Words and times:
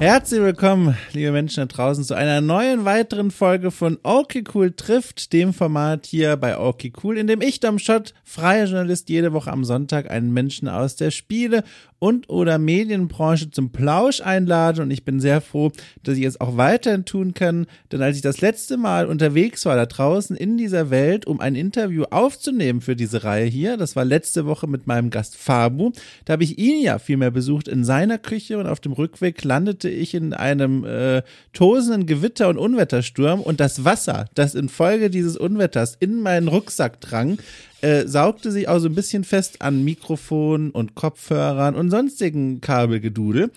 Herzlich 0.00 0.40
willkommen, 0.40 0.96
liebe 1.12 1.32
Menschen 1.32 1.56
da 1.62 1.66
draußen, 1.66 2.04
zu 2.04 2.14
einer 2.14 2.40
neuen 2.40 2.84
weiteren 2.84 3.32
Folge 3.32 3.72
von 3.72 3.98
Okay 4.04 4.44
Cool 4.54 4.70
trifft, 4.70 5.32
dem 5.32 5.52
Format 5.52 6.06
hier 6.06 6.36
bei 6.36 6.56
Okay 6.56 6.92
Cool, 7.02 7.18
in 7.18 7.26
dem 7.26 7.40
ich, 7.40 7.58
Dom 7.58 7.80
Schott, 7.80 8.14
freier 8.22 8.66
Journalist, 8.66 9.08
jede 9.08 9.32
Woche 9.32 9.50
am 9.50 9.64
Sonntag 9.64 10.08
einen 10.08 10.32
Menschen 10.32 10.68
aus 10.68 10.94
der 10.94 11.10
Spiele- 11.10 11.64
und 11.98 12.28
oder 12.28 12.58
Medienbranche 12.58 13.50
zum 13.50 13.70
Plausch 13.70 14.20
einlade. 14.20 14.82
Und 14.82 14.90
ich 14.90 15.04
bin 15.04 15.20
sehr 15.20 15.40
froh, 15.40 15.72
dass 16.02 16.16
ich 16.16 16.24
es 16.24 16.40
auch 16.40 16.56
weiterhin 16.56 17.04
tun 17.04 17.34
kann, 17.34 17.66
denn 17.90 18.02
als 18.02 18.16
ich 18.16 18.22
das 18.22 18.40
letzte 18.40 18.76
Mal 18.76 19.06
unterwegs 19.06 19.66
war 19.66 19.76
da 19.76 19.86
draußen 19.86 20.36
in 20.36 20.56
dieser 20.56 20.90
Welt, 20.90 21.26
um 21.26 21.40
ein 21.40 21.54
Interview 21.54 22.04
aufzunehmen 22.10 22.80
für 22.80 22.94
diese 22.94 23.24
Reihe 23.24 23.46
hier, 23.46 23.76
das 23.76 23.96
war 23.96 24.04
letzte 24.04 24.46
Woche 24.46 24.66
mit 24.66 24.86
meinem 24.86 25.10
Gast 25.10 25.36
Fabu, 25.36 25.90
da 26.24 26.34
habe 26.34 26.44
ich 26.44 26.58
ihn 26.58 26.80
ja 26.82 26.98
vielmehr 26.98 27.30
besucht 27.30 27.68
in 27.68 27.84
seiner 27.84 28.18
Küche. 28.18 28.58
Und 28.58 28.66
auf 28.66 28.80
dem 28.80 28.92
Rückweg 28.92 29.42
landete 29.42 29.88
ich 29.98 30.14
in 30.14 30.32
einem 30.32 30.84
äh, 30.84 31.22
tosenden 31.52 32.06
Gewitter 32.06 32.48
und 32.48 32.56
Unwettersturm 32.58 33.40
und 33.40 33.60
das 33.60 33.84
Wasser, 33.84 34.26
das 34.34 34.54
infolge 34.54 35.10
dieses 35.10 35.36
Unwetters 35.36 35.96
in 36.00 36.22
meinen 36.22 36.48
Rucksack 36.48 37.00
drang, 37.00 37.38
äh, 37.80 38.06
saugte 38.06 38.50
sich 38.50 38.68
auch 38.68 38.78
so 38.78 38.88
ein 38.88 38.94
bisschen 38.94 39.24
fest 39.24 39.60
an 39.60 39.84
Mikrofon 39.84 40.70
und 40.70 40.94
Kopfhörern 40.94 41.74
und 41.74 41.90
sonstigen 41.90 42.60
Kabelgedudel. 42.60 43.50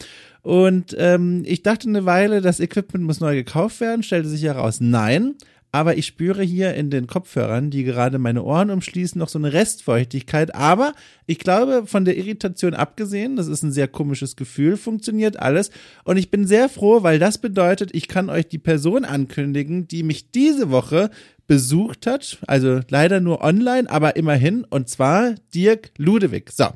Und 0.44 0.96
ähm, 0.98 1.44
ich 1.46 1.64
dachte 1.64 1.88
eine 1.88 2.06
Weile, 2.06 2.42
das 2.42 2.60
Equipment 2.60 3.06
muss 3.06 3.20
neu 3.20 3.36
gekauft 3.36 3.80
werden, 3.80 4.04
stellte 4.04 4.30
sich 4.30 4.44
heraus, 4.44 4.80
nein. 4.82 5.36
Aber 5.74 5.98
ich 5.98 6.06
spüre 6.06 6.44
hier 6.44 6.74
in 6.74 6.90
den 6.90 7.08
Kopfhörern, 7.08 7.70
die 7.70 7.84
gerade 7.84 8.20
meine 8.20 8.44
Ohren 8.44 8.70
umschließen, 8.72 9.18
noch 9.18 9.30
so 9.30 9.40
eine 9.40 9.54
Restfeuchtigkeit. 9.54 10.54
Aber 10.54 10.94
ich 11.28 11.40
glaube, 11.40 11.84
von 11.86 12.04
der 12.04 12.18
Irritation 12.18 12.74
abgesehen, 12.74 13.38
das 13.38 13.48
ist 13.48 13.64
ein 13.64 13.72
sehr 13.72 13.88
komisches 13.88 14.36
Gefühl, 14.36 14.76
funktioniert 14.76 15.40
alles. 15.40 15.72
Und 16.04 16.18
ich 16.18 16.30
bin 16.30 16.46
sehr 16.46 16.68
froh, 16.68 17.04
weil 17.04 17.20
das 17.20 17.38
bedeutet, 17.38 17.92
ich 17.94 18.10
kann 18.10 18.30
euch 18.30 18.50
die 18.50 18.58
Person 18.58 19.06
ankündigen, 19.06 19.88
die 19.88 20.04
mich 20.04 20.32
diese 20.32 20.72
Woche 20.72 21.10
besucht 21.52 22.08
hat. 22.08 22.40
Also 22.48 22.80
leider 22.90 23.20
nur 23.20 23.42
online, 23.42 23.90
aber 23.90 24.16
immerhin. 24.16 24.66
Und 24.70 24.90
zwar 24.90 25.36
Dirk 25.54 25.92
Ludewig. 25.98 26.50
So. 26.50 26.68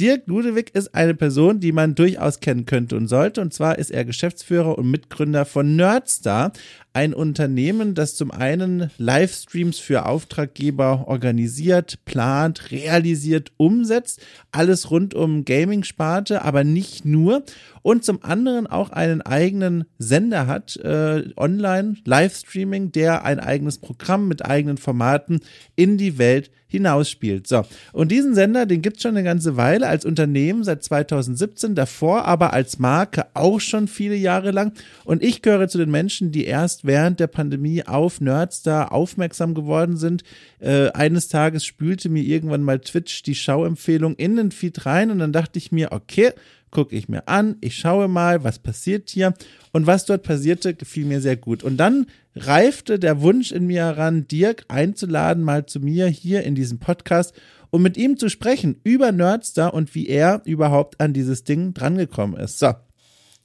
Dirk 0.00 0.26
Ludewig 0.26 0.70
ist 0.72 0.94
eine 0.94 1.14
Person, 1.14 1.60
die 1.60 1.72
man 1.72 1.94
durchaus 1.94 2.40
kennen 2.40 2.64
könnte 2.64 2.96
und 2.96 3.08
sollte. 3.08 3.40
Und 3.40 3.52
zwar 3.52 3.78
ist 3.78 3.90
er 3.90 4.04
Geschäftsführer 4.04 4.78
und 4.78 4.90
Mitgründer 4.90 5.44
von 5.44 5.74
Nerdstar, 5.74 6.52
ein 6.92 7.14
Unternehmen, 7.14 7.94
das 7.94 8.16
zum 8.16 8.30
einen 8.30 8.90
Livestreams 8.98 9.78
für 9.78 10.06
Auftraggeber 10.06 11.06
organisiert, 11.06 12.04
plant, 12.04 12.70
realisiert, 12.72 13.52
umsetzt. 13.56 14.20
Alles 14.50 14.90
rund 14.90 15.14
um 15.14 15.44
Gaming-Sparte, 15.44 16.42
aber 16.42 16.64
nicht 16.64 17.04
nur. 17.04 17.44
Und 17.82 18.04
zum 18.04 18.22
anderen 18.24 18.66
auch 18.66 18.90
einen 18.90 19.22
eigenen 19.22 19.84
Sender 19.98 20.46
hat, 20.46 20.76
äh, 20.76 21.30
online, 21.36 21.96
Livestreaming, 22.04 22.92
der 22.92 23.24
ein 23.24 23.38
eigenes 23.38 23.78
Programm 23.78 24.28
mit 24.28 24.44
eigenen 24.44 24.76
Formaten 24.76 25.40
in 25.76 25.96
die 25.96 26.18
Welt 26.18 26.50
hinausspielt. 26.70 27.46
So, 27.48 27.64
und 27.92 28.12
diesen 28.12 28.34
Sender, 28.34 28.64
den 28.64 28.80
gibt's 28.80 29.02
schon 29.02 29.16
eine 29.16 29.24
ganze 29.24 29.56
Weile 29.56 29.88
als 29.88 30.04
Unternehmen 30.04 30.62
seit 30.62 30.84
2017, 30.84 31.74
davor 31.74 32.26
aber 32.26 32.52
als 32.52 32.78
Marke 32.78 33.26
auch 33.34 33.60
schon 33.60 33.88
viele 33.88 34.14
Jahre 34.14 34.52
lang. 34.52 34.72
Und 35.04 35.22
ich 35.22 35.42
gehöre 35.42 35.68
zu 35.68 35.78
den 35.78 35.90
Menschen, 35.90 36.30
die 36.30 36.44
erst 36.44 36.79
während 36.84 37.20
der 37.20 37.26
Pandemie 37.26 37.86
auf 37.86 38.20
Nerdstar 38.20 38.92
aufmerksam 38.92 39.54
geworden 39.54 39.96
sind. 39.96 40.22
Äh, 40.58 40.90
eines 40.90 41.28
Tages 41.28 41.64
spülte 41.64 42.08
mir 42.08 42.22
irgendwann 42.22 42.62
mal 42.62 42.80
Twitch 42.80 43.22
die 43.22 43.34
Schauempfehlung 43.34 44.14
in 44.16 44.36
den 44.36 44.50
Feed 44.50 44.86
rein 44.86 45.10
und 45.10 45.18
dann 45.18 45.32
dachte 45.32 45.58
ich 45.58 45.72
mir, 45.72 45.92
okay, 45.92 46.32
gucke 46.70 46.96
ich 46.96 47.08
mir 47.08 47.28
an, 47.28 47.56
ich 47.60 47.76
schaue 47.76 48.08
mal, 48.08 48.44
was 48.44 48.58
passiert 48.58 49.10
hier. 49.10 49.34
Und 49.72 49.86
was 49.86 50.04
dort 50.04 50.22
passierte, 50.22 50.74
gefiel 50.74 51.04
mir 51.04 51.20
sehr 51.20 51.36
gut. 51.36 51.62
Und 51.62 51.76
dann 51.76 52.06
reifte 52.34 52.98
der 52.98 53.20
Wunsch 53.20 53.52
in 53.52 53.66
mir 53.66 53.84
heran, 53.84 54.26
Dirk 54.26 54.64
einzuladen, 54.68 55.42
mal 55.42 55.66
zu 55.66 55.80
mir 55.80 56.06
hier 56.06 56.44
in 56.44 56.54
diesem 56.54 56.78
Podcast, 56.78 57.34
um 57.70 57.82
mit 57.82 57.96
ihm 57.96 58.16
zu 58.16 58.28
sprechen 58.28 58.80
über 58.82 59.12
Nerdstar 59.12 59.74
und 59.74 59.94
wie 59.94 60.08
er 60.08 60.42
überhaupt 60.44 61.00
an 61.00 61.12
dieses 61.12 61.44
Ding 61.44 61.74
drangekommen 61.74 62.38
ist. 62.38 62.58
So. 62.58 62.74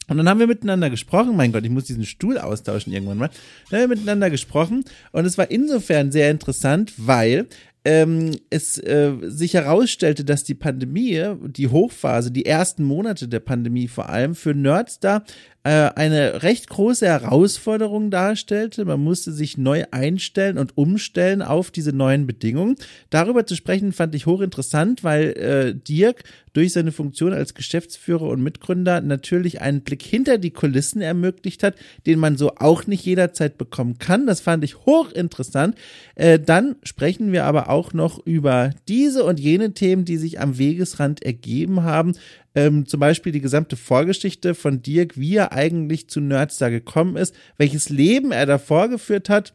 Und 0.07 0.17
dann 0.17 0.29
haben 0.29 0.39
wir 0.39 0.47
miteinander 0.47 0.89
gesprochen. 0.89 1.35
Mein 1.35 1.51
Gott, 1.51 1.63
ich 1.63 1.69
muss 1.71 1.85
diesen 1.85 2.05
Stuhl 2.05 2.37
austauschen 2.37 2.93
irgendwann 2.93 3.17
mal. 3.17 3.29
Dann 3.69 3.81
haben 3.81 3.89
wir 3.89 3.95
miteinander 3.95 4.29
gesprochen 4.29 4.83
und 5.11 5.25
es 5.25 5.37
war 5.37 5.49
insofern 5.49 6.11
sehr 6.11 6.29
interessant, 6.31 6.93
weil 6.97 7.47
ähm, 7.85 8.31
es 8.49 8.77
äh, 8.79 9.13
sich 9.21 9.53
herausstellte, 9.53 10.25
dass 10.25 10.43
die 10.43 10.55
Pandemie, 10.55 11.23
die 11.47 11.67
Hochphase, 11.67 12.31
die 12.31 12.45
ersten 12.45 12.83
Monate 12.83 13.27
der 13.27 13.39
Pandemie 13.39 13.87
vor 13.87 14.09
allem 14.09 14.35
für 14.35 14.53
Nerds 14.55 14.99
da 14.99 15.23
äh, 15.65 15.91
eine 15.95 16.43
recht 16.43 16.69
große 16.69 17.07
Herausforderung 17.07 18.11
darstellte. 18.11 18.85
Man 18.85 19.03
musste 19.03 19.31
sich 19.31 19.57
neu 19.57 19.83
einstellen 19.89 20.59
und 20.59 20.77
umstellen 20.77 21.41
auf 21.41 21.71
diese 21.71 21.91
neuen 21.91 22.27
Bedingungen. 22.27 22.75
Darüber 23.09 23.47
zu 23.47 23.55
sprechen 23.55 23.91
fand 23.91 24.13
ich 24.13 24.27
hochinteressant, 24.27 25.03
weil 25.03 25.31
äh, 25.31 25.73
Dirk 25.73 26.23
durch 26.53 26.71
seine 26.71 26.91
Funktion 26.91 27.33
als 27.33 27.55
Geschäftsführer 27.55 28.29
und 28.29 28.41
Mitgründer 28.41 29.01
natürlich 29.01 29.59
einen 29.59 29.81
Blick 29.81 30.03
hinter 30.03 30.37
die 30.37 30.51
Kulissen 30.51 31.01
ermöglicht 31.01 31.63
hat, 31.63 31.75
den 32.05 32.19
man 32.19 32.37
so 32.37 32.53
auch 32.57 32.85
nicht 32.85 33.03
jederzeit 33.03 33.57
bekommen 33.57 33.97
kann. 33.97 34.27
Das 34.27 34.41
fand 34.41 34.63
ich 34.63 34.85
hochinteressant. 34.85 35.75
Äh, 36.13 36.39
dann 36.39 36.75
sprechen 36.83 37.31
wir 37.31 37.43
aber 37.45 37.69
auch 37.69 37.74
noch 37.93 38.25
über 38.25 38.71
diese 38.87 39.23
und 39.23 39.39
jene 39.39 39.73
Themen, 39.73 40.05
die 40.05 40.17
sich 40.17 40.39
am 40.39 40.57
Wegesrand 40.57 41.23
ergeben 41.23 41.83
haben 41.83 42.13
ähm, 42.55 42.87
zum 42.87 43.01
Beispiel 43.01 43.33
die 43.33 43.41
gesamte 43.41 43.75
Vorgeschichte 43.75 44.55
von 44.55 44.81
Dirk, 44.81 45.19
wie 45.19 45.35
er 45.35 45.51
eigentlich 45.51 46.09
zu 46.09 46.21
Nerdstar 46.21 46.71
gekommen 46.71 47.17
ist, 47.17 47.35
welches 47.57 47.89
Leben 47.89 48.31
er 48.31 48.45
da 48.45 48.57
vorgeführt 48.57 49.29
hat 49.29 49.53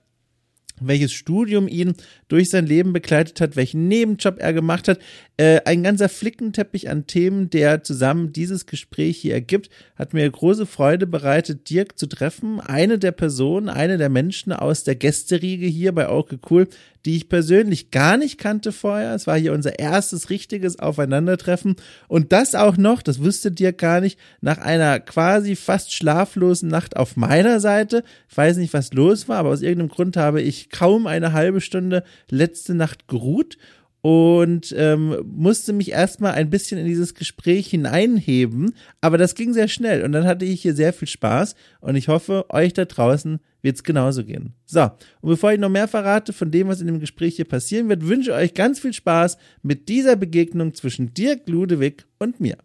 welches 0.80 1.12
Studium 1.12 1.68
ihn 1.68 1.94
durch 2.28 2.50
sein 2.50 2.66
Leben 2.66 2.92
begleitet 2.92 3.40
hat, 3.40 3.56
welchen 3.56 3.88
Nebenjob 3.88 4.38
er 4.38 4.52
gemacht 4.52 4.88
hat. 4.88 4.98
Äh, 5.36 5.60
ein 5.64 5.82
ganzer 5.82 6.08
Flickenteppich 6.08 6.88
an 6.88 7.06
Themen, 7.06 7.50
der 7.50 7.82
zusammen 7.82 8.32
dieses 8.32 8.66
Gespräch 8.66 9.18
hier 9.18 9.34
ergibt, 9.34 9.70
hat 9.96 10.14
mir 10.14 10.28
große 10.28 10.66
Freude 10.66 11.06
bereitet, 11.06 11.70
Dirk 11.70 11.98
zu 11.98 12.06
treffen. 12.06 12.60
Eine 12.60 12.98
der 12.98 13.12
Personen, 13.12 13.68
eine 13.68 13.98
der 13.98 14.08
Menschen 14.08 14.52
aus 14.52 14.84
der 14.84 14.96
Gästeriege 14.96 15.66
hier 15.66 15.92
bei 15.92 16.08
Okay 16.08 16.38
Cool, 16.48 16.68
die 17.04 17.16
ich 17.16 17.28
persönlich 17.28 17.90
gar 17.90 18.16
nicht 18.16 18.38
kannte 18.38 18.72
vorher. 18.72 19.14
Es 19.14 19.26
war 19.26 19.38
hier 19.38 19.52
unser 19.52 19.78
erstes 19.78 20.30
richtiges 20.30 20.78
Aufeinandertreffen. 20.78 21.76
Und 22.08 22.32
das 22.32 22.54
auch 22.54 22.76
noch, 22.76 23.02
das 23.02 23.22
wüsste 23.22 23.50
dir 23.50 23.72
gar 23.72 24.00
nicht, 24.00 24.18
nach 24.40 24.58
einer 24.58 25.00
quasi 25.00 25.56
fast 25.56 25.92
schlaflosen 25.92 26.68
Nacht 26.68 26.96
auf 26.96 27.16
meiner 27.16 27.60
Seite. 27.60 28.04
Ich 28.28 28.36
weiß 28.36 28.56
nicht, 28.58 28.74
was 28.74 28.92
los 28.92 29.28
war, 29.28 29.38
aber 29.38 29.50
aus 29.50 29.62
irgendeinem 29.62 29.88
Grund 29.88 30.16
habe 30.16 30.42
ich 30.42 30.70
kaum 30.70 31.06
eine 31.06 31.32
halbe 31.32 31.60
Stunde 31.60 32.04
letzte 32.28 32.74
Nacht 32.74 33.08
geruht 33.08 33.56
und 34.02 34.74
ähm, 34.76 35.16
musste 35.26 35.72
mich 35.72 35.90
erstmal 35.90 36.32
ein 36.32 36.50
bisschen 36.50 36.78
in 36.78 36.86
dieses 36.86 37.14
Gespräch 37.14 37.68
hineinheben, 37.68 38.74
aber 39.00 39.18
das 39.18 39.34
ging 39.34 39.52
sehr 39.52 39.68
schnell 39.68 40.02
und 40.04 40.12
dann 40.12 40.24
hatte 40.24 40.44
ich 40.44 40.62
hier 40.62 40.74
sehr 40.74 40.92
viel 40.92 41.08
Spaß 41.08 41.54
und 41.80 41.96
ich 41.96 42.08
hoffe, 42.08 42.46
euch 42.48 42.72
da 42.72 42.84
draußen 42.84 43.40
wird 43.62 43.76
es 43.76 43.84
genauso 43.84 44.24
gehen. 44.24 44.54
So, 44.64 44.82
und 45.20 45.30
bevor 45.30 45.52
ich 45.52 45.60
noch 45.60 45.68
mehr 45.68 45.88
verrate 45.88 46.32
von 46.32 46.50
dem, 46.50 46.68
was 46.68 46.80
in 46.80 46.86
dem 46.86 47.00
Gespräch 47.00 47.36
hier 47.36 47.44
passieren 47.44 47.88
wird, 47.88 48.06
wünsche 48.06 48.32
euch 48.32 48.54
ganz 48.54 48.80
viel 48.80 48.92
Spaß 48.92 49.36
mit 49.62 49.88
dieser 49.88 50.16
Begegnung 50.16 50.74
zwischen 50.74 51.12
Dirk 51.12 51.48
Ludewig 51.48 52.06
und 52.18 52.40
mir. 52.40 52.56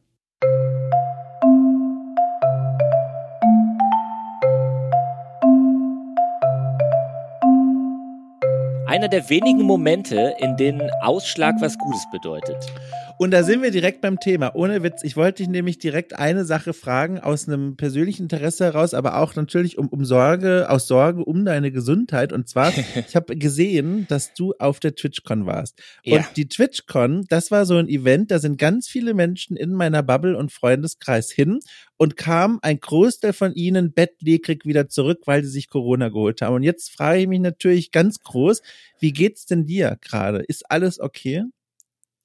Einer 8.96 9.10
der 9.10 9.30
wenigen 9.30 9.64
Momente, 9.64 10.36
in 10.40 10.56
denen 10.56 10.90
Ausschlag 11.02 11.56
was 11.60 11.78
Gutes 11.78 12.10
bedeutet. 12.14 12.56
Und 13.18 13.32
da 13.32 13.44
sind 13.44 13.62
wir 13.62 13.72
direkt 13.72 14.02
beim 14.02 14.20
Thema. 14.20 14.56
Ohne 14.56 14.84
Witz, 14.84 15.02
ich 15.04 15.16
wollte 15.16 15.42
dich 15.42 15.48
nämlich 15.48 15.80
direkt 15.80 16.20
eine 16.20 16.44
Sache 16.44 16.74
fragen, 16.74 17.20
aus 17.20 17.48
einem 17.48 17.78
persönlichen 17.78 18.24
Interesse 18.24 18.66
heraus, 18.66 18.94
aber 18.94 19.18
auch 19.18 19.36
natürlich 19.36 19.78
um, 19.78 19.88
um 19.88 20.04
Sorge, 20.04 20.70
aus 20.70 20.88
Sorge 20.88 21.24
um 21.24 21.46
deine 21.46 21.72
Gesundheit. 21.72 22.34
Und 22.34 22.50
zwar, 22.50 22.74
ich 23.08 23.16
habe 23.16 23.38
gesehen, 23.38 24.06
dass 24.10 24.34
du 24.34 24.54
auf 24.60 24.82
der 24.82 24.96
TwitchCon 24.96 25.46
warst. 25.46 25.82
Ja. 26.04 26.18
Und 26.18 26.26
die 26.36 26.50
TwitchCon, 26.50 27.26
das 27.30 27.52
war 27.52 27.66
so 27.66 27.78
ein 27.78 27.88
Event, 27.88 28.32
da 28.32 28.40
sind 28.40 28.58
ganz 28.58 28.90
viele 28.90 29.14
Menschen 29.14 29.56
in 29.56 29.72
meiner 29.72 30.04
Bubble 30.04 30.38
und 30.38 30.52
Freundeskreis 30.52 31.32
hin 31.32 31.60
und 31.96 32.18
kam 32.18 32.60
ein 32.64 32.82
Großteil 32.82 33.32
von 33.32 33.54
ihnen 33.54 33.94
bettlägerig 33.94 34.66
wieder 34.66 34.90
zurück, 34.90 35.22
weil 35.26 35.42
sie 35.44 35.52
sich 35.52 35.70
Corona 35.70 36.10
geholt 36.10 36.42
haben. 36.42 36.56
Und 36.56 36.64
jetzt 36.64 36.92
frage 36.92 37.22
ich 37.22 37.28
mich 37.28 37.40
natürlich 37.40 37.92
ganz 37.92 38.20
groß, 38.20 38.62
wie 39.00 39.14
geht's 39.14 39.46
denn 39.46 39.66
dir 39.66 39.98
gerade? 40.02 40.40
Ist 40.40 40.70
alles 40.70 41.00
okay? 41.00 41.44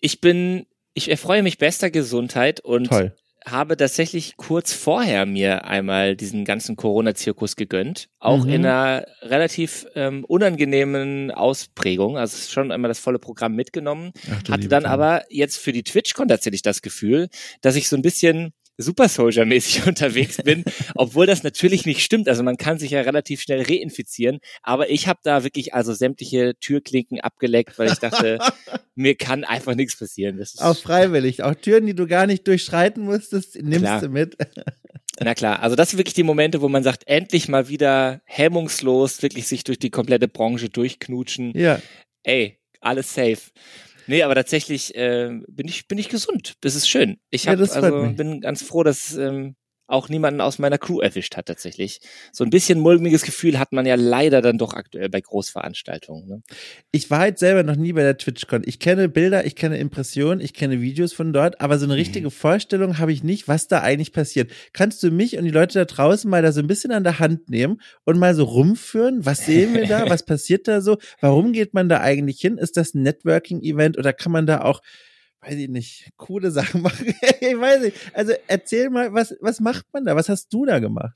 Ich 0.00 0.20
bin 0.20 0.66
ich 0.94 1.10
erfreue 1.10 1.42
mich 1.42 1.58
bester 1.58 1.90
Gesundheit 1.90 2.60
und 2.60 2.88
Toll. 2.88 3.14
habe 3.46 3.76
tatsächlich 3.76 4.36
kurz 4.36 4.72
vorher 4.72 5.26
mir 5.26 5.64
einmal 5.64 6.16
diesen 6.16 6.44
ganzen 6.44 6.76
Corona-Zirkus 6.76 7.56
gegönnt. 7.56 8.08
Auch 8.18 8.44
mhm. 8.44 8.50
in 8.50 8.66
einer 8.66 9.06
relativ 9.22 9.86
ähm, 9.94 10.24
unangenehmen 10.24 11.30
Ausprägung. 11.30 12.18
Also 12.18 12.50
schon 12.50 12.72
einmal 12.72 12.88
das 12.88 12.98
volle 12.98 13.18
Programm 13.18 13.54
mitgenommen. 13.54 14.12
Ach, 14.30 14.50
hatte 14.50 14.68
dann 14.68 14.84
aber 14.84 15.24
jetzt 15.28 15.58
für 15.58 15.72
die 15.72 15.82
TwitchCon 15.84 16.28
tatsächlich 16.28 16.62
das 16.62 16.82
Gefühl, 16.82 17.28
dass 17.60 17.76
ich 17.76 17.88
so 17.88 17.96
ein 17.96 18.02
bisschen 18.02 18.52
Super 18.80 19.08
Soldier-mäßig 19.08 19.86
unterwegs 19.86 20.38
bin, 20.38 20.64
obwohl 20.94 21.26
das 21.26 21.42
natürlich 21.42 21.86
nicht 21.86 22.02
stimmt. 22.02 22.28
Also 22.28 22.42
man 22.42 22.56
kann 22.56 22.78
sich 22.78 22.90
ja 22.92 23.00
relativ 23.00 23.40
schnell 23.40 23.62
reinfizieren, 23.62 24.38
aber 24.62 24.90
ich 24.90 25.08
habe 25.08 25.20
da 25.22 25.44
wirklich 25.44 25.74
also 25.74 25.92
sämtliche 25.92 26.54
Türklinken 26.60 27.20
abgeleckt, 27.20 27.78
weil 27.78 27.92
ich 27.92 27.98
dachte, 27.98 28.38
mir 28.94 29.14
kann 29.14 29.44
einfach 29.44 29.74
nichts 29.74 29.98
passieren. 29.98 30.38
Das 30.38 30.54
ist 30.54 30.62
auch 30.62 30.76
freiwillig, 30.76 31.42
auch 31.42 31.54
Türen, 31.54 31.86
die 31.86 31.94
du 31.94 32.06
gar 32.06 32.26
nicht 32.26 32.46
durchschreiten 32.46 33.04
musstest, 33.04 33.56
nimmst 33.56 33.80
klar. 33.80 34.00
du 34.00 34.08
mit. 34.08 34.36
Na 35.22 35.34
klar, 35.34 35.62
also 35.62 35.76
das 35.76 35.90
sind 35.90 35.98
wirklich 35.98 36.14
die 36.14 36.22
Momente, 36.22 36.62
wo 36.62 36.68
man 36.68 36.82
sagt, 36.82 37.06
endlich 37.06 37.48
mal 37.48 37.68
wieder 37.68 38.22
hemmungslos 38.24 39.22
wirklich 39.22 39.46
sich 39.46 39.64
durch 39.64 39.78
die 39.78 39.90
komplette 39.90 40.28
Branche 40.28 40.70
durchknutschen. 40.70 41.52
Ja. 41.54 41.80
Ey, 42.22 42.58
alles 42.80 43.12
safe. 43.14 43.38
Nee, 44.10 44.24
aber 44.24 44.34
tatsächlich 44.34 44.92
äh, 44.96 45.30
bin 45.46 45.68
ich 45.68 45.86
bin 45.86 45.96
ich 45.96 46.08
gesund. 46.08 46.54
Das 46.62 46.74
ist 46.74 46.88
schön. 46.88 47.20
Ich 47.30 47.46
hab, 47.46 47.60
ja, 47.60 47.64
also 47.64 48.12
bin 48.16 48.40
ganz 48.40 48.60
froh, 48.60 48.82
dass 48.82 49.14
ähm, 49.14 49.54
auch 49.90 50.08
niemanden 50.08 50.40
aus 50.40 50.58
meiner 50.58 50.78
Crew 50.78 51.00
erwischt 51.00 51.36
hat 51.36 51.46
tatsächlich. 51.46 52.00
So 52.32 52.44
ein 52.44 52.50
bisschen 52.50 52.78
mulmiges 52.80 53.22
Gefühl 53.22 53.58
hat 53.58 53.72
man 53.72 53.86
ja 53.86 53.96
leider 53.96 54.40
dann 54.40 54.58
doch 54.58 54.74
aktuell 54.74 55.08
bei 55.08 55.20
Großveranstaltungen. 55.20 56.26
Ne? 56.26 56.42
Ich 56.92 57.10
war 57.10 57.20
halt 57.20 57.38
selber 57.38 57.62
noch 57.62 57.76
nie 57.76 57.92
bei 57.92 58.02
der 58.02 58.16
TwitchCon. 58.16 58.62
Ich 58.64 58.78
kenne 58.78 59.08
Bilder, 59.08 59.44
ich 59.44 59.56
kenne 59.56 59.78
Impressionen, 59.78 60.40
ich 60.40 60.54
kenne 60.54 60.80
Videos 60.80 61.12
von 61.12 61.32
dort, 61.32 61.60
aber 61.60 61.78
so 61.78 61.84
eine 61.84 61.96
richtige 61.96 62.28
mhm. 62.28 62.32
Vorstellung 62.32 62.98
habe 62.98 63.12
ich 63.12 63.22
nicht, 63.22 63.48
was 63.48 63.68
da 63.68 63.80
eigentlich 63.80 64.12
passiert. 64.12 64.50
Kannst 64.72 65.02
du 65.02 65.10
mich 65.10 65.36
und 65.38 65.44
die 65.44 65.50
Leute 65.50 65.78
da 65.78 65.84
draußen 65.84 66.30
mal 66.30 66.42
da 66.42 66.52
so 66.52 66.60
ein 66.60 66.66
bisschen 66.66 66.92
an 66.92 67.04
der 67.04 67.18
Hand 67.18 67.50
nehmen 67.50 67.80
und 68.04 68.18
mal 68.18 68.34
so 68.34 68.44
rumführen? 68.44 69.26
Was 69.26 69.46
sehen 69.46 69.74
wir 69.74 69.86
da? 69.86 70.04
was 70.08 70.24
passiert 70.24 70.68
da 70.68 70.80
so? 70.80 70.98
Warum 71.20 71.52
geht 71.52 71.74
man 71.74 71.88
da 71.88 72.00
eigentlich 72.00 72.40
hin? 72.40 72.58
Ist 72.58 72.76
das 72.76 72.94
ein 72.94 73.02
Networking-Event 73.02 73.98
oder 73.98 74.12
kann 74.12 74.32
man 74.32 74.46
da 74.46 74.62
auch 74.62 74.80
weiß 75.42 75.54
ich 75.54 75.68
nicht, 75.68 76.10
coole 76.16 76.50
Sachen 76.50 76.82
machen. 76.82 77.14
ich 77.40 77.58
weiß 77.58 77.82
nicht. 77.82 77.96
Also 78.14 78.32
erzähl 78.46 78.90
mal, 78.90 79.12
was, 79.12 79.36
was 79.40 79.60
macht 79.60 79.86
man 79.92 80.04
da? 80.04 80.16
Was 80.16 80.28
hast 80.28 80.52
du 80.52 80.66
da 80.66 80.78
gemacht? 80.78 81.14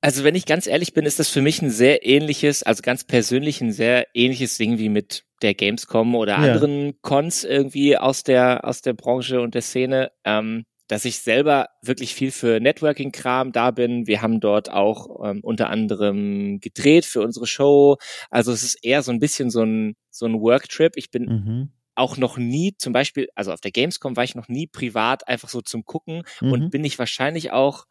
Also 0.00 0.24
wenn 0.24 0.34
ich 0.34 0.46
ganz 0.46 0.66
ehrlich 0.66 0.92
bin, 0.92 1.06
ist 1.06 1.18
das 1.18 1.30
für 1.30 1.42
mich 1.42 1.62
ein 1.62 1.70
sehr 1.70 2.06
ähnliches, 2.06 2.62
also 2.62 2.82
ganz 2.82 3.04
persönlich 3.04 3.60
ein 3.60 3.72
sehr 3.72 4.06
ähnliches 4.14 4.56
Ding 4.56 4.78
wie 4.78 4.88
mit 4.88 5.24
der 5.42 5.54
Gamescom 5.54 6.14
oder 6.14 6.34
ja. 6.34 6.52
anderen 6.52 7.00
Cons 7.02 7.44
irgendwie 7.44 7.96
aus 7.96 8.22
der 8.22 8.64
aus 8.64 8.82
der 8.82 8.92
Branche 8.92 9.40
und 9.40 9.54
der 9.54 9.62
Szene, 9.62 10.12
ähm, 10.24 10.64
dass 10.86 11.04
ich 11.06 11.18
selber 11.18 11.68
wirklich 11.82 12.14
viel 12.14 12.30
für 12.30 12.60
Networking-Kram 12.60 13.52
da 13.52 13.70
bin. 13.72 14.06
Wir 14.06 14.22
haben 14.22 14.38
dort 14.38 14.70
auch 14.70 15.28
ähm, 15.28 15.40
unter 15.42 15.70
anderem 15.70 16.60
gedreht 16.60 17.04
für 17.04 17.22
unsere 17.22 17.46
Show. 17.46 17.96
Also 18.30 18.52
es 18.52 18.62
ist 18.62 18.84
eher 18.84 19.02
so 19.02 19.10
ein 19.10 19.18
bisschen 19.18 19.50
so 19.50 19.62
ein 19.62 19.96
so 20.10 20.26
ein 20.26 20.40
Worktrip. 20.40 20.92
Ich 20.96 21.10
bin 21.10 21.24
mhm 21.24 21.72
auch 21.96 22.16
noch 22.16 22.36
nie, 22.36 22.74
zum 22.78 22.92
Beispiel, 22.92 23.28
also 23.34 23.52
auf 23.52 23.60
der 23.60 23.72
Gamescom 23.72 24.16
war 24.16 24.24
ich 24.24 24.34
noch 24.34 24.48
nie 24.48 24.66
privat 24.66 25.26
einfach 25.28 25.48
so 25.48 25.60
zum 25.60 25.84
Gucken 25.84 26.22
mhm. 26.40 26.52
und 26.52 26.70
bin 26.70 26.84
ich 26.84 26.98
wahrscheinlich 26.98 27.52
auch, 27.52 27.86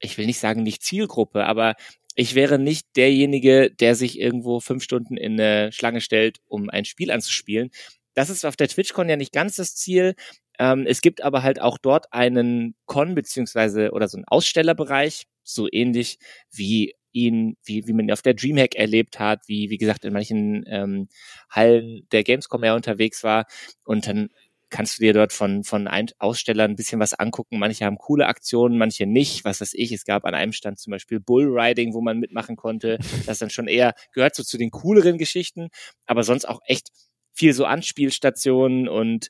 ich 0.00 0.18
will 0.18 0.26
nicht 0.26 0.38
sagen 0.38 0.62
nicht 0.62 0.82
Zielgruppe, 0.82 1.46
aber 1.46 1.74
ich 2.14 2.34
wäre 2.34 2.58
nicht 2.58 2.96
derjenige, 2.96 3.70
der 3.70 3.94
sich 3.94 4.18
irgendwo 4.18 4.58
fünf 4.58 4.82
Stunden 4.82 5.16
in 5.16 5.40
eine 5.40 5.70
Schlange 5.70 6.00
stellt, 6.00 6.38
um 6.46 6.68
ein 6.68 6.84
Spiel 6.84 7.12
anzuspielen. 7.12 7.70
Das 8.14 8.28
ist 8.28 8.44
auf 8.44 8.56
der 8.56 8.66
TwitchCon 8.66 9.08
ja 9.08 9.16
nicht 9.16 9.32
ganz 9.32 9.54
das 9.54 9.76
Ziel. 9.76 10.16
Ähm, 10.58 10.84
es 10.88 11.00
gibt 11.00 11.22
aber 11.22 11.44
halt 11.44 11.60
auch 11.60 11.78
dort 11.78 12.12
einen 12.12 12.74
Con 12.86 13.14
beziehungsweise 13.14 13.92
oder 13.92 14.08
so 14.08 14.16
einen 14.16 14.24
Ausstellerbereich, 14.26 15.26
so 15.44 15.68
ähnlich 15.70 16.18
wie 16.50 16.94
ihn, 17.26 17.56
wie, 17.64 17.86
wie 17.86 17.92
man 17.92 18.06
ihn 18.06 18.12
auf 18.12 18.22
der 18.22 18.34
Dreamhack 18.34 18.74
erlebt 18.74 19.18
hat, 19.18 19.40
wie, 19.46 19.70
wie 19.70 19.78
gesagt, 19.78 20.04
in 20.04 20.12
manchen 20.12 20.64
ähm, 20.68 21.08
Hallen 21.50 22.06
der 22.12 22.24
Gamescom 22.24 22.62
er 22.62 22.74
unterwegs 22.74 23.24
war. 23.24 23.46
Und 23.84 24.06
dann 24.06 24.28
kannst 24.70 24.98
du 24.98 25.02
dir 25.02 25.12
dort 25.12 25.32
von, 25.32 25.64
von 25.64 25.88
Ausstellern 26.18 26.72
ein 26.72 26.76
bisschen 26.76 27.00
was 27.00 27.14
angucken. 27.14 27.58
Manche 27.58 27.84
haben 27.84 27.96
coole 27.98 28.26
Aktionen, 28.26 28.78
manche 28.78 29.06
nicht. 29.06 29.44
Was 29.44 29.60
weiß 29.60 29.74
ich. 29.74 29.92
Es 29.92 30.04
gab 30.04 30.24
an 30.24 30.34
einem 30.34 30.52
Stand 30.52 30.78
zum 30.78 30.90
Beispiel 30.90 31.20
Bullriding, 31.20 31.94
wo 31.94 32.00
man 32.00 32.18
mitmachen 32.18 32.56
konnte. 32.56 32.98
Das 33.26 33.38
dann 33.38 33.50
schon 33.50 33.68
eher 33.68 33.94
gehört 34.12 34.34
so 34.34 34.42
zu 34.42 34.56
den 34.58 34.70
cooleren 34.70 35.18
Geschichten, 35.18 35.68
aber 36.06 36.22
sonst 36.22 36.48
auch 36.48 36.60
echt 36.64 36.88
viel 37.32 37.52
so 37.52 37.64
Anspielstationen 37.66 38.88
und 38.88 39.28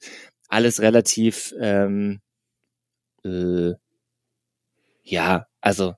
alles 0.48 0.80
relativ, 0.80 1.52
ähm, 1.60 2.20
äh, 3.24 3.72
ja, 5.02 5.46
also 5.60 5.94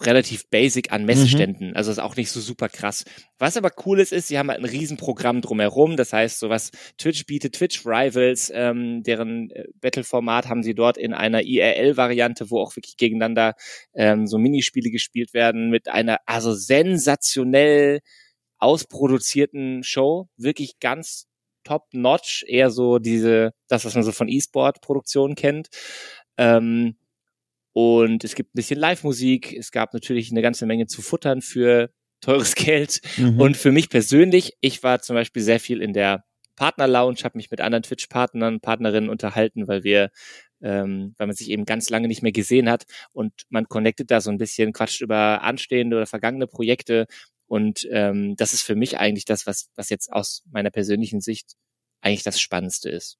relativ 0.00 0.48
basic 0.48 0.92
an 0.92 1.04
Messeständen. 1.04 1.70
Mhm. 1.70 1.76
Also 1.76 1.90
ist 1.90 1.98
auch 1.98 2.16
nicht 2.16 2.30
so 2.30 2.40
super 2.40 2.68
krass. 2.68 3.04
Was 3.38 3.56
aber 3.56 3.70
cool 3.84 4.00
ist, 4.00 4.12
ist, 4.12 4.28
sie 4.28 4.38
haben 4.38 4.50
halt 4.50 4.60
ein 4.60 4.64
Riesenprogramm 4.64 5.40
drumherum. 5.40 5.96
Das 5.96 6.12
heißt, 6.12 6.38
so 6.38 6.48
was 6.48 6.70
Twitch 6.98 7.26
bietet, 7.26 7.54
Twitch 7.54 7.84
Rivals, 7.86 8.50
ähm, 8.54 9.02
deren 9.02 9.50
äh, 9.50 9.64
Battle-Format 9.80 10.48
haben 10.48 10.62
sie 10.62 10.74
dort 10.74 10.98
in 10.98 11.14
einer 11.14 11.42
IRL-Variante, 11.42 12.50
wo 12.50 12.60
auch 12.60 12.76
wirklich 12.76 12.96
gegeneinander 12.96 13.54
ähm, 13.94 14.26
so 14.26 14.38
Minispiele 14.38 14.90
gespielt 14.90 15.34
werden, 15.34 15.70
mit 15.70 15.88
einer 15.88 16.18
also 16.26 16.52
sensationell 16.52 18.00
ausproduzierten 18.58 19.82
Show. 19.82 20.28
Wirklich 20.36 20.78
ganz 20.80 21.26
top-notch. 21.64 22.44
Eher 22.46 22.70
so 22.70 22.98
diese, 22.98 23.52
das, 23.68 23.84
was 23.84 23.94
man 23.94 24.04
so 24.04 24.12
von 24.12 24.28
E-Sport-Produktionen 24.28 25.34
kennt. 25.34 25.68
Ähm, 26.36 26.96
und 27.72 28.24
es 28.24 28.34
gibt 28.34 28.50
ein 28.50 28.56
bisschen 28.56 28.78
Live-Musik. 28.78 29.52
Es 29.56 29.70
gab 29.70 29.94
natürlich 29.94 30.30
eine 30.30 30.42
ganze 30.42 30.66
Menge 30.66 30.86
zu 30.86 31.02
futtern 31.02 31.40
für 31.40 31.90
teures 32.20 32.54
Geld. 32.56 33.00
Mhm. 33.16 33.40
Und 33.40 33.56
für 33.56 33.72
mich 33.72 33.88
persönlich, 33.88 34.56
ich 34.60 34.82
war 34.82 35.00
zum 35.00 35.14
Beispiel 35.14 35.42
sehr 35.42 35.60
viel 35.60 35.82
in 35.82 35.92
der 35.92 36.24
Partner-Lounge, 36.56 37.20
habe 37.24 37.38
mich 37.38 37.50
mit 37.50 37.60
anderen 37.60 37.82
Twitch-Partnern, 37.82 38.60
Partnerinnen 38.60 39.08
unterhalten, 39.08 39.66
weil 39.66 39.82
wir, 39.82 40.10
ähm, 40.60 41.14
weil 41.16 41.26
man 41.26 41.36
sich 41.36 41.48
eben 41.48 41.64
ganz 41.64 41.88
lange 41.88 42.08
nicht 42.08 42.22
mehr 42.22 42.32
gesehen 42.32 42.68
hat 42.68 42.84
und 43.12 43.32
man 43.48 43.66
connectet 43.66 44.10
da 44.10 44.20
so 44.20 44.30
ein 44.30 44.36
bisschen, 44.36 44.74
quatscht 44.74 45.00
über 45.00 45.42
anstehende 45.42 45.96
oder 45.96 46.06
vergangene 46.06 46.46
Projekte. 46.46 47.06
Und 47.46 47.88
ähm, 47.90 48.36
das 48.36 48.52
ist 48.52 48.62
für 48.62 48.74
mich 48.74 48.98
eigentlich 48.98 49.24
das, 49.24 49.46
was, 49.46 49.70
was 49.74 49.88
jetzt 49.88 50.12
aus 50.12 50.42
meiner 50.50 50.70
persönlichen 50.70 51.20
Sicht 51.20 51.54
eigentlich 52.02 52.24
das 52.24 52.40
Spannendste 52.40 52.90
ist. 52.90 53.16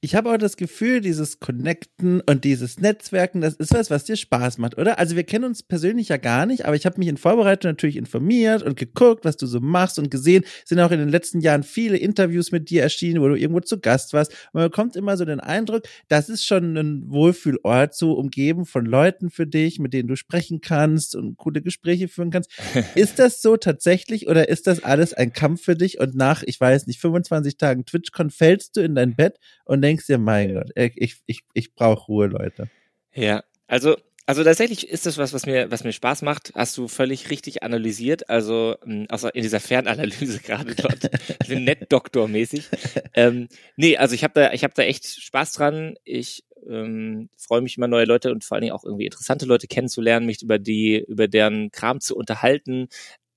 Ich 0.00 0.14
habe 0.14 0.32
auch 0.32 0.38
das 0.38 0.56
Gefühl, 0.56 1.00
dieses 1.00 1.40
Connecten 1.40 2.22
und 2.22 2.44
dieses 2.44 2.80
Netzwerken, 2.80 3.40
das 3.40 3.54
ist 3.54 3.74
was, 3.74 3.90
was 3.90 4.04
dir 4.04 4.16
Spaß 4.16 4.58
macht, 4.58 4.78
oder? 4.78 4.98
Also 4.98 5.14
wir 5.14 5.24
kennen 5.24 5.44
uns 5.44 5.62
persönlich 5.62 6.08
ja 6.08 6.16
gar 6.16 6.46
nicht, 6.46 6.64
aber 6.64 6.74
ich 6.74 6.86
habe 6.86 6.98
mich 6.98 7.08
in 7.08 7.18
Vorbereitung 7.18 7.70
natürlich 7.70 7.96
informiert 7.96 8.62
und 8.62 8.76
geguckt, 8.76 9.24
was 9.24 9.36
du 9.36 9.46
so 9.46 9.60
machst 9.60 9.98
und 9.98 10.10
gesehen. 10.10 10.44
Es 10.62 10.70
sind 10.70 10.80
auch 10.80 10.90
in 10.90 10.98
den 10.98 11.10
letzten 11.10 11.40
Jahren 11.40 11.62
viele 11.62 11.98
Interviews 11.98 12.50
mit 12.50 12.70
dir 12.70 12.82
erschienen, 12.82 13.20
wo 13.20 13.28
du 13.28 13.34
irgendwo 13.34 13.60
zu 13.60 13.78
Gast 13.78 14.14
warst. 14.14 14.32
Und 14.52 14.60
man 14.60 14.64
bekommt 14.64 14.96
immer 14.96 15.16
so 15.16 15.24
den 15.24 15.40
Eindruck, 15.40 15.82
das 16.08 16.28
ist 16.28 16.44
schon 16.44 16.76
ein 16.76 17.10
Wohlfühlort, 17.10 17.94
so 17.94 18.14
umgeben 18.14 18.64
von 18.64 18.86
Leuten 18.86 19.30
für 19.30 19.46
dich, 19.46 19.78
mit 19.78 19.92
denen 19.92 20.08
du 20.08 20.16
sprechen 20.16 20.60
kannst 20.62 21.14
und 21.14 21.36
coole 21.36 21.60
Gespräche 21.60 22.08
führen 22.08 22.30
kannst. 22.30 22.50
ist 22.94 23.18
das 23.18 23.42
so 23.42 23.58
tatsächlich 23.58 24.28
oder 24.28 24.48
ist 24.48 24.66
das 24.66 24.82
alles 24.82 25.12
ein 25.12 25.32
Kampf 25.32 25.62
für 25.62 25.76
dich? 25.76 26.00
Und 26.00 26.14
nach, 26.14 26.42
ich 26.44 26.58
weiß 26.58 26.86
nicht, 26.86 27.00
25 27.00 27.58
Tagen 27.58 27.84
TwitchCon 27.84 28.30
fällst 28.30 28.76
du 28.76 28.80
in 28.80 28.94
dein 28.94 29.14
Bett 29.14 29.38
und 29.64 29.82
denkst 29.82 30.06
dir, 30.06 30.18
mein 30.18 30.54
Gott, 30.54 30.70
ich, 30.74 31.22
ich, 31.26 31.42
ich 31.52 31.74
brauche 31.74 32.06
Ruhe, 32.06 32.26
Leute. 32.26 32.68
Ja, 33.12 33.44
also 33.66 33.96
also 34.30 34.44
tatsächlich 34.44 34.88
ist 34.88 35.06
das 35.06 35.18
was, 35.18 35.32
was 35.32 35.44
mir, 35.44 35.72
was 35.72 35.82
mir 35.82 35.92
Spaß 35.92 36.22
macht. 36.22 36.52
Hast 36.54 36.78
du 36.78 36.86
völlig 36.86 37.30
richtig 37.30 37.64
analysiert. 37.64 38.30
Also 38.30 38.76
hm, 38.84 39.06
außer 39.08 39.34
in 39.34 39.42
dieser 39.42 39.58
Fernanalyse 39.58 40.38
gerade 40.44 40.76
dort, 40.76 41.10
nett 41.48 41.92
Doktor-mäßig. 41.92 42.68
Ähm, 43.14 43.48
nee, 43.74 43.96
also 43.96 44.14
ich 44.14 44.22
habe 44.22 44.34
da, 44.34 44.52
ich 44.52 44.62
habe 44.62 44.72
da 44.76 44.84
echt 44.84 45.04
Spaß 45.04 45.54
dran. 45.54 45.96
Ich 46.04 46.44
ähm, 46.68 47.28
freue 47.38 47.60
mich 47.60 47.76
immer 47.76 47.88
neue 47.88 48.04
Leute 48.04 48.30
und 48.30 48.44
vor 48.44 48.54
allen 48.54 48.62
Dingen 48.62 48.72
auch 48.72 48.84
irgendwie 48.84 49.06
interessante 49.06 49.46
Leute 49.46 49.66
kennenzulernen, 49.66 50.26
mich 50.26 50.42
über 50.42 50.60
die, 50.60 51.04
über 51.08 51.26
deren 51.26 51.72
Kram 51.72 52.00
zu 52.00 52.16
unterhalten. 52.16 52.86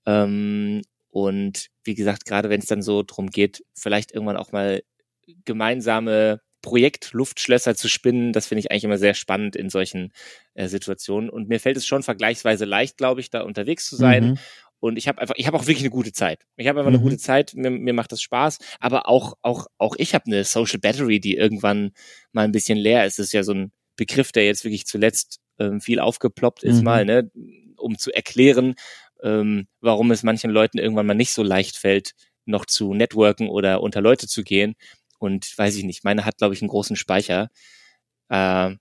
Ähm, 0.05 0.83
und 1.09 1.69
wie 1.83 1.95
gesagt, 1.95 2.25
gerade 2.25 2.51
wenn 2.51 2.59
es 2.59 2.67
dann 2.67 2.83
so 2.83 3.01
drum 3.01 3.31
geht, 3.31 3.63
vielleicht 3.73 4.11
irgendwann 4.11 4.37
auch 4.37 4.51
mal 4.51 4.83
gemeinsame 5.45 6.41
Projektluftschlösser 6.61 7.75
zu 7.75 7.89
spinnen, 7.89 8.31
das 8.31 8.47
finde 8.47 8.61
ich 8.61 8.71
eigentlich 8.71 8.85
immer 8.85 8.97
sehr 8.97 9.13
spannend 9.13 9.55
in 9.55 9.69
solchen 9.69 10.13
äh, 10.53 10.67
Situationen. 10.67 11.29
Und 11.29 11.49
mir 11.49 11.59
fällt 11.59 11.77
es 11.77 11.85
schon 11.85 12.03
vergleichsweise 12.03 12.65
leicht, 12.65 12.97
glaube 12.97 13.21
ich, 13.21 13.29
da 13.29 13.41
unterwegs 13.41 13.87
zu 13.87 13.95
sein. 13.95 14.25
Mhm. 14.25 14.37
Und 14.79 14.97
ich 14.97 15.07
habe 15.07 15.21
einfach, 15.21 15.35
ich 15.37 15.47
habe 15.47 15.57
auch 15.57 15.67
wirklich 15.67 15.83
eine 15.83 15.91
gute 15.91 16.13
Zeit. 16.13 16.45
Ich 16.57 16.67
habe 16.67 16.79
einfach 16.79 16.91
mhm. 16.91 16.97
eine 16.97 17.03
gute 17.03 17.17
Zeit, 17.17 17.53
mir, 17.53 17.69
mir 17.69 17.93
macht 17.93 18.11
das 18.11 18.21
Spaß. 18.21 18.59
Aber 18.79 19.07
auch, 19.07 19.35
auch, 19.41 19.67
auch 19.77 19.95
ich 19.97 20.13
habe 20.13 20.25
eine 20.25 20.43
Social 20.45 20.79
Battery, 20.79 21.19
die 21.19 21.35
irgendwann 21.35 21.91
mal 22.31 22.43
ein 22.43 22.51
bisschen 22.51 22.77
leer 22.77 23.05
ist. 23.05 23.19
Das 23.19 23.27
ist 23.27 23.33
ja 23.33 23.43
so 23.43 23.53
ein 23.53 23.71
Begriff, 23.95 24.31
der 24.31 24.45
jetzt 24.45 24.63
wirklich 24.63 24.85
zuletzt 24.85 25.39
ähm, 25.59 25.81
viel 25.81 25.99
aufgeploppt 25.99 26.63
ist, 26.63 26.77
mhm. 26.77 26.83
mal, 26.83 27.05
ne, 27.05 27.29
um 27.77 27.97
zu 27.97 28.11
erklären, 28.11 28.75
ähm, 29.21 29.67
warum 29.81 30.11
es 30.11 30.23
manchen 30.23 30.51
Leuten 30.51 30.79
irgendwann 30.79 31.05
mal 31.05 31.13
nicht 31.13 31.33
so 31.33 31.43
leicht 31.43 31.77
fällt, 31.77 32.13
noch 32.45 32.65
zu 32.65 32.93
networken 32.93 33.49
oder 33.49 33.81
unter 33.81 34.01
Leute 34.01 34.27
zu 34.27 34.43
gehen. 34.43 34.75
Und 35.23 35.57
weiß 35.57 35.77
ich 35.77 35.85
nicht, 35.85 36.03
meine 36.03 36.25
hat, 36.25 36.37
glaube 36.37 36.53
ich, 36.53 36.61
einen 36.61 36.67
großen 36.67 36.97
Speicher. 36.97 37.49
Äh, 38.27 38.75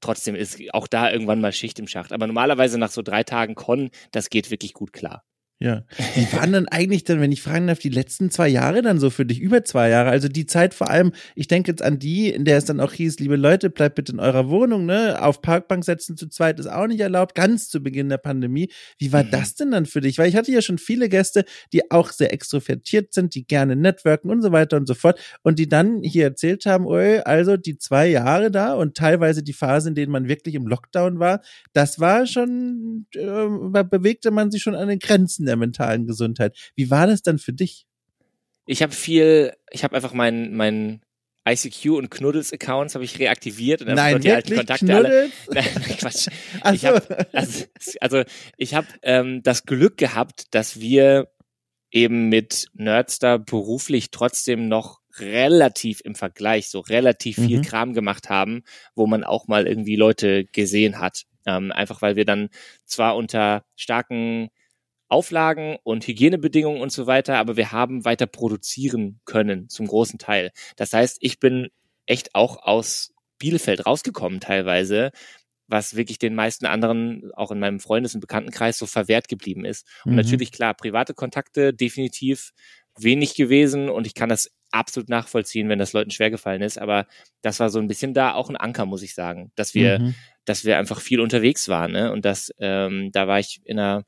trotzdem 0.00 0.34
ist 0.34 0.60
auch 0.74 0.86
da 0.86 1.10
irgendwann 1.10 1.40
mal 1.40 1.52
Schicht 1.52 1.78
im 1.78 1.88
Schacht. 1.88 2.12
Aber 2.12 2.26
normalerweise 2.26 2.76
nach 2.76 2.90
so 2.90 3.00
drei 3.00 3.22
Tagen 3.24 3.54
Con, 3.54 3.90
das 4.12 4.28
geht 4.28 4.50
wirklich 4.50 4.74
gut 4.74 4.92
klar. 4.92 5.24
Ja. 5.60 5.84
Wie 6.14 6.30
waren 6.32 6.52
dann 6.52 6.68
eigentlich 6.68 7.04
dann, 7.04 7.20
wenn 7.20 7.30
ich 7.30 7.40
fragen 7.40 7.68
darf, 7.68 7.78
die 7.78 7.88
letzten 7.88 8.30
zwei 8.30 8.48
Jahre 8.48 8.82
dann 8.82 8.98
so 8.98 9.08
für 9.08 9.24
dich? 9.24 9.40
Über 9.40 9.64
zwei 9.64 9.88
Jahre. 9.88 10.10
Also 10.10 10.26
die 10.28 10.46
Zeit 10.46 10.74
vor 10.74 10.90
allem, 10.90 11.12
ich 11.36 11.46
denke 11.46 11.70
jetzt 11.70 11.82
an 11.82 12.00
die, 12.00 12.28
in 12.28 12.44
der 12.44 12.58
es 12.58 12.64
dann 12.64 12.80
auch 12.80 12.92
hieß, 12.92 13.20
liebe 13.20 13.36
Leute, 13.36 13.70
bleibt 13.70 13.94
bitte 13.94 14.12
in 14.12 14.20
eurer 14.20 14.48
Wohnung, 14.48 14.84
ne? 14.84 15.22
Auf 15.22 15.42
Parkbank 15.42 15.84
setzen 15.84 16.16
zu 16.16 16.28
zweit 16.28 16.58
ist 16.58 16.66
auch 16.66 16.88
nicht 16.88 17.00
erlaubt, 17.00 17.36
ganz 17.36 17.68
zu 17.68 17.80
Beginn 17.80 18.08
der 18.08 18.18
Pandemie. 18.18 18.68
Wie 18.98 19.12
war 19.12 19.22
mhm. 19.22 19.30
das 19.30 19.54
denn 19.54 19.70
dann 19.70 19.86
für 19.86 20.00
dich? 20.00 20.18
Weil 20.18 20.28
ich 20.28 20.34
hatte 20.34 20.50
ja 20.50 20.60
schon 20.60 20.78
viele 20.78 21.08
Gäste, 21.08 21.44
die 21.72 21.88
auch 21.90 22.10
sehr 22.10 22.32
extrovertiert 22.32 23.14
sind, 23.14 23.34
die 23.36 23.46
gerne 23.46 23.76
networken 23.76 24.30
und 24.30 24.42
so 24.42 24.50
weiter 24.50 24.76
und 24.76 24.88
so 24.88 24.94
fort. 24.94 25.20
Und 25.42 25.60
die 25.60 25.68
dann 25.68 26.02
hier 26.02 26.24
erzählt 26.24 26.66
haben, 26.66 26.84
oh, 26.84 27.20
also 27.24 27.56
die 27.56 27.78
zwei 27.78 28.08
Jahre 28.08 28.50
da 28.50 28.74
und 28.74 28.96
teilweise 28.96 29.44
die 29.44 29.52
Phase, 29.52 29.90
in 29.90 29.94
denen 29.94 30.10
man 30.10 30.28
wirklich 30.28 30.56
im 30.56 30.66
Lockdown 30.66 31.20
war, 31.20 31.42
das 31.72 32.00
war 32.00 32.26
schon, 32.26 33.06
äh, 33.14 33.84
bewegte 33.84 34.32
man 34.32 34.50
sich 34.50 34.62
schon 34.62 34.74
an 34.74 34.88
den 34.88 34.98
Grenzen 34.98 35.43
der 35.46 35.56
mentalen 35.56 36.06
Gesundheit. 36.06 36.56
Wie 36.74 36.90
war 36.90 37.06
das 37.06 37.22
dann 37.22 37.38
für 37.38 37.52
dich? 37.52 37.86
Ich 38.66 38.82
habe 38.82 38.92
viel, 38.92 39.52
ich 39.70 39.84
habe 39.84 39.94
einfach 39.96 40.12
meinen 40.12 40.56
mein 40.56 41.00
ICQ 41.46 41.90
und 41.90 42.10
Knuddels 42.10 42.52
Accounts 42.52 42.94
habe 42.94 43.04
ich 43.04 43.18
reaktiviert 43.18 43.82
und 43.82 43.94
Nein, 43.94 44.12
dort 44.12 44.24
die 44.24 44.32
alten 44.32 44.56
Kontakte 44.56 44.86
Knuddels? 44.86 45.32
alle. 45.48 45.62
Nein, 45.62 45.96
Quatsch. 45.98 46.28
Also. 46.62 46.74
Ich 46.74 46.86
hab, 46.86 47.34
also, 47.34 47.64
also 48.00 48.22
ich 48.56 48.74
habe 48.74 48.86
ähm, 49.02 49.42
das 49.42 49.64
Glück 49.64 49.98
gehabt, 49.98 50.46
dass 50.54 50.80
wir 50.80 51.28
eben 51.90 52.28
mit 52.28 52.66
Nerdstar 52.72 53.38
beruflich 53.38 54.10
trotzdem 54.10 54.68
noch 54.68 55.00
relativ 55.18 56.00
im 56.02 56.14
Vergleich 56.14 56.68
so 56.68 56.80
relativ 56.80 57.36
viel 57.36 57.58
mhm. 57.58 57.62
Kram 57.62 57.94
gemacht 57.94 58.30
haben, 58.30 58.62
wo 58.94 59.06
man 59.06 59.22
auch 59.22 59.46
mal 59.46 59.66
irgendwie 59.66 59.96
Leute 59.96 60.44
gesehen 60.46 60.98
hat. 60.98 61.24
Ähm, 61.46 61.70
einfach 61.72 62.02
weil 62.02 62.16
wir 62.16 62.24
dann 62.24 62.48
zwar 62.84 63.16
unter 63.16 63.64
starken 63.76 64.48
Auflagen 65.14 65.78
und 65.84 66.04
Hygienebedingungen 66.06 66.82
und 66.82 66.90
so 66.90 67.06
weiter, 67.06 67.38
aber 67.38 67.56
wir 67.56 67.70
haben 67.70 68.04
weiter 68.04 68.26
produzieren 68.26 69.20
können 69.24 69.68
zum 69.68 69.86
großen 69.86 70.18
Teil. 70.18 70.50
Das 70.74 70.92
heißt, 70.92 71.18
ich 71.20 71.38
bin 71.38 71.68
echt 72.06 72.34
auch 72.34 72.56
aus 72.60 73.14
Bielefeld 73.38 73.86
rausgekommen 73.86 74.40
teilweise, 74.40 75.12
was 75.68 75.94
wirklich 75.94 76.18
den 76.18 76.34
meisten 76.34 76.66
anderen, 76.66 77.30
auch 77.34 77.52
in 77.52 77.60
meinem 77.60 77.78
Freundes- 77.78 78.16
und 78.16 78.20
Bekanntenkreis, 78.20 78.76
so 78.76 78.86
verwehrt 78.86 79.28
geblieben 79.28 79.64
ist. 79.64 79.86
Und 80.04 80.12
mhm. 80.12 80.16
natürlich, 80.16 80.50
klar, 80.50 80.74
private 80.74 81.14
Kontakte 81.14 81.72
definitiv 81.72 82.50
wenig 82.98 83.36
gewesen 83.36 83.88
und 83.88 84.08
ich 84.08 84.14
kann 84.14 84.28
das 84.28 84.50
absolut 84.72 85.08
nachvollziehen, 85.08 85.68
wenn 85.68 85.78
das 85.78 85.92
Leuten 85.92 86.10
schwergefallen 86.10 86.62
ist, 86.62 86.78
aber 86.78 87.06
das 87.42 87.60
war 87.60 87.70
so 87.70 87.78
ein 87.78 87.86
bisschen 87.86 88.14
da 88.14 88.34
auch 88.34 88.50
ein 88.50 88.56
Anker, 88.56 88.86
muss 88.86 89.02
ich 89.02 89.14
sagen, 89.14 89.52
dass 89.54 89.74
wir, 89.74 90.00
mhm. 90.00 90.14
dass 90.44 90.64
wir 90.64 90.76
einfach 90.76 91.00
viel 91.00 91.20
unterwegs 91.20 91.68
waren, 91.68 91.92
ne? 91.92 92.10
Und 92.10 92.24
das, 92.24 92.52
ähm, 92.58 93.10
da 93.12 93.28
war 93.28 93.38
ich 93.38 93.60
in 93.64 93.78
einer 93.78 94.04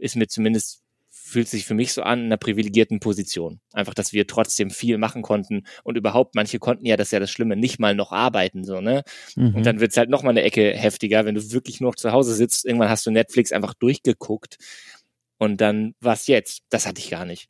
ist 0.00 0.16
mir 0.16 0.26
zumindest 0.26 0.82
fühlt 1.30 1.48
sich 1.48 1.64
für 1.64 1.74
mich 1.74 1.92
so 1.92 2.02
an 2.02 2.20
in 2.20 2.24
einer 2.26 2.36
privilegierten 2.36 2.98
Position. 2.98 3.60
Einfach, 3.72 3.94
dass 3.94 4.12
wir 4.12 4.26
trotzdem 4.26 4.70
viel 4.70 4.98
machen 4.98 5.22
konnten 5.22 5.64
und 5.84 5.96
überhaupt, 5.96 6.34
manche 6.34 6.58
konnten 6.58 6.86
ja, 6.86 6.96
das 6.96 7.08
ist 7.08 7.12
ja 7.12 7.20
das 7.20 7.30
Schlimme, 7.30 7.56
nicht 7.56 7.78
mal 7.78 7.94
noch 7.94 8.10
arbeiten, 8.12 8.64
so, 8.64 8.80
ne? 8.80 9.02
Mhm. 9.36 9.54
Und 9.54 9.66
dann 9.66 9.80
wird's 9.80 9.96
halt 9.96 10.10
noch 10.10 10.22
mal 10.22 10.30
eine 10.30 10.42
Ecke 10.42 10.72
heftiger, 10.76 11.24
wenn 11.24 11.34
du 11.34 11.52
wirklich 11.52 11.80
noch 11.80 11.94
zu 11.94 12.12
Hause 12.12 12.34
sitzt, 12.34 12.64
irgendwann 12.64 12.88
hast 12.90 13.06
du 13.06 13.10
Netflix 13.10 13.52
einfach 13.52 13.74
durchgeguckt 13.74 14.58
und 15.38 15.60
dann, 15.60 15.94
was 16.00 16.26
jetzt? 16.26 16.62
Das 16.68 16.86
hatte 16.86 17.00
ich 17.00 17.10
gar 17.10 17.24
nicht. 17.24 17.48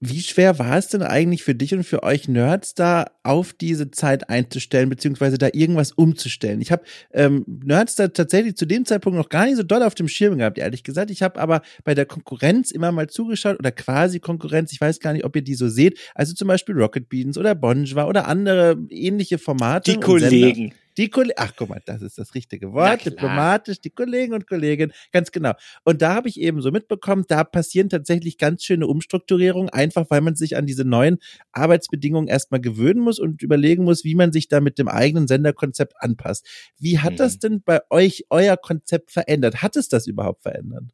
Wie 0.00 0.20
schwer 0.20 0.60
war 0.60 0.76
es 0.78 0.88
denn 0.88 1.02
eigentlich 1.02 1.42
für 1.42 1.56
dich 1.56 1.74
und 1.74 1.82
für 1.82 2.04
euch 2.04 2.28
Nerds 2.28 2.74
da 2.74 3.06
auf 3.24 3.52
diese 3.52 3.90
Zeit 3.90 4.30
einzustellen, 4.30 4.88
beziehungsweise 4.88 5.38
da 5.38 5.48
irgendwas 5.52 5.90
umzustellen? 5.90 6.60
Ich 6.60 6.70
habe 6.70 6.84
ähm, 7.12 7.44
Nerds 7.46 7.96
da 7.96 8.06
tatsächlich 8.06 8.56
zu 8.56 8.64
dem 8.64 8.84
Zeitpunkt 8.84 9.18
noch 9.18 9.28
gar 9.28 9.46
nicht 9.46 9.56
so 9.56 9.64
doll 9.64 9.82
auf 9.82 9.96
dem 9.96 10.06
Schirm 10.06 10.38
gehabt, 10.38 10.58
ehrlich 10.58 10.84
gesagt. 10.84 11.10
Ich 11.10 11.22
habe 11.22 11.40
aber 11.40 11.62
bei 11.82 11.96
der 11.96 12.06
Konkurrenz 12.06 12.70
immer 12.70 12.92
mal 12.92 13.08
zugeschaut 13.08 13.58
oder 13.58 13.72
quasi 13.72 14.20
Konkurrenz. 14.20 14.72
Ich 14.72 14.80
weiß 14.80 15.00
gar 15.00 15.12
nicht, 15.12 15.24
ob 15.24 15.34
ihr 15.34 15.42
die 15.42 15.56
so 15.56 15.68
seht. 15.68 15.98
Also 16.14 16.32
zum 16.32 16.46
Beispiel 16.46 16.76
Rocket 16.76 17.08
Beans 17.08 17.36
oder 17.36 17.56
Bonjwa 17.56 18.04
oder 18.04 18.28
andere 18.28 18.78
ähnliche 18.90 19.38
Formate. 19.38 19.90
Die 19.90 19.98
Kollegen. 19.98 20.74
Die 20.98 21.08
Kollegen, 21.10 21.36
ach 21.36 21.52
guck 21.56 21.68
mal, 21.68 21.80
das 21.86 22.02
ist 22.02 22.18
das 22.18 22.34
richtige 22.34 22.72
Wort, 22.72 23.06
diplomatisch, 23.06 23.80
die 23.80 23.90
Kollegen 23.90 24.34
und 24.34 24.48
Kolleginnen, 24.48 24.92
ganz 25.12 25.30
genau. 25.30 25.52
Und 25.84 26.02
da 26.02 26.14
habe 26.14 26.28
ich 26.28 26.40
eben 26.40 26.60
so 26.60 26.72
mitbekommen, 26.72 27.24
da 27.28 27.44
passieren 27.44 27.88
tatsächlich 27.88 28.36
ganz 28.36 28.64
schöne 28.64 28.88
Umstrukturierungen, 28.88 29.70
einfach 29.70 30.06
weil 30.10 30.22
man 30.22 30.34
sich 30.34 30.56
an 30.56 30.66
diese 30.66 30.84
neuen 30.84 31.18
Arbeitsbedingungen 31.52 32.26
erstmal 32.26 32.60
gewöhnen 32.60 33.00
muss 33.00 33.20
und 33.20 33.42
überlegen 33.42 33.84
muss, 33.84 34.02
wie 34.02 34.16
man 34.16 34.32
sich 34.32 34.48
da 34.48 34.60
mit 34.60 34.76
dem 34.78 34.88
eigenen 34.88 35.28
Senderkonzept 35.28 35.94
anpasst. 36.00 36.44
Wie 36.78 36.98
hat 36.98 37.12
mhm. 37.12 37.18
das 37.18 37.38
denn 37.38 37.62
bei 37.62 37.80
euch 37.90 38.26
euer 38.28 38.56
Konzept 38.56 39.12
verändert? 39.12 39.62
Hat 39.62 39.76
es 39.76 39.88
das 39.88 40.08
überhaupt 40.08 40.42
verändert? 40.42 40.84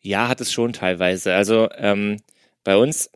Ja, 0.00 0.28
hat 0.28 0.40
es 0.40 0.50
schon 0.50 0.72
teilweise. 0.72 1.34
Also 1.34 1.68
ähm, 1.76 2.16
bei 2.64 2.76
uns, 2.76 3.10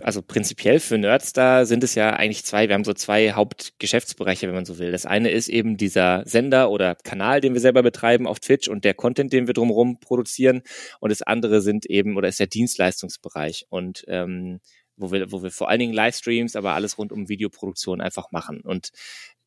also 0.00 0.20
prinzipiell 0.22 0.80
für 0.80 0.98
Nerds 0.98 1.32
da 1.32 1.64
sind 1.64 1.84
es 1.84 1.94
ja 1.94 2.10
eigentlich 2.10 2.44
zwei, 2.44 2.68
wir 2.68 2.74
haben 2.74 2.84
so 2.84 2.92
zwei 2.92 3.32
Hauptgeschäftsbereiche, 3.32 4.46
wenn 4.46 4.54
man 4.54 4.64
so 4.64 4.78
will. 4.78 4.92
Das 4.92 5.06
eine 5.06 5.30
ist 5.30 5.48
eben 5.48 5.76
dieser 5.76 6.22
Sender 6.26 6.70
oder 6.70 6.96
Kanal, 6.96 7.40
den 7.40 7.54
wir 7.54 7.60
selber 7.60 7.82
betreiben 7.82 8.26
auf 8.26 8.40
Twitch 8.40 8.68
und 8.68 8.84
der 8.84 8.94
Content, 8.94 9.32
den 9.32 9.46
wir 9.46 9.54
drumherum 9.54 10.00
produzieren. 10.00 10.62
Und 10.98 11.10
das 11.10 11.22
andere 11.22 11.62
sind 11.62 11.86
eben, 11.86 12.16
oder 12.16 12.28
ist 12.28 12.40
der 12.40 12.46
Dienstleistungsbereich 12.46 13.66
und 13.68 14.04
ähm, 14.08 14.60
wo 14.96 15.12
wir, 15.12 15.32
wo 15.32 15.42
wir 15.42 15.50
vor 15.50 15.70
allen 15.70 15.80
Dingen 15.80 15.94
Livestreams, 15.94 16.56
aber 16.56 16.74
alles 16.74 16.98
rund 16.98 17.12
um 17.12 17.28
Videoproduktion 17.28 18.00
einfach 18.00 18.30
machen. 18.32 18.60
Und 18.60 18.90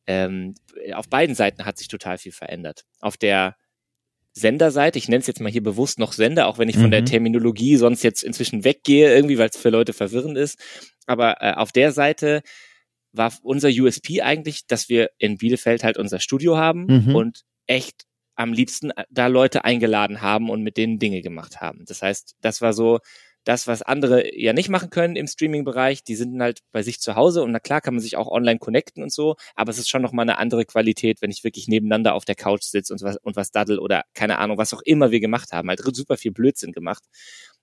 ähm, 0.06 0.54
auf 0.94 1.08
beiden 1.08 1.34
Seiten 1.34 1.64
hat 1.64 1.78
sich 1.78 1.88
total 1.88 2.18
viel 2.18 2.32
verändert. 2.32 2.84
Auf 3.00 3.16
der 3.16 3.56
Senderseite, 4.34 4.98
ich 4.98 5.08
nenne 5.08 5.20
es 5.20 5.28
jetzt 5.28 5.40
mal 5.40 5.50
hier 5.50 5.62
bewusst 5.62 5.98
noch 5.98 6.12
Sender, 6.12 6.48
auch 6.48 6.58
wenn 6.58 6.68
ich 6.68 6.76
von 6.76 6.90
der 6.90 7.02
mhm. 7.02 7.06
Terminologie 7.06 7.76
sonst 7.76 8.02
jetzt 8.02 8.24
inzwischen 8.24 8.64
weggehe, 8.64 9.14
irgendwie, 9.14 9.38
weil 9.38 9.48
es 9.48 9.56
für 9.56 9.70
Leute 9.70 9.92
verwirrend 9.92 10.36
ist. 10.36 10.58
Aber 11.06 11.40
äh, 11.40 11.52
auf 11.54 11.70
der 11.70 11.92
Seite 11.92 12.42
war 13.12 13.32
unser 13.42 13.68
USP 13.68 14.22
eigentlich, 14.22 14.66
dass 14.66 14.88
wir 14.88 15.10
in 15.18 15.38
Bielefeld 15.38 15.84
halt 15.84 15.98
unser 15.98 16.18
Studio 16.18 16.56
haben 16.56 16.86
mhm. 16.86 17.14
und 17.14 17.42
echt 17.68 18.06
am 18.34 18.52
liebsten 18.52 18.90
äh, 18.90 19.04
da 19.08 19.28
Leute 19.28 19.64
eingeladen 19.64 20.20
haben 20.20 20.50
und 20.50 20.62
mit 20.62 20.76
denen 20.76 20.98
Dinge 20.98 21.22
gemacht 21.22 21.60
haben. 21.60 21.84
Das 21.86 22.02
heißt, 22.02 22.34
das 22.40 22.60
war 22.60 22.72
so 22.72 22.98
das, 23.44 23.66
was 23.66 23.82
andere 23.82 24.36
ja 24.36 24.52
nicht 24.52 24.68
machen 24.68 24.90
können 24.90 25.16
im 25.16 25.26
Streaming-Bereich, 25.26 26.02
die 26.02 26.16
sind 26.16 26.40
halt 26.40 26.60
bei 26.72 26.82
sich 26.82 27.00
zu 27.00 27.14
Hause 27.14 27.42
und 27.42 27.52
na 27.52 27.60
klar 27.60 27.80
kann 27.80 27.94
man 27.94 28.00
sich 28.00 28.16
auch 28.16 28.28
online 28.28 28.58
connecten 28.58 29.02
und 29.02 29.12
so, 29.12 29.36
aber 29.54 29.70
es 29.70 29.78
ist 29.78 29.90
schon 29.90 30.02
nochmal 30.02 30.24
eine 30.24 30.38
andere 30.38 30.64
Qualität, 30.64 31.20
wenn 31.22 31.30
ich 31.30 31.44
wirklich 31.44 31.68
nebeneinander 31.68 32.14
auf 32.14 32.24
der 32.24 32.34
Couch 32.34 32.62
sitze 32.62 32.92
und 32.92 33.02
was, 33.02 33.16
und 33.18 33.36
was 33.36 33.50
daddel 33.50 33.78
oder 33.78 34.04
keine 34.14 34.38
Ahnung, 34.38 34.58
was 34.58 34.72
auch 34.74 34.82
immer 34.82 35.10
wir 35.10 35.20
gemacht 35.20 35.52
haben, 35.52 35.68
halt 35.68 35.80
super 35.94 36.16
viel 36.16 36.32
Blödsinn 36.32 36.72
gemacht. 36.72 37.04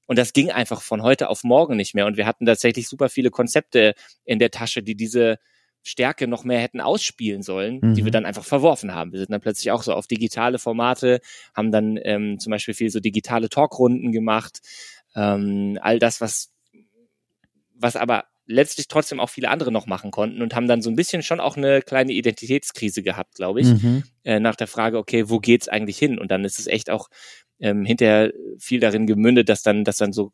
Und 0.07 0.17
das 0.17 0.33
ging 0.33 0.51
einfach 0.51 0.81
von 0.81 1.03
heute 1.03 1.29
auf 1.29 1.43
morgen 1.43 1.77
nicht 1.77 1.95
mehr. 1.95 2.05
Und 2.05 2.17
wir 2.17 2.25
hatten 2.25 2.45
tatsächlich 2.45 2.87
super 2.87 3.07
viele 3.07 3.29
Konzepte 3.29 3.93
in 4.25 4.39
der 4.39 4.51
Tasche, 4.51 4.83
die 4.83 4.95
diese 4.95 5.37
Stärke 5.83 6.27
noch 6.27 6.43
mehr 6.43 6.59
hätten 6.59 6.81
ausspielen 6.81 7.41
sollen, 7.41 7.79
mhm. 7.81 7.93
die 7.95 8.03
wir 8.03 8.09
mhm. 8.09 8.11
dann 8.11 8.25
einfach 8.25 8.43
verworfen 8.43 8.93
haben. 8.93 9.13
Wir 9.13 9.19
sind 9.19 9.31
dann 9.31 9.41
plötzlich 9.41 9.71
auch 9.71 9.83
so 9.83 9.93
auf 9.93 10.07
digitale 10.07 10.59
Formate, 10.59 11.21
haben 11.55 11.71
dann 11.71 11.97
ähm, 12.03 12.39
zum 12.39 12.51
Beispiel 12.51 12.73
viel 12.73 12.89
so 12.89 12.99
digitale 12.99 13.49
Talkrunden 13.49 14.11
gemacht, 14.11 14.59
ähm, 15.15 15.77
all 15.81 15.99
das, 15.99 16.21
was, 16.21 16.53
was 17.73 17.95
aber 17.95 18.25
letztlich 18.45 18.87
trotzdem 18.87 19.19
auch 19.19 19.29
viele 19.29 19.49
andere 19.49 19.71
noch 19.71 19.85
machen 19.85 20.11
konnten 20.11 20.41
und 20.41 20.55
haben 20.55 20.67
dann 20.67 20.81
so 20.81 20.89
ein 20.89 20.95
bisschen 20.95 21.23
schon 21.23 21.39
auch 21.39 21.57
eine 21.57 21.81
kleine 21.81 22.11
Identitätskrise 22.11 23.01
gehabt, 23.03 23.35
glaube 23.35 23.61
ich, 23.61 23.67
mhm. 23.67 24.03
äh, 24.23 24.39
nach 24.39 24.55
der 24.55 24.67
Frage, 24.67 24.97
okay, 24.97 25.29
wo 25.29 25.39
geht's 25.39 25.69
eigentlich 25.69 25.97
hin? 25.97 26.19
Und 26.19 26.31
dann 26.31 26.43
ist 26.43 26.59
es 26.59 26.67
echt 26.67 26.89
auch 26.89 27.09
ähm, 27.59 27.85
hinterher 27.85 28.31
viel 28.59 28.79
darin 28.79 29.07
gemündet, 29.07 29.49
dass 29.49 29.61
dann, 29.61 29.83
dass 29.83 29.97
dann 29.97 30.13
so 30.13 30.31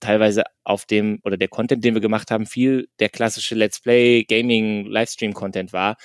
teilweise 0.00 0.44
auf 0.64 0.84
dem 0.84 1.20
oder 1.22 1.36
der 1.36 1.48
Content, 1.48 1.84
den 1.84 1.94
wir 1.94 2.00
gemacht 2.00 2.30
haben, 2.30 2.46
viel 2.46 2.88
der 2.98 3.08
klassische 3.08 3.54
Let's 3.54 3.80
Play 3.80 4.24
Gaming 4.24 4.86
Livestream 4.86 5.32
Content 5.32 5.72
war, 5.72 5.96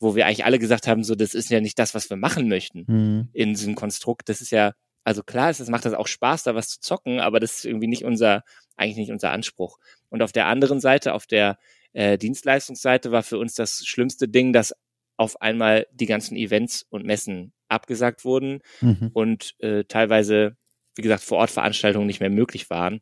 wo 0.00 0.16
wir 0.16 0.26
eigentlich 0.26 0.44
alle 0.44 0.58
gesagt 0.58 0.86
haben, 0.86 1.04
so 1.04 1.14
das 1.14 1.34
ist 1.34 1.50
ja 1.50 1.60
nicht 1.60 1.78
das, 1.78 1.94
was 1.94 2.08
wir 2.08 2.16
machen 2.16 2.48
möchten 2.48 2.84
mhm. 2.86 3.28
in 3.32 3.50
diesem 3.50 3.74
Konstrukt. 3.74 4.28
Das 4.28 4.40
ist 4.40 4.50
ja 4.50 4.72
also 5.04 5.22
klar 5.22 5.50
ist, 5.50 5.60
es 5.60 5.68
macht 5.68 5.84
das 5.84 5.94
auch 5.94 6.06
Spaß, 6.06 6.44
da 6.44 6.54
was 6.54 6.68
zu 6.68 6.80
zocken, 6.80 7.20
aber 7.20 7.40
das 7.40 7.58
ist 7.58 7.64
irgendwie 7.64 7.88
nicht 7.88 8.04
unser, 8.04 8.44
eigentlich 8.76 8.96
nicht 8.96 9.10
unser 9.10 9.30
Anspruch. 9.32 9.78
Und 10.10 10.22
auf 10.22 10.32
der 10.32 10.46
anderen 10.46 10.80
Seite, 10.80 11.14
auf 11.14 11.26
der 11.26 11.58
äh, 11.92 12.18
Dienstleistungsseite 12.18 13.10
war 13.10 13.22
für 13.22 13.38
uns 13.38 13.54
das 13.54 13.84
schlimmste 13.84 14.28
Ding, 14.28 14.52
dass 14.52 14.74
auf 15.16 15.40
einmal 15.40 15.86
die 15.92 16.06
ganzen 16.06 16.36
Events 16.36 16.86
und 16.88 17.04
Messen 17.04 17.52
abgesagt 17.68 18.24
wurden 18.24 18.60
mhm. 18.80 19.10
und 19.12 19.54
äh, 19.60 19.84
teilweise, 19.84 20.56
wie 20.94 21.02
gesagt, 21.02 21.22
vor 21.22 21.38
Ort 21.38 21.50
Veranstaltungen 21.50 22.06
nicht 22.06 22.20
mehr 22.20 22.30
möglich 22.30 22.70
waren. 22.70 23.00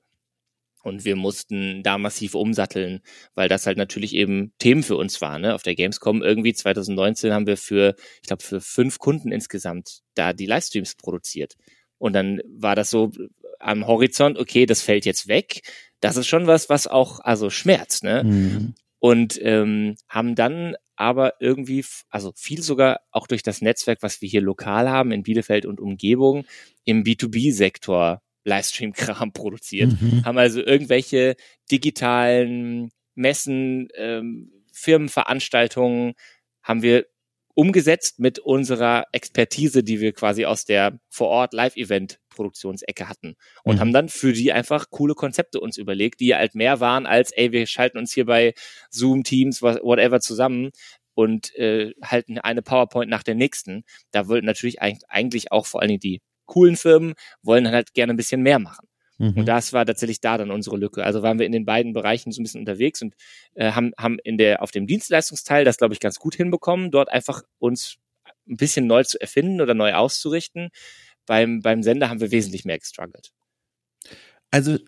Und 0.83 1.05
wir 1.05 1.15
mussten 1.15 1.83
da 1.83 1.99
massiv 1.99 2.35
umsatteln, 2.35 3.01
weil 3.35 3.51
das 3.51 3.67
halt 3.67 3.77
natürlich 3.77 4.15
eben 4.15 4.55
Themen 4.59 4.83
für 4.83 4.97
uns 4.97 5.21
waren. 5.21 5.43
Ne? 5.43 5.55
Auf 5.55 5.63
der 5.63 5.75
Gamescom 5.75 6.23
irgendwie 6.23 6.55
2019 6.55 7.35
haben 7.35 7.47
wir 7.47 7.59
für, 7.59 7.97
ich 8.23 8.29
glaube, 8.29 8.43
für 8.43 8.63
fünf 8.63 8.99
Kunden 8.99 9.31
insgesamt 9.31 10.01
da 10.15 10.33
die 10.33 10.47
Livestreams 10.47 10.95
produziert. 10.95 11.57
Und 12.01 12.15
dann 12.15 12.41
war 12.49 12.75
das 12.75 12.91
so 12.91 13.13
am 13.59 13.87
Horizont, 13.87 14.39
okay, 14.39 14.65
das 14.65 14.81
fällt 14.81 15.05
jetzt 15.05 15.29
weg. 15.29 15.61
Das 16.01 16.17
ist 16.17 16.27
schon 16.27 16.47
was, 16.47 16.71
was 16.71 16.87
auch 16.87 17.21
also 17.21 17.51
schmerzt, 17.51 18.03
ne? 18.03 18.25
Mhm. 18.25 18.75
Und 18.99 19.39
ähm, 19.43 19.97
haben 20.09 20.35
dann 20.35 20.77
aber 20.97 21.35
irgendwie, 21.41 21.85
also 22.09 22.33
viel 22.37 22.63
sogar 22.63 23.01
auch 23.11 23.27
durch 23.27 23.43
das 23.43 23.61
Netzwerk, 23.63 24.03
was 24.03 24.21
wir 24.21 24.29
hier 24.29 24.41
lokal 24.41 24.91
haben 24.91 25.13
in 25.13 25.23
Bielefeld 25.23 25.67
und 25.67 25.81
Umgebung, 25.81 26.45
im 26.85 27.05
B2B-Sektor 27.05 28.23
Livestream-Kram 28.45 29.33
produziert, 29.35 29.93
mhm. 30.01 30.25
haben 30.25 30.39
also 30.39 30.61
irgendwelche 30.63 31.37
digitalen 31.71 32.91
Messen, 33.15 33.89
ähm, 33.95 34.53
Firmenveranstaltungen, 34.73 36.15
haben 36.63 36.83
wir 36.83 37.07
umgesetzt 37.61 38.19
mit 38.19 38.39
unserer 38.39 39.05
Expertise, 39.13 39.85
die 39.85 40.01
wir 40.01 40.15
quasi 40.15 40.47
aus 40.47 40.65
der 40.65 40.99
vor-Ort 41.11 41.53
Live-Event-Produktionsecke 41.53 43.07
hatten 43.07 43.37
und 43.65 43.77
mhm. 43.77 43.81
haben 43.81 43.93
dann 43.93 44.09
für 44.09 44.33
die 44.33 44.51
einfach 44.51 44.89
coole 44.89 45.13
Konzepte 45.13 45.61
uns 45.61 45.77
überlegt, 45.77 46.21
die 46.21 46.35
halt 46.35 46.55
mehr 46.55 46.81
waren 46.81 47.05
als, 47.05 47.33
ey, 47.33 47.53
wir 47.53 47.67
schalten 47.67 47.99
uns 47.99 48.15
hier 48.15 48.25
bei 48.25 48.55
Zoom, 48.89 49.25
Teams, 49.25 49.61
whatever 49.61 50.21
zusammen 50.21 50.71
und 51.13 51.55
äh, 51.57 51.93
halten 52.03 52.39
eine 52.39 52.63
PowerPoint 52.63 53.11
nach 53.11 53.23
der 53.23 53.35
nächsten. 53.35 53.85
Da 54.11 54.27
wollten 54.27 54.47
natürlich 54.47 54.81
eigentlich 54.81 55.53
auch 55.53 55.67
vor 55.67 55.83
allen 55.83 55.89
Dingen 55.89 56.01
die 56.01 56.23
coolen 56.47 56.77
Firmen 56.77 57.13
wollen 57.43 57.71
halt 57.71 57.93
gerne 57.93 58.15
ein 58.15 58.17
bisschen 58.17 58.41
mehr 58.41 58.59
machen. 58.59 58.89
Mhm. 59.21 59.37
Und 59.37 59.47
das 59.47 59.75
war 59.75 59.85
tatsächlich 59.85 60.23
da 60.23 60.39
dann 60.39 60.51
unsere 60.51 60.79
Lücke. 60.79 61.05
Also 61.05 61.23
waren 61.23 61.39
wir 61.39 61.45
in 61.45 61.53
den 61.53 61.67
beiden 61.67 61.93
Bereichen 61.93 62.33
so 62.33 62.41
ein 62.41 62.45
bisschen 62.45 62.61
unterwegs 62.61 63.03
und 63.03 63.15
äh, 63.55 63.73
haben, 63.73 63.93
haben 63.99 64.19
in 64.25 64.39
der, 64.39 64.63
auf 64.63 64.71
dem 64.71 64.87
Dienstleistungsteil 64.87 65.67
das, 65.67 65.77
glaube 65.77 65.93
ich, 65.93 66.01
ganz 66.01 66.19
gut 66.19 66.35
hinbekommen, 66.35 66.91
dort 66.91 67.11
einfach 67.11 67.43
uns 67.59 67.97
ein 68.49 68.57
bisschen 68.57 68.87
neu 68.87 69.05
zu 69.05 69.21
erfinden 69.21 69.61
oder 69.61 69.75
neu 69.75 69.93
auszurichten. 69.93 70.71
Beim, 71.27 71.61
beim 71.61 71.83
Sender 71.83 72.09
haben 72.09 72.21
wir 72.21 72.31
wesentlich 72.31 72.65
mehr 72.65 72.79
gestruggelt. 72.79 73.31
Also 74.53 74.79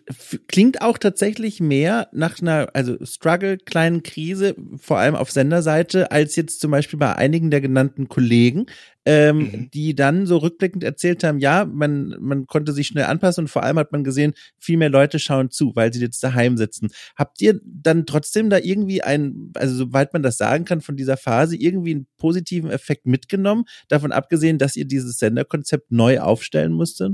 klingt 0.49 0.81
auch 0.81 0.97
tatsächlich 0.97 1.61
mehr 1.61 2.09
nach 2.11 2.41
einer, 2.41 2.69
also 2.73 2.97
Struggle, 3.05 3.57
kleinen 3.57 4.03
Krise, 4.03 4.55
vor 4.75 4.99
allem 4.99 5.15
auf 5.15 5.31
Senderseite, 5.31 6.11
als 6.11 6.35
jetzt 6.35 6.59
zum 6.59 6.71
Beispiel 6.71 6.99
bei 6.99 7.15
einigen 7.15 7.49
der 7.49 7.61
genannten 7.61 8.09
Kollegen, 8.09 8.65
ähm, 9.05 9.37
mhm. 9.37 9.71
die 9.73 9.95
dann 9.95 10.25
so 10.25 10.37
rückblickend 10.37 10.83
erzählt 10.83 11.23
haben, 11.23 11.39
ja, 11.39 11.63
man, 11.63 12.13
man 12.19 12.45
konnte 12.45 12.73
sich 12.73 12.87
schnell 12.87 13.05
anpassen 13.05 13.45
und 13.45 13.47
vor 13.47 13.63
allem 13.63 13.79
hat 13.79 13.93
man 13.93 14.03
gesehen, 14.03 14.33
viel 14.59 14.77
mehr 14.77 14.89
Leute 14.89 15.17
schauen 15.17 15.49
zu, 15.49 15.73
weil 15.75 15.93
sie 15.93 16.01
jetzt 16.01 16.21
daheim 16.21 16.57
sitzen. 16.57 16.89
Habt 17.15 17.41
ihr 17.41 17.61
dann 17.63 18.05
trotzdem 18.05 18.49
da 18.49 18.57
irgendwie 18.57 19.01
einen, 19.01 19.53
also 19.55 19.75
soweit 19.75 20.11
man 20.11 20.23
das 20.23 20.37
sagen 20.37 20.65
kann, 20.65 20.81
von 20.81 20.97
dieser 20.97 21.15
Phase 21.15 21.55
irgendwie 21.55 21.91
einen 21.91 22.07
positiven 22.17 22.69
Effekt 22.69 23.05
mitgenommen, 23.05 23.63
davon 23.87 24.11
abgesehen, 24.11 24.57
dass 24.57 24.75
ihr 24.75 24.85
dieses 24.85 25.19
Senderkonzept 25.19 25.89
neu 25.89 26.19
aufstellen 26.19 26.73
musstet? 26.73 27.13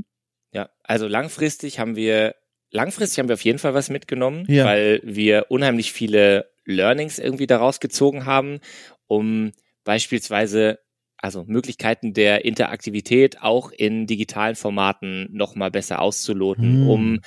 Ja, 0.51 0.70
also 0.84 1.08
langfristig 1.08 1.79
haben 1.79 1.96
wir 1.96 2.36
langfristig 2.72 3.20
haben 3.20 3.29
wir 3.29 3.34
auf 3.34 3.44
jeden 3.44 3.60
Fall 3.60 3.74
was 3.74 3.89
mitgenommen, 3.89 4.46
ja. 4.48 4.65
weil 4.65 5.01
wir 5.03 5.48
unheimlich 5.50 5.91
viele 5.91 6.51
Learnings 6.65 7.20
irgendwie 7.20 7.48
daraus 7.48 7.79
gezogen 7.79 8.25
haben, 8.25 8.60
um 9.08 9.51
beispielsweise 9.84 10.79
also 11.18 11.44
Möglichkeiten 11.46 12.13
der 12.13 12.46
Interaktivität 12.46 13.41
auch 13.41 13.72
in 13.72 14.08
digitalen 14.08 14.56
Formaten 14.56 15.27
noch 15.32 15.56
mal 15.56 15.72
besser 15.72 16.01
auszuloten, 16.01 16.82
hm. 16.82 16.89
um 16.89 17.20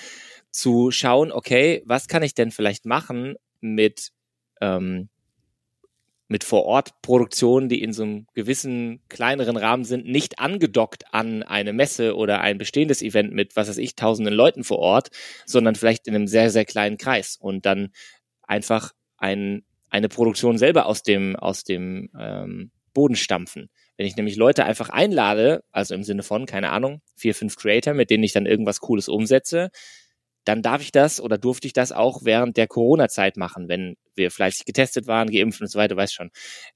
zu 0.50 0.90
schauen, 0.90 1.32
okay, 1.32 1.82
was 1.84 2.08
kann 2.08 2.22
ich 2.22 2.34
denn 2.34 2.50
vielleicht 2.50 2.86
machen 2.86 3.34
mit 3.60 4.12
ähm, 4.60 5.08
mit 6.32 6.44
Vor-Ort-Produktionen, 6.44 7.68
die 7.68 7.82
in 7.82 7.92
so 7.92 8.02
einem 8.02 8.26
gewissen 8.34 9.00
kleineren 9.08 9.58
Rahmen 9.58 9.84
sind, 9.84 10.06
nicht 10.06 10.38
angedockt 10.38 11.04
an 11.12 11.42
eine 11.42 11.72
Messe 11.72 12.16
oder 12.16 12.40
ein 12.40 12.58
bestehendes 12.58 13.02
Event 13.02 13.32
mit, 13.32 13.54
was 13.54 13.68
weiß 13.68 13.76
ich, 13.76 13.94
tausenden 13.94 14.34
Leuten 14.34 14.64
vor 14.64 14.78
Ort, 14.78 15.10
sondern 15.44 15.74
vielleicht 15.74 16.08
in 16.08 16.14
einem 16.14 16.26
sehr, 16.26 16.50
sehr 16.50 16.64
kleinen 16.64 16.96
Kreis 16.96 17.36
und 17.38 17.66
dann 17.66 17.90
einfach 18.42 18.92
ein, 19.18 19.62
eine 19.90 20.08
Produktion 20.08 20.56
selber 20.56 20.86
aus 20.86 21.02
dem, 21.02 21.36
aus 21.36 21.64
dem 21.64 22.10
ähm, 22.18 22.72
Boden 22.94 23.14
stampfen. 23.14 23.68
Wenn 23.98 24.06
ich 24.06 24.16
nämlich 24.16 24.36
Leute 24.36 24.64
einfach 24.64 24.88
einlade, 24.88 25.62
also 25.70 25.94
im 25.94 26.02
Sinne 26.02 26.22
von, 26.22 26.46
keine 26.46 26.70
Ahnung, 26.70 27.02
vier, 27.14 27.34
fünf 27.34 27.56
Creator, 27.56 27.92
mit 27.92 28.08
denen 28.08 28.24
ich 28.24 28.32
dann 28.32 28.46
irgendwas 28.46 28.80
Cooles 28.80 29.08
umsetze, 29.08 29.70
dann 30.44 30.62
darf 30.62 30.82
ich 30.82 30.92
das 30.92 31.20
oder 31.20 31.38
durfte 31.38 31.66
ich 31.66 31.72
das 31.72 31.92
auch 31.92 32.24
während 32.24 32.56
der 32.56 32.66
Corona-Zeit 32.66 33.36
machen, 33.36 33.68
wenn 33.68 33.96
wir 34.14 34.30
fleißig 34.30 34.64
getestet 34.64 35.06
waren, 35.06 35.30
geimpft 35.30 35.60
und 35.60 35.68
so 35.68 35.78
weiter, 35.78 35.96
weiß 35.96 36.12
schon. 36.12 36.30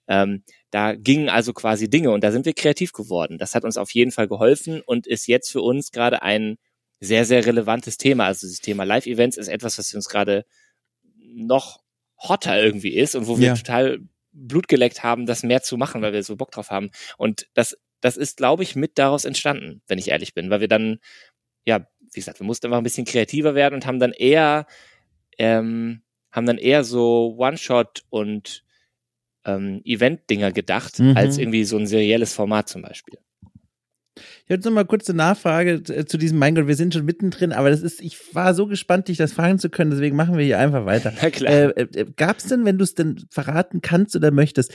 Ähm, 0.09 0.43
da 0.71 0.95
gingen 0.95 1.29
also 1.29 1.53
quasi 1.53 1.91
Dinge 1.91 2.11
und 2.11 2.23
da 2.23 2.33
sind 2.33 2.47
wir 2.47 2.55
kreativ 2.55 2.93
geworden. 2.93 3.39
Das 3.39 3.55
hat 3.55 3.65
uns 3.65 3.77
auf 3.77 3.91
jeden 3.93 4.13
Fall 4.13 4.29
geholfen 4.29 4.83
und 4.83 5.07
ist 5.07 5.27
jetzt 5.27 5.51
für 5.51 5.63
uns 5.63 5.91
gerade 5.91 6.23
ein 6.23 6.59
sehr, 7.01 7.25
sehr 7.25 7.45
relevantes 7.45 7.99
Thema. 7.99 8.27
Also 8.27 8.47
das 8.47 8.61
Thema 8.61 8.85
Live-Events 8.85 9.37
ist 9.37 9.49
etwas, 9.49 9.79
was 9.79 9.91
für 9.91 9.97
uns 9.97 10.09
gerade 10.09 10.45
noch 11.19 11.81
hotter 12.19 12.63
irgendwie 12.63 12.95
ist 12.95 13.15
und 13.15 13.27
wo 13.27 13.39
wir 13.39 13.49
ja. 13.49 13.55
total 13.55 13.99
Blut 14.33 14.69
geleckt 14.69 15.03
haben, 15.03 15.27
das 15.27 15.43
mehr 15.43 15.63
zu 15.63 15.77
machen, 15.77 16.03
weil 16.03 16.13
wir 16.13 16.23
so 16.23 16.37
Bock 16.37 16.51
drauf 16.51 16.71
haben. 16.71 16.91
Und 17.17 17.49
das, 17.55 17.77
das 18.01 18.17
ist, 18.17 18.37
glaube 18.37 18.63
ich, 18.63 18.77
mit 18.77 18.99
daraus 18.99 19.25
entstanden, 19.25 19.83
wenn 19.87 19.99
ich 19.99 20.09
ehrlich 20.09 20.35
bin, 20.35 20.51
weil 20.51 20.61
wir 20.61 20.69
dann 20.69 20.99
ja 21.65 21.87
wie 22.17 22.21
gesagt, 22.21 22.41
wir 22.41 22.47
mussten 22.47 22.67
einfach 22.67 22.79
ein 22.79 22.85
bisschen 22.85 23.05
kreativer 23.05 23.55
werden 23.55 23.75
und 23.75 23.87
haben 23.87 24.01
dann 24.01 24.13
eher, 24.13 24.67
ähm, 25.39 26.03
haben 26.33 26.47
dann 26.47 26.59
eher 26.59 26.83
so 26.83 27.37
One-Shot 27.39 28.05
und 28.11 28.65
ähm, 29.45 29.81
Event-Dinger 29.85 30.53
gedacht, 30.53 30.99
mhm. 30.99 31.17
als 31.17 31.39
irgendwie 31.39 31.65
so 31.65 31.77
ein 31.77 31.87
serielles 31.87 32.35
Format 32.35 32.69
zum 32.69 32.83
Beispiel. 32.83 33.19
Ich 34.47 34.51
habe 34.51 34.63
noch 34.63 34.73
mal 34.73 34.87
kurz 34.87 35.11
eine 35.11 35.19
Nachfrage 35.19 35.83
zu 35.83 36.17
diesem, 36.17 36.39
mein 36.39 36.55
Gott, 36.55 36.67
wir 36.67 36.77
sind 36.77 36.95
schon 36.95 37.05
mittendrin, 37.05 37.53
aber 37.53 37.69
das 37.69 37.83
ist, 37.83 38.01
ich 38.01 38.35
war 38.35 38.55
so 38.55 38.67
gespannt, 38.67 39.09
dich 39.09 39.19
das 39.19 39.33
fragen 39.33 39.59
zu 39.59 39.69
können, 39.69 39.91
deswegen 39.91 40.17
machen 40.17 40.39
wir 40.39 40.45
hier 40.45 40.59
einfach 40.59 40.87
weiter. 40.87 41.13
Na 41.23 41.31
klar. 41.31 41.53
Äh, 41.53 41.83
äh, 41.83 42.07
Gab 42.17 42.39
es 42.39 42.47
denn, 42.47 42.65
wenn 42.65 42.79
du 42.79 42.85
es 42.85 42.95
denn 42.95 43.27
verraten 43.29 43.83
kannst 43.83 44.17
oder 44.17 44.31
möchtest, 44.31 44.73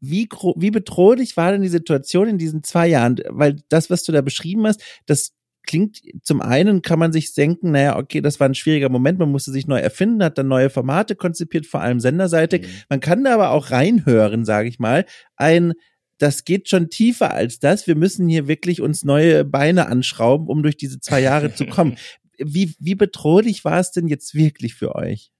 wie, 0.00 0.28
wie 0.56 0.70
bedrohlich 0.70 1.36
war 1.36 1.52
denn 1.52 1.62
die 1.62 1.68
Situation 1.68 2.28
in 2.28 2.38
diesen 2.38 2.64
zwei 2.64 2.88
Jahren? 2.88 3.20
Weil 3.28 3.56
das, 3.68 3.90
was 3.90 4.02
du 4.02 4.12
da 4.12 4.22
beschrieben 4.22 4.66
hast, 4.66 4.82
das 5.06 5.34
klingt, 5.62 6.00
zum 6.22 6.40
einen 6.40 6.82
kann 6.82 6.98
man 6.98 7.12
sich 7.12 7.32
denken, 7.34 7.72
naja, 7.72 7.96
okay, 7.96 8.20
das 8.20 8.40
war 8.40 8.48
ein 8.48 8.54
schwieriger 8.54 8.88
Moment, 8.88 9.18
man 9.18 9.30
musste 9.30 9.52
sich 9.52 9.66
neu 9.66 9.78
erfinden, 9.78 10.22
hat 10.22 10.38
dann 10.38 10.48
neue 10.48 10.70
Formate 10.70 11.16
konzipiert, 11.16 11.66
vor 11.66 11.80
allem 11.80 12.00
senderseitig. 12.00 12.62
Mhm. 12.62 12.82
Man 12.88 13.00
kann 13.00 13.24
da 13.24 13.34
aber 13.34 13.50
auch 13.50 13.70
reinhören, 13.70 14.44
sage 14.44 14.68
ich 14.68 14.78
mal, 14.78 15.04
ein 15.36 15.74
das 16.20 16.44
geht 16.44 16.68
schon 16.68 16.90
tiefer 16.90 17.32
als 17.32 17.60
das. 17.60 17.86
Wir 17.86 17.96
müssen 17.96 18.28
hier 18.28 18.46
wirklich 18.46 18.82
uns 18.82 19.04
neue 19.04 19.44
Beine 19.44 19.86
anschrauben, 19.86 20.48
um 20.48 20.62
durch 20.62 20.76
diese 20.76 21.00
zwei 21.00 21.20
Jahre 21.20 21.54
zu 21.54 21.64
kommen. 21.66 21.96
Wie, 22.36 22.74
wie 22.78 22.94
bedrohlich 22.94 23.64
war 23.64 23.80
es 23.80 23.90
denn 23.90 24.06
jetzt 24.06 24.34
wirklich 24.34 24.74
für 24.74 24.94
euch? 24.94 25.32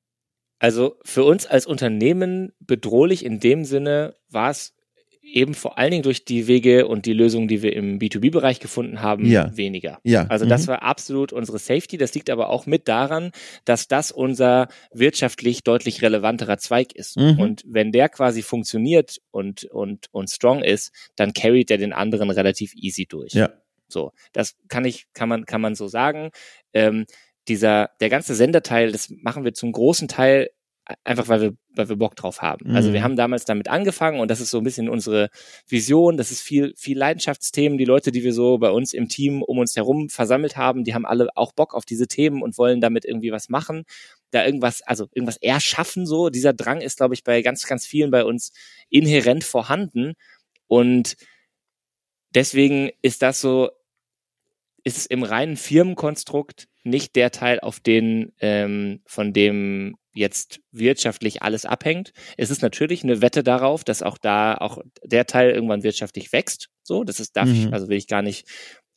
Also 0.58 0.96
für 1.04 1.24
uns 1.24 1.46
als 1.46 1.66
Unternehmen 1.66 2.52
bedrohlich 2.60 3.24
in 3.24 3.40
dem 3.40 3.64
Sinne 3.64 4.16
war 4.28 4.50
es 4.50 4.74
eben 5.22 5.54
vor 5.54 5.78
allen 5.78 5.90
Dingen 5.90 6.02
durch 6.02 6.24
die 6.24 6.46
Wege 6.46 6.86
und 6.86 7.06
die 7.06 7.12
Lösungen, 7.12 7.48
die 7.48 7.62
wir 7.62 7.74
im 7.74 7.98
B2B-Bereich 7.98 8.60
gefunden 8.60 9.00
haben, 9.02 9.26
ja. 9.26 9.56
weniger. 9.56 9.98
Ja. 10.02 10.26
Also 10.28 10.46
das 10.46 10.62
mhm. 10.62 10.68
war 10.68 10.82
absolut 10.82 11.32
unsere 11.32 11.58
Safety. 11.58 11.98
Das 11.98 12.14
liegt 12.14 12.30
aber 12.30 12.48
auch 12.48 12.66
mit 12.66 12.88
daran, 12.88 13.30
dass 13.64 13.88
das 13.88 14.10
unser 14.10 14.68
wirtschaftlich 14.92 15.62
deutlich 15.62 16.02
relevanterer 16.02 16.58
Zweig 16.58 16.92
ist. 16.92 17.16
Mhm. 17.16 17.38
Und 17.38 17.62
wenn 17.66 17.92
der 17.92 18.08
quasi 18.08 18.42
funktioniert 18.42 19.20
und, 19.30 19.64
und, 19.64 20.08
und 20.12 20.30
strong 20.30 20.62
ist, 20.62 20.92
dann 21.16 21.32
carryt 21.32 21.70
er 21.70 21.78
den 21.78 21.92
anderen 21.92 22.30
relativ 22.30 22.74
easy 22.74 23.06
durch. 23.06 23.32
Ja. 23.32 23.50
So, 23.88 24.12
das 24.32 24.56
kann 24.68 24.84
ich, 24.84 25.06
kann 25.12 25.28
man, 25.28 25.46
kann 25.46 25.60
man 25.60 25.74
so 25.74 25.88
sagen. 25.88 26.30
Ähm, 26.72 27.06
dieser, 27.48 27.90
der 28.00 28.08
ganze 28.08 28.34
Senderteil, 28.34 28.92
das 28.92 29.10
machen 29.10 29.44
wir 29.44 29.54
zum 29.54 29.72
großen 29.72 30.08
Teil 30.08 30.50
einfach 31.04 31.28
weil 31.28 31.40
wir, 31.40 31.52
weil 31.74 31.88
wir 31.88 31.96
Bock 31.96 32.16
drauf 32.16 32.42
haben. 32.42 32.70
Mhm. 32.70 32.76
Also 32.76 32.92
wir 32.92 33.00
mhm. 33.00 33.04
haben 33.04 33.16
damals 33.16 33.44
damit 33.44 33.68
angefangen 33.68 34.20
und 34.20 34.30
das 34.30 34.40
ist 34.40 34.50
so 34.50 34.58
ein 34.58 34.64
bisschen 34.64 34.88
unsere 34.88 35.30
Vision. 35.68 36.16
Das 36.16 36.30
ist 36.30 36.42
viel, 36.42 36.74
viel 36.76 36.98
Leidenschaftsthemen. 36.98 37.78
Die 37.78 37.84
Leute, 37.84 38.12
die 38.12 38.24
wir 38.24 38.32
so 38.32 38.58
bei 38.58 38.70
uns 38.70 38.92
im 38.92 39.08
Team 39.08 39.42
um 39.42 39.58
uns 39.58 39.76
herum 39.76 40.08
versammelt 40.08 40.56
haben, 40.56 40.84
die 40.84 40.94
haben 40.94 41.06
alle 41.06 41.28
auch 41.36 41.52
Bock 41.52 41.74
auf 41.74 41.84
diese 41.84 42.08
Themen 42.08 42.42
und 42.42 42.58
wollen 42.58 42.80
damit 42.80 43.04
irgendwie 43.04 43.32
was 43.32 43.48
machen. 43.48 43.84
Da 44.30 44.44
irgendwas, 44.44 44.82
also 44.82 45.08
irgendwas 45.12 45.36
erschaffen 45.38 46.06
so. 46.06 46.30
Dieser 46.30 46.52
Drang 46.52 46.80
ist, 46.80 46.98
glaube 46.98 47.14
ich, 47.14 47.24
bei 47.24 47.42
ganz, 47.42 47.66
ganz 47.66 47.86
vielen 47.86 48.10
bei 48.10 48.24
uns 48.24 48.52
inhärent 48.88 49.44
vorhanden. 49.44 50.14
Und 50.66 51.16
deswegen 52.34 52.90
ist 53.02 53.22
das 53.22 53.40
so, 53.40 53.70
ist 54.84 54.96
es 54.96 55.06
im 55.06 55.22
reinen 55.22 55.56
Firmenkonstrukt 55.56 56.68
nicht 56.82 57.16
der 57.16 57.30
Teil, 57.30 57.60
auf 57.60 57.80
den, 57.80 58.32
ähm, 58.40 59.02
von 59.04 59.32
dem 59.32 59.96
jetzt 60.12 60.60
wirtschaftlich 60.72 61.42
alles 61.42 61.64
abhängt. 61.64 62.12
Es 62.36 62.50
ist 62.50 62.62
natürlich 62.62 63.04
eine 63.04 63.22
Wette 63.22 63.42
darauf, 63.42 63.84
dass 63.84 64.02
auch 64.02 64.18
da 64.18 64.54
auch 64.56 64.78
der 65.04 65.26
Teil 65.26 65.50
irgendwann 65.50 65.82
wirtschaftlich 65.82 66.32
wächst. 66.32 66.68
So, 66.82 67.04
das 67.04 67.20
ist, 67.20 67.36
darf 67.36 67.48
mhm. 67.48 67.54
ich, 67.54 67.72
also 67.72 67.88
will 67.88 67.96
ich 67.96 68.08
gar 68.08 68.22
nicht, 68.22 68.48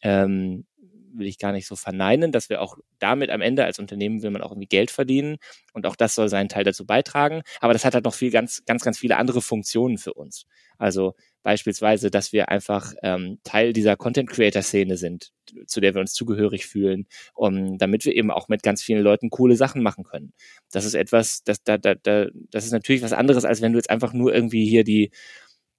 ähm, 0.02 0.66
will 1.14 1.28
ich 1.28 1.38
gar 1.38 1.52
nicht 1.52 1.68
so 1.68 1.76
verneinen, 1.76 2.32
dass 2.32 2.50
wir 2.50 2.62
auch 2.62 2.78
damit 3.00 3.30
am 3.30 3.42
Ende 3.42 3.66
als 3.66 3.80
Unternehmen 3.80 4.24
will 4.24 4.32
man 4.32 4.42
auch 4.42 4.52
irgendwie 4.52 4.68
Geld 4.68 4.92
verdienen 4.92 5.38
und 5.74 5.86
auch 5.86 5.96
das 5.96 6.16
soll 6.16 6.30
seinen 6.30 6.50
Teil 6.50 6.64
dazu 6.64 6.86
beitragen. 6.86 7.42
Aber 7.60 7.74
das 7.74 7.86
hat 7.86 7.94
halt 7.94 8.06
noch 8.06 8.14
viel 8.14 8.32
ganz, 8.32 8.64
ganz, 8.66 8.84
ganz 8.84 8.98
viele 8.98 9.18
andere 9.18 9.42
Funktionen 9.42 9.98
für 9.98 10.14
uns. 10.14 10.46
Also 10.78 11.16
Beispielsweise, 11.44 12.10
dass 12.10 12.32
wir 12.32 12.48
einfach 12.48 12.94
ähm, 13.04 13.40
Teil 13.44 13.74
dieser 13.74 13.98
Content-Creator-Szene 13.98 14.96
sind, 14.96 15.34
zu 15.68 15.82
der 15.82 15.94
wir 15.94 16.00
uns 16.00 16.14
zugehörig 16.14 16.66
fühlen, 16.66 17.06
um, 17.34 17.78
damit 17.78 18.06
wir 18.06 18.16
eben 18.16 18.32
auch 18.32 18.48
mit 18.48 18.64
ganz 18.64 18.82
vielen 18.82 19.04
Leuten 19.04 19.30
coole 19.30 19.58
Sachen 19.58 19.84
machen 19.84 20.06
können. 20.06 20.32
Das 20.72 20.86
ist 20.86 20.94
etwas, 20.94 21.44
das, 21.44 21.62
da, 21.62 21.78
da, 21.78 21.96
da, 21.96 22.28
das 22.50 22.64
ist 22.64 22.72
natürlich 22.72 23.02
was 23.02 23.12
anderes, 23.12 23.44
als 23.44 23.62
wenn 23.62 23.74
du 23.74 23.78
jetzt 23.78 23.90
einfach 23.90 24.14
nur 24.14 24.34
irgendwie 24.34 24.66
hier 24.66 24.86
die 24.86 25.12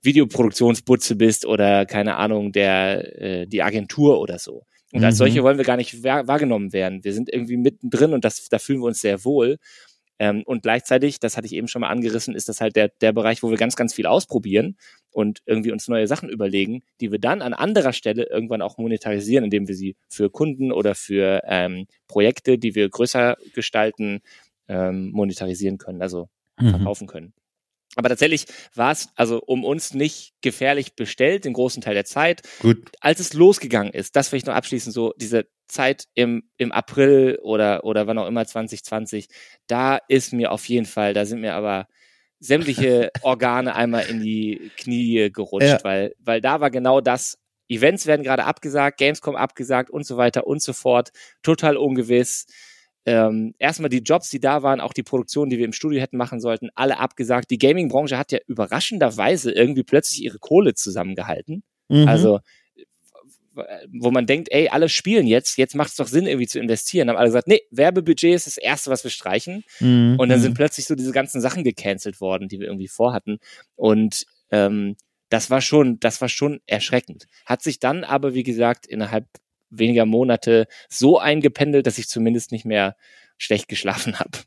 Videoproduktionsbutze 0.02 1.16
bist 1.16 1.46
oder 1.46 1.86
keine 1.86 2.16
Ahnung, 2.16 2.52
der, 2.52 3.22
äh, 3.22 3.46
die 3.46 3.62
Agentur 3.62 4.20
oder 4.20 4.38
so. 4.38 4.66
Und 4.94 5.00
mhm. 5.00 5.06
als 5.06 5.18
solche 5.18 5.42
wollen 5.42 5.58
wir 5.58 5.64
gar 5.64 5.76
nicht 5.76 6.04
wahrgenommen 6.04 6.72
werden. 6.72 7.02
Wir 7.02 7.12
sind 7.12 7.28
irgendwie 7.28 7.56
mittendrin 7.56 8.12
und 8.12 8.24
das, 8.24 8.48
da 8.48 8.60
fühlen 8.60 8.78
wir 8.78 8.86
uns 8.86 9.00
sehr 9.00 9.24
wohl. 9.24 9.58
Ähm, 10.20 10.44
und 10.46 10.62
gleichzeitig, 10.62 11.18
das 11.18 11.36
hatte 11.36 11.48
ich 11.48 11.52
eben 11.52 11.66
schon 11.66 11.80
mal 11.80 11.88
angerissen, 11.88 12.36
ist 12.36 12.48
das 12.48 12.60
halt 12.60 12.76
der, 12.76 12.90
der 13.00 13.12
Bereich, 13.12 13.42
wo 13.42 13.50
wir 13.50 13.56
ganz, 13.56 13.74
ganz 13.74 13.92
viel 13.92 14.06
ausprobieren 14.06 14.76
und 15.10 15.40
irgendwie 15.46 15.72
uns 15.72 15.88
neue 15.88 16.06
Sachen 16.06 16.28
überlegen, 16.28 16.84
die 17.00 17.10
wir 17.10 17.18
dann 17.18 17.42
an 17.42 17.54
anderer 17.54 17.92
Stelle 17.92 18.28
irgendwann 18.30 18.62
auch 18.62 18.78
monetarisieren, 18.78 19.42
indem 19.42 19.66
wir 19.66 19.74
sie 19.74 19.96
für 20.08 20.30
Kunden 20.30 20.70
oder 20.70 20.94
für 20.94 21.42
ähm, 21.48 21.88
Projekte, 22.06 22.56
die 22.56 22.76
wir 22.76 22.88
größer 22.88 23.36
gestalten, 23.52 24.20
ähm, 24.68 25.10
monetarisieren 25.10 25.78
können, 25.78 26.02
also 26.02 26.28
mhm. 26.60 26.70
verkaufen 26.70 27.08
können. 27.08 27.32
Aber 27.96 28.08
tatsächlich 28.08 28.46
war 28.74 28.92
es 28.92 29.08
also 29.14 29.40
um 29.40 29.64
uns 29.64 29.94
nicht 29.94 30.34
gefährlich 30.40 30.96
bestellt, 30.96 31.44
den 31.44 31.52
großen 31.52 31.82
Teil 31.82 31.94
der 31.94 32.04
Zeit. 32.04 32.42
Gut. 32.60 32.90
Als 33.00 33.20
es 33.20 33.32
losgegangen 33.32 33.92
ist, 33.92 34.16
das 34.16 34.32
will 34.32 34.38
ich 34.38 34.46
noch 34.46 34.54
abschließen, 34.54 34.92
so 34.92 35.12
diese 35.16 35.46
Zeit 35.68 36.06
im, 36.14 36.48
im 36.56 36.72
April 36.72 37.38
oder, 37.42 37.84
oder 37.84 38.06
wann 38.06 38.18
auch 38.18 38.26
immer 38.26 38.46
2020, 38.46 39.28
da 39.66 39.98
ist 40.08 40.32
mir 40.32 40.52
auf 40.52 40.68
jeden 40.68 40.86
Fall, 40.86 41.14
da 41.14 41.24
sind 41.24 41.40
mir 41.40 41.54
aber 41.54 41.86
sämtliche 42.38 43.10
Organe 43.22 43.74
einmal 43.74 44.06
in 44.06 44.20
die 44.20 44.70
Knie 44.76 45.30
gerutscht, 45.32 45.66
ja. 45.66 45.78
weil, 45.82 46.14
weil 46.18 46.40
da 46.40 46.60
war 46.60 46.70
genau 46.70 47.00
das, 47.00 47.38
Events 47.68 48.06
werden 48.06 48.22
gerade 48.22 48.44
abgesagt, 48.44 48.98
Gamescom 48.98 49.36
abgesagt 49.36 49.88
und 49.88 50.04
so 50.06 50.18
weiter 50.18 50.46
und 50.46 50.62
so 50.62 50.74
fort, 50.74 51.10
total 51.42 51.78
ungewiss 51.78 52.46
ähm, 53.06 53.54
erstmal 53.58 53.90
die 53.90 53.98
Jobs, 53.98 54.30
die 54.30 54.40
da 54.40 54.62
waren, 54.62 54.80
auch 54.80 54.92
die 54.92 55.02
Produktion, 55.02 55.50
die 55.50 55.58
wir 55.58 55.64
im 55.64 55.72
Studio 55.72 56.00
hätten 56.00 56.16
machen 56.16 56.40
sollten, 56.40 56.70
alle 56.74 56.98
abgesagt. 56.98 57.50
Die 57.50 57.58
Gaming-Branche 57.58 58.16
hat 58.16 58.32
ja 58.32 58.38
überraschenderweise 58.46 59.52
irgendwie 59.52 59.82
plötzlich 59.82 60.22
ihre 60.22 60.38
Kohle 60.38 60.74
zusammengehalten. 60.74 61.62
Mhm. 61.88 62.08
Also 62.08 62.40
wo 63.92 64.10
man 64.10 64.26
denkt, 64.26 64.48
ey, 64.50 64.68
alle 64.68 64.88
spielen 64.88 65.26
jetzt, 65.26 65.58
jetzt 65.58 65.74
macht 65.74 65.90
es 65.90 65.96
doch 65.96 66.08
Sinn, 66.08 66.26
irgendwie 66.26 66.46
zu 66.46 66.58
investieren. 66.58 67.08
Haben 67.08 67.16
alle 67.16 67.28
gesagt, 67.28 67.48
nee, 67.48 67.62
Werbebudget 67.70 68.34
ist 68.34 68.46
das 68.46 68.56
Erste, 68.56 68.90
was 68.90 69.04
wir 69.04 69.10
streichen. 69.10 69.64
Mhm. 69.80 70.16
Und 70.18 70.28
dann 70.28 70.40
sind 70.40 70.52
mhm. 70.52 70.56
plötzlich 70.56 70.86
so 70.86 70.94
diese 70.94 71.12
ganzen 71.12 71.40
Sachen 71.40 71.64
gecancelt 71.64 72.20
worden, 72.20 72.48
die 72.48 72.58
wir 72.58 72.66
irgendwie 72.66 72.88
vorhatten. 72.88 73.38
Und 73.76 74.26
ähm, 74.50 74.96
das 75.28 75.50
war 75.50 75.60
schon, 75.60 75.98
das 76.00 76.20
war 76.20 76.28
schon 76.28 76.60
erschreckend. 76.66 77.26
Hat 77.46 77.62
sich 77.62 77.78
dann 77.78 78.04
aber, 78.04 78.34
wie 78.34 78.42
gesagt, 78.42 78.86
innerhalb 78.86 79.26
weniger 79.78 80.06
Monate 80.06 80.66
so 80.88 81.18
eingependelt, 81.18 81.86
dass 81.86 81.98
ich 81.98 82.08
zumindest 82.08 82.52
nicht 82.52 82.64
mehr 82.64 82.96
schlecht 83.38 83.68
geschlafen 83.68 84.18
habe. 84.18 84.38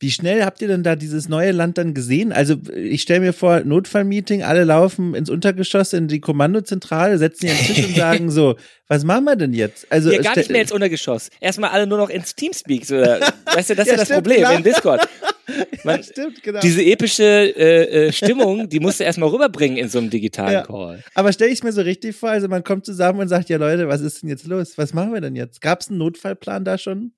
Wie 0.00 0.10
schnell 0.10 0.44
habt 0.44 0.60
ihr 0.62 0.68
denn 0.68 0.82
da 0.82 0.96
dieses 0.96 1.28
neue 1.28 1.52
Land 1.52 1.78
dann 1.78 1.94
gesehen? 1.94 2.32
Also 2.32 2.56
ich 2.74 3.02
stelle 3.02 3.20
mir 3.20 3.32
vor, 3.32 3.60
Notfallmeeting, 3.60 4.42
alle 4.42 4.64
laufen 4.64 5.14
ins 5.14 5.30
Untergeschoss 5.30 5.92
in 5.92 6.08
die 6.08 6.20
Kommandozentrale, 6.20 7.18
setzen 7.18 7.46
sich 7.46 7.50
an 7.50 7.56
den 7.56 7.74
Tisch 7.74 7.86
und 7.86 7.96
sagen 7.96 8.30
so, 8.30 8.56
was 8.88 9.04
machen 9.04 9.24
wir 9.24 9.36
denn 9.36 9.52
jetzt? 9.52 9.86
Also 9.90 10.10
ja, 10.10 10.20
gar 10.22 10.36
nicht 10.36 10.50
mehr 10.50 10.62
ins 10.62 10.72
Untergeschoss. 10.72 11.30
Erstmal 11.40 11.70
alle 11.70 11.86
nur 11.86 11.98
noch 11.98 12.10
ins 12.10 12.34
Teamspeak. 12.34 12.84
So, 12.84 12.96
weißt 12.96 13.70
du, 13.70 13.76
das 13.76 13.86
ist 13.86 13.92
ja, 13.92 13.96
das 13.96 14.08
stimmt, 14.08 14.24
Problem 14.24 14.40
klar. 14.40 14.56
in 14.56 14.64
Discord. 14.64 15.08
Man, 15.84 15.96
ja, 15.96 16.02
stimmt, 16.02 16.42
genau. 16.42 16.60
Diese 16.60 16.82
epische 16.82 17.24
äh, 17.24 18.06
äh, 18.06 18.12
Stimmung, 18.12 18.68
die 18.68 18.80
musst 18.80 19.00
du 19.00 19.04
erstmal 19.04 19.28
rüberbringen 19.28 19.78
in 19.78 19.88
so 19.88 19.98
einem 19.98 20.10
digitalen 20.10 20.52
ja. 20.52 20.62
Call. 20.62 21.02
Aber 21.14 21.32
stelle 21.32 21.50
ich 21.50 21.62
mir 21.62 21.72
so 21.72 21.82
richtig 21.82 22.16
vor, 22.16 22.30
also 22.30 22.48
man 22.48 22.64
kommt 22.64 22.84
zusammen 22.84 23.20
und 23.20 23.28
sagt, 23.28 23.48
ja 23.48 23.58
Leute, 23.58 23.88
was 23.88 24.00
ist 24.00 24.22
denn 24.22 24.28
jetzt 24.28 24.46
los? 24.46 24.78
Was 24.78 24.94
machen 24.94 25.12
wir 25.12 25.20
denn 25.20 25.36
jetzt? 25.36 25.60
Gab 25.60 25.80
es 25.80 25.88
einen 25.88 25.98
Notfallplan 25.98 26.64
da 26.64 26.78
schon? 26.78 27.12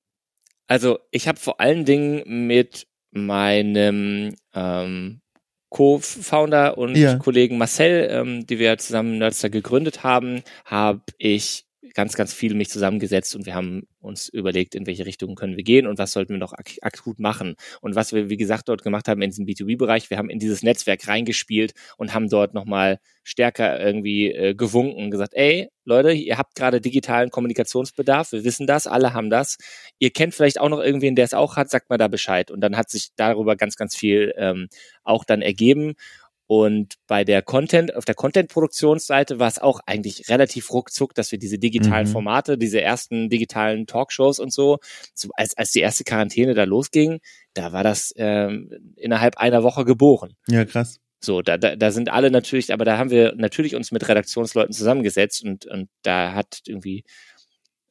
Also 0.66 0.98
ich 1.10 1.28
habe 1.28 1.38
vor 1.38 1.60
allen 1.60 1.84
Dingen 1.84 2.22
mit 2.46 2.86
meinem 3.10 4.34
ähm, 4.54 5.20
Co-Founder 5.68 6.78
und 6.78 6.96
ja. 6.96 7.16
Kollegen 7.16 7.58
Marcel, 7.58 8.08
ähm, 8.10 8.46
die 8.46 8.58
wir 8.58 8.78
zusammen 8.78 9.18
Nerdster 9.18 9.50
gegründet 9.50 10.02
haben, 10.02 10.42
habe 10.64 11.02
ich 11.18 11.66
ganz, 11.94 12.14
ganz 12.14 12.32
viel 12.32 12.54
mich 12.54 12.70
zusammengesetzt 12.70 13.34
und 13.36 13.46
wir 13.46 13.54
haben 13.54 13.86
uns 14.00 14.28
überlegt, 14.28 14.74
in 14.74 14.86
welche 14.86 15.06
Richtung 15.06 15.34
können 15.34 15.56
wir 15.56 15.64
gehen 15.64 15.86
und 15.86 15.98
was 15.98 16.12
sollten 16.12 16.34
wir 16.34 16.38
noch 16.38 16.52
ak 16.52 16.72
akut 16.82 17.18
machen. 17.18 17.54
Und 17.80 17.94
was 17.94 18.12
wir, 18.12 18.28
wie 18.28 18.36
gesagt, 18.36 18.68
dort 18.68 18.82
gemacht 18.82 19.08
haben 19.08 19.22
in 19.22 19.30
diesem 19.30 19.46
B2B-Bereich, 19.46 20.10
wir 20.10 20.18
haben 20.18 20.30
in 20.30 20.38
dieses 20.38 20.62
Netzwerk 20.62 21.06
reingespielt 21.06 21.72
und 21.96 22.14
haben 22.14 22.28
dort 22.28 22.54
nochmal 22.54 22.98
stärker 23.24 23.80
irgendwie 23.80 24.32
äh, 24.32 24.54
gewunken 24.54 25.04
und 25.04 25.10
gesagt, 25.10 25.34
ey, 25.34 25.68
Leute, 25.84 26.12
ihr 26.12 26.38
habt 26.38 26.54
gerade 26.54 26.80
digitalen 26.80 27.30
Kommunikationsbedarf, 27.30 28.32
wir 28.32 28.44
wissen 28.44 28.66
das, 28.66 28.86
alle 28.86 29.14
haben 29.14 29.30
das. 29.30 29.58
Ihr 29.98 30.10
kennt 30.10 30.34
vielleicht 30.34 30.60
auch 30.60 30.68
noch 30.68 30.80
irgendwen, 30.80 31.16
der 31.16 31.24
es 31.24 31.34
auch 31.34 31.56
hat, 31.56 31.70
sagt 31.70 31.90
mal 31.90 31.98
da 31.98 32.08
Bescheid. 32.08 32.50
Und 32.50 32.60
dann 32.60 32.76
hat 32.76 32.90
sich 32.90 33.10
darüber 33.16 33.56
ganz, 33.56 33.76
ganz 33.76 33.96
viel 33.96 34.32
ähm, 34.36 34.68
auch 35.02 35.24
dann 35.24 35.42
ergeben. 35.42 35.94
Und 36.54 36.96
bei 37.06 37.24
der 37.24 37.40
Content, 37.40 37.96
auf 37.96 38.04
der 38.04 38.14
Content-Produktionsseite 38.14 39.38
war 39.38 39.48
es 39.48 39.58
auch 39.58 39.80
eigentlich 39.86 40.28
relativ 40.28 40.70
ruckzuck, 40.70 41.14
dass 41.14 41.32
wir 41.32 41.38
diese 41.38 41.58
digitalen 41.58 42.06
mhm. 42.06 42.12
Formate, 42.12 42.58
diese 42.58 42.78
ersten 42.78 43.30
digitalen 43.30 43.86
Talkshows 43.86 44.38
und 44.38 44.52
so, 44.52 44.76
so, 45.14 45.30
als, 45.34 45.56
als 45.56 45.70
die 45.70 45.80
erste 45.80 46.04
Quarantäne 46.04 46.52
da 46.52 46.64
losging, 46.64 47.20
da 47.54 47.72
war 47.72 47.82
das 47.82 48.12
ähm, 48.18 48.92
innerhalb 48.96 49.38
einer 49.38 49.62
Woche 49.62 49.86
geboren. 49.86 50.34
Ja, 50.46 50.66
krass. 50.66 51.00
So, 51.20 51.40
da, 51.40 51.56
da, 51.56 51.74
da 51.74 51.90
sind 51.90 52.10
alle 52.10 52.30
natürlich, 52.30 52.70
aber 52.70 52.84
da 52.84 52.98
haben 52.98 53.08
wir 53.08 53.34
natürlich 53.34 53.74
uns 53.74 53.90
mit 53.90 54.06
Redaktionsleuten 54.06 54.74
zusammengesetzt 54.74 55.42
und, 55.42 55.64
und 55.64 55.88
da 56.02 56.34
hat 56.34 56.60
irgendwie, 56.66 57.04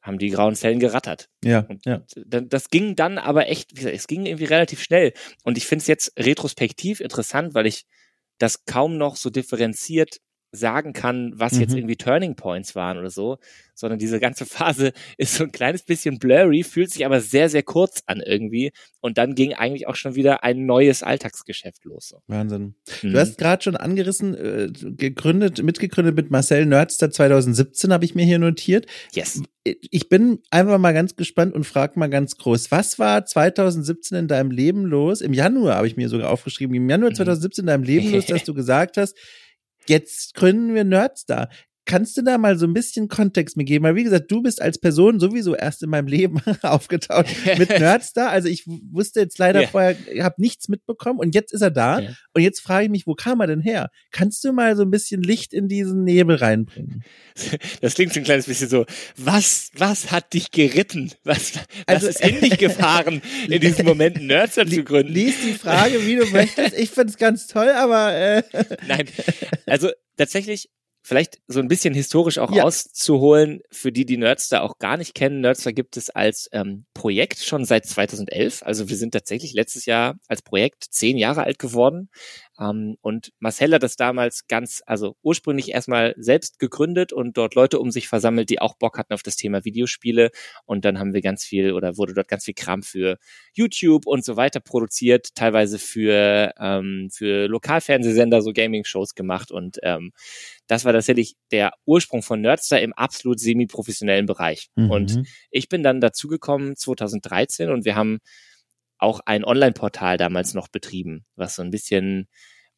haben 0.02 0.18
die 0.18 0.30
grauen 0.30 0.54
Zellen 0.54 0.78
gerattert. 0.78 1.28
Ja, 1.42 1.66
und 1.68 1.84
ja. 1.84 2.04
Das 2.26 2.70
ging 2.70 2.94
dann 2.94 3.18
aber 3.18 3.48
echt, 3.48 3.72
wie 3.72 3.78
gesagt, 3.78 3.96
es 3.96 4.06
ging 4.06 4.24
irgendwie 4.24 4.44
relativ 4.44 4.80
schnell. 4.84 5.14
Und 5.42 5.58
ich 5.58 5.66
finde 5.66 5.82
es 5.82 5.88
jetzt 5.88 6.12
retrospektiv 6.16 7.00
interessant, 7.00 7.54
weil 7.54 7.66
ich 7.66 7.86
das 8.42 8.64
kaum 8.66 8.96
noch 8.98 9.16
so 9.16 9.30
differenziert 9.30 10.18
sagen 10.52 10.92
kann, 10.92 11.32
was 11.34 11.54
mhm. 11.54 11.60
jetzt 11.60 11.74
irgendwie 11.74 11.96
Turning 11.96 12.36
Points 12.36 12.74
waren 12.74 12.98
oder 12.98 13.08
so, 13.08 13.38
sondern 13.74 13.98
diese 13.98 14.20
ganze 14.20 14.44
Phase 14.46 14.92
ist 15.16 15.34
so 15.34 15.44
ein 15.44 15.52
kleines 15.52 15.82
bisschen 15.82 16.18
blurry, 16.18 16.62
fühlt 16.62 16.90
sich 16.90 17.06
aber 17.06 17.20
sehr, 17.20 17.48
sehr 17.48 17.62
kurz 17.62 18.02
an 18.06 18.20
irgendwie. 18.20 18.72
Und 19.00 19.18
dann 19.18 19.34
ging 19.34 19.54
eigentlich 19.54 19.88
auch 19.88 19.96
schon 19.96 20.14
wieder 20.14 20.44
ein 20.44 20.66
neues 20.66 21.02
Alltagsgeschäft 21.02 21.84
los. 21.84 22.08
So. 22.08 22.18
Wahnsinn. 22.26 22.74
Mhm. 23.02 23.12
Du 23.12 23.18
hast 23.18 23.38
gerade 23.38 23.62
schon 23.62 23.76
angerissen, 23.76 24.34
äh, 24.34 24.68
gegründet, 24.70 25.62
mitgegründet 25.62 26.14
mit 26.14 26.30
Marcel 26.30 26.66
Nerdster 26.66 27.10
2017, 27.10 27.92
habe 27.92 28.04
ich 28.04 28.14
mir 28.14 28.26
hier 28.26 28.38
notiert. 28.38 28.86
Yes. 29.14 29.42
Ich 29.64 30.08
bin 30.08 30.40
einfach 30.50 30.78
mal 30.78 30.92
ganz 30.92 31.16
gespannt 31.16 31.54
und 31.54 31.64
frage 31.64 31.98
mal 31.98 32.10
ganz 32.10 32.36
groß, 32.36 32.70
was 32.70 32.98
war 32.98 33.24
2017 33.24 34.18
in 34.18 34.28
deinem 34.28 34.50
Leben 34.50 34.84
los? 34.84 35.20
Im 35.20 35.32
Januar 35.32 35.76
habe 35.76 35.86
ich 35.86 35.96
mir 35.96 36.08
sogar 36.08 36.30
aufgeschrieben, 36.30 36.74
im 36.74 36.90
Januar 36.90 37.14
2017 37.14 37.64
mhm. 37.64 37.68
in 37.68 37.72
deinem 37.72 37.84
Leben 37.84 38.12
los, 38.12 38.26
dass 38.26 38.44
du 38.44 38.54
gesagt 38.54 38.96
hast, 38.96 39.16
jetzt 39.88 40.34
gründen 40.34 40.74
wir 40.74 40.84
Nerdstar. 40.84 41.48
Kannst 41.84 42.16
du 42.16 42.22
da 42.22 42.38
mal 42.38 42.56
so 42.58 42.66
ein 42.66 42.74
bisschen 42.74 43.08
Kontext 43.08 43.56
mir 43.56 43.64
geben? 43.64 43.84
Weil 43.84 43.96
wie 43.96 44.04
gesagt, 44.04 44.30
du 44.30 44.40
bist 44.40 44.62
als 44.62 44.78
Person 44.78 45.18
sowieso 45.18 45.56
erst 45.56 45.82
in 45.82 45.90
meinem 45.90 46.06
Leben 46.06 46.40
aufgetaucht 46.62 47.26
mit 47.58 47.68
Nerdstar. 47.80 48.30
Also 48.30 48.48
ich 48.48 48.66
wusste 48.66 49.20
jetzt 49.20 49.38
leider 49.38 49.62
ja. 49.62 49.68
vorher, 49.68 49.96
habe 50.20 50.36
nichts 50.38 50.68
mitbekommen 50.68 51.18
und 51.18 51.34
jetzt 51.34 51.52
ist 51.52 51.60
er 51.60 51.72
da. 51.72 51.98
Ja. 51.98 52.10
Und 52.34 52.42
jetzt 52.42 52.60
frage 52.60 52.84
ich 52.84 52.90
mich, 52.90 53.06
wo 53.08 53.14
kam 53.14 53.40
er 53.40 53.48
denn 53.48 53.60
her? 53.60 53.90
Kannst 54.12 54.44
du 54.44 54.52
mal 54.52 54.76
so 54.76 54.82
ein 54.82 54.90
bisschen 54.90 55.22
Licht 55.22 55.52
in 55.52 55.66
diesen 55.66 56.04
Nebel 56.04 56.36
reinbringen? 56.36 57.02
Das 57.80 57.94
klingt 57.94 58.12
schon 58.12 58.22
ein 58.22 58.26
kleines 58.26 58.46
bisschen 58.46 58.68
so, 58.68 58.84
was, 59.16 59.70
was 59.74 60.12
hat 60.12 60.34
dich 60.34 60.50
geritten? 60.50 61.12
Was, 61.24 61.54
was 61.54 61.64
also, 61.86 62.08
ist 62.08 62.20
in 62.20 62.40
dich 62.40 62.58
gefahren, 62.58 63.22
in 63.48 63.60
diesem 63.60 63.86
Moment 63.86 64.22
Nerdstar 64.22 64.66
zu 64.66 64.84
gründen? 64.84 65.12
Lies 65.12 65.34
die 65.44 65.54
Frage, 65.54 66.06
wie 66.06 66.16
du 66.16 66.26
möchtest. 66.26 66.78
Ich 66.78 66.90
find's 66.90 67.16
ganz 67.16 67.46
toll, 67.46 67.70
aber 67.70 68.14
äh. 68.14 68.42
Nein, 68.86 69.06
also 69.66 69.90
tatsächlich 70.16 70.68
vielleicht 71.02 71.40
so 71.48 71.60
ein 71.60 71.68
bisschen 71.68 71.94
historisch 71.94 72.38
auch 72.38 72.52
ja. 72.52 72.62
auszuholen, 72.64 73.60
für 73.70 73.92
die, 73.92 74.06
die 74.06 74.16
Nerdster 74.16 74.62
auch 74.62 74.78
gar 74.78 74.96
nicht 74.96 75.14
kennen. 75.14 75.40
Nerdster 75.40 75.72
gibt 75.72 75.96
es 75.96 76.10
als 76.10 76.48
ähm, 76.52 76.84
Projekt 76.94 77.38
schon 77.40 77.64
seit 77.64 77.86
2011. 77.86 78.62
Also 78.62 78.88
wir 78.88 78.96
sind 78.96 79.12
tatsächlich 79.12 79.52
letztes 79.52 79.86
Jahr 79.86 80.14
als 80.28 80.42
Projekt 80.42 80.84
zehn 80.84 81.18
Jahre 81.18 81.42
alt 81.42 81.58
geworden. 81.58 82.08
Ähm, 82.58 82.96
und 83.00 83.32
Marcel 83.38 83.74
hat 83.74 83.82
das 83.82 83.96
damals 83.96 84.46
ganz, 84.46 84.82
also 84.86 85.16
ursprünglich 85.22 85.70
erstmal 85.70 86.14
selbst 86.18 86.58
gegründet 86.58 87.12
und 87.12 87.36
dort 87.36 87.54
Leute 87.54 87.78
um 87.78 87.90
sich 87.90 88.08
versammelt, 88.08 88.50
die 88.50 88.60
auch 88.60 88.76
Bock 88.76 88.98
hatten 88.98 89.14
auf 89.14 89.22
das 89.22 89.36
Thema 89.36 89.64
Videospiele. 89.64 90.30
Und 90.64 90.84
dann 90.84 90.98
haben 90.98 91.14
wir 91.14 91.22
ganz 91.22 91.44
viel 91.44 91.72
oder 91.72 91.96
wurde 91.96 92.14
dort 92.14 92.28
ganz 92.28 92.44
viel 92.44 92.54
Kram 92.54 92.82
für 92.82 93.18
YouTube 93.54 94.06
und 94.06 94.24
so 94.24 94.36
weiter 94.36 94.60
produziert, 94.60 95.34
teilweise 95.34 95.78
für, 95.78 96.52
ähm, 96.58 97.08
für 97.12 97.46
Lokalfernsehsender 97.48 98.42
so 98.42 98.52
Gaming-Shows 98.52 99.14
gemacht. 99.14 99.50
Und 99.50 99.78
ähm, 99.82 100.12
das 100.66 100.84
war 100.84 100.92
tatsächlich 100.92 101.34
der 101.50 101.72
Ursprung 101.86 102.22
von 102.22 102.40
Nerdstar 102.40 102.80
im 102.80 102.92
absolut 102.92 103.40
semi-professionellen 103.40 104.26
Bereich. 104.26 104.68
Mhm. 104.74 104.90
Und 104.90 105.22
ich 105.50 105.68
bin 105.68 105.82
dann 105.82 106.00
dazugekommen 106.00 106.76
2013 106.76 107.70
und 107.70 107.84
wir 107.84 107.96
haben 107.96 108.18
auch 109.02 109.20
ein 109.26 109.44
Online-Portal 109.44 110.16
damals 110.16 110.54
noch 110.54 110.68
betrieben, 110.68 111.24
was 111.36 111.56
so 111.56 111.62
ein 111.62 111.70
bisschen 111.70 112.28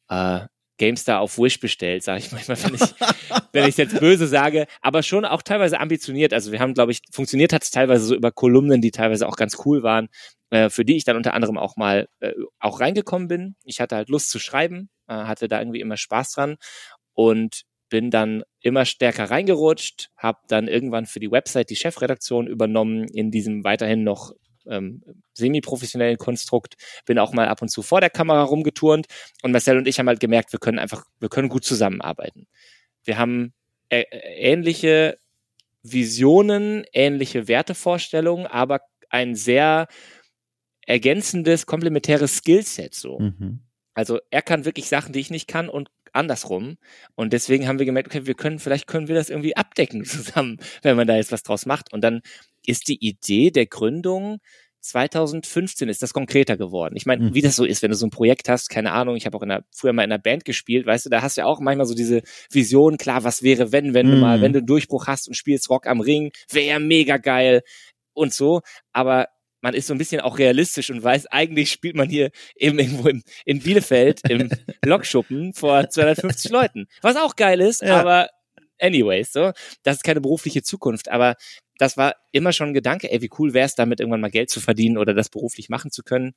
äh, 0.09 0.41
GameStar 0.77 1.21
auf 1.21 1.37
Wish 1.37 1.59
bestellt, 1.59 2.03
sage 2.03 2.19
ich 2.19 2.31
manchmal, 2.31 2.61
wenn 2.63 2.75
ich 2.75 2.81
wenn 3.53 3.69
ich 3.69 3.77
jetzt 3.77 3.99
böse 3.99 4.27
sage, 4.27 4.67
aber 4.81 5.03
schon 5.03 5.23
auch 5.23 5.41
teilweise 5.41 5.79
ambitioniert. 5.79 6.33
Also 6.33 6.51
wir 6.51 6.59
haben, 6.59 6.73
glaube 6.73 6.91
ich, 6.91 6.99
funktioniert 7.11 7.53
hat 7.53 7.63
es 7.63 7.71
teilweise 7.71 8.05
so 8.05 8.15
über 8.15 8.31
Kolumnen, 8.31 8.81
die 8.81 8.91
teilweise 8.91 9.27
auch 9.27 9.37
ganz 9.37 9.57
cool 9.65 9.83
waren, 9.83 10.09
äh, 10.49 10.69
für 10.69 10.83
die 10.83 10.97
ich 10.97 11.05
dann 11.05 11.15
unter 11.15 11.33
anderem 11.33 11.57
auch 11.57 11.77
mal 11.77 12.07
äh, 12.19 12.33
auch 12.59 12.81
reingekommen 12.81 13.27
bin. 13.27 13.55
Ich 13.63 13.79
hatte 13.79 13.95
halt 13.95 14.09
Lust 14.09 14.29
zu 14.29 14.39
schreiben, 14.39 14.89
äh, 15.07 15.13
hatte 15.13 15.47
da 15.47 15.59
irgendwie 15.59 15.79
immer 15.79 15.97
Spaß 15.97 16.33
dran 16.33 16.57
und 17.13 17.61
bin 17.89 18.09
dann 18.11 18.43
immer 18.61 18.83
stärker 18.83 19.29
reingerutscht, 19.29 20.09
habe 20.17 20.39
dann 20.47 20.67
irgendwann 20.67 21.05
für 21.05 21.19
die 21.19 21.31
Website 21.31 21.69
die 21.69 21.75
Chefredaktion 21.75 22.47
übernommen 22.47 23.07
in 23.07 23.31
diesem 23.31 23.63
weiterhin 23.63 24.03
noch 24.03 24.33
ähm, 24.69 25.03
semi-professionellen 25.33 26.17
Konstrukt, 26.17 26.75
bin 27.05 27.19
auch 27.19 27.33
mal 27.33 27.47
ab 27.47 27.61
und 27.61 27.69
zu 27.69 27.81
vor 27.81 28.01
der 28.01 28.09
Kamera 28.09 28.43
rumgeturnt 28.43 29.07
und 29.41 29.51
Marcel 29.51 29.77
und 29.77 29.87
ich 29.87 29.99
haben 29.99 30.07
halt 30.07 30.19
gemerkt, 30.19 30.51
wir 30.51 30.59
können 30.59 30.79
einfach, 30.79 31.05
wir 31.19 31.29
können 31.29 31.49
gut 31.49 31.65
zusammenarbeiten. 31.65 32.47
Wir 33.03 33.17
haben 33.17 33.53
äh, 33.89 34.03
ähnliche 34.11 35.17
Visionen, 35.83 36.83
ähnliche 36.93 37.47
Wertevorstellungen, 37.47 38.47
aber 38.47 38.81
ein 39.09 39.35
sehr 39.35 39.87
ergänzendes, 40.87 41.65
komplementäres 41.65 42.37
Skillset 42.37 42.95
so. 42.95 43.19
Mhm. 43.19 43.59
Also 43.93 44.19
er 44.29 44.41
kann 44.41 44.65
wirklich 44.65 44.89
Sachen, 44.89 45.13
die 45.13 45.19
ich 45.19 45.29
nicht 45.29 45.47
kann 45.47 45.69
und 45.69 45.89
andersrum. 46.15 46.77
Und 47.15 47.33
deswegen 47.33 47.67
haben 47.67 47.79
wir 47.79 47.85
gemerkt, 47.85 48.07
okay, 48.07 48.25
wir 48.25 48.33
können, 48.33 48.59
vielleicht 48.59 48.87
können 48.87 49.07
wir 49.07 49.15
das 49.15 49.29
irgendwie 49.29 49.55
abdecken 49.55 50.03
zusammen, 50.05 50.59
wenn 50.81 50.95
man 50.95 51.07
da 51.07 51.15
jetzt 51.15 51.31
was 51.31 51.43
draus 51.43 51.65
macht. 51.65 51.93
Und 51.93 52.01
dann 52.01 52.21
ist 52.67 52.87
die 52.87 53.05
Idee 53.05 53.51
der 53.51 53.65
Gründung 53.65 54.39
2015 54.85 55.89
ist 55.89 56.03
das 56.03 56.13
konkreter 56.13 56.57
geworden. 56.57 56.95
Ich 56.95 57.05
meine, 57.05 57.25
mhm. 57.25 57.33
wie 57.33 57.41
das 57.41 57.55
so 57.55 57.65
ist, 57.65 57.81
wenn 57.81 57.89
du 57.89 57.97
so 57.97 58.05
ein 58.05 58.11
Projekt 58.11 58.49
hast, 58.49 58.69
keine 58.69 58.91
Ahnung, 58.91 59.15
ich 59.15 59.25
habe 59.25 59.35
auch 59.35 59.41
in 59.41 59.49
der, 59.49 59.63
früher 59.71 59.93
mal 59.93 60.03
in 60.03 60.11
einer 60.11 60.21
Band 60.21 60.45
gespielt, 60.45 60.85
weißt 60.85 61.07
du, 61.07 61.09
da 61.09 61.21
hast 61.21 61.37
du 61.37 61.41
ja 61.41 61.47
auch 61.47 61.59
manchmal 61.59 61.87
so 61.87 61.95
diese 61.95 62.21
Vision, 62.51 62.97
klar, 62.97 63.23
was 63.23 63.41
wäre, 63.41 63.71
wenn, 63.71 63.93
wenn 63.93 64.07
mhm. 64.07 64.11
du 64.11 64.17
mal, 64.17 64.41
wenn 64.41 64.53
du 64.53 64.59
einen 64.59 64.67
Durchbruch 64.67 65.07
hast 65.07 65.27
und 65.27 65.33
spielst 65.33 65.69
Rock 65.69 65.87
am 65.87 66.01
Ring, 66.01 66.31
wäre 66.51 66.67
ja 66.67 66.79
mega 66.79 67.17
geil 67.17 67.63
und 68.13 68.33
so. 68.33 68.61
Aber 68.93 69.27
man 69.61 69.73
ist 69.73 69.87
so 69.87 69.95
ein 69.95 69.97
bisschen 69.97 70.21
auch 70.21 70.37
realistisch 70.37 70.91
und 70.91 71.03
weiß, 71.03 71.25
eigentlich 71.27 71.71
spielt 71.71 71.95
man 71.95 72.07
hier 72.07 72.29
eben 72.55 72.77
irgendwo 72.77 73.07
im, 73.07 73.23
in 73.45 73.61
Bielefeld 73.61 74.21
im 74.29 74.49
Lokschuppen 74.85 75.53
vor 75.53 75.89
250 75.89 76.51
Leuten. 76.51 76.85
Was 77.01 77.15
auch 77.15 77.35
geil 77.35 77.59
ist, 77.61 77.81
ja. 77.81 77.99
aber 77.99 78.29
anyways, 78.79 79.31
so, 79.33 79.51
das 79.83 79.97
ist 79.97 80.03
keine 80.03 80.21
berufliche 80.21 80.63
Zukunft, 80.63 81.09
aber 81.09 81.35
das 81.77 81.97
war 81.97 82.15
immer 82.31 82.53
schon 82.53 82.69
ein 82.69 82.73
Gedanke, 82.73 83.11
ey, 83.11 83.21
wie 83.21 83.29
cool 83.39 83.53
wäre 83.53 83.65
es 83.65 83.75
damit 83.75 83.99
irgendwann 83.99 84.21
mal 84.21 84.31
Geld 84.31 84.49
zu 84.49 84.61
verdienen 84.61 84.97
oder 84.97 85.13
das 85.13 85.29
beruflich 85.29 85.69
machen 85.69 85.91
zu 85.91 86.03
können. 86.03 86.33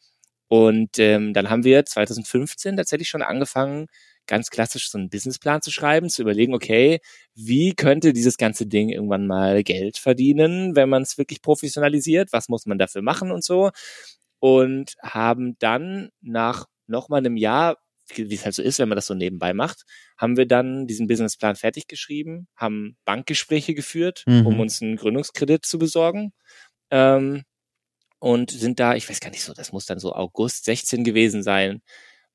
Und 0.48 0.98
ähm, 0.98 1.34
dann 1.34 1.50
haben 1.50 1.64
wir 1.64 1.84
2015 1.84 2.76
tatsächlich 2.76 3.08
schon 3.08 3.22
angefangen, 3.22 3.86
ganz 4.26 4.50
klassisch 4.50 4.90
so 4.90 4.98
einen 4.98 5.10
Businessplan 5.10 5.60
zu 5.62 5.70
schreiben, 5.70 6.08
zu 6.10 6.22
überlegen, 6.22 6.54
okay, 6.54 7.00
wie 7.34 7.74
könnte 7.74 8.12
dieses 8.14 8.36
ganze 8.38 8.66
Ding 8.66 8.88
irgendwann 8.90 9.26
mal 9.26 9.62
Geld 9.62 9.98
verdienen, 9.98 10.74
wenn 10.76 10.88
man 10.88 11.02
es 11.02 11.18
wirklich 11.18 11.42
professionalisiert, 11.42 12.32
was 12.32 12.48
muss 12.48 12.66
man 12.66 12.78
dafür 12.78 13.02
machen 13.02 13.30
und 13.30 13.44
so. 13.44 13.70
Und 14.40 14.94
haben 15.02 15.56
dann 15.58 16.10
nach 16.22 16.66
nochmal 16.86 17.20
einem 17.20 17.36
Jahr 17.36 17.78
wie 18.16 18.34
es 18.34 18.44
halt 18.44 18.54
so 18.54 18.62
ist, 18.62 18.78
wenn 18.78 18.88
man 18.88 18.96
das 18.96 19.06
so 19.06 19.14
nebenbei 19.14 19.52
macht, 19.52 19.82
haben 20.16 20.36
wir 20.36 20.46
dann 20.46 20.86
diesen 20.86 21.06
Businessplan 21.06 21.56
fertig 21.56 21.86
geschrieben, 21.86 22.48
haben 22.56 22.96
Bankgespräche 23.04 23.74
geführt, 23.74 24.24
mhm. 24.26 24.46
um 24.46 24.60
uns 24.60 24.80
einen 24.82 24.96
Gründungskredit 24.96 25.64
zu 25.64 25.78
besorgen. 25.78 26.32
Ähm, 26.90 27.44
und 28.20 28.50
sind 28.50 28.80
da, 28.80 28.94
ich 28.94 29.08
weiß 29.08 29.20
gar 29.20 29.30
nicht 29.30 29.44
so, 29.44 29.52
das 29.52 29.72
muss 29.72 29.86
dann 29.86 30.00
so 30.00 30.12
August 30.12 30.64
16 30.64 31.04
gewesen 31.04 31.42
sein, 31.42 31.82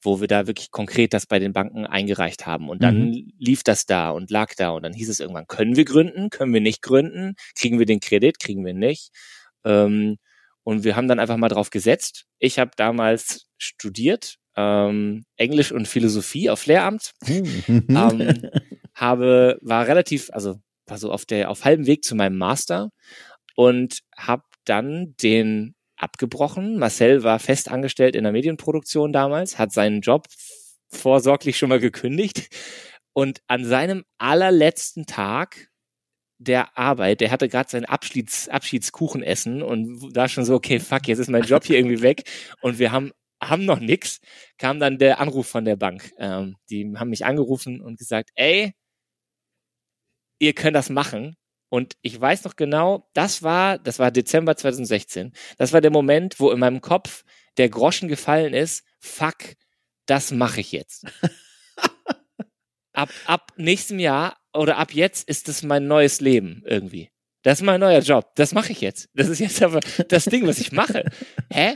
wo 0.01 0.21
wir 0.21 0.27
da 0.27 0.47
wirklich 0.47 0.71
konkret 0.71 1.13
das 1.13 1.25
bei 1.25 1.39
den 1.39 1.53
Banken 1.53 1.85
eingereicht 1.85 2.45
haben. 2.45 2.69
Und 2.69 2.83
dann 2.83 3.09
mhm. 3.09 3.33
lief 3.37 3.63
das 3.63 3.85
da 3.85 4.09
und 4.09 4.31
lag 4.31 4.53
da. 4.55 4.71
Und 4.71 4.83
dann 4.83 4.93
hieß 4.93 5.09
es 5.09 5.19
irgendwann, 5.19 5.47
können 5.47 5.75
wir 5.75 5.85
gründen, 5.85 6.29
können 6.29 6.53
wir 6.53 6.61
nicht 6.61 6.81
gründen, 6.81 7.35
kriegen 7.55 7.79
wir 7.79 7.85
den 7.85 7.99
Kredit, 7.99 8.39
kriegen 8.39 8.65
wir 8.65 8.73
nicht. 8.73 9.11
Ähm, 9.65 10.17
und 10.63 10.83
wir 10.83 10.95
haben 10.95 11.07
dann 11.07 11.19
einfach 11.19 11.37
mal 11.37 11.49
drauf 11.49 11.69
gesetzt. 11.69 12.25
Ich 12.39 12.59
habe 12.59 12.71
damals 12.75 13.47
studiert 13.57 14.37
ähm, 14.55 15.25
Englisch 15.37 15.71
und 15.71 15.87
Philosophie 15.87 16.49
auf 16.49 16.65
Lehramt. 16.65 17.11
ähm, 17.67 18.49
habe, 18.93 19.57
war 19.61 19.87
relativ, 19.87 20.29
also 20.31 20.59
war 20.87 20.97
so 20.97 21.11
auf 21.11 21.25
der, 21.25 21.49
auf 21.49 21.65
halbem 21.65 21.87
Weg 21.87 22.03
zu 22.03 22.15
meinem 22.15 22.37
Master 22.37 22.89
und 23.55 23.99
habe 24.15 24.43
dann 24.65 25.15
den 25.21 25.75
abgebrochen. 25.97 26.77
Marcel 26.77 27.23
war 27.23 27.39
fest 27.39 27.69
angestellt 27.71 28.15
in 28.15 28.23
der 28.23 28.33
Medienproduktion 28.33 29.13
damals, 29.13 29.57
hat 29.57 29.71
seinen 29.71 30.01
Job 30.01 30.27
vorsorglich 30.89 31.57
schon 31.57 31.69
mal 31.69 31.79
gekündigt 31.79 32.49
und 33.13 33.41
an 33.47 33.65
seinem 33.65 34.03
allerletzten 34.17 35.05
Tag 35.05 35.69
der 36.39 36.77
Arbeit, 36.77 37.21
der 37.21 37.31
hatte 37.31 37.47
gerade 37.47 37.69
sein 37.69 37.85
Abschieds, 37.85 38.49
Abschiedskuchenessen 38.49 39.61
und 39.61 40.11
da 40.13 40.27
schon 40.27 40.43
so, 40.43 40.55
okay, 40.55 40.79
fuck, 40.79 41.07
jetzt 41.07 41.19
ist 41.19 41.29
mein 41.29 41.43
Job 41.43 41.63
hier 41.63 41.77
irgendwie 41.77 42.01
weg 42.01 42.23
und 42.61 42.79
wir 42.79 42.91
haben 42.91 43.11
haben 43.49 43.65
noch 43.65 43.79
nix, 43.79 44.19
kam 44.57 44.79
dann 44.79 44.97
der 44.97 45.19
Anruf 45.19 45.47
von 45.47 45.65
der 45.65 45.75
Bank. 45.75 46.11
Ähm, 46.17 46.55
die 46.69 46.93
haben 46.95 47.09
mich 47.09 47.25
angerufen 47.25 47.81
und 47.81 47.97
gesagt, 47.97 48.31
ey, 48.35 48.73
ihr 50.39 50.53
könnt 50.53 50.75
das 50.75 50.89
machen. 50.89 51.35
Und 51.69 51.95
ich 52.01 52.19
weiß 52.19 52.43
noch 52.43 52.55
genau, 52.55 53.09
das 53.13 53.41
war, 53.41 53.79
das 53.79 53.97
war 53.97 54.11
Dezember 54.11 54.55
2016. 54.55 55.33
Das 55.57 55.73
war 55.73 55.81
der 55.81 55.89
Moment, 55.89 56.39
wo 56.39 56.51
in 56.51 56.59
meinem 56.59 56.81
Kopf 56.81 57.23
der 57.57 57.69
Groschen 57.69 58.09
gefallen 58.09 58.53
ist. 58.53 58.83
Fuck, 58.99 59.55
das 60.05 60.31
mache 60.31 60.61
ich 60.61 60.71
jetzt. 60.71 61.05
ab, 62.93 63.09
ab 63.25 63.53
nächstem 63.57 63.99
Jahr 63.99 64.37
oder 64.53 64.77
ab 64.77 64.93
jetzt 64.93 65.27
ist 65.27 65.49
es 65.49 65.63
mein 65.63 65.87
neues 65.87 66.21
Leben 66.21 66.61
irgendwie. 66.65 67.09
Das 67.41 67.59
ist 67.59 67.65
mein 67.65 67.79
neuer 67.79 67.99
Job. 67.99 68.35
Das 68.35 68.53
mache 68.53 68.71
ich 68.71 68.81
jetzt. 68.81 69.09
Das 69.13 69.27
ist 69.27 69.39
jetzt 69.39 69.61
aber 69.61 69.81
das 70.07 70.25
Ding, 70.25 70.47
was 70.47 70.59
ich 70.59 70.71
mache. 70.71 71.03
Hä? 71.51 71.75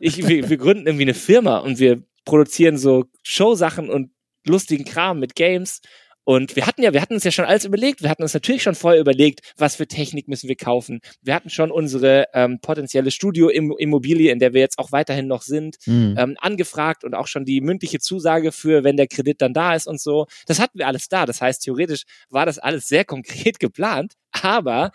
Ich, 0.00 0.26
wir, 0.26 0.48
wir 0.48 0.56
gründen 0.56 0.86
irgendwie 0.86 1.04
eine 1.04 1.14
Firma 1.14 1.58
und 1.58 1.78
wir 1.78 2.02
produzieren 2.24 2.78
so 2.78 3.06
Showsachen 3.22 3.90
und 3.90 4.10
lustigen 4.46 4.84
Kram 4.84 5.18
mit 5.20 5.34
Games. 5.34 5.80
Und 6.24 6.54
wir 6.54 6.66
hatten 6.66 6.82
ja, 6.82 6.92
wir 6.92 7.00
hatten 7.00 7.14
uns 7.14 7.24
ja 7.24 7.30
schon 7.30 7.46
alles 7.46 7.64
überlegt. 7.64 8.02
Wir 8.02 8.10
hatten 8.10 8.22
uns 8.22 8.34
natürlich 8.34 8.62
schon 8.62 8.74
vorher 8.74 9.00
überlegt, 9.00 9.40
was 9.56 9.76
für 9.76 9.88
Technik 9.88 10.28
müssen 10.28 10.48
wir 10.48 10.54
kaufen. 10.54 11.00
Wir 11.22 11.34
hatten 11.34 11.50
schon 11.50 11.70
unsere 11.70 12.26
ähm, 12.34 12.60
potenzielle 12.60 13.10
Studio-Immobilie, 13.10 14.30
in 14.30 14.38
der 14.38 14.52
wir 14.52 14.60
jetzt 14.60 14.78
auch 14.78 14.92
weiterhin 14.92 15.26
noch 15.26 15.42
sind, 15.42 15.78
mhm. 15.86 16.14
ähm, 16.18 16.36
angefragt 16.38 17.04
und 17.04 17.14
auch 17.14 17.26
schon 17.26 17.44
die 17.44 17.60
mündliche 17.60 17.98
Zusage 17.98 18.52
für, 18.52 18.84
wenn 18.84 18.96
der 18.96 19.08
Kredit 19.08 19.40
dann 19.40 19.54
da 19.54 19.74
ist 19.74 19.88
und 19.88 20.00
so. 20.00 20.26
Das 20.46 20.60
hatten 20.60 20.78
wir 20.78 20.86
alles 20.86 21.08
da. 21.08 21.26
Das 21.26 21.40
heißt, 21.40 21.62
theoretisch 21.62 22.04
war 22.28 22.46
das 22.46 22.58
alles 22.58 22.86
sehr 22.86 23.04
konkret 23.04 23.58
geplant. 23.58 24.12
Aber 24.30 24.92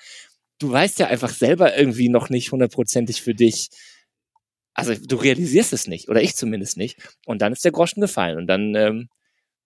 du 0.59 0.71
weißt 0.71 0.99
ja 0.99 1.07
einfach 1.07 1.31
selber 1.31 1.77
irgendwie 1.77 2.07
noch 2.07 2.29
nicht 2.29 2.51
hundertprozentig 2.51 3.21
für 3.21 3.33
dich, 3.33 3.69
also 4.75 4.93
du 4.93 5.15
realisierst 5.15 5.73
es 5.73 5.87
nicht, 5.87 6.09
oder 6.09 6.21
ich 6.21 6.35
zumindest 6.35 6.77
nicht. 6.77 6.97
Und 7.25 7.41
dann 7.41 7.53
ist 7.53 7.65
der 7.65 7.71
Groschen 7.71 8.01
gefallen 8.01 8.37
und 8.37 8.47
dann 8.47 8.75
ähm, 8.75 9.09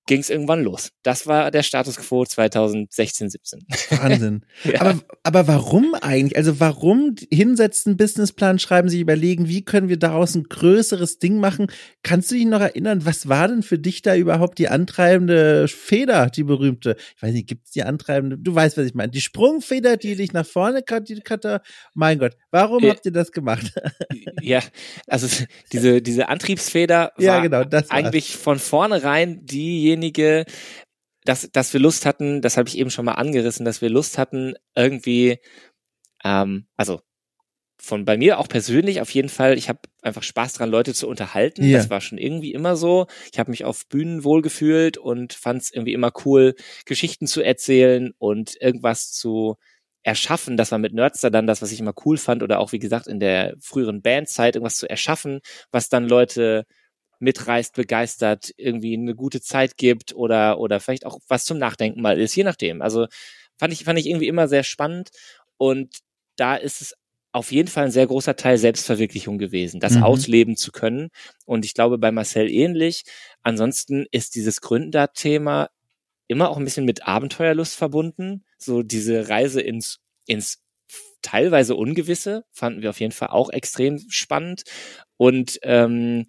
ging 0.09 0.21
es 0.21 0.31
irgendwann 0.31 0.63
los. 0.63 0.91
Das 1.03 1.27
war 1.27 1.51
der 1.51 1.61
Status 1.61 1.97
quo 1.97 2.25
2016, 2.25 3.29
17. 3.29 3.59
Wahnsinn. 3.91 4.43
ja. 4.63 4.81
aber, 4.81 4.99
aber 5.21 5.47
warum 5.47 5.93
eigentlich? 6.01 6.35
Also 6.35 6.59
warum 6.59 7.15
hinsetzen, 7.31 7.95
Businessplan 7.95 8.57
schreiben, 8.57 8.89
sich 8.89 9.01
überlegen, 9.01 9.47
wie 9.47 9.63
können 9.63 9.87
wir 9.87 9.97
daraus 9.97 10.33
ein 10.33 10.45
größeres 10.45 11.19
Ding 11.19 11.37
machen? 11.37 11.67
Kannst 12.01 12.31
du 12.31 12.35
dich 12.35 12.47
noch 12.47 12.59
erinnern, 12.59 13.05
was 13.05 13.29
war 13.29 13.49
denn 13.49 13.61
für 13.61 13.77
dich 13.77 14.01
da 14.01 14.15
überhaupt 14.15 14.57
die 14.57 14.69
antreibende 14.69 15.67
Feder, 15.67 16.31
die 16.31 16.43
berühmte? 16.43 16.95
Ich 17.15 17.21
weiß 17.21 17.33
nicht, 17.33 17.47
gibt's 17.47 17.69
die 17.69 17.83
antreibende? 17.83 18.39
Du 18.39 18.55
weißt, 18.55 18.77
was 18.77 18.87
ich 18.87 18.95
meine. 18.95 19.11
Die 19.11 19.21
Sprungfeder, 19.21 19.95
die 19.95 20.15
dich 20.15 20.33
nach 20.33 20.45
vorne 20.45 20.83
hatte. 20.89 21.61
Mein 21.93 22.17
Gott, 22.17 22.35
warum 22.51 22.83
äh, 22.83 22.89
habt 22.89 23.05
ihr 23.05 23.11
das 23.11 23.31
gemacht? 23.31 23.73
ja, 24.41 24.61
also 25.07 25.27
diese, 25.71 26.01
diese 26.01 26.29
Antriebsfeder 26.29 27.13
war 27.15 27.23
ja, 27.23 27.39
genau, 27.39 27.63
eigentlich 27.89 28.37
von 28.37 28.59
vornherein 28.59 29.45
diejenige, 29.45 30.45
dass, 31.25 31.49
dass 31.51 31.73
wir 31.73 31.79
Lust 31.79 32.05
hatten, 32.05 32.41
das 32.41 32.57
habe 32.57 32.69
ich 32.69 32.77
eben 32.77 32.89
schon 32.89 33.05
mal 33.05 33.13
angerissen, 33.13 33.65
dass 33.65 33.81
wir 33.81 33.89
Lust 33.89 34.17
hatten, 34.17 34.55
irgendwie, 34.75 35.39
ähm, 36.23 36.67
also 36.75 37.01
von 37.81 38.03
bei 38.03 38.17
mir 38.17 38.39
auch 38.39 38.49
persönlich 38.49 38.99
auf 38.99 39.09
jeden 39.11 39.29
Fall, 39.29 39.57
ich 39.57 39.69
habe 39.69 39.79
einfach 40.01 40.23
Spaß 40.23 40.53
dran, 40.53 40.69
Leute 40.69 40.93
zu 40.93 41.07
unterhalten. 41.07 41.63
Ja. 41.63 41.77
Das 41.77 41.89
war 41.89 42.01
schon 42.01 42.17
irgendwie 42.17 42.51
immer 42.51 42.75
so. 42.75 43.07
Ich 43.31 43.39
habe 43.39 43.51
mich 43.51 43.63
auf 43.63 43.87
Bühnen 43.87 44.25
wohlgefühlt 44.25 44.97
und 44.97 45.33
fand 45.33 45.61
es 45.61 45.71
irgendwie 45.71 45.93
immer 45.93 46.11
cool, 46.25 46.55
Geschichten 46.85 47.25
zu 47.25 47.41
erzählen 47.41 48.11
und 48.17 48.61
irgendwas 48.61 49.11
zu 49.11 49.55
erschaffen. 50.09 50.57
Das 50.57 50.71
war 50.71 50.79
mit 50.79 50.93
Nerdster 50.93 51.29
dann 51.29 51.47
das, 51.47 51.61
was 51.61 51.71
ich 51.71 51.79
immer 51.79 51.93
cool 52.05 52.17
fand 52.17 52.41
oder 52.41 52.59
auch 52.59 52.71
wie 52.71 52.79
gesagt 52.79 53.07
in 53.07 53.19
der 53.19 53.55
früheren 53.59 54.01
Bandzeit 54.01 54.55
irgendwas 54.55 54.77
zu 54.77 54.89
erschaffen, 54.89 55.39
was 55.71 55.89
dann 55.89 56.09
Leute 56.09 56.65
mitreißt, 57.19 57.75
begeistert, 57.75 58.51
irgendwie 58.57 58.95
eine 58.95 59.13
gute 59.13 59.41
Zeit 59.41 59.77
gibt 59.77 60.15
oder, 60.15 60.59
oder 60.59 60.79
vielleicht 60.79 61.05
auch 61.05 61.19
was 61.27 61.45
zum 61.45 61.59
Nachdenken 61.59 62.01
mal 62.01 62.19
ist, 62.19 62.35
je 62.35 62.43
nachdem. 62.43 62.81
Also 62.81 63.07
fand 63.57 63.71
ich, 63.71 63.83
fand 63.83 63.99
ich 63.99 64.07
irgendwie 64.07 64.27
immer 64.27 64.47
sehr 64.47 64.63
spannend 64.63 65.09
und 65.57 65.99
da 66.37 66.55
ist 66.55 66.81
es 66.81 66.95
auf 67.31 67.51
jeden 67.51 67.67
Fall 67.67 67.85
ein 67.85 67.91
sehr 67.91 68.07
großer 68.07 68.35
Teil 68.35 68.57
Selbstverwirklichung 68.57 69.37
gewesen, 69.37 69.79
das 69.79 69.93
mhm. 69.93 70.03
ausleben 70.03 70.55
zu 70.55 70.71
können. 70.71 71.09
Und 71.45 71.63
ich 71.63 71.75
glaube 71.75 71.99
bei 71.99 72.11
Marcel 72.11 72.49
ähnlich. 72.49 73.03
Ansonsten 73.43 74.07
ist 74.09 74.33
dieses 74.33 74.61
Gründerthema 74.61 75.69
immer 76.29 76.49
auch 76.49 76.57
ein 76.57 76.63
bisschen 76.63 76.85
mit 76.85 77.05
Abenteuerlust 77.05 77.75
verbunden. 77.75 78.45
So 78.57 78.83
diese 78.83 79.27
Reise 79.27 79.61
ins, 79.61 79.99
ins 80.25 80.63
teilweise 81.21 81.75
Ungewisse 81.75 82.45
fanden 82.51 82.81
wir 82.81 82.91
auf 82.91 82.99
jeden 82.99 83.11
Fall 83.11 83.29
auch 83.29 83.49
extrem 83.49 83.99
spannend. 84.09 84.63
Und 85.17 85.59
ähm, 85.63 86.27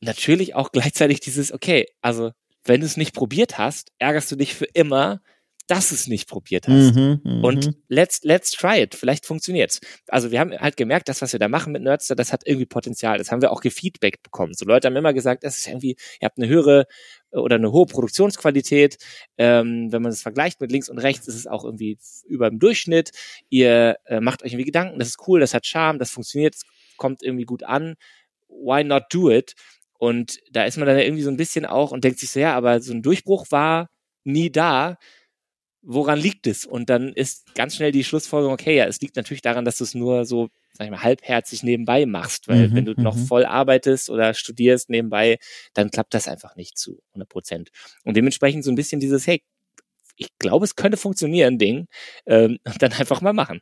natürlich 0.00 0.54
auch 0.54 0.72
gleichzeitig 0.72 1.20
dieses, 1.20 1.52
okay, 1.52 1.86
also 2.02 2.32
wenn 2.64 2.80
du 2.80 2.86
es 2.86 2.96
nicht 2.96 3.14
probiert 3.14 3.56
hast, 3.56 3.92
ärgerst 3.98 4.30
du 4.32 4.36
dich 4.36 4.54
für 4.54 4.66
immer, 4.66 5.22
dass 5.70 5.92
es 5.92 6.08
nicht 6.08 6.28
probiert 6.28 6.66
hast. 6.66 6.96
Mhm, 6.96 7.20
mhm, 7.22 7.44
und 7.44 7.70
let's, 7.86 8.24
let's 8.24 8.50
try 8.50 8.82
it. 8.82 8.96
Vielleicht 8.96 9.24
funktioniert's. 9.24 9.80
Also 10.08 10.32
wir 10.32 10.40
haben 10.40 10.50
halt 10.50 10.76
gemerkt, 10.76 11.08
das, 11.08 11.22
was 11.22 11.32
wir 11.32 11.38
da 11.38 11.46
machen 11.46 11.72
mit 11.72 11.82
Nerdster, 11.82 12.16
das 12.16 12.32
hat 12.32 12.42
irgendwie 12.44 12.66
Potenzial. 12.66 13.18
Das 13.18 13.30
haben 13.30 13.40
wir 13.40 13.52
auch 13.52 13.60
gefeedbackt 13.60 14.24
bekommen. 14.24 14.52
So 14.54 14.64
Leute 14.64 14.88
haben 14.88 14.96
immer 14.96 15.12
gesagt, 15.12 15.44
das 15.44 15.58
ist 15.58 15.68
irgendwie, 15.68 15.96
ihr 16.20 16.24
habt 16.24 16.38
eine 16.38 16.48
höhere 16.48 16.86
oder 17.30 17.54
eine 17.54 17.70
hohe 17.70 17.86
Produktionsqualität. 17.86 18.98
Ähm, 19.38 19.92
wenn 19.92 20.02
man 20.02 20.10
es 20.10 20.22
vergleicht 20.22 20.60
mit 20.60 20.72
links 20.72 20.88
und 20.88 20.98
rechts, 20.98 21.28
ist 21.28 21.36
es 21.36 21.46
auch 21.46 21.64
irgendwie 21.64 21.98
über 22.26 22.50
dem 22.50 22.58
Durchschnitt. 22.58 23.12
Ihr 23.48 23.96
äh, 24.06 24.18
macht 24.18 24.42
euch 24.42 24.52
irgendwie 24.52 24.64
Gedanken, 24.64 24.98
das 24.98 25.08
ist 25.08 25.28
cool, 25.28 25.38
das 25.38 25.54
hat 25.54 25.66
Charme, 25.66 26.00
das 26.00 26.10
funktioniert, 26.10 26.54
das 26.54 26.62
kommt 26.96 27.22
irgendwie 27.22 27.44
gut 27.44 27.62
an. 27.62 27.94
Why 28.48 28.82
not 28.82 29.04
do 29.10 29.30
it? 29.30 29.54
Und 29.98 30.40
da 30.50 30.64
ist 30.64 30.78
man 30.78 30.88
dann 30.88 30.98
irgendwie 30.98 31.22
so 31.22 31.30
ein 31.30 31.36
bisschen 31.36 31.64
auch 31.64 31.92
und 31.92 32.02
denkt 32.02 32.18
sich 32.18 32.30
so, 32.32 32.40
ja, 32.40 32.56
aber 32.56 32.80
so 32.80 32.92
ein 32.92 33.02
Durchbruch 33.02 33.46
war 33.50 33.88
nie 34.24 34.50
da 34.50 34.96
woran 35.82 36.18
liegt 36.18 36.46
es? 36.46 36.64
Und 36.66 36.90
dann 36.90 37.12
ist 37.12 37.54
ganz 37.54 37.76
schnell 37.76 37.92
die 37.92 38.04
Schlussfolgerung, 38.04 38.54
okay, 38.54 38.76
ja, 38.76 38.86
es 38.86 39.00
liegt 39.00 39.16
natürlich 39.16 39.42
daran, 39.42 39.64
dass 39.64 39.78
du 39.78 39.84
es 39.84 39.94
nur 39.94 40.24
so, 40.24 40.48
sag 40.72 40.84
ich 40.84 40.90
mal, 40.90 41.02
halbherzig 41.02 41.62
nebenbei 41.62 42.06
machst, 42.06 42.48
weil 42.48 42.68
mhm, 42.68 42.74
wenn 42.74 42.84
du 42.84 42.94
noch 43.00 43.16
mhm. 43.16 43.26
voll 43.26 43.44
arbeitest 43.44 44.10
oder 44.10 44.34
studierst 44.34 44.90
nebenbei, 44.90 45.38
dann 45.74 45.90
klappt 45.90 46.14
das 46.14 46.28
einfach 46.28 46.56
nicht 46.56 46.78
zu 46.78 47.02
100 47.10 47.28
Prozent. 47.28 47.70
Und 48.04 48.16
dementsprechend 48.16 48.64
so 48.64 48.70
ein 48.70 48.76
bisschen 48.76 49.00
dieses, 49.00 49.26
hey, 49.26 49.42
ich 50.16 50.28
glaube, 50.38 50.64
es 50.64 50.76
könnte 50.76 50.98
funktionieren, 50.98 51.58
Ding, 51.58 51.86
ähm, 52.26 52.58
dann 52.78 52.92
einfach 52.92 53.20
mal 53.20 53.32
machen. 53.32 53.60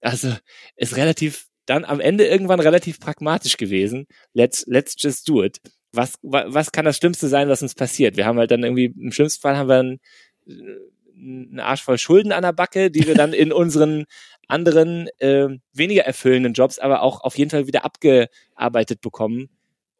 Also 0.00 0.34
ist 0.76 0.96
relativ 0.96 1.46
dann 1.64 1.84
am 1.84 2.00
Ende 2.00 2.26
irgendwann 2.26 2.60
relativ 2.60 2.98
pragmatisch 2.98 3.56
gewesen. 3.56 4.06
Let's 4.34 4.64
let's 4.66 4.96
just 4.98 5.28
do 5.28 5.42
it. 5.44 5.58
Was 5.92 6.18
was 6.22 6.72
kann 6.72 6.84
das 6.84 6.96
Schlimmste 6.96 7.28
sein, 7.28 7.48
was 7.48 7.62
uns 7.62 7.74
passiert? 7.74 8.16
Wir 8.16 8.26
haben 8.26 8.38
halt 8.38 8.50
dann 8.50 8.64
irgendwie 8.64 8.86
im 8.86 9.12
schlimmsten 9.12 9.40
Fall 9.40 9.56
haben 9.56 9.68
wir 9.68 9.76
dann 9.76 10.00
einen 11.22 11.60
Arsch 11.60 11.82
voll 11.82 11.98
Schulden 11.98 12.32
an 12.32 12.42
der 12.42 12.52
Backe, 12.52 12.90
die 12.90 13.06
wir 13.06 13.14
dann 13.14 13.32
in 13.32 13.52
unseren 13.52 14.04
anderen 14.48 15.08
äh, 15.18 15.48
weniger 15.72 16.02
erfüllenden 16.04 16.52
Jobs 16.52 16.78
aber 16.78 17.02
auch 17.02 17.22
auf 17.22 17.38
jeden 17.38 17.50
Fall 17.50 17.66
wieder 17.66 17.84
abgearbeitet 17.84 19.00
bekommen, 19.00 19.48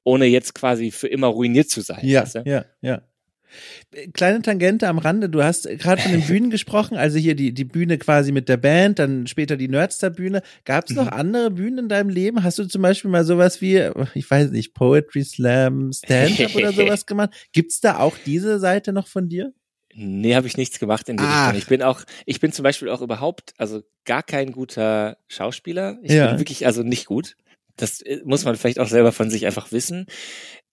ohne 0.04 0.26
jetzt 0.26 0.54
quasi 0.54 0.90
für 0.90 1.08
immer 1.08 1.28
ruiniert 1.28 1.70
zu 1.70 1.80
sein. 1.80 2.00
Ja, 2.02 2.22
weißt 2.22 2.34
du? 2.36 2.42
ja, 2.44 2.64
ja. 2.80 3.02
Kleine 4.14 4.40
Tangente 4.40 4.88
am 4.88 4.96
Rande, 4.98 5.28
du 5.28 5.42
hast 5.42 5.68
gerade 5.78 6.00
von 6.00 6.12
den 6.12 6.22
Bühnen 6.26 6.50
gesprochen, 6.50 6.96
also 6.96 7.18
hier 7.18 7.34
die, 7.34 7.52
die 7.52 7.64
Bühne 7.64 7.98
quasi 7.98 8.32
mit 8.32 8.48
der 8.48 8.56
Band, 8.56 8.98
dann 8.98 9.26
später 9.26 9.56
die 9.56 9.68
Nerdster-Bühne. 9.68 10.42
Gab 10.64 10.88
es 10.88 10.96
noch 10.96 11.04
mhm. 11.06 11.12
andere 11.12 11.50
Bühnen 11.50 11.78
in 11.78 11.88
deinem 11.88 12.08
Leben? 12.08 12.42
Hast 12.42 12.58
du 12.58 12.64
zum 12.64 12.80
Beispiel 12.80 13.10
mal 13.10 13.24
sowas 13.24 13.60
wie, 13.60 13.90
ich 14.14 14.30
weiß 14.30 14.50
nicht, 14.50 14.72
Poetry 14.74 15.24
Slam, 15.24 15.92
Stand-up 15.92 16.54
oder 16.54 16.72
sowas 16.72 17.04
gemacht? 17.04 17.30
Gibt's 17.52 17.80
da 17.80 17.98
auch 17.98 18.16
diese 18.24 18.58
Seite 18.58 18.92
noch 18.92 19.06
von 19.06 19.28
dir? 19.28 19.52
Nee, 19.94 20.34
habe 20.34 20.46
ich 20.46 20.56
nichts 20.56 20.78
gemacht 20.78 21.08
in 21.08 21.16
die 21.16 21.24
ah. 21.24 21.46
Richtung. 21.46 21.58
Ich 21.58 21.66
bin 21.66 21.82
auch, 21.82 22.02
ich 22.26 22.40
bin 22.40 22.52
zum 22.52 22.62
Beispiel 22.62 22.88
auch 22.88 23.02
überhaupt, 23.02 23.54
also 23.58 23.82
gar 24.04 24.22
kein 24.22 24.52
guter 24.52 25.18
Schauspieler. 25.28 25.98
Ich 26.02 26.12
ja. 26.12 26.28
bin 26.28 26.38
wirklich 26.38 26.66
also 26.66 26.82
nicht 26.82 27.06
gut. 27.06 27.36
Das 27.76 28.00
äh, 28.02 28.20
muss 28.24 28.44
man 28.44 28.56
vielleicht 28.56 28.78
auch 28.78 28.88
selber 28.88 29.12
von 29.12 29.30
sich 29.30 29.46
einfach 29.46 29.72
wissen. 29.72 30.06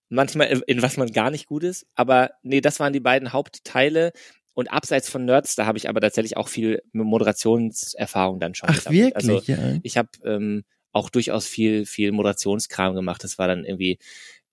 Manchmal, 0.08 0.48
in, 0.48 0.62
in 0.66 0.82
was 0.82 0.96
man 0.96 1.12
gar 1.12 1.30
nicht 1.30 1.46
gut 1.46 1.64
ist. 1.64 1.86
Aber 1.94 2.30
nee, 2.42 2.60
das 2.60 2.80
waren 2.80 2.92
die 2.92 3.00
beiden 3.00 3.32
Hauptteile. 3.32 4.12
Und 4.52 4.72
abseits 4.72 5.08
von 5.08 5.24
Nerds, 5.24 5.54
da 5.54 5.64
habe 5.64 5.78
ich 5.78 5.88
aber 5.88 6.00
tatsächlich 6.00 6.36
auch 6.36 6.48
viel 6.48 6.82
Moderationserfahrung 6.92 8.40
dann 8.40 8.54
schon. 8.54 8.68
Ach, 8.68 8.74
gesammelt. 8.74 9.14
wirklich? 9.14 9.16
Also, 9.16 9.40
ja. 9.46 9.78
Ich 9.82 9.96
habe 9.96 10.08
ähm, 10.24 10.64
auch 10.92 11.08
durchaus 11.08 11.46
viel, 11.46 11.86
viel 11.86 12.12
Moderationskram 12.12 12.94
gemacht. 12.94 13.22
Das 13.22 13.38
war 13.38 13.46
dann 13.46 13.64
irgendwie 13.64 13.98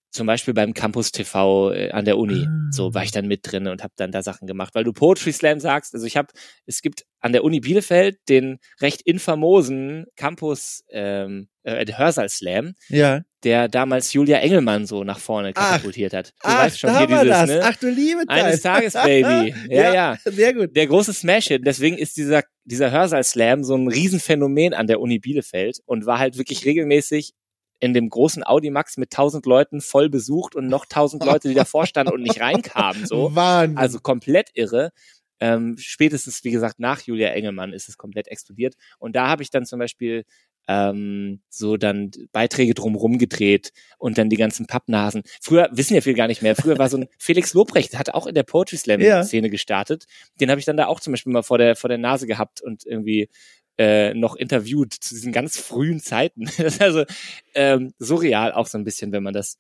zum 0.10 0.28
Beispiel 0.28 0.54
beim 0.54 0.74
Campus 0.74 1.12
TV 1.12 1.74
äh, 1.74 1.92
an 1.92 2.06
der 2.06 2.18
Uni. 2.18 2.46
Ah. 2.48 2.70
So 2.72 2.94
war 2.94 3.04
ich 3.04 3.12
dann 3.12 3.28
mit 3.28 3.42
drin 3.44 3.68
und 3.68 3.84
habe 3.84 3.94
dann 3.98 4.12
da 4.12 4.22
Sachen 4.22 4.48
gemacht, 4.48 4.74
weil 4.74 4.84
du 4.84 4.94
Poetry 4.94 5.32
Slam 5.32 5.60
sagst. 5.60 5.94
Also 5.94 6.06
ich 6.06 6.18
habe, 6.18 6.30
es 6.66 6.82
gibt 6.82 7.06
an 7.20 7.34
der 7.34 7.44
Uni 7.44 7.60
Bielefeld 7.60 8.18
den 8.30 8.60
recht 8.82 9.02
infamosen 9.02 10.06
Campus 10.16 10.84
ähm, 10.90 11.50
äh, 11.64 11.86
Hörsaal 11.92 12.30
Slam, 12.30 12.74
ja. 12.88 13.22
der 13.44 13.68
damals 13.68 14.14
Julia 14.14 14.38
Engelmann 14.38 14.86
so 14.86 15.04
nach 15.04 15.20
vorne 15.20 15.54
katapultiert 15.54 16.14
hat. 16.14 16.30
Du 16.42 16.48
ach, 16.48 16.66
weißt 16.66 16.80
schon 16.80 16.90
da 16.92 17.00
hier 17.00 17.10
war 17.10 17.24
dieses, 17.24 17.38
das. 17.38 17.50
Ne? 17.50 17.62
Ach 17.64 17.76
du 17.76 17.90
liebe 17.90 18.26
Zeit. 18.26 18.30
Eines 18.30 18.62
Tages, 18.62 18.94
Baby. 19.04 19.56
Ja, 19.70 19.84
ja, 19.84 19.94
ja. 19.94 20.18
Sehr 20.24 20.54
gut. 20.54 20.76
Der 20.76 20.88
große 20.88 21.14
Smash-Hit. 21.14 21.66
Deswegen 21.66 21.98
ist 21.98 22.18
dieser, 22.18 22.44
dieser 22.64 22.92
Hörsaal 22.92 23.24
Slam 23.24 23.64
so 23.64 23.76
ein 23.76 23.88
Riesenphänomen 23.88 24.74
an 24.74 24.88
der 24.88 25.02
Uni 25.02 25.20
Bielefeld 25.20 25.80
und 25.86 26.06
war 26.06 26.20
halt 26.20 26.38
wirklich 26.38 26.66
regelmäßig 26.66 27.34
in 27.80 27.94
dem 27.94 28.10
großen 28.10 28.44
Audimax 28.44 28.98
mit 28.98 29.12
tausend 29.12 29.46
Leuten 29.46 29.82
voll 29.82 30.10
besucht 30.10 30.56
und 30.56 30.68
noch 30.68 30.86
tausend 30.86 31.24
Leute, 31.24 31.48
die 31.48 31.54
davor 31.54 31.86
standen 31.86 32.14
und 32.14 32.24
nicht 32.24 32.42
reinkamen. 32.42 33.06
So. 33.06 33.32
Wahnsinn. 33.36 33.78
Also 33.78 34.00
komplett 34.00 34.50
irre. 34.54 34.92
Ähm, 35.40 35.76
spätestens, 35.78 36.44
wie 36.44 36.52
gesagt, 36.52 36.80
nach 36.80 37.02
Julia 37.02 37.30
Engelmann 37.30 37.74
ist 37.74 37.90
es 37.90 37.98
komplett 37.98 38.28
explodiert. 38.28 38.76
Und 38.98 39.16
da 39.16 39.28
habe 39.28 39.44
ich 39.44 39.52
dann 39.52 39.66
zum 39.66 39.78
Beispiel 39.78 40.26
ähm, 40.68 41.40
so 41.50 41.78
dann 41.78 42.12
Beiträge 42.32 42.74
drumherum 42.74 43.18
gedreht 43.18 43.72
und 43.98 44.18
dann 44.18 44.30
die 44.30 44.36
ganzen 44.36 44.68
Pappnasen. 44.68 45.24
Früher 45.42 45.70
wissen 45.72 45.94
ja 45.94 46.02
viel 46.02 46.14
gar 46.14 46.28
nicht 46.28 46.42
mehr. 46.42 46.56
Früher 46.56 46.78
war 46.78 46.90
so 46.90 46.98
ein 46.98 47.08
Felix 47.20 47.54
Lobrecht, 47.54 47.98
hat 47.98 48.14
auch 48.14 48.28
in 48.28 48.36
der 48.36 48.44
Poetry 48.44 48.78
Slam 48.78 49.02
Szene 49.24 49.48
ja. 49.48 49.52
gestartet. 49.52 50.06
Den 50.42 50.50
habe 50.50 50.60
ich 50.60 50.66
dann 50.66 50.78
da 50.78 50.88
auch 50.88 51.00
zum 51.00 51.14
Beispiel 51.14 51.32
mal 51.32 51.44
vor 51.44 51.58
der 51.58 51.76
vor 51.76 51.88
der 51.88 51.98
Nase 51.98 52.28
gehabt 52.28 52.62
und 52.62 52.86
irgendwie 52.86 53.30
äh, 53.78 54.14
noch 54.14 54.36
interviewt 54.36 54.94
zu 54.94 55.14
diesen 55.14 55.32
ganz 55.32 55.58
frühen 55.58 56.00
Zeiten. 56.00 56.46
das 56.58 56.76
ist 56.76 56.82
also 56.82 57.06
ähm, 57.54 57.94
surreal 58.00 58.52
auch 58.54 58.68
so 58.68 58.78
ein 58.78 58.84
bisschen, 58.84 59.12
wenn 59.12 59.24
man 59.24 59.34
das 59.34 59.58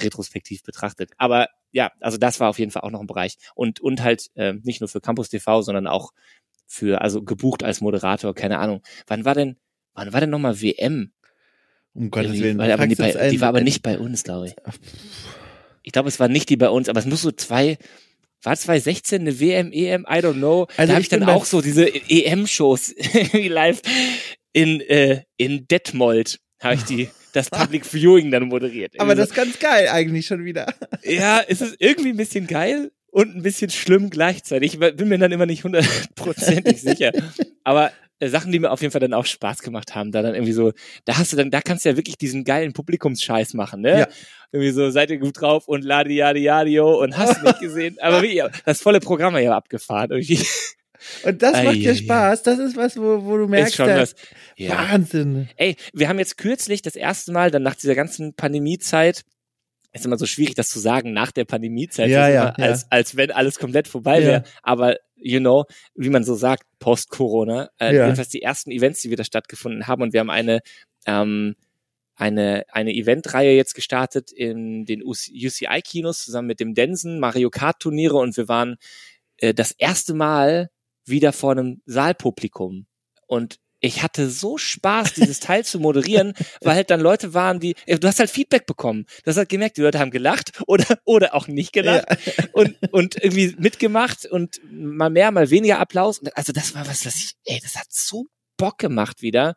retrospektiv 0.00 0.62
betrachtet. 0.62 1.10
Aber 1.16 1.48
ja, 1.72 1.92
also 2.00 2.18
das 2.18 2.40
war 2.40 2.48
auf 2.48 2.58
jeden 2.58 2.70
Fall 2.70 2.82
auch 2.82 2.90
noch 2.90 3.00
ein 3.00 3.06
Bereich. 3.06 3.36
Und, 3.54 3.80
und 3.80 4.02
halt 4.02 4.30
äh, 4.34 4.54
nicht 4.62 4.80
nur 4.80 4.88
für 4.88 5.00
Campus 5.00 5.28
TV, 5.28 5.62
sondern 5.62 5.86
auch 5.86 6.12
für, 6.66 7.00
also 7.00 7.22
gebucht 7.22 7.62
als 7.62 7.80
Moderator, 7.80 8.34
keine 8.34 8.58
Ahnung. 8.58 8.82
Wann 9.06 9.24
war 9.24 9.34
denn, 9.34 9.56
wann 9.94 10.12
war 10.12 10.20
denn 10.20 10.30
nochmal 10.30 10.60
WM? 10.60 11.12
Um 11.94 12.10
Gottes 12.10 12.40
Willen. 12.40 12.58
Weil, 12.58 12.72
aber 12.72 12.86
die, 12.86 12.94
bei, 12.94 13.30
die 13.30 13.40
war 13.40 13.48
aber 13.48 13.62
nicht 13.62 13.82
bei 13.82 13.98
uns, 13.98 14.22
glaube 14.22 14.48
ich. 14.48 14.56
Ich 15.82 15.92
glaube, 15.92 16.08
es 16.08 16.20
war 16.20 16.28
nicht 16.28 16.50
die 16.50 16.56
bei 16.56 16.68
uns, 16.68 16.88
aber 16.88 17.00
es 17.00 17.06
muss 17.06 17.22
so 17.22 17.30
zwei, 17.30 17.78
war 18.42 18.56
2016 18.56 19.22
eine 19.22 19.40
WM, 19.40 19.72
EM, 19.72 20.06
I 20.08 20.18
don't 20.18 20.34
know. 20.34 20.66
Also 20.76 20.88
da 20.88 20.94
habe 20.94 21.02
ich 21.02 21.08
dann 21.08 21.24
auch 21.24 21.44
so 21.44 21.60
diese 21.60 21.86
EM-Shows 22.08 22.94
live 23.32 23.80
in, 24.52 24.80
äh, 24.80 25.22
in 25.36 25.66
Detmold 25.68 26.38
habe 26.60 26.76
ich 26.76 26.84
die 26.84 27.08
das 27.32 27.50
Public 27.50 27.84
Viewing 27.92 28.30
dann 28.30 28.44
moderiert. 28.44 28.98
Aber 28.98 29.14
das 29.14 29.28
ist 29.28 29.34
ganz 29.34 29.58
geil 29.58 29.88
eigentlich 29.88 30.26
schon 30.26 30.44
wieder. 30.44 30.72
Ja, 31.04 31.40
es 31.46 31.60
ist 31.60 31.76
irgendwie 31.78 32.08
ein 32.08 32.16
bisschen 32.16 32.46
geil 32.46 32.90
und 33.10 33.36
ein 33.36 33.42
bisschen 33.42 33.70
schlimm 33.70 34.10
gleichzeitig. 34.10 34.74
Ich 34.74 34.80
bin 34.80 35.08
mir 35.08 35.18
dann 35.18 35.30
immer 35.30 35.46
nicht 35.46 35.62
hundertprozentig 35.62 36.80
sicher. 36.80 37.12
Aber 37.62 37.92
äh, 38.18 38.28
Sachen, 38.28 38.52
die 38.52 38.58
mir 38.58 38.70
auf 38.70 38.80
jeden 38.80 38.92
Fall 38.92 39.00
dann 39.00 39.14
auch 39.14 39.26
Spaß 39.26 39.60
gemacht 39.60 39.94
haben, 39.94 40.12
da 40.12 40.22
dann 40.22 40.34
irgendwie 40.34 40.52
so, 40.52 40.72
da 41.04 41.18
hast 41.18 41.32
du 41.32 41.36
dann, 41.36 41.50
da 41.50 41.60
kannst 41.60 41.84
du 41.84 41.90
ja 41.90 41.96
wirklich 41.96 42.16
diesen 42.16 42.44
geilen 42.44 42.72
Publikumsscheiß 42.72 43.54
machen, 43.54 43.82
ne? 43.82 44.00
Ja. 44.00 44.08
Irgendwie 44.52 44.70
so, 44.70 44.90
seid 44.90 45.10
ihr 45.10 45.18
gut 45.18 45.40
drauf 45.40 45.68
und 45.68 45.84
ladi 45.84 46.16
yadi 46.16 46.40
yadio 46.40 47.02
und 47.02 47.16
hast 47.16 47.42
nicht 47.42 47.60
gesehen. 47.60 47.96
Aber 48.00 48.22
wie, 48.22 48.42
das 48.64 48.80
volle 48.80 49.00
Programm 49.00 49.36
ja 49.36 49.56
abgefahren 49.56 50.10
irgendwie. 50.10 50.46
Und 51.24 51.42
das 51.42 51.62
macht 51.62 51.76
dir 51.76 51.94
Spaß. 51.94 52.42
Das 52.42 52.58
ist 52.58 52.76
was, 52.76 52.96
wo, 52.96 53.24
wo 53.24 53.36
du 53.36 53.46
merkst, 53.46 53.78
ist 53.78 53.86
was, 53.86 54.14
ja. 54.56 54.70
Wahnsinn. 54.70 55.48
Ey, 55.56 55.76
wir 55.92 56.08
haben 56.08 56.18
jetzt 56.18 56.38
kürzlich 56.38 56.82
das 56.82 56.96
erste 56.96 57.32
Mal, 57.32 57.50
dann 57.50 57.62
nach 57.62 57.74
dieser 57.74 57.94
ganzen 57.94 58.34
Pandemiezeit, 58.34 59.24
ist 59.92 60.06
immer 60.06 60.18
so 60.18 60.26
schwierig, 60.26 60.54
das 60.54 60.68
zu 60.68 60.78
sagen 60.78 61.12
nach 61.12 61.32
der 61.32 61.44
Pandemiezeit, 61.44 62.08
ja, 62.08 62.28
ja, 62.28 62.50
als, 62.50 62.82
ja. 62.82 62.86
als 62.90 63.16
wenn 63.16 63.30
alles 63.30 63.58
komplett 63.58 63.88
vorbei 63.88 64.22
wäre. 64.22 64.44
Aber 64.62 64.96
you 65.16 65.40
know, 65.40 65.64
wie 65.94 66.10
man 66.10 66.24
so 66.24 66.34
sagt, 66.34 66.64
post-Corona, 66.78 67.70
äh, 67.80 67.94
ja. 67.94 68.04
jedenfalls 68.04 68.28
die 68.28 68.42
ersten 68.42 68.70
Events, 68.70 69.00
die 69.02 69.10
wieder 69.10 69.24
stattgefunden 69.24 69.86
haben 69.86 70.02
und 70.02 70.12
wir 70.12 70.20
haben 70.20 70.30
eine 70.30 70.60
ähm, 71.06 71.56
eine, 72.16 72.64
eine 72.72 72.94
Eventreihe 72.94 73.54
jetzt 73.54 73.74
gestartet 73.74 74.32
in 74.32 74.86
den 74.86 75.02
UCI-Kinos 75.04 76.24
zusammen 76.24 76.48
mit 76.48 76.60
dem 76.60 76.74
Densen, 76.74 77.20
Mario 77.20 77.50
Kart-Turniere 77.50 78.16
und 78.16 78.36
wir 78.36 78.48
waren 78.48 78.76
äh, 79.36 79.52
das 79.52 79.72
erste 79.72 80.14
Mal 80.14 80.70
wieder 81.04 81.32
vor 81.32 81.52
einem 81.52 81.82
Saalpublikum. 81.84 82.86
Und 83.26 83.58
ich 83.86 84.02
hatte 84.02 84.28
so 84.28 84.58
Spaß, 84.58 85.14
dieses 85.14 85.40
Teil 85.40 85.64
zu 85.64 85.78
moderieren, 85.78 86.34
weil 86.62 86.76
halt 86.76 86.90
dann 86.90 87.00
Leute 87.00 87.34
waren, 87.34 87.60
die, 87.60 87.74
du 87.86 88.06
hast 88.06 88.18
halt 88.18 88.30
Feedback 88.30 88.66
bekommen. 88.66 89.06
Du 89.24 89.30
hast 89.30 89.36
halt 89.36 89.48
gemerkt, 89.48 89.76
die 89.76 89.82
Leute 89.82 89.98
haben 89.98 90.10
gelacht 90.10 90.52
oder, 90.66 90.98
oder 91.04 91.34
auch 91.34 91.48
nicht 91.48 91.72
gelacht 91.72 92.06
ja. 92.08 92.44
und, 92.52 92.76
und 92.92 93.22
irgendwie 93.22 93.54
mitgemacht 93.58 94.26
und 94.26 94.60
mal 94.70 95.10
mehr, 95.10 95.30
mal 95.30 95.50
weniger 95.50 95.78
Applaus. 95.78 96.20
Also 96.34 96.52
das 96.52 96.74
war 96.74 96.86
was, 96.86 97.00
das 97.00 97.16
ich, 97.16 97.32
ey, 97.44 97.60
das 97.62 97.76
hat 97.76 97.86
so 97.90 98.26
Bock 98.56 98.78
gemacht 98.78 99.22
wieder. 99.22 99.54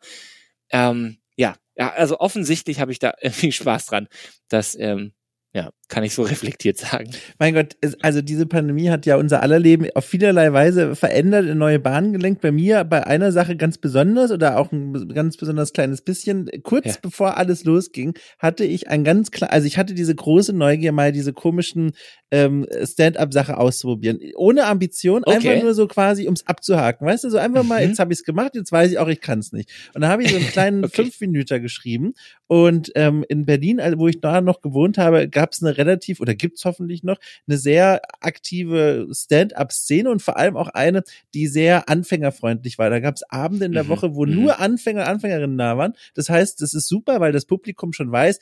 Ähm, 0.70 1.18
ja, 1.36 1.56
ja, 1.76 1.92
also 1.92 2.20
offensichtlich 2.20 2.80
habe 2.80 2.92
ich 2.92 2.98
da 2.98 3.14
irgendwie 3.20 3.52
Spaß 3.52 3.86
dran. 3.86 4.08
Das, 4.48 4.76
ähm, 4.78 5.12
ja, 5.52 5.70
kann 5.90 6.04
ich 6.04 6.14
so 6.14 6.22
reflektiert 6.30 6.78
sagen. 6.78 7.10
Mein 7.38 7.54
Gott, 7.54 7.76
also 8.00 8.22
diese 8.22 8.46
Pandemie 8.46 8.88
hat 8.88 9.04
ja 9.04 9.16
unser 9.16 9.42
aller 9.42 9.58
Leben 9.58 9.86
auf 9.94 10.06
vielerlei 10.06 10.52
Weise 10.52 10.96
verändert, 10.96 11.46
in 11.46 11.58
neue 11.58 11.78
Bahnen 11.78 12.12
gelenkt. 12.12 12.40
Bei 12.40 12.52
mir 12.52 12.84
bei 12.84 13.06
einer 13.06 13.32
Sache 13.32 13.56
ganz 13.56 13.76
besonders 13.76 14.30
oder 14.30 14.58
auch 14.58 14.72
ein 14.72 15.08
ganz 15.08 15.36
besonders 15.36 15.72
kleines 15.72 16.00
bisschen. 16.00 16.48
Kurz 16.62 16.86
ja. 16.86 16.94
bevor 17.02 17.36
alles 17.36 17.64
losging, 17.64 18.14
hatte 18.38 18.64
ich 18.64 18.88
ein 18.88 19.04
ganz 19.04 19.30
klar, 19.30 19.52
also 19.52 19.66
ich 19.66 19.76
hatte 19.76 19.92
diese 19.94 20.14
große 20.14 20.54
Neugier, 20.54 20.92
mal 20.92 21.12
diese 21.12 21.32
komischen 21.32 21.92
ähm, 22.30 22.66
Stand-up-Sache 22.82 23.58
auszuprobieren. 23.58 24.20
Ohne 24.36 24.66
Ambition, 24.66 25.22
okay. 25.24 25.36
einfach 25.36 25.62
nur 25.62 25.74
so 25.74 25.86
quasi, 25.88 26.24
ums 26.24 26.46
abzuhaken. 26.46 27.06
Weißt 27.06 27.24
du, 27.24 27.30
so 27.30 27.38
einfach 27.38 27.64
mal, 27.64 27.82
mhm. 27.82 27.90
jetzt 27.90 27.98
habe 27.98 28.12
ich 28.12 28.20
es 28.20 28.24
gemacht, 28.24 28.54
jetzt 28.54 28.70
weiß 28.70 28.92
ich 28.92 28.98
auch, 28.98 29.08
ich 29.08 29.20
kann 29.20 29.40
es 29.40 29.52
nicht. 29.52 29.70
Und 29.94 30.02
da 30.02 30.08
habe 30.08 30.22
ich 30.22 30.30
so 30.30 30.36
einen 30.36 30.46
kleinen 30.46 30.84
okay. 30.84 31.02
fünf 31.02 31.20
Minuten 31.20 31.60
geschrieben. 31.60 32.14
Und 32.46 32.92
ähm, 32.94 33.24
in 33.28 33.46
Berlin, 33.46 33.80
also 33.80 33.98
wo 33.98 34.08
ich 34.08 34.20
da 34.20 34.40
noch 34.40 34.60
gewohnt 34.60 34.98
habe, 34.98 35.28
gab 35.28 35.52
es 35.52 35.62
eine 35.62 35.76
relativ, 35.80 36.20
oder 36.20 36.34
gibt's 36.34 36.64
hoffentlich 36.64 37.02
noch, 37.02 37.16
eine 37.48 37.58
sehr 37.58 38.02
aktive 38.20 39.08
Stand-up-Szene 39.12 40.10
und 40.10 40.22
vor 40.22 40.36
allem 40.36 40.56
auch 40.56 40.68
eine, 40.68 41.02
die 41.34 41.46
sehr 41.46 41.88
anfängerfreundlich 41.88 42.78
war. 42.78 42.90
Da 42.90 43.00
gab 43.00 43.16
es 43.16 43.22
Abende 43.30 43.64
in 43.64 43.72
der 43.72 43.84
mhm. 43.84 43.88
Woche, 43.88 44.14
wo 44.14 44.26
mhm. 44.26 44.34
nur 44.34 44.60
Anfänger, 44.60 45.06
Anfängerinnen 45.06 45.58
da 45.58 45.76
waren. 45.78 45.94
Das 46.14 46.28
heißt, 46.28 46.60
das 46.60 46.74
ist 46.74 46.88
super, 46.88 47.20
weil 47.20 47.32
das 47.32 47.46
Publikum 47.46 47.92
schon 47.92 48.12
weiß, 48.12 48.38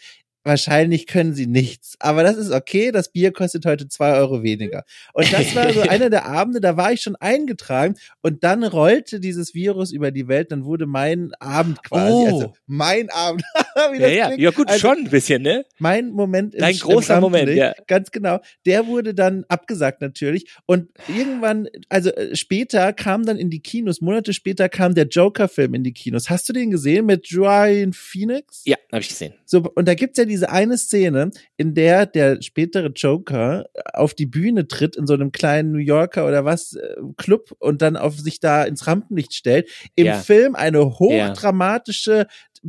wahrscheinlich 0.48 1.06
können 1.06 1.34
sie 1.34 1.46
nichts. 1.46 1.94
Aber 2.00 2.24
das 2.24 2.36
ist 2.36 2.50
okay, 2.50 2.90
das 2.90 3.12
Bier 3.12 3.32
kostet 3.32 3.64
heute 3.66 3.86
zwei 3.88 4.14
Euro 4.14 4.42
weniger. 4.42 4.84
Und 5.12 5.32
das 5.32 5.54
war 5.54 5.72
so 5.72 5.80
einer 5.88 6.10
der 6.10 6.26
Abende, 6.26 6.60
da 6.60 6.76
war 6.76 6.92
ich 6.92 7.02
schon 7.02 7.14
eingetragen 7.14 7.94
und 8.22 8.42
dann 8.42 8.64
rollte 8.64 9.20
dieses 9.20 9.54
Virus 9.54 9.92
über 9.92 10.10
die 10.10 10.26
Welt, 10.26 10.50
dann 10.50 10.64
wurde 10.64 10.86
mein 10.86 11.30
Abend 11.38 11.84
quasi, 11.84 12.12
oh. 12.12 12.26
also 12.26 12.52
mein 12.66 13.10
Abend. 13.10 13.44
ja, 13.98 14.08
ja, 14.08 14.32
ja, 14.32 14.50
gut, 14.50 14.68
also, 14.68 14.80
schon 14.80 14.98
ein 14.98 15.10
bisschen, 15.10 15.42
ne? 15.42 15.64
Mein 15.78 16.10
Moment 16.10 16.54
Dein 16.58 16.72
im, 16.72 16.80
großer 16.80 17.16
im 17.16 17.20
Moment, 17.20 17.50
ja. 17.50 17.74
Ganz 17.86 18.10
genau. 18.10 18.40
Der 18.66 18.86
wurde 18.86 19.14
dann 19.14 19.44
abgesagt 19.48 20.00
natürlich 20.00 20.50
und 20.66 20.88
irgendwann, 21.06 21.68
also 21.88 22.10
äh, 22.10 22.34
später 22.34 22.92
kam 22.92 23.24
dann 23.24 23.36
in 23.36 23.50
die 23.50 23.60
Kinos, 23.60 24.00
Monate 24.00 24.32
später 24.32 24.68
kam 24.68 24.94
der 24.94 25.06
Joker-Film 25.06 25.74
in 25.74 25.84
die 25.84 25.92
Kinos. 25.92 26.30
Hast 26.30 26.48
du 26.48 26.52
den 26.54 26.70
gesehen 26.70 27.06
mit 27.06 27.28
Joaquin 27.28 27.92
Phoenix? 27.92 28.62
Ja, 28.64 28.76
habe 28.90 29.02
ich 29.02 29.08
gesehen. 29.08 29.34
So, 29.44 29.62
und 29.74 29.86
da 29.86 29.94
gibt's 29.94 30.18
ja 30.18 30.24
diese 30.38 30.50
eine 30.50 30.78
Szene, 30.78 31.30
in 31.56 31.74
der 31.74 32.06
der 32.06 32.40
spätere 32.42 32.90
Joker 32.94 33.66
auf 33.92 34.14
die 34.14 34.26
Bühne 34.26 34.68
tritt 34.68 34.94
in 34.94 35.06
so 35.08 35.14
einem 35.14 35.32
kleinen 35.32 35.72
New 35.72 35.78
Yorker 35.78 36.26
oder 36.28 36.44
was 36.44 36.74
äh, 36.74 36.94
Club 37.16 37.56
und 37.58 37.82
dann 37.82 37.96
auf 37.96 38.18
sich 38.18 38.38
da 38.38 38.62
ins 38.62 38.86
Rampenlicht 38.86 39.34
stellt. 39.34 39.68
Im 39.96 40.06
ja. 40.06 40.14
Film 40.14 40.54
eine 40.54 40.98
hochdramatische 40.98 42.26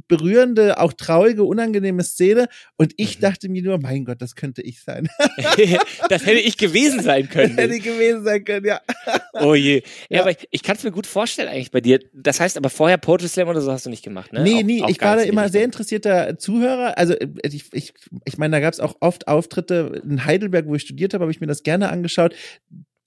berührende, 0.07 0.79
auch 0.79 0.93
traurige, 0.93 1.43
unangenehme 1.43 2.03
Szene. 2.03 2.47
Und 2.77 2.93
ich 2.97 3.17
mhm. 3.17 3.21
dachte 3.21 3.49
mir 3.49 3.61
nur, 3.61 3.79
mein 3.79 4.05
Gott, 4.05 4.21
das 4.21 4.35
könnte 4.35 4.61
ich 4.61 4.81
sein. 4.81 5.07
das 6.09 6.25
hätte 6.25 6.39
ich 6.39 6.57
gewesen 6.57 7.01
sein 7.01 7.29
können. 7.29 7.55
Das 7.55 7.65
hätte 7.65 7.75
ich 7.75 7.83
gewesen 7.83 8.23
sein 8.23 8.43
können, 8.43 8.65
ja. 8.65 8.81
oh 9.33 9.55
je. 9.55 9.77
Ja, 10.09 10.17
ja. 10.17 10.21
aber 10.21 10.31
ich, 10.31 10.47
ich 10.51 10.63
kann 10.63 10.75
es 10.75 10.83
mir 10.83 10.91
gut 10.91 11.07
vorstellen 11.07 11.49
eigentlich 11.49 11.71
bei 11.71 11.81
dir. 11.81 11.99
Das 12.13 12.39
heißt 12.39 12.57
aber 12.57 12.69
vorher 12.69 12.97
Poetry 12.97 13.27
Slam 13.27 13.47
oder 13.47 13.61
so 13.61 13.71
hast 13.71 13.85
du 13.85 13.89
nicht 13.89 14.03
gemacht, 14.03 14.33
ne? 14.33 14.43
Nee, 14.43 14.63
nee, 14.63 14.81
auch 14.81 14.89
ich 14.89 15.01
war 15.01 15.15
da 15.15 15.23
immer 15.23 15.49
sehr 15.49 15.63
interessierter 15.63 16.37
Zuhörer. 16.37 16.97
Also 16.97 17.13
äh, 17.13 17.27
ich, 17.43 17.65
ich, 17.73 17.93
ich 18.25 18.37
meine, 18.37 18.51
da 18.51 18.59
gab 18.59 18.73
es 18.73 18.79
auch 18.79 18.95
oft 18.99 19.27
Auftritte 19.27 20.01
in 20.03 20.25
Heidelberg, 20.25 20.67
wo 20.67 20.75
ich 20.75 20.81
studiert 20.81 21.13
habe, 21.13 21.23
habe 21.23 21.31
ich 21.31 21.41
mir 21.41 21.47
das 21.47 21.63
gerne 21.63 21.89
angeschaut 21.89 22.35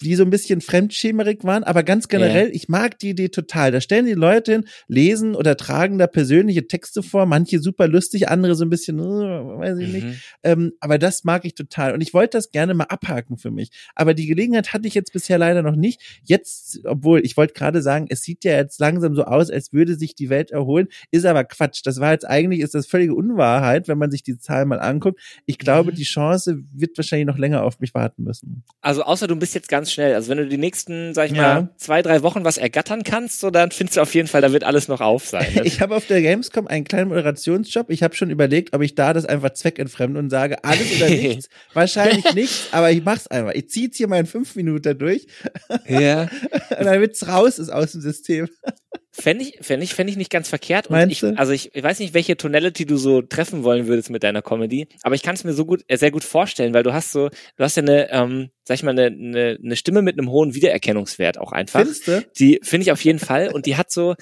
die 0.00 0.16
so 0.16 0.24
ein 0.24 0.30
bisschen 0.30 0.60
fremdschämerig 0.60 1.44
waren, 1.44 1.64
aber 1.64 1.82
ganz 1.82 2.08
generell, 2.08 2.48
ja. 2.48 2.54
ich 2.54 2.68
mag 2.68 2.98
die 2.98 3.10
Idee 3.10 3.28
total. 3.28 3.70
Da 3.70 3.80
stellen 3.80 4.06
die 4.06 4.14
Leute 4.14 4.52
hin, 4.52 4.64
lesen 4.88 5.34
oder 5.34 5.56
tragen 5.56 5.98
da 5.98 6.06
persönliche 6.06 6.66
Texte 6.66 7.02
vor, 7.02 7.26
manche 7.26 7.60
super 7.60 7.88
lustig, 7.88 8.28
andere 8.28 8.54
so 8.54 8.64
ein 8.64 8.70
bisschen, 8.70 8.98
uh, 9.00 9.58
weiß 9.58 9.78
ich 9.78 9.88
mhm. 9.88 9.92
nicht. 9.92 10.06
Ähm, 10.42 10.72
aber 10.80 10.98
das 10.98 11.24
mag 11.24 11.44
ich 11.44 11.54
total. 11.54 11.94
Und 11.94 12.00
ich 12.00 12.14
wollte 12.14 12.38
das 12.38 12.50
gerne 12.50 12.74
mal 12.74 12.84
abhaken 12.84 13.38
für 13.38 13.50
mich. 13.50 13.70
Aber 13.94 14.14
die 14.14 14.26
Gelegenheit 14.26 14.72
hatte 14.72 14.88
ich 14.88 14.94
jetzt 14.94 15.12
bisher 15.12 15.38
leider 15.38 15.62
noch 15.62 15.76
nicht. 15.76 16.00
Jetzt, 16.24 16.80
obwohl 16.84 17.20
ich 17.24 17.36
wollte 17.36 17.54
gerade 17.54 17.82
sagen, 17.82 18.06
es 18.08 18.22
sieht 18.22 18.44
ja 18.44 18.52
jetzt 18.52 18.80
langsam 18.80 19.14
so 19.14 19.24
aus, 19.24 19.50
als 19.50 19.72
würde 19.72 19.94
sich 19.94 20.14
die 20.14 20.30
Welt 20.30 20.50
erholen, 20.50 20.88
ist 21.10 21.26
aber 21.26 21.44
Quatsch. 21.44 21.82
Das 21.84 22.00
war 22.00 22.12
jetzt 22.12 22.26
eigentlich, 22.26 22.60
ist 22.60 22.74
das 22.74 22.86
völlige 22.86 23.14
Unwahrheit, 23.14 23.88
wenn 23.88 23.98
man 23.98 24.10
sich 24.10 24.22
die 24.22 24.38
Zahlen 24.38 24.68
mal 24.68 24.80
anguckt. 24.80 25.20
Ich 25.46 25.58
glaube, 25.58 25.92
mhm. 25.92 25.96
die 25.96 26.04
Chance 26.04 26.62
wird 26.72 26.96
wahrscheinlich 26.96 27.26
noch 27.26 27.38
länger 27.38 27.62
auf 27.62 27.80
mich 27.80 27.94
warten 27.94 28.24
müssen. 28.24 28.64
Also 28.80 29.04
außer 29.04 29.26
du 29.26 29.36
bist 29.36 29.54
jetzt 29.54 29.68
ganz 29.68 29.81
schnell. 29.90 30.14
Also 30.14 30.28
wenn 30.28 30.38
du 30.38 30.46
die 30.46 30.58
nächsten, 30.58 31.14
sag 31.14 31.30
ich 31.30 31.36
ja. 31.36 31.42
mal, 31.42 31.68
zwei, 31.76 32.02
drei 32.02 32.22
Wochen 32.22 32.44
was 32.44 32.58
ergattern 32.58 33.02
kannst, 33.02 33.40
so 33.40 33.50
dann 33.50 33.70
findest 33.70 33.96
du 33.96 34.02
auf 34.02 34.14
jeden 34.14 34.28
Fall, 34.28 34.42
da 34.42 34.52
wird 34.52 34.64
alles 34.64 34.88
noch 34.88 35.00
auf 35.00 35.26
sein. 35.26 35.60
ich 35.64 35.80
habe 35.80 35.96
auf 35.96 36.06
der 36.06 36.22
Gamescom 36.22 36.66
einen 36.66 36.84
kleinen 36.84 37.08
Moderationsjob. 37.08 37.90
Ich 37.90 38.02
habe 38.02 38.14
schon 38.14 38.30
überlegt, 38.30 38.74
ob 38.74 38.82
ich 38.82 38.94
da 38.94 39.12
das 39.12 39.24
einfach 39.24 39.50
zweckentfremde 39.50 40.18
und 40.20 40.30
sage, 40.30 40.62
alles 40.62 40.96
oder 40.96 41.08
nichts. 41.08 41.48
Wahrscheinlich 41.72 42.34
nichts, 42.34 42.68
aber 42.72 42.90
ich 42.90 43.02
mach's 43.02 43.26
einfach. 43.26 43.52
Ich 43.54 43.70
zieh's 43.70 43.96
hier 43.96 44.08
mal 44.08 44.20
in 44.20 44.26
fünf 44.26 44.54
Minuten 44.54 44.98
durch. 44.98 45.26
Ja. 45.88 46.22
und 46.22 46.30
damit's 46.84 47.26
raus 47.26 47.58
ist 47.58 47.70
aus 47.70 47.92
dem 47.92 48.02
System. 48.02 48.48
Fände 49.14 49.44
ich, 49.44 49.58
fände 49.60 49.84
ich, 49.84 49.92
fände 49.92 50.10
ich 50.10 50.16
nicht 50.16 50.30
ganz 50.30 50.48
verkehrt. 50.48 50.86
Und 50.86 50.96
Meinst 50.96 51.12
ich, 51.12 51.20
du? 51.20 51.38
also 51.38 51.52
ich, 51.52 51.74
ich 51.74 51.82
weiß 51.82 51.98
nicht, 51.98 52.14
welche 52.14 52.34
Tonality 52.36 52.86
du 52.86 52.96
so 52.96 53.20
treffen 53.20 53.62
wollen 53.62 53.86
würdest 53.86 54.08
mit 54.08 54.22
deiner 54.22 54.40
Comedy, 54.40 54.88
aber 55.02 55.14
ich 55.14 55.22
kann 55.22 55.34
es 55.34 55.44
mir 55.44 55.52
so 55.52 55.66
gut, 55.66 55.84
äh, 55.88 55.98
sehr 55.98 56.10
gut 56.10 56.24
vorstellen, 56.24 56.72
weil 56.72 56.82
du 56.82 56.94
hast 56.94 57.12
so, 57.12 57.28
du 57.28 57.64
hast 57.64 57.76
ja 57.76 57.82
eine, 57.82 58.10
ähm, 58.10 58.50
sag 58.64 58.76
ich 58.76 58.82
mal, 58.82 58.92
eine, 58.92 59.06
eine, 59.06 59.58
eine 59.62 59.76
Stimme 59.76 60.00
mit 60.00 60.18
einem 60.18 60.30
hohen 60.30 60.54
Wiedererkennungswert 60.54 61.36
auch 61.38 61.52
einfach. 61.52 61.80
Findest 61.80 62.08
du? 62.08 62.26
Die 62.38 62.60
finde 62.62 62.84
ich 62.84 62.92
auf 62.92 63.04
jeden 63.04 63.18
Fall 63.18 63.48
und 63.52 63.66
die 63.66 63.76
hat 63.76 63.92
so, 63.92 64.14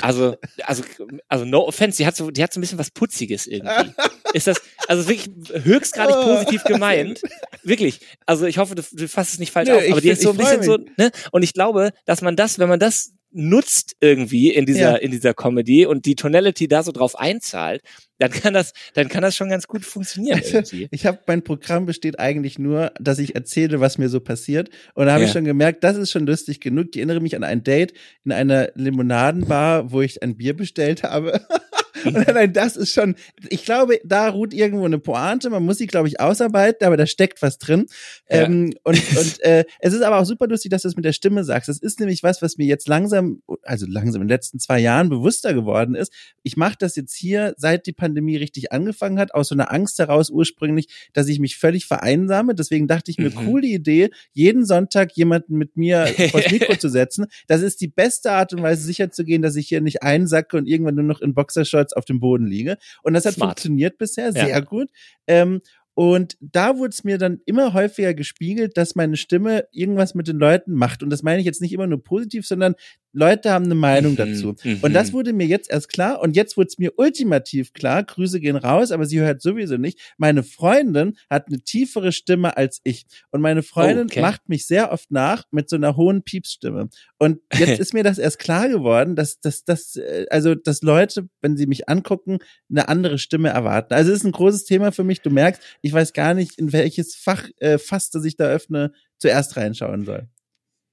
also, 0.00 0.36
also, 0.64 0.82
also 1.28 1.44
no 1.44 1.66
offense, 1.66 1.98
die 1.98 2.06
hat 2.06 2.16
so, 2.16 2.30
die 2.30 2.42
hat 2.42 2.52
so 2.52 2.58
ein 2.58 2.62
bisschen 2.62 2.78
was 2.78 2.90
Putziges 2.90 3.46
irgendwie. 3.46 3.92
Ist 4.32 4.46
das, 4.46 4.60
also 4.88 5.08
wirklich 5.08 5.30
höchstgradig 5.64 6.16
oh. 6.18 6.24
positiv 6.24 6.64
gemeint. 6.64 7.20
Wirklich. 7.62 8.00
Also 8.26 8.46
ich 8.46 8.58
hoffe, 8.58 8.74
du, 8.74 8.82
du 8.92 9.08
fasst 9.08 9.34
es 9.34 9.38
nicht 9.38 9.52
falsch 9.52 9.68
Nö, 9.68 9.76
auf, 9.76 9.82
aber 9.90 10.00
die 10.00 10.10
ist 10.10 10.22
so 10.22 10.30
ein 10.30 10.36
bisschen 10.36 10.62
so, 10.62 10.78
ne? 10.96 11.10
Und 11.30 11.42
ich 11.42 11.52
glaube, 11.52 11.92
dass 12.04 12.22
man 12.22 12.34
das, 12.36 12.58
wenn 12.58 12.68
man 12.68 12.80
das 12.80 13.12
nutzt 13.32 13.96
irgendwie 14.00 14.50
in 14.50 14.66
dieser, 14.66 14.92
ja. 14.92 14.96
in 14.96 15.10
dieser 15.10 15.34
Comedy 15.34 15.86
und 15.86 16.04
die 16.06 16.16
Tonality 16.16 16.68
da 16.68 16.82
so 16.82 16.92
drauf 16.92 17.18
einzahlt, 17.18 17.82
dann 18.18 18.30
kann 18.30 18.52
das, 18.52 18.72
dann 18.94 19.08
kann 19.08 19.22
das 19.22 19.34
schon 19.34 19.48
ganz 19.48 19.66
gut 19.66 19.84
funktionieren. 19.84 20.40
Also, 20.52 20.76
ich 20.90 21.06
habe 21.06 21.20
mein 21.26 21.42
Programm 21.42 21.86
besteht 21.86 22.18
eigentlich 22.18 22.58
nur, 22.58 22.92
dass 23.00 23.18
ich 23.18 23.34
erzähle, 23.34 23.80
was 23.80 23.98
mir 23.98 24.08
so 24.08 24.20
passiert. 24.20 24.68
Und 24.94 25.06
da 25.06 25.12
habe 25.12 25.22
ja. 25.22 25.28
ich 25.28 25.32
schon 25.32 25.44
gemerkt, 25.44 25.84
das 25.84 25.96
ist 25.96 26.10
schon 26.10 26.26
lustig 26.26 26.60
genug. 26.60 26.88
Ich 26.90 26.96
erinnere 26.98 27.20
mich 27.20 27.36
an 27.36 27.44
ein 27.44 27.62
Date 27.62 27.94
in 28.24 28.32
einer 28.32 28.70
Limonadenbar, 28.74 29.90
wo 29.90 30.02
ich 30.02 30.22
ein 30.22 30.36
Bier 30.36 30.54
bestellt 30.54 31.02
habe. 31.02 31.40
Und 32.04 32.28
dann, 32.28 32.52
das 32.52 32.76
ist 32.76 32.92
schon, 32.92 33.14
ich 33.48 33.64
glaube, 33.64 34.00
da 34.04 34.28
ruht 34.28 34.54
irgendwo 34.54 34.84
eine 34.84 34.98
Pointe. 34.98 35.50
Man 35.50 35.64
muss 35.64 35.78
sie, 35.78 35.86
glaube 35.86 36.08
ich, 36.08 36.20
ausarbeiten, 36.20 36.86
aber 36.86 36.96
da 36.96 37.06
steckt 37.06 37.42
was 37.42 37.58
drin. 37.58 37.86
Ja. 38.28 38.42
Ähm, 38.42 38.72
und 38.84 39.00
und 39.16 39.40
äh, 39.42 39.64
es 39.80 39.92
ist 39.92 40.02
aber 40.02 40.18
auch 40.18 40.24
super 40.24 40.46
lustig, 40.46 40.70
dass 40.70 40.82
du 40.82 40.88
es 40.88 40.96
mit 40.96 41.04
der 41.04 41.12
Stimme 41.12 41.44
sagst. 41.44 41.68
Das 41.68 41.78
ist 41.78 42.00
nämlich 42.00 42.22
was, 42.22 42.42
was 42.42 42.56
mir 42.56 42.66
jetzt 42.66 42.88
langsam, 42.88 43.42
also 43.62 43.86
langsam 43.88 44.22
in 44.22 44.28
den 44.28 44.34
letzten 44.34 44.58
zwei 44.58 44.80
Jahren 44.80 45.08
bewusster 45.08 45.54
geworden 45.54 45.94
ist. 45.94 46.12
Ich 46.42 46.56
mache 46.56 46.76
das 46.78 46.96
jetzt 46.96 47.14
hier, 47.14 47.54
seit 47.56 47.86
die 47.86 47.92
Pandemie 47.92 48.36
richtig 48.36 48.72
angefangen 48.72 49.18
hat, 49.18 49.34
aus 49.34 49.48
so 49.48 49.54
einer 49.54 49.72
Angst 49.72 49.98
heraus 49.98 50.30
ursprünglich, 50.30 50.88
dass 51.12 51.28
ich 51.28 51.38
mich 51.38 51.56
völlig 51.56 51.86
vereinsame. 51.86 52.54
Deswegen 52.54 52.88
dachte 52.88 53.10
ich 53.10 53.18
mir, 53.18 53.30
mhm. 53.30 53.46
coole 53.46 53.66
Idee, 53.66 54.10
jeden 54.32 54.64
Sonntag 54.64 55.12
jemanden 55.12 55.56
mit 55.56 55.76
mir 55.76 56.06
vors 56.30 56.50
Mikro 56.50 56.76
zu 56.76 56.88
setzen. 56.88 57.26
Das 57.46 57.62
ist 57.62 57.80
die 57.80 57.88
beste 57.88 58.32
Art 58.32 58.52
und 58.52 58.62
Weise, 58.62 58.82
sicher 58.82 59.10
zu 59.10 59.24
gehen, 59.24 59.42
dass 59.42 59.56
ich 59.56 59.68
hier 59.68 59.80
nicht 59.80 60.02
einsacke 60.02 60.56
und 60.56 60.66
irgendwann 60.66 60.94
nur 60.94 61.04
noch 61.04 61.20
in 61.20 61.34
Boxershorts 61.34 61.89
rückwärts 61.90 61.92
auf 61.92 62.04
dem 62.04 62.20
Boden 62.20 62.46
liege. 62.46 62.78
Und 63.02 63.14
das 63.14 63.26
hat 63.26 63.34
Smart. 63.34 63.50
funktioniert 63.50 63.98
bisher 63.98 64.32
sehr 64.32 64.48
ja. 64.48 64.60
gut. 64.60 64.88
Ähm, 65.26 65.60
und 65.94 66.36
da 66.40 66.78
wurde 66.78 66.90
es 66.90 67.04
mir 67.04 67.18
dann 67.18 67.40
immer 67.44 67.74
häufiger 67.74 68.14
gespiegelt, 68.14 68.76
dass 68.76 68.94
meine 68.94 69.16
Stimme 69.16 69.66
irgendwas 69.70 70.14
mit 70.14 70.28
den 70.28 70.38
Leuten 70.38 70.72
macht. 70.72 71.02
Und 71.02 71.10
das 71.10 71.22
meine 71.22 71.40
ich 71.40 71.46
jetzt 71.46 71.60
nicht 71.60 71.72
immer 71.72 71.86
nur 71.86 72.02
positiv, 72.02 72.46
sondern 72.46 72.74
Leute 73.12 73.50
haben 73.50 73.64
eine 73.64 73.74
Meinung 73.74 74.12
mhm, 74.12 74.16
dazu. 74.16 74.54
Mhm. 74.62 74.78
Und 74.82 74.92
das 74.92 75.12
wurde 75.12 75.32
mir 75.32 75.46
jetzt 75.46 75.70
erst 75.70 75.88
klar. 75.88 76.20
Und 76.20 76.36
jetzt 76.36 76.56
wurde 76.56 76.68
es 76.68 76.78
mir 76.78 76.92
ultimativ 76.96 77.72
klar. 77.72 78.04
Grüße 78.04 78.40
gehen 78.40 78.56
raus, 78.56 78.92
aber 78.92 79.04
sie 79.06 79.20
hört 79.20 79.42
sowieso 79.42 79.76
nicht. 79.76 79.98
Meine 80.16 80.42
Freundin 80.42 81.16
hat 81.28 81.48
eine 81.48 81.60
tiefere 81.60 82.12
Stimme 82.12 82.56
als 82.56 82.80
ich. 82.84 83.06
Und 83.30 83.40
meine 83.40 83.62
Freundin 83.62 84.06
okay. 84.06 84.20
macht 84.20 84.48
mich 84.48 84.66
sehr 84.66 84.92
oft 84.92 85.10
nach 85.10 85.44
mit 85.50 85.68
so 85.68 85.76
einer 85.76 85.96
hohen 85.96 86.22
Piepsstimme. 86.22 86.88
Und 87.18 87.40
jetzt 87.52 87.80
ist 87.80 87.94
mir 87.94 88.04
das 88.04 88.18
erst 88.18 88.38
klar 88.38 88.68
geworden, 88.68 89.16
dass, 89.16 89.40
dass, 89.40 89.64
dass, 89.64 89.96
äh, 89.96 90.26
also, 90.30 90.54
dass 90.54 90.82
Leute, 90.82 91.28
wenn 91.40 91.56
sie 91.56 91.66
mich 91.66 91.88
angucken, 91.88 92.38
eine 92.70 92.88
andere 92.88 93.18
Stimme 93.18 93.48
erwarten. 93.48 93.92
Also, 93.94 94.12
es 94.12 94.18
ist 94.18 94.24
ein 94.24 94.32
großes 94.32 94.64
Thema 94.64 94.92
für 94.92 95.04
mich. 95.04 95.20
Du 95.20 95.30
merkst, 95.30 95.60
ich 95.82 95.92
weiß 95.92 96.12
gar 96.12 96.34
nicht, 96.34 96.58
in 96.58 96.72
welches 96.72 97.16
Fach, 97.16 97.48
äh, 97.58 97.78
Fass, 97.78 98.10
das 98.10 98.24
ich 98.24 98.36
da 98.36 98.44
öffne, 98.44 98.92
zuerst 99.18 99.56
reinschauen 99.56 100.04
soll. 100.04 100.28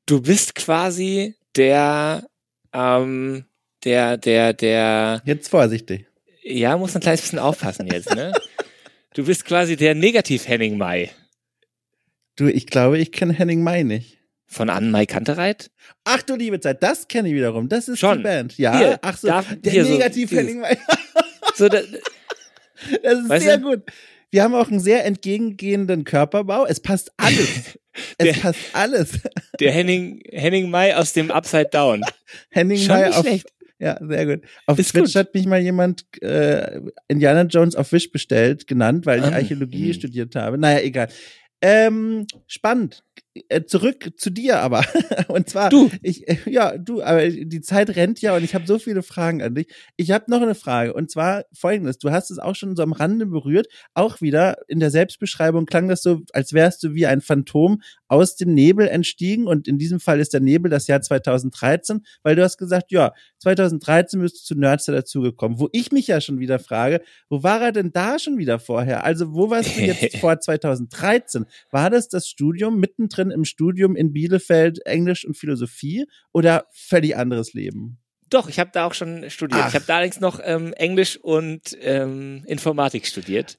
Du 0.07 0.21
bist 0.21 0.55
quasi 0.55 1.35
der, 1.57 2.27
ähm, 2.73 3.45
der, 3.83 4.17
der, 4.17 4.53
der. 4.53 5.21
Jetzt 5.25 5.49
vorsichtig. 5.49 6.07
Ja, 6.43 6.77
muss 6.77 6.95
ein 6.95 7.01
kleines 7.01 7.21
bisschen 7.21 7.39
aufpassen 7.39 7.87
jetzt, 7.87 8.15
ne? 8.15 8.31
Du 9.13 9.25
bist 9.25 9.45
quasi 9.45 9.75
der 9.75 9.95
Negativ-Henning 9.95 10.77
Mai. 10.77 11.11
Du, 12.35 12.47
ich 12.47 12.67
glaube, 12.67 12.99
ich 12.99 13.11
kenne 13.11 13.33
Henning 13.33 13.63
Mai 13.63 13.83
nicht. 13.83 14.19
Von 14.49 14.69
Anne-Mai 14.69 15.05
Kantereit? 15.05 15.71
Ach 16.05 16.21
du 16.21 16.35
liebe 16.35 16.59
Zeit, 16.61 16.81
das 16.81 17.09
kenne 17.09 17.27
ich 17.27 17.35
wiederum. 17.35 17.67
Das 17.67 17.89
ist 17.89 17.99
Schon. 17.99 18.19
die 18.19 18.23
Band. 18.23 18.57
Ja, 18.57 18.77
hier, 18.77 18.99
ach 19.01 19.17
so, 19.17 19.27
der 19.27 19.83
Negativ-Henning 19.83 20.61
Mai. 20.61 20.77
so, 21.55 21.67
da, 21.67 21.81
das 23.03 23.19
ist 23.19 23.41
sehr 23.43 23.57
du? 23.57 23.71
gut. 23.71 23.83
Wir 24.31 24.43
haben 24.43 24.55
auch 24.55 24.69
einen 24.69 24.79
sehr 24.79 25.05
entgegengehenden 25.05 26.03
Körperbau. 26.03 26.65
Es 26.65 26.79
passt 26.79 27.11
alles. 27.17 27.77
Es 28.19 28.25
der, 28.25 28.33
passt 28.33 28.59
alles. 28.73 29.19
Der 29.59 29.71
Henning, 29.71 30.21
Henning 30.29 30.69
Mai 30.69 30.95
aus 30.95 31.13
dem 31.13 31.31
Upside 31.31 31.69
Down. 31.71 32.03
Henning 32.51 32.77
Schon 32.77 32.89
Mai 32.89 33.09
auf, 33.09 33.25
schlecht. 33.25 33.47
Ja, 33.79 33.97
sehr 33.99 34.25
gut. 34.27 34.45
Auf 34.67 34.77
ist 34.77 34.91
Twitch 34.91 35.13
gut. 35.13 35.15
hat 35.15 35.33
mich 35.33 35.47
mal 35.47 35.59
jemand 35.59 36.05
äh, 36.21 36.79
Indiana 37.07 37.41
Jones 37.41 37.75
auf 37.75 37.91
Wish 37.91 38.11
bestellt, 38.11 38.67
genannt, 38.67 39.07
weil 39.07 39.21
ich 39.21 39.25
ah, 39.25 39.33
Archäologie 39.33 39.87
mh. 39.87 39.93
studiert 39.95 40.35
habe. 40.35 40.59
Naja, 40.59 40.81
egal. 40.81 41.07
Ähm, 41.59 42.27
spannend. 42.45 43.03
Äh, 43.49 43.65
zurück 43.65 44.11
zu 44.17 44.29
dir 44.29 44.59
aber. 44.59 44.83
Und 45.27 45.49
zwar, 45.49 45.69
du. 45.69 45.89
ich, 46.01 46.27
äh, 46.27 46.37
ja, 46.45 46.77
du, 46.77 47.01
aber 47.01 47.27
die 47.29 47.61
Zeit 47.61 47.95
rennt 47.95 48.21
ja 48.21 48.35
und 48.35 48.43
ich 48.43 48.55
habe 48.55 48.65
so 48.65 48.79
viele 48.79 49.03
Fragen 49.03 49.41
an 49.41 49.55
dich. 49.55 49.67
Ich 49.95 50.11
habe 50.11 50.25
noch 50.29 50.41
eine 50.41 50.55
Frage 50.55 50.93
und 50.93 51.11
zwar 51.11 51.45
folgendes. 51.53 51.97
Du 51.97 52.11
hast 52.11 52.31
es 52.31 52.39
auch 52.39 52.55
schon 52.55 52.75
so 52.75 52.83
am 52.83 52.93
Rande 52.93 53.25
berührt. 53.25 53.67
Auch 53.93 54.21
wieder 54.21 54.57
in 54.67 54.79
der 54.79 54.91
Selbstbeschreibung 54.91 55.65
klang 55.65 55.87
das 55.87 56.01
so, 56.01 56.21
als 56.33 56.53
wärst 56.53 56.83
du 56.83 56.93
wie 56.93 57.05
ein 57.05 57.21
Phantom 57.21 57.81
aus 58.07 58.35
dem 58.35 58.53
Nebel 58.53 58.87
entstiegen 58.87 59.47
und 59.47 59.67
in 59.67 59.77
diesem 59.77 59.99
Fall 59.99 60.19
ist 60.19 60.33
der 60.33 60.39
Nebel 60.39 60.69
das 60.69 60.87
Jahr 60.87 61.01
2013, 61.01 62.05
weil 62.23 62.35
du 62.35 62.43
hast 62.43 62.57
gesagt, 62.57 62.91
ja, 62.91 63.13
2013 63.39 64.21
bist 64.21 64.41
du 64.41 64.43
zu 64.45 64.59
Nerdster 64.59 64.93
dazugekommen. 64.93 65.59
Wo 65.59 65.69
ich 65.71 65.91
mich 65.91 66.07
ja 66.07 66.21
schon 66.21 66.39
wieder 66.39 66.59
frage, 66.59 67.01
wo 67.29 67.43
war 67.43 67.61
er 67.61 67.71
denn 67.71 67.91
da 67.91 68.19
schon 68.19 68.37
wieder 68.37 68.59
vorher? 68.59 69.03
Also 69.03 69.33
wo 69.33 69.49
warst 69.49 69.77
du 69.77 69.81
jetzt 69.81 70.17
vor 70.19 70.39
2013? 70.39 71.45
War 71.71 71.89
das 71.89 72.07
das 72.07 72.27
Studium 72.27 72.79
mittendrin 73.07 73.31
im 73.31 73.45
Studium 73.45 73.95
in 73.95 74.13
Bielefeld 74.13 74.85
Englisch 74.85 75.25
und 75.25 75.35
Philosophie 75.35 76.05
oder 76.33 76.65
völlig 76.71 77.15
anderes 77.15 77.53
Leben? 77.53 77.99
Doch, 78.29 78.49
ich 78.49 78.59
habe 78.59 78.71
da 78.73 78.85
auch 78.85 78.93
schon 78.93 79.29
studiert. 79.29 79.61
Ach. 79.63 79.69
Ich 79.69 79.75
habe 79.75 79.85
da 79.87 79.95
allerdings 79.95 80.19
noch 80.19 80.39
ähm, 80.43 80.73
Englisch 80.73 81.17
und 81.17 81.77
ähm, 81.81 82.43
Informatik 82.45 83.07
studiert. 83.07 83.57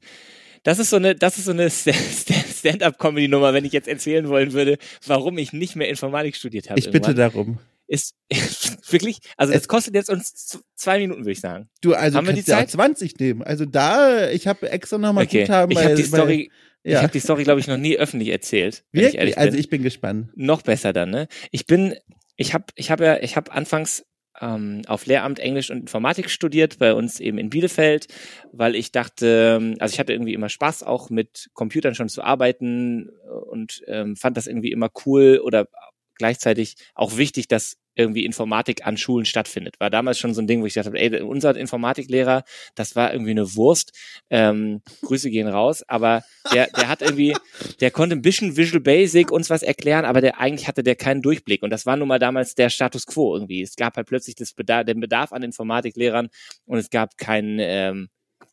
Das 0.62 0.78
ist 0.78 0.90
so 0.90 0.96
eine, 0.96 1.14
das 1.14 1.38
ist 1.38 1.46
so 1.46 1.52
eine 1.52 1.70
Stand-up-Comedy-Nummer, 2.58 3.54
wenn 3.54 3.64
ich 3.64 3.72
jetzt 3.72 3.88
erzählen 3.88 4.28
wollen 4.28 4.52
würde, 4.52 4.76
warum 5.06 5.38
ich 5.38 5.54
nicht 5.54 5.76
mehr 5.76 5.88
Informatik 5.88 6.36
studiert 6.36 6.68
habe. 6.68 6.78
Ich 6.78 6.90
bitte 6.90 7.14
darum. 7.14 7.58
Ist, 7.86 8.14
ist 8.28 8.76
wirklich, 8.92 9.20
also 9.38 9.54
es 9.54 9.68
kostet 9.68 9.94
jetzt 9.94 10.10
uns 10.10 10.60
zwei 10.74 10.98
Minuten, 10.98 11.20
würde 11.20 11.32
ich 11.32 11.40
sagen. 11.40 11.70
Du, 11.80 11.94
also 11.94 12.18
Haben 12.18 12.26
wir 12.26 12.34
die 12.34 12.44
Zeit? 12.44 12.70
20 12.70 13.18
nehmen. 13.18 13.42
Also 13.42 13.64
da, 13.64 14.28
ich 14.28 14.46
habe 14.46 14.70
extra 14.70 14.98
nochmal 14.98 15.24
okay. 15.24 15.42
Guthaben. 15.42 15.70
Ich 15.70 15.82
habe 15.82 15.94
die 15.94 16.02
Story, 16.02 16.50
ja. 16.84 16.98
Ich 16.98 17.02
habe 17.02 17.12
die 17.12 17.20
Story, 17.20 17.44
glaube 17.44 17.60
ich, 17.60 17.66
noch 17.66 17.76
nie 17.76 17.96
öffentlich 17.96 18.30
erzählt. 18.30 18.84
Wirklich? 18.92 19.20
Ich 19.20 19.38
also 19.38 19.58
ich 19.58 19.68
bin 19.68 19.82
gespannt. 19.82 20.30
Noch 20.36 20.62
besser 20.62 20.92
dann, 20.92 21.10
ne? 21.10 21.28
Ich 21.50 21.66
bin, 21.66 21.94
ich 22.36 22.54
habe, 22.54 22.66
ich 22.76 22.90
habe 22.90 23.04
ja, 23.04 23.18
ich 23.20 23.36
habe 23.36 23.52
anfangs 23.52 24.04
ähm, 24.40 24.82
auf 24.86 25.06
Lehramt 25.06 25.38
Englisch 25.40 25.70
und 25.70 25.78
Informatik 25.78 26.30
studiert, 26.30 26.78
bei 26.78 26.94
uns 26.94 27.20
eben 27.20 27.38
in 27.38 27.50
Bielefeld, 27.50 28.06
weil 28.52 28.74
ich 28.74 28.92
dachte, 28.92 29.74
also 29.80 29.92
ich 29.92 29.98
hatte 29.98 30.12
irgendwie 30.12 30.34
immer 30.34 30.48
Spaß, 30.48 30.82
auch 30.82 31.10
mit 31.10 31.50
Computern 31.54 31.94
schon 31.94 32.08
zu 32.08 32.22
arbeiten 32.22 33.10
und 33.50 33.82
ähm, 33.86 34.16
fand 34.16 34.36
das 34.36 34.46
irgendwie 34.46 34.70
immer 34.72 34.90
cool 35.04 35.40
oder 35.42 35.68
gleichzeitig 36.16 36.76
auch 36.94 37.16
wichtig, 37.16 37.48
dass 37.48 37.76
irgendwie 37.98 38.24
Informatik 38.24 38.86
an 38.86 38.96
Schulen 38.96 39.26
stattfindet. 39.26 39.74
War 39.80 39.90
damals 39.90 40.18
schon 40.18 40.32
so 40.32 40.40
ein 40.40 40.46
Ding, 40.46 40.62
wo 40.62 40.66
ich 40.66 40.74
dachte, 40.74 40.92
ey, 40.94 41.20
unser 41.20 41.56
Informatiklehrer, 41.56 42.44
das 42.74 42.94
war 42.96 43.12
irgendwie 43.12 43.32
eine 43.32 43.56
Wurst. 43.56 43.92
Ähm, 44.30 44.82
Grüße 45.02 45.30
gehen 45.30 45.48
raus, 45.48 45.82
aber 45.88 46.22
der, 46.54 46.68
der 46.68 46.88
hat 46.88 47.02
irgendwie, 47.02 47.34
der 47.80 47.90
konnte 47.90 48.14
ein 48.14 48.22
bisschen 48.22 48.56
Visual 48.56 48.80
Basic 48.80 49.32
uns 49.32 49.50
was 49.50 49.62
erklären, 49.62 50.04
aber 50.04 50.20
der 50.20 50.40
eigentlich 50.40 50.68
hatte 50.68 50.82
der 50.82 50.94
keinen 50.94 51.22
Durchblick. 51.22 51.62
Und 51.62 51.70
das 51.70 51.86
war 51.86 51.96
nun 51.96 52.08
mal 52.08 52.20
damals 52.20 52.54
der 52.54 52.70
Status 52.70 53.04
quo 53.06 53.34
irgendwie. 53.34 53.62
Es 53.62 53.74
gab 53.74 53.96
halt 53.96 54.06
plötzlich 54.06 54.36
das 54.36 54.52
Bedarf, 54.52 54.86
den 54.86 55.00
Bedarf 55.00 55.32
an 55.32 55.42
Informatiklehrern 55.42 56.28
und 56.66 56.78
es 56.78 56.90
gab 56.90 57.18
keinen 57.18 57.58
ähm, 57.60 58.08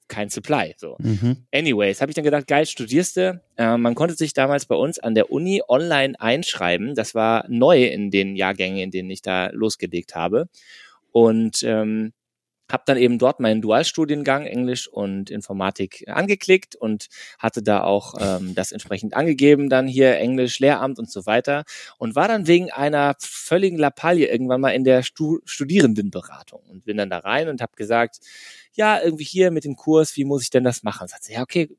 kein 0.07 0.29
Supply. 0.29 0.75
So. 0.77 0.95
Mhm. 0.99 1.45
Anyways, 1.51 2.01
habe 2.01 2.11
ich 2.11 2.15
dann 2.15 2.23
gedacht, 2.23 2.47
geil, 2.47 2.65
studierst 2.65 3.17
du. 3.17 3.41
Äh, 3.57 3.77
man 3.77 3.95
konnte 3.95 4.15
sich 4.15 4.33
damals 4.33 4.65
bei 4.65 4.75
uns 4.75 4.99
an 4.99 5.15
der 5.15 5.31
Uni 5.31 5.61
online 5.67 6.19
einschreiben. 6.19 6.95
Das 6.95 7.15
war 7.15 7.45
neu 7.49 7.85
in 7.85 8.11
den 8.11 8.35
Jahrgängen, 8.35 8.79
in 8.79 8.91
denen 8.91 9.09
ich 9.09 9.21
da 9.21 9.49
losgelegt 9.51 10.15
habe. 10.15 10.47
Und 11.11 11.63
ähm, 11.63 12.13
habe 12.71 12.83
dann 12.85 12.97
eben 12.97 13.19
dort 13.19 13.39
meinen 13.39 13.61
Dualstudiengang 13.61 14.45
Englisch 14.45 14.87
und 14.87 15.29
Informatik 15.29 16.05
angeklickt 16.07 16.75
und 16.75 17.07
hatte 17.37 17.61
da 17.61 17.83
auch 17.83 18.15
ähm, 18.19 18.55
das 18.55 18.71
entsprechend 18.71 19.15
angegeben, 19.15 19.69
dann 19.69 19.87
hier 19.87 20.17
Englisch, 20.17 20.59
Lehramt 20.59 20.99
und 20.99 21.09
so 21.09 21.25
weiter 21.25 21.63
und 21.97 22.15
war 22.15 22.27
dann 22.27 22.47
wegen 22.47 22.71
einer 22.71 23.15
völligen 23.19 23.77
Lappalie 23.77 24.27
irgendwann 24.27 24.61
mal 24.61 24.71
in 24.71 24.83
der 24.83 25.03
Stu 25.03 25.39
Studierendenberatung 25.45 26.61
und 26.69 26.85
bin 26.85 26.97
dann 26.97 27.09
da 27.09 27.19
rein 27.19 27.49
und 27.49 27.61
habe 27.61 27.73
gesagt, 27.75 28.19
ja, 28.73 29.01
irgendwie 29.01 29.23
hier 29.23 29.51
mit 29.51 29.63
dem 29.63 29.75
Kurs, 29.75 30.15
wie 30.17 30.25
muss 30.25 30.43
ich 30.43 30.49
denn 30.49 30.63
das 30.63 30.83
machen? 30.83 31.07
Sagt 31.07 31.23
sie, 31.23 31.33
ja, 31.33 31.41
okay, 31.41 31.69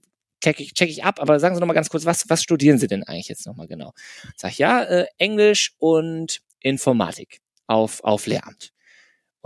check 0.40 0.60
ich, 0.60 0.74
check 0.74 0.88
ich 0.88 1.04
ab, 1.04 1.20
aber 1.20 1.40
sagen 1.40 1.54
Sie 1.54 1.60
noch 1.60 1.66
mal 1.66 1.74
ganz 1.74 1.90
kurz, 1.90 2.04
was, 2.04 2.28
was 2.28 2.42
studieren 2.42 2.78
Sie 2.78 2.86
denn 2.86 3.02
eigentlich 3.02 3.28
jetzt 3.28 3.46
noch 3.46 3.56
mal 3.56 3.66
genau? 3.66 3.92
Sag 4.36 4.52
ich, 4.52 4.58
ja, 4.58 4.82
äh, 4.82 5.06
Englisch 5.18 5.74
und 5.78 6.40
Informatik 6.60 7.40
auf, 7.66 8.02
auf 8.04 8.26
Lehramt. 8.26 8.72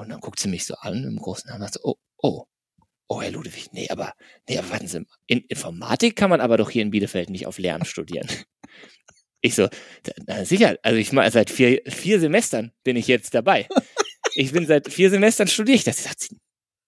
Und 0.01 0.09
dann 0.09 0.21
guckt 0.21 0.41
sie 0.41 0.49
mich 0.49 0.65
so 0.65 0.75
an 0.77 1.05
im 1.05 1.19
großen 1.19 1.51
Namen 1.51 1.63
und 1.63 1.73
sagt, 1.73 1.85
oh, 1.85 1.97
oh, 2.17 2.45
oh, 3.07 3.21
Herr 3.21 3.33
Ludwig, 3.33 3.69
nee, 3.73 3.91
aber, 3.91 4.15
nee, 4.49 4.57
aber 4.57 4.71
warten 4.71 4.89
Sie, 4.89 5.05
in 5.27 5.41
Informatik 5.41 6.17
kann 6.17 6.31
man 6.31 6.41
aber 6.41 6.57
doch 6.57 6.71
hier 6.71 6.81
in 6.81 6.91
Bielefeld 6.91 7.29
nicht 7.29 7.47
auf 7.47 7.59
Lehramt 7.59 7.87
studieren. 7.87 8.27
Ich 9.43 9.55
so, 9.55 9.71
na 10.27 10.45
sicher, 10.45 10.77
also 10.83 10.99
ich 10.99 11.13
mal 11.13 11.33
seit 11.33 11.49
vier, 11.49 11.81
vier 11.87 12.21
Semestern 12.21 12.73
bin 12.85 12.97
ich 12.97 13.07
jetzt 13.07 13.33
dabei. 13.33 13.67
Ich 14.35 14.53
bin 14.53 14.67
seit 14.67 14.93
vier 14.93 15.09
Semestern 15.09 15.49
studiere 15.49 15.77
ich 15.77 15.85
das. 15.85 16.05
Sagt 16.05 16.21
sie, 16.21 16.37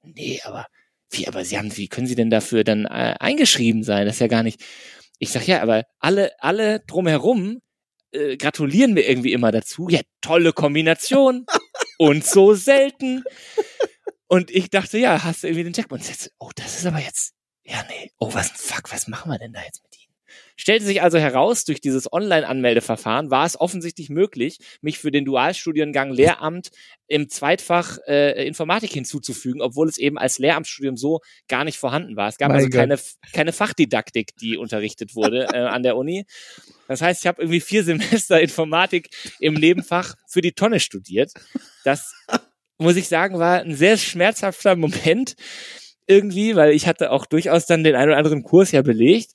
nee, 0.02 0.38
aber 0.44 0.66
wie, 1.08 1.26
aber 1.26 1.46
Sie 1.46 1.56
haben, 1.56 1.74
wie 1.78 1.88
können 1.88 2.06
Sie 2.06 2.14
denn 2.14 2.28
dafür 2.28 2.62
dann 2.62 2.84
äh, 2.84 3.16
eingeschrieben 3.18 3.84
sein? 3.84 4.04
Das 4.04 4.16
ist 4.16 4.20
ja 4.20 4.26
gar 4.26 4.42
nicht. 4.42 4.62
Ich 5.18 5.30
sag 5.30 5.46
ja, 5.46 5.62
aber 5.62 5.84
alle, 5.98 6.32
alle 6.40 6.80
drumherum 6.80 7.62
äh, 8.12 8.36
gratulieren 8.36 8.92
mir 8.92 9.08
irgendwie 9.08 9.32
immer 9.32 9.50
dazu. 9.50 9.88
Ja, 9.88 10.00
tolle 10.20 10.52
Kombination 10.52 11.46
und 12.02 12.26
so 12.26 12.54
selten. 12.54 13.22
Und 14.26 14.50
ich 14.50 14.70
dachte, 14.70 14.98
ja, 14.98 15.22
hast 15.22 15.42
du 15.42 15.46
irgendwie 15.46 15.64
den 15.64 15.72
Checkpoint. 15.72 16.30
Oh, 16.38 16.50
das 16.56 16.78
ist 16.78 16.86
aber 16.86 16.98
jetzt, 16.98 17.34
ja, 17.64 17.84
nee, 17.88 18.10
oh, 18.18 18.34
was, 18.34 18.50
fuck, 18.50 18.90
was 18.90 19.06
machen 19.06 19.30
wir 19.30 19.38
denn 19.38 19.52
da 19.52 19.62
jetzt 19.62 19.82
mit? 19.84 19.91
Stellte 20.62 20.84
sich 20.84 21.02
also 21.02 21.18
heraus, 21.18 21.64
durch 21.64 21.80
dieses 21.80 22.12
Online-Anmeldeverfahren 22.12 23.32
war 23.32 23.44
es 23.44 23.60
offensichtlich 23.60 24.10
möglich, 24.10 24.58
mich 24.80 25.00
für 25.00 25.10
den 25.10 25.24
Dualstudiengang 25.24 26.12
Lehramt 26.12 26.70
im 27.08 27.28
Zweitfach 27.28 27.98
äh, 28.06 28.46
Informatik 28.46 28.92
hinzuzufügen, 28.92 29.60
obwohl 29.60 29.88
es 29.88 29.98
eben 29.98 30.18
als 30.18 30.38
Lehramtsstudium 30.38 30.96
so 30.96 31.18
gar 31.48 31.64
nicht 31.64 31.78
vorhanden 31.78 32.14
war. 32.14 32.28
Es 32.28 32.38
gab 32.38 32.50
mein 32.50 32.58
also 32.58 32.68
keine, 32.68 32.96
keine 33.32 33.52
Fachdidaktik, 33.52 34.36
die 34.36 34.56
unterrichtet 34.56 35.16
wurde 35.16 35.48
äh, 35.52 35.66
an 35.66 35.82
der 35.82 35.96
Uni. 35.96 36.26
Das 36.86 37.02
heißt, 37.02 37.24
ich 37.24 37.26
habe 37.26 37.42
irgendwie 37.42 37.60
vier 37.60 37.82
Semester 37.82 38.40
Informatik 38.40 39.10
im 39.40 39.54
Nebenfach 39.54 40.14
für 40.28 40.42
die 40.42 40.52
Tonne 40.52 40.78
studiert. 40.78 41.32
Das, 41.82 42.14
muss 42.78 42.94
ich 42.94 43.08
sagen, 43.08 43.40
war 43.40 43.62
ein 43.62 43.74
sehr 43.74 43.96
schmerzhafter 43.96 44.76
Moment 44.76 45.34
irgendwie, 46.06 46.54
weil 46.54 46.70
ich 46.70 46.86
hatte 46.86 47.10
auch 47.10 47.26
durchaus 47.26 47.66
dann 47.66 47.82
den 47.82 47.96
einen 47.96 48.10
oder 48.10 48.18
anderen 48.18 48.44
Kurs 48.44 48.70
ja 48.70 48.82
belegt. 48.82 49.32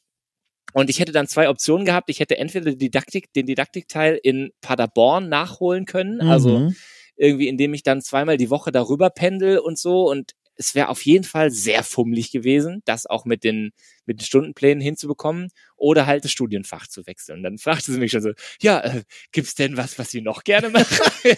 Und 0.78 0.92
ich 0.92 1.00
hätte 1.00 1.12
dann 1.12 1.28
zwei 1.28 1.50
Optionen 1.50 1.88
gehabt. 1.88 2.08
Ich 2.12 2.20
hätte 2.20 2.38
entweder 2.38 2.76
Didaktik, 2.76 3.34
den 3.34 3.48
Didaktikteil 3.48 4.20
in 4.22 4.52
Paderborn 4.62 5.28
nachholen 5.28 5.86
können, 5.86 6.22
also 6.22 6.50
mhm. 6.50 6.66
also 6.66 6.76
irgendwie, 7.16 7.48
indem 7.48 7.74
ich 7.74 7.82
dann 7.82 8.04
zweimal 8.04 8.38
die 8.38 8.52
Woche 8.52 8.72
darüber 8.72 9.10
pendel 9.10 9.58
und 9.58 9.80
so. 9.80 10.08
Und 10.08 10.34
es 10.56 10.76
wäre 10.76 10.90
auf 10.90 11.04
jeden 11.04 11.24
Fall 11.24 11.50
sehr 11.50 11.82
fummelig 11.82 12.32
gewesen, 12.32 12.84
das 12.86 13.08
auch 13.08 13.26
mit 13.26 13.44
den, 13.44 13.72
mit 14.06 14.22
den 14.22 14.26
Stundenplänen 14.26 14.80
hinzubekommen 14.80 15.50
oder 15.78 16.06
halt 16.06 16.26
das 16.26 16.32
Studienfach 16.32 16.86
zu 16.86 17.08
wechseln. 17.08 17.38
Und 17.38 17.44
dann 17.44 17.58
fragte 17.58 17.92
sie 17.92 17.98
mich 17.98 18.12
schon 18.12 18.22
so, 18.22 18.34
ja, 18.62 18.80
äh, 18.82 19.02
gibt's 19.32 19.56
denn 19.56 19.78
was, 19.78 19.98
was 19.98 20.12
Sie 20.12 20.22
noch 20.22 20.44
gerne 20.44 20.70
machen? 20.70 20.86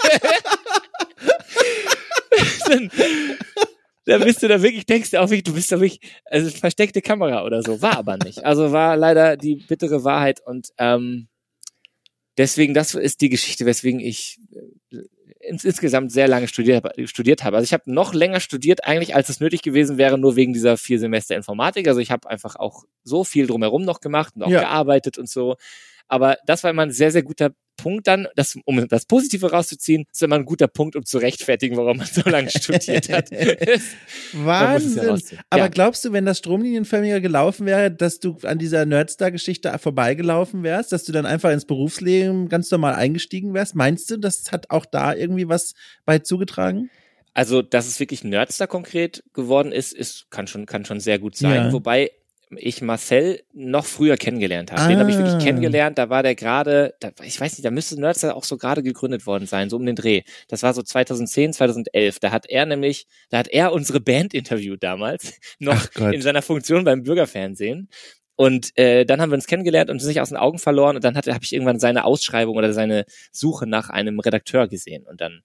dann, 2.68 2.92
da 4.10 4.18
bist 4.18 4.44
du 4.44 4.48
da 4.48 4.62
wirklich, 4.62 4.86
denkst 4.86 5.12
du 5.12 5.20
auch 5.20 5.30
wirklich, 5.30 5.44
du 5.44 5.54
bist 5.54 5.72
da 5.72 5.80
wirklich, 5.80 6.00
also 6.26 6.50
versteckte 6.50 7.02
Kamera 7.02 7.46
oder 7.46 7.62
so. 7.62 7.82
War 7.82 7.98
aber 7.98 8.18
nicht. 8.18 8.44
Also 8.44 8.72
war 8.72 8.98
leider 8.98 9.38
die 9.38 9.56
bittere 9.56 10.04
Wahrheit 10.04 10.42
und 10.46 10.70
ähm, 10.78 11.28
deswegen, 12.38 12.74
das 12.74 12.96
ist 12.96 13.22
die 13.22 13.30
Geschichte, 13.30 13.66
weswegen 13.66 14.00
ich 14.00 14.40
äh, 14.92 14.98
ins, 15.42 15.64
insgesamt 15.64 16.12
sehr 16.12 16.28
lange 16.28 16.48
studiert, 16.48 16.86
studiert 17.06 17.44
habe. 17.44 17.58
Also 17.58 17.66
ich 17.66 17.74
habe 17.74 17.92
noch 17.92 18.14
länger 18.14 18.40
studiert 18.40 18.86
eigentlich, 18.86 19.16
als 19.16 19.30
es 19.30 19.40
nötig 19.40 19.62
gewesen 19.62 19.98
wäre, 19.98 20.18
nur 20.18 20.36
wegen 20.36 20.54
dieser 20.54 20.78
vier 20.78 21.00
Semester 21.00 21.36
Informatik. 21.36 21.88
Also 21.88 22.00
ich 22.00 22.12
habe 22.12 22.30
einfach 22.30 22.56
auch 22.56 22.84
so 23.04 23.24
viel 23.24 23.48
drumherum 23.48 23.84
noch 23.84 24.02
gemacht 24.02 24.34
und 24.36 24.44
auch 24.44 24.50
ja. 24.50 24.62
gearbeitet 24.62 25.18
und 25.18 25.30
so. 25.30 25.56
Aber 26.08 26.38
das 26.46 26.64
war 26.64 26.72
immer 26.72 26.82
ein 26.82 26.92
sehr, 26.92 27.12
sehr 27.12 27.24
guter 27.24 27.52
Punkt 27.82 28.08
dann, 28.08 28.28
das, 28.36 28.58
um 28.66 28.88
das 28.88 29.06
Positive 29.06 29.52
rauszuziehen, 29.52 30.06
ist 30.12 30.24
immer 30.24 30.36
ein 30.36 30.46
guter 30.46 30.68
Punkt, 30.68 30.96
um 30.96 31.06
zu 31.06 31.18
rechtfertigen, 31.18 31.78
warum 31.78 31.98
man 31.98 32.08
so 32.08 32.22
lange 32.30 32.50
studiert 32.50 33.10
hat. 33.10 33.32
Wahnsinn. 34.34 35.04
Ja 35.04 35.40
Aber 35.50 35.64
ja. 35.64 35.68
glaubst 35.68 36.06
du, 36.06 36.12
wenn 36.12 36.26
das 36.26 36.40
stromlinienförmiger 36.40 37.22
gelaufen 37.22 37.66
wäre, 37.66 37.92
dass 37.92 38.20
du 38.20 38.38
an 38.44 38.60
dieser 38.60 38.86
Nerdstar-Geschichte 38.86 39.78
vorbeigelaufen 39.80 40.64
wärst, 40.64 40.92
dass 40.92 41.04
du 41.04 41.12
dann 41.12 41.26
einfach 41.26 41.52
ins 41.52 41.66
Berufsleben 41.66 42.50
ganz 42.50 42.70
normal 42.72 42.96
eingestiegen 42.96 43.54
wärst? 43.54 43.76
Meinst 43.76 44.10
du, 44.12 44.18
das 44.18 44.52
hat 44.52 44.70
auch 44.70 44.86
da 44.86 45.14
irgendwie 45.14 45.48
was 45.48 45.74
bei 46.06 46.20
zugetragen? 46.20 46.90
Also, 47.34 47.62
dass 47.62 47.88
es 47.88 48.00
wirklich 48.00 48.24
Nerdstar 48.24 48.68
konkret 48.68 49.24
geworden 49.34 49.72
ist, 49.72 49.94
ist 49.94 50.30
kann 50.30 50.48
schon 50.48 50.66
kann 50.66 50.86
schon 50.86 51.00
sehr 51.00 51.20
gut 51.20 51.36
sein. 51.36 51.68
Ja. 51.68 51.72
Wobei 51.72 52.12
ich 52.56 52.82
Marcel 52.82 53.44
noch 53.54 53.86
früher 53.86 54.18
kennengelernt 54.18 54.72
habe. 54.72 54.82
Ah. 54.82 54.88
Den 54.88 55.00
habe 55.00 55.12
ich 55.12 55.18
wirklich 55.18 55.36
ah. 55.36 55.40
kennengelernt. 55.40 55.98
Da 55.98 56.10
war 56.10 56.24
der 56.24 56.36
gerade, 56.36 56.96
ich 57.24 57.40
weiß 57.40 57.54
nicht, 57.54 57.66
da 57.66 57.72
müsste 57.72 58.00
Nerdstar 58.00 58.36
auch 58.36 58.44
so 58.44 58.58
gerade 58.58 58.82
gegründet 58.82 59.26
worden 59.26 59.46
sein, 59.46 59.70
so 59.70 59.76
um 59.76 59.86
den 59.86 59.96
Dreh. 59.96 60.24
Das 60.48 60.64
war 60.64 60.74
so 60.74 60.82
2010, 60.82 61.54
2011. 61.54 62.20
Da 62.20 62.32
hat 62.32 62.48
er 62.50 62.66
nämlich, 62.66 63.08
da 63.30 63.38
hat 63.38 63.48
er 63.48 63.72
unsere 63.72 64.00
Band 64.00 64.34
interviewt 64.34 64.82
damals, 64.82 65.40
noch 65.60 65.96
in 65.96 66.22
seiner 66.22 66.42
Funktion 66.42 66.84
beim 66.84 67.04
Bürgerfernsehen. 67.04 67.90
Und 68.36 68.78
äh, 68.78 69.06
dann 69.06 69.22
haben 69.22 69.32
wir 69.32 69.36
uns 69.36 69.48
kennengelernt 69.48 69.90
und 69.90 70.00
sind 70.00 70.08
nicht 70.08 70.22
aus 70.22 70.30
den 70.30 70.38
Augen 70.38 70.60
verloren. 70.60 70.96
Und 70.96 71.04
dann 71.04 71.18
habe 71.18 71.40
ich 71.42 71.54
irgendwann 71.54 71.80
seine 71.80 72.06
Ausschreibung 72.06 72.56
oder 72.56 72.74
seine 72.74 73.06
Suche 73.32 73.68
nach 73.68 73.90
einem 73.90 74.20
Redakteur 74.20 74.68
gesehen. 74.68 75.06
Und 75.06 75.20
dann, 75.20 75.42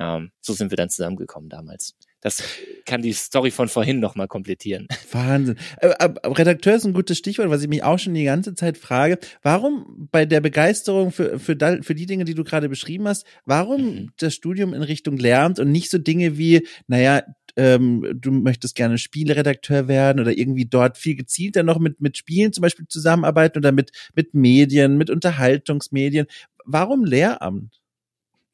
ähm, 0.00 0.32
so 0.40 0.52
sind 0.52 0.72
wir 0.72 0.76
dann 0.76 0.90
zusammengekommen 0.90 1.48
damals. 1.48 1.94
Das 2.24 2.42
kann 2.86 3.02
die 3.02 3.12
Story 3.12 3.50
von 3.50 3.68
vorhin 3.68 4.00
nochmal 4.00 4.28
komplettieren. 4.28 4.88
Wahnsinn. 5.12 5.56
Äh, 5.76 5.88
Redakteur 6.24 6.74
ist 6.74 6.86
ein 6.86 6.94
gutes 6.94 7.18
Stichwort, 7.18 7.50
was 7.50 7.60
ich 7.60 7.68
mich 7.68 7.82
auch 7.82 7.98
schon 7.98 8.14
die 8.14 8.24
ganze 8.24 8.54
Zeit 8.54 8.78
frage. 8.78 9.18
Warum 9.42 10.08
bei 10.10 10.24
der 10.24 10.40
Begeisterung 10.40 11.12
für, 11.12 11.38
für, 11.38 11.54
für 11.82 11.94
die 11.94 12.06
Dinge, 12.06 12.24
die 12.24 12.32
du 12.32 12.42
gerade 12.42 12.70
beschrieben 12.70 13.06
hast, 13.08 13.26
warum 13.44 13.82
mhm. 13.82 14.12
das 14.16 14.34
Studium 14.34 14.72
in 14.72 14.82
Richtung 14.82 15.18
Lehramt 15.18 15.58
und 15.58 15.70
nicht 15.70 15.90
so 15.90 15.98
Dinge 15.98 16.38
wie, 16.38 16.66
naja, 16.86 17.24
ähm, 17.56 18.18
du 18.18 18.30
möchtest 18.30 18.74
gerne 18.74 18.96
Spielredakteur 18.96 19.86
werden 19.86 20.18
oder 20.18 20.32
irgendwie 20.32 20.64
dort 20.64 20.96
viel 20.96 21.16
gezielter 21.16 21.62
noch 21.62 21.78
mit, 21.78 22.00
mit 22.00 22.16
Spielen 22.16 22.54
zum 22.54 22.62
Beispiel 22.62 22.88
zusammenarbeiten 22.88 23.58
oder 23.58 23.70
mit, 23.70 23.92
mit 24.14 24.32
Medien, 24.32 24.96
mit 24.96 25.10
Unterhaltungsmedien. 25.10 26.26
Warum 26.64 27.04
Lehramt? 27.04 27.82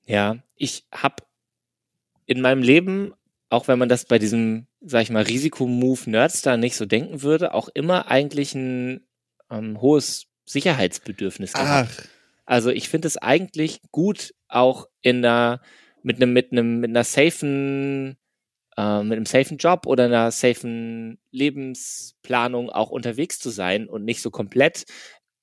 Ja, 0.06 0.42
ich 0.56 0.86
habe 0.90 1.22
in 2.26 2.40
meinem 2.40 2.62
Leben 2.62 3.12
auch 3.51 3.68
wenn 3.68 3.78
man 3.78 3.88
das 3.88 4.05
bei 4.07 4.18
diesem, 4.18 4.66
sag 4.80 5.03
ich 5.03 5.11
mal, 5.11 5.24
Risikomove 5.24 6.09
Nerdstar 6.09 6.57
nicht 6.57 6.76
so 6.76 6.86
denken 6.86 7.22
würde, 7.22 7.53
auch 7.53 7.68
immer 7.68 8.09
eigentlich 8.09 8.55
ein 8.55 9.07
ähm, 9.51 9.80
hohes 9.80 10.26
Sicherheitsbedürfnis 10.46 11.53
gehabt. 11.53 11.90
Ach. 12.01 12.05
Also 12.46 12.70
ich 12.70 12.88
finde 12.88 13.09
es 13.09 13.16
eigentlich 13.16 13.80
gut, 13.90 14.34
auch 14.48 14.86
in 15.03 15.24
einer, 15.24 15.61
mit 16.03 16.16
einem, 16.16 16.32
mit 16.32 16.53
einem, 16.53 16.80
mit 16.80 16.90
einer 16.90 17.05
safen, 17.05 18.16
äh, 18.76 19.03
mit 19.03 19.16
einem 19.16 19.26
safen 19.26 19.59
Job 19.59 19.86
oder 19.86 20.05
einer 20.05 20.30
safen 20.30 21.18
Lebensplanung 21.32 22.70
auch 22.70 22.90
unterwegs 22.90 23.40
zu 23.40 23.51
sein 23.51 23.88
und 23.88 24.05
nicht 24.05 24.22
so 24.22 24.30
komplett 24.30 24.84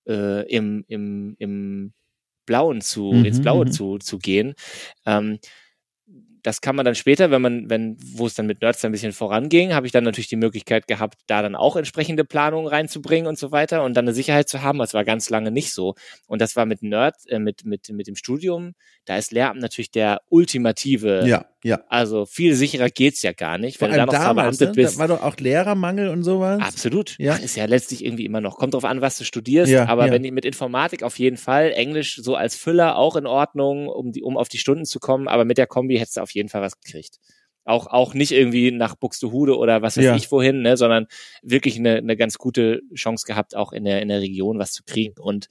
äh, 0.08 0.49
im, 0.49 0.86
im, 0.88 1.36
im 1.39 1.93
Blauen 2.45 2.80
zu, 2.80 3.12
mhm, 3.12 3.26
ins 3.26 3.41
Blaue 3.41 3.66
mhm. 3.66 3.72
zu, 3.72 3.97
zu 3.99 4.18
gehen. 4.18 4.55
Ähm, 5.05 5.39
das 6.44 6.62
kann 6.62 6.76
man 6.76 6.86
dann 6.86 6.96
später, 6.96 7.32
wenn 7.32 7.42
man, 7.42 7.70
wenn, 7.70 7.98
wo 8.00 8.28
es 8.28 8.36
dann 8.36 8.46
mit 8.46 8.62
Nerds 8.62 8.84
ein 8.86 8.92
bisschen 8.92 9.14
voranging, 9.14 9.74
habe 9.74 9.86
ich 9.86 9.92
dann 9.92 10.04
natürlich 10.04 10.28
die 10.28 10.36
Möglichkeit 10.36 10.88
gehabt, 10.88 11.20
da 11.28 11.42
dann 11.42 11.56
auch 11.56 11.76
entsprechende 11.76 12.26
Planungen 12.26 12.68
reinzubringen 12.68 13.28
und 13.28 13.38
so 13.38 13.52
weiter 13.52 13.84
und 13.84 13.96
dann 13.96 14.06
eine 14.06 14.14
Sicherheit 14.14 14.50
zu 14.50 14.62
haben. 14.62 14.80
Das 14.80 14.94
war 14.94 15.04
ganz 15.04 15.30
lange 15.30 15.52
nicht 15.52 15.74
so. 15.74 15.96
Und 16.28 16.42
das 16.42 16.56
war 16.56 16.66
mit 16.66 16.84
Nerd, 16.84 17.16
äh, 17.28 17.40
mit, 17.40 17.66
mit, 17.66 17.90
mit 17.90 18.08
dem 18.08 18.16
Studium, 18.16 18.74
da 19.06 19.18
ist 19.18 19.32
Lehramt 19.32 19.62
natürlich 19.62 19.92
der 19.92 20.22
ultimative. 20.30 21.24
Ja, 21.26 21.46
ja. 21.68 21.84
Also 21.89 22.26
viel 22.26 22.55
sicherer 22.55 22.89
geht's 22.89 23.22
ja 23.22 23.34
gar 23.34 23.57
nicht. 23.57 23.82
Wenn 23.82 23.89
Vor 23.89 23.99
allem 23.99 24.07
du 24.07 24.11
da 24.13 24.20
noch 24.20 24.26
damals, 24.26 24.59
ne? 24.59 24.72
bist. 24.74 24.95
Da 24.95 24.99
war 24.99 25.07
doch 25.09 25.22
auch 25.22 25.36
Lehrermangel 25.38 26.07
und 26.07 26.24
sowas. 26.24 26.61
Absolut. 26.61 27.15
Ja. 27.20 27.36
ist 27.36 27.57
ja 27.57 27.65
letztlich 27.65 28.05
irgendwie 28.05 28.26
immer 28.26 28.39
noch. 28.39 28.57
Kommt 28.57 28.74
drauf 28.74 28.86
an, 28.86 29.01
was 29.01 29.18
du 29.18 29.26
studierst. 29.26 29.72
Ja, 29.72 29.88
aber 29.88 30.07
ja. 30.07 30.13
wenn 30.13 30.24
ich 30.24 30.32
mit 30.32 30.45
Informatik 30.45 31.03
auf 31.03 31.20
jeden 31.20 31.38
Fall, 31.38 31.72
Englisch 31.72 32.15
so 32.15 32.36
als 32.36 32.55
Füller 32.55 32.97
auch 32.97 33.18
in 33.18 33.26
Ordnung, 33.26 33.88
um 33.88 34.13
die, 34.13 34.24
um 34.24 34.38
auf 34.38 34.47
die 34.47 34.57
Stunden 34.57 34.86
zu 34.86 34.99
kommen, 34.99 35.28
aber 35.28 35.43
mit 35.43 35.57
der 35.57 35.68
Kombi 35.68 35.97
hättest 35.97 36.18
du 36.18 36.22
auf 36.22 36.32
jeden 36.32 36.47
Fall 36.47 36.61
was 36.61 36.80
gekriegt. 36.80 37.18
Auch, 37.65 37.88
auch 37.88 38.13
nicht 38.13 38.32
irgendwie 38.32 38.72
nach 38.72 38.95
Buxtehude 38.95 39.57
oder 39.57 39.82
was 39.82 39.97
weiß 39.97 40.05
ja. 40.05 40.15
ich 40.15 40.32
wohin, 40.32 40.61
ne, 40.61 40.78
sondern 40.78 41.07
wirklich 41.41 41.78
eine, 41.78 41.97
eine 41.97 42.15
ganz 42.15 42.38
gute 42.38 42.80
Chance 42.95 43.26
gehabt, 43.28 43.57
auch 43.57 43.74
in 43.74 43.84
der, 43.84 44.01
in 44.01 44.07
der 44.07 44.22
Region 44.22 44.57
was 44.57 44.72
zu 44.72 44.84
kriegen. 44.86 45.20
Und 45.20 45.47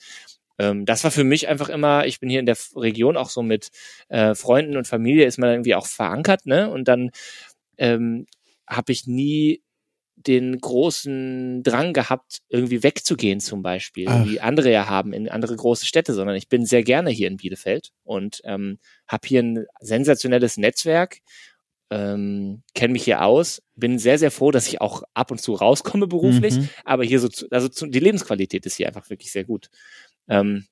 ähm, 0.58 0.86
das 0.86 1.04
war 1.04 1.10
für 1.10 1.24
mich 1.24 1.48
einfach 1.48 1.68
immer, 1.68 2.06
ich 2.06 2.20
bin 2.20 2.30
hier 2.30 2.40
in 2.40 2.46
der 2.46 2.56
Region 2.74 3.16
auch 3.16 3.30
so 3.30 3.42
mit 3.42 3.70
äh, 4.08 4.34
Freunden 4.34 4.76
und 4.76 4.86
Familie, 4.86 5.26
ist 5.26 5.38
man 5.38 5.50
irgendwie 5.50 5.74
auch 5.74 5.86
verankert, 5.86 6.46
ne? 6.46 6.70
Und 6.70 6.88
dann 6.88 7.10
ähm, 7.78 8.26
habe 8.66 8.92
ich 8.92 9.06
nie 9.06 9.62
den 10.16 10.58
großen 10.58 11.62
Drang 11.62 11.92
gehabt, 11.92 12.40
irgendwie 12.48 12.82
wegzugehen 12.82 13.38
zum 13.38 13.62
Beispiel, 13.62 14.06
Ach. 14.08 14.26
wie 14.26 14.40
andere 14.40 14.72
ja 14.72 14.88
haben 14.88 15.12
in 15.12 15.28
andere 15.28 15.54
große 15.54 15.86
Städte, 15.86 16.14
sondern 16.14 16.36
ich 16.36 16.48
bin 16.48 16.64
sehr 16.64 16.82
gerne 16.82 17.10
hier 17.10 17.28
in 17.28 17.36
Bielefeld 17.36 17.92
und 18.02 18.40
ähm, 18.44 18.78
habe 19.06 19.28
hier 19.28 19.42
ein 19.42 19.66
sensationelles 19.80 20.56
Netzwerk, 20.56 21.20
ähm, 21.90 22.62
kenne 22.74 22.94
mich 22.94 23.04
hier 23.04 23.22
aus, 23.22 23.62
bin 23.76 23.98
sehr, 23.98 24.18
sehr 24.18 24.30
froh, 24.30 24.50
dass 24.50 24.66
ich 24.66 24.80
auch 24.80 25.02
ab 25.14 25.30
und 25.30 25.40
zu 25.40 25.52
rauskomme 25.52 26.06
beruflich, 26.06 26.56
mhm. 26.56 26.68
aber 26.84 27.04
hier 27.04 27.20
so, 27.20 27.28
zu, 27.28 27.46
also 27.50 27.68
zu, 27.68 27.86
die 27.86 28.00
Lebensqualität 28.00 28.66
ist 28.66 28.76
hier 28.76 28.88
einfach 28.88 29.08
wirklich 29.10 29.30
sehr 29.30 29.44
gut. 29.44 29.68
Ähm, 30.28 30.66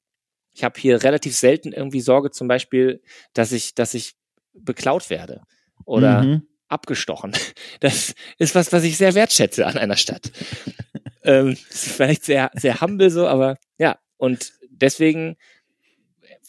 ich 0.52 0.64
habe 0.64 0.78
hier 0.80 1.02
relativ 1.02 1.36
selten 1.36 1.72
irgendwie 1.72 2.00
Sorge 2.00 2.30
zum 2.30 2.48
Beispiel, 2.48 3.02
dass 3.32 3.52
ich, 3.52 3.74
dass 3.74 3.94
ich 3.94 4.14
beklaut 4.52 5.10
werde 5.10 5.42
oder 5.84 6.22
mhm 6.22 6.46
abgestochen. 6.74 7.32
Das 7.80 8.14
ist 8.38 8.54
was, 8.54 8.72
was 8.72 8.84
ich 8.84 8.96
sehr 8.96 9.14
wertschätze 9.14 9.66
an 9.66 9.76
einer 9.76 9.96
Stadt. 9.96 10.32
ähm, 11.22 11.50
ist 11.50 11.88
vielleicht 11.88 12.24
sehr, 12.24 12.50
sehr 12.54 12.80
humble 12.80 13.10
so, 13.10 13.28
aber 13.28 13.58
ja. 13.78 13.98
Und 14.16 14.52
deswegen 14.70 15.36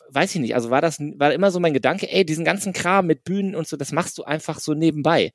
weiß 0.09 0.35
ich 0.35 0.41
nicht, 0.41 0.55
also 0.55 0.69
war 0.69 0.81
das, 0.81 0.99
war 0.99 1.33
immer 1.33 1.51
so 1.51 1.59
mein 1.59 1.73
Gedanke, 1.73 2.09
ey, 2.09 2.25
diesen 2.25 2.45
ganzen 2.45 2.71
Kram 2.71 3.05
mit 3.07 3.23
Bühnen 3.25 3.53
und 3.53 3.67
so, 3.67 3.75
das 3.75 3.91
machst 3.91 4.17
du 4.17 4.23
einfach 4.23 4.59
so 4.59 4.73
nebenbei 4.73 5.33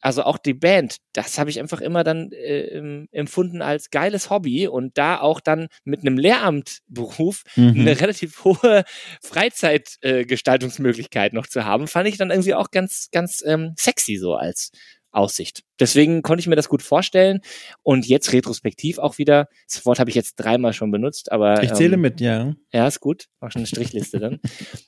also 0.00 0.22
auch 0.22 0.38
die 0.38 0.54
Band, 0.54 0.96
das 1.12 1.38
habe 1.38 1.50
ich 1.50 1.60
einfach 1.60 1.80
immer 1.80 2.04
dann 2.04 2.32
äh, 2.32 3.06
empfunden 3.12 3.62
als 3.62 3.90
geiles 3.90 4.30
Hobby 4.30 4.66
und 4.66 4.96
da 4.96 5.20
auch 5.20 5.40
dann 5.40 5.68
mit 5.84 6.00
einem 6.00 6.16
Lehramtberuf 6.16 7.44
mhm. 7.56 7.80
eine 7.80 8.00
relativ 8.00 8.44
hohe 8.44 8.84
Freizeitgestaltungsmöglichkeit 9.22 11.32
äh, 11.32 11.36
noch 11.36 11.46
zu 11.46 11.64
haben, 11.64 11.86
fand 11.86 12.08
ich 12.08 12.16
dann 12.16 12.30
irgendwie 12.30 12.54
auch 12.54 12.70
ganz, 12.70 13.08
ganz 13.12 13.42
ähm, 13.44 13.74
sexy 13.76 14.16
so 14.16 14.34
als 14.34 14.72
Aussicht. 15.12 15.64
Deswegen 15.78 16.22
konnte 16.22 16.40
ich 16.40 16.46
mir 16.46 16.56
das 16.56 16.68
gut 16.68 16.82
vorstellen 16.82 17.40
und 17.82 18.06
jetzt 18.06 18.32
retrospektiv 18.32 18.98
auch 18.98 19.18
wieder, 19.18 19.48
das 19.68 19.84
Wort 19.84 19.98
habe 19.98 20.10
ich 20.10 20.16
jetzt 20.16 20.36
dreimal 20.36 20.72
schon 20.72 20.90
benutzt, 20.90 21.32
aber 21.32 21.62
ich 21.62 21.72
zähle 21.74 21.94
ähm, 21.94 22.00
mit, 22.00 22.20
ja. 22.20 22.54
Ja, 22.72 22.86
ist 22.86 23.00
gut, 23.00 23.26
auch 23.40 23.50
schon 23.50 23.60
eine 23.60 23.66
Strichliste 23.66 24.20
dann. 24.20 24.40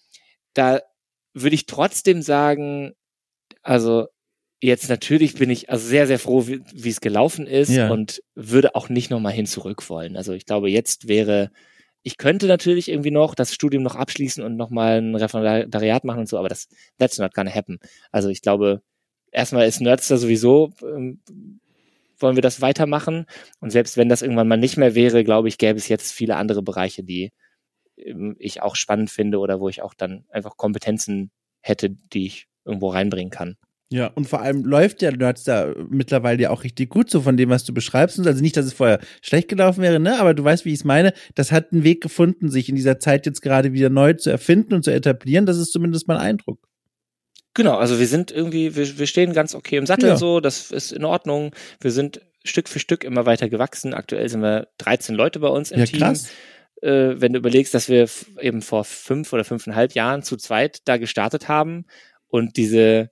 da 0.55 0.81
würde 1.35 1.55
ich 1.55 1.67
trotzdem 1.67 2.23
sagen, 2.23 2.93
also 3.63 4.07
Jetzt 4.65 4.89
natürlich 4.89 5.35
bin 5.35 5.51
ich 5.51 5.71
also 5.71 5.89
sehr, 5.89 6.07
sehr 6.07 6.21
froh, 6.21 6.47
wie, 6.47 6.89
es 6.89 7.01
gelaufen 7.01 7.49
ist 7.49 7.71
ja. 7.71 7.91
und 7.91 8.23
würde 8.37 8.77
auch 8.77 8.89
nicht 8.89 9.11
nochmal 9.11 9.33
hin 9.33 9.47
zurück 9.47 9.91
wollen. 9.91 10.17
Also 10.17 10.35
ich 10.35 10.47
glaube, 10.47 10.71
jetzt 10.71 11.09
wäre, 11.09 11.51
ich 12.05 12.17
könnte 12.17 12.47
natürlich 12.47 12.89
irgendwie 12.89 13.11
noch 13.11 13.35
das 13.35 13.53
Studium 13.53 13.83
noch 13.83 13.97
abschließen 13.97 14.41
und 14.45 14.55
nochmal 14.57 15.01
ein 15.01 15.17
Referendariat 15.17 16.05
machen 16.05 16.21
und 16.21 16.29
so, 16.29 16.39
aber 16.39 16.49
das, 16.49 16.69
that's 16.97 17.19
not 17.19 17.35
gonna 17.35 17.53
happen. 17.53 17.81
Also 18.13 18.29
ich 18.29 18.41
glaube, 18.41 18.83
erstmal 19.33 19.67
ist 19.67 19.81
Nerdster 19.81 20.17
sowieso, 20.17 20.73
ähm, 20.81 21.19
wollen 22.19 22.37
wir 22.37 22.43
das 22.43 22.61
weitermachen. 22.61 23.27
Und 23.59 23.71
selbst 23.71 23.97
wenn 23.97 24.09
das 24.09 24.23
irgendwann 24.23 24.47
mal 24.47 24.59
nicht 24.59 24.77
mehr 24.77 24.95
wäre, 24.95 25.25
glaube 25.25 25.49
ich, 25.49 25.59
gäbe 25.59 25.77
es 25.77 25.89
jetzt 25.89 26.13
viele 26.13 26.37
andere 26.37 26.63
Bereiche, 26.63 27.03
die 27.03 27.33
ähm, 27.97 28.37
ich 28.39 28.63
auch 28.63 28.77
spannend 28.77 29.11
finde 29.11 29.41
oder 29.41 29.59
wo 29.59 29.69
ich 29.69 29.83
auch 29.83 29.95
dann 29.95 30.25
einfach 30.31 30.57
Kompetenzen 30.57 31.33
hätte, 31.63 31.91
die 31.91 32.27
ich 32.27 32.47
irgendwo 32.65 32.91
reinbringen 32.91 33.33
kann. 33.33 33.57
Ja, 33.93 34.07
und 34.07 34.27
vor 34.27 34.41
allem 34.41 34.65
läuft 34.65 35.03
der 35.03 35.15
Nerds 35.15 35.45
da 35.45 35.75
mittlerweile 35.91 36.43
ja 36.43 36.51
auch 36.51 36.65
richtig 36.65 36.89
gut, 36.89 37.11
so 37.11 37.21
von 37.21 37.37
dem, 37.37 37.51
was 37.51 37.65
du 37.65 37.75
beschreibst. 37.75 38.19
Also 38.19 38.41
nicht, 38.41 38.57
dass 38.57 38.65
es 38.65 38.73
vorher 38.73 39.01
schlecht 39.21 39.49
gelaufen 39.49 39.83
wäre, 39.83 40.01
ne? 40.01 40.19
Aber 40.19 40.33
du 40.33 40.43
weißt, 40.43 40.65
wie 40.65 40.71
ich 40.71 40.81
es 40.81 40.85
meine. 40.85 41.13
Das 41.35 41.53
hat 41.53 41.73
einen 41.73 41.85
Weg 41.85 42.01
gefunden, 42.01 42.49
sich 42.49 42.71
in 42.71 42.75
dieser 42.75 42.99
Zeit 42.99 43.27
jetzt 43.27 43.43
gerade 43.43 43.75
wieder 43.75 43.91
neu 43.91 44.15
zu 44.15 44.31
erfinden 44.31 44.73
und 44.73 44.83
zu 44.83 44.91
etablieren. 44.91 45.45
Das 45.45 45.59
ist 45.59 45.73
zumindest 45.73 46.09
mein 46.09 46.17
Eindruck. 46.17 46.59
Genau, 47.53 47.77
also 47.77 48.01
wir 48.01 48.07
sind 48.07 48.31
irgendwie, 48.31 48.75
wir, 48.77 48.99
wir 48.99 49.07
stehen 49.07 49.35
ganz 49.35 49.55
okay 49.55 49.77
im 49.77 49.85
Sattel 49.85 50.09
ja. 50.09 50.17
so, 50.17 50.41
das 50.41 50.71
ist 50.71 50.91
in 50.91 51.05
Ordnung. 51.05 51.55
Wir 51.81 51.91
sind 51.91 52.23
Stück 52.45 52.67
für 52.67 52.79
Stück 52.79 53.05
immer 53.05 53.27
weiter 53.27 53.51
gewachsen. 53.51 53.93
Aktuell 53.93 54.27
sind 54.31 54.41
wir 54.41 54.69
13 54.79 55.15
Leute 55.15 55.39
bei 55.39 55.49
uns 55.49 55.71
im 55.71 55.81
ja, 55.81 55.85
Team. 55.85 56.01
Krass. 56.01 56.31
Äh, 56.81 57.21
wenn 57.21 57.35
du 57.35 57.39
überlegst, 57.41 57.75
dass 57.75 57.91
wir 57.91 58.09
eben 58.41 58.63
vor 58.63 58.85
fünf 58.85 59.35
oder 59.35 59.45
fünfeinhalb 59.45 59.93
Jahren 59.93 60.23
zu 60.23 60.39
zweit 60.39 60.81
da 60.87 60.97
gestartet 60.97 61.49
haben 61.49 61.85
und 62.29 62.57
diese 62.57 63.11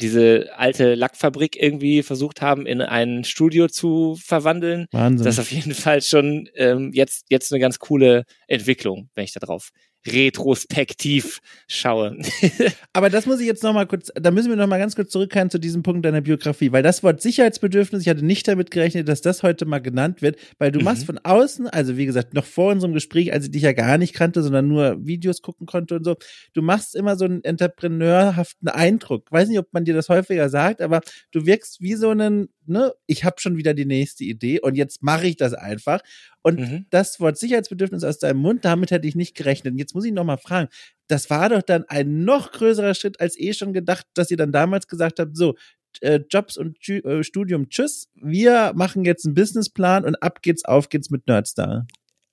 diese 0.00 0.50
alte 0.56 0.94
Lackfabrik 0.94 1.56
irgendwie 1.60 2.02
versucht 2.02 2.42
haben, 2.42 2.66
in 2.66 2.80
ein 2.80 3.24
Studio 3.24 3.68
zu 3.68 4.16
verwandeln. 4.22 4.86
Wahnsinn. 4.92 5.24
Das 5.24 5.34
ist 5.34 5.40
auf 5.40 5.52
jeden 5.52 5.74
Fall 5.74 6.02
schon 6.02 6.48
ähm, 6.54 6.90
jetzt, 6.92 7.26
jetzt 7.28 7.52
eine 7.52 7.60
ganz 7.60 7.78
coole 7.78 8.24
Entwicklung, 8.48 9.10
wenn 9.14 9.24
ich 9.24 9.32
darauf 9.32 9.70
retrospektiv 10.06 11.40
schaue. 11.68 12.16
Aber 12.92 13.10
das 13.10 13.26
muss 13.26 13.40
ich 13.40 13.46
jetzt 13.46 13.62
noch 13.62 13.74
mal 13.74 13.86
kurz, 13.86 14.10
da 14.14 14.30
müssen 14.30 14.48
wir 14.48 14.56
noch 14.56 14.66
mal 14.66 14.78
ganz 14.78 14.96
kurz 14.96 15.10
zurückkehren 15.10 15.50
zu 15.50 15.58
diesem 15.58 15.82
Punkt 15.82 16.04
deiner 16.04 16.20
Biografie, 16.20 16.72
weil 16.72 16.82
das 16.82 17.02
Wort 17.02 17.20
Sicherheitsbedürfnis, 17.20 18.02
ich 18.02 18.08
hatte 18.08 18.24
nicht 18.24 18.48
damit 18.48 18.70
gerechnet, 18.70 19.08
dass 19.08 19.20
das 19.20 19.42
heute 19.42 19.66
mal 19.66 19.80
genannt 19.80 20.22
wird, 20.22 20.36
weil 20.58 20.72
du 20.72 20.78
mhm. 20.78 20.86
machst 20.86 21.04
von 21.04 21.18
außen, 21.18 21.68
also 21.68 21.96
wie 21.96 22.06
gesagt, 22.06 22.34
noch 22.34 22.44
vor 22.44 22.72
unserem 22.72 22.94
Gespräch, 22.94 23.32
als 23.32 23.46
ich 23.46 23.50
dich 23.50 23.62
ja 23.62 23.72
gar 23.72 23.98
nicht 23.98 24.14
kannte, 24.14 24.42
sondern 24.42 24.68
nur 24.68 25.06
Videos 25.06 25.42
gucken 25.42 25.66
konnte 25.66 25.96
und 25.96 26.04
so, 26.04 26.16
du 26.54 26.62
machst 26.62 26.94
immer 26.94 27.16
so 27.16 27.24
einen 27.24 27.44
entrepreneurhaften 27.44 28.68
Eindruck. 28.68 29.30
Weiß 29.30 29.48
nicht, 29.48 29.58
ob 29.58 29.72
man 29.72 29.84
dir 29.84 29.94
das 29.94 30.08
häufiger 30.08 30.48
sagt, 30.48 30.80
aber 30.80 31.00
du 31.32 31.46
wirkst 31.46 31.80
wie 31.80 31.94
so 31.94 32.10
einen 32.10 32.48
ne, 32.70 32.94
ich 33.06 33.24
habe 33.24 33.40
schon 33.40 33.56
wieder 33.56 33.74
die 33.74 33.84
nächste 33.84 34.24
Idee 34.24 34.60
und 34.60 34.76
jetzt 34.76 35.02
mache 35.02 35.26
ich 35.26 35.36
das 35.36 35.52
einfach. 35.52 36.00
Und 36.42 36.60
mhm. 36.60 36.86
das 36.90 37.20
Wort 37.20 37.38
Sicherheitsbedürfnis 37.38 38.04
aus 38.04 38.18
deinem 38.18 38.38
Mund, 38.38 38.64
damit 38.64 38.90
hätte 38.90 39.06
ich 39.06 39.14
nicht 39.14 39.36
gerechnet. 39.36 39.72
Und 39.72 39.78
jetzt 39.78 39.94
muss 39.94 40.04
ich 40.04 40.12
noch 40.12 40.24
mal 40.24 40.38
fragen, 40.38 40.68
das 41.06 41.28
war 41.28 41.48
doch 41.48 41.62
dann 41.62 41.84
ein 41.88 42.24
noch 42.24 42.52
größerer 42.52 42.94
Schritt 42.94 43.20
als 43.20 43.38
eh 43.38 43.52
schon 43.52 43.72
gedacht, 43.72 44.06
dass 44.14 44.30
ihr 44.30 44.36
dann 44.36 44.52
damals 44.52 44.88
gesagt 44.88 45.18
habt, 45.18 45.36
so, 45.36 45.54
äh, 46.00 46.20
Jobs 46.30 46.56
und 46.56 46.76
äh, 46.88 47.22
Studium, 47.22 47.68
tschüss, 47.68 48.08
wir 48.14 48.72
machen 48.74 49.04
jetzt 49.04 49.26
einen 49.26 49.34
Businessplan 49.34 50.04
und 50.04 50.22
ab 50.22 50.40
geht's, 50.40 50.64
auf 50.64 50.88
geht's 50.88 51.10
mit 51.10 51.26
Nerdstar 51.26 51.86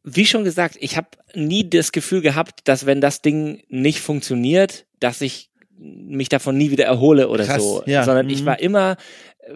wie 0.10 0.26
schon 0.26 0.46
gesagt, 0.46 0.78
ich 0.80 0.96
habe 0.96 1.10
nie 1.34 1.70
das 1.70 1.92
Gefühl 1.92 2.22
gehabt, 2.22 2.62
dass 2.64 2.86
wenn 2.86 3.02
das 3.02 3.22
Ding 3.22 3.62
nicht 3.68 4.00
funktioniert, 4.00 4.86
dass 5.02 5.20
ich 5.20 5.52
mich 5.78 6.30
davon 6.30 6.58
nie 6.58 6.72
wieder 6.72 6.86
erhole 6.86 7.28
oder 7.28 7.46
Krass, 7.46 7.62
so, 7.62 7.84
ja. 7.86 8.06
sondern 8.06 8.28
mhm. 8.28 8.32
ich 8.32 8.46
war 8.46 8.60
immer 8.60 8.96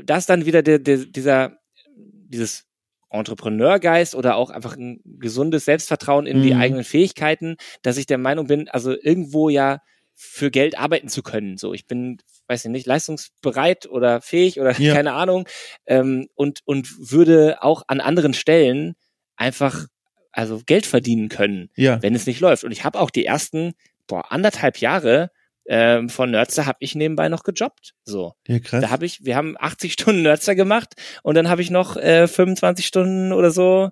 das 0.03 0.25
dann 0.25 0.45
wieder 0.45 0.61
der, 0.61 0.79
der, 0.79 0.97
dieser, 0.97 1.57
dieses 1.95 2.65
Entrepreneurgeist 3.11 4.15
oder 4.15 4.35
auch 4.35 4.49
einfach 4.49 4.75
ein 4.75 5.01
gesundes 5.03 5.65
Selbstvertrauen 5.65 6.25
in 6.25 6.39
mhm. 6.39 6.43
die 6.43 6.55
eigenen 6.55 6.83
Fähigkeiten, 6.83 7.57
dass 7.81 7.97
ich 7.97 8.05
der 8.05 8.17
Meinung 8.17 8.47
bin, 8.47 8.69
also 8.69 8.95
irgendwo 8.99 9.49
ja 9.49 9.81
für 10.15 10.51
Geld 10.51 10.77
arbeiten 10.77 11.09
zu 11.09 11.23
können. 11.23 11.57
So, 11.57 11.73
ich 11.73 11.87
bin, 11.87 12.17
weiß 12.47 12.65
ich 12.65 12.71
nicht, 12.71 12.85
leistungsbereit 12.85 13.87
oder 13.87 14.21
fähig 14.21 14.59
oder 14.59 14.79
ja. 14.79 14.93
keine 14.95 15.13
Ahnung 15.13 15.47
ähm, 15.85 16.27
und 16.35 16.61
und 16.65 17.11
würde 17.11 17.61
auch 17.61 17.83
an 17.87 18.01
anderen 18.01 18.33
Stellen 18.33 18.95
einfach 19.35 19.87
also 20.31 20.61
Geld 20.65 20.85
verdienen 20.85 21.27
können, 21.27 21.69
ja. 21.75 22.01
wenn 22.01 22.15
es 22.15 22.25
nicht 22.25 22.39
läuft. 22.39 22.63
Und 22.63 22.71
ich 22.71 22.83
habe 22.85 22.99
auch 22.99 23.09
die 23.09 23.25
ersten 23.25 23.73
boah, 24.07 24.31
anderthalb 24.31 24.77
Jahre 24.77 25.31
ähm, 25.73 26.09
von 26.09 26.31
Nerdster 26.31 26.65
habe 26.65 26.79
ich 26.81 26.95
nebenbei 26.95 27.29
noch 27.29 27.43
gejobbt. 27.43 27.93
So. 28.03 28.33
Ja, 28.45 28.59
krass. 28.59 28.81
Da 28.81 28.89
habe 28.89 29.05
ich, 29.05 29.23
wir 29.23 29.37
haben 29.37 29.55
80 29.57 29.93
Stunden 29.93 30.21
Nerdster 30.21 30.53
gemacht 30.53 30.95
und 31.23 31.35
dann 31.35 31.47
habe 31.47 31.61
ich 31.61 31.69
noch 31.71 31.95
äh, 31.95 32.27
25 32.27 32.85
Stunden 32.85 33.31
oder 33.31 33.51
so 33.51 33.89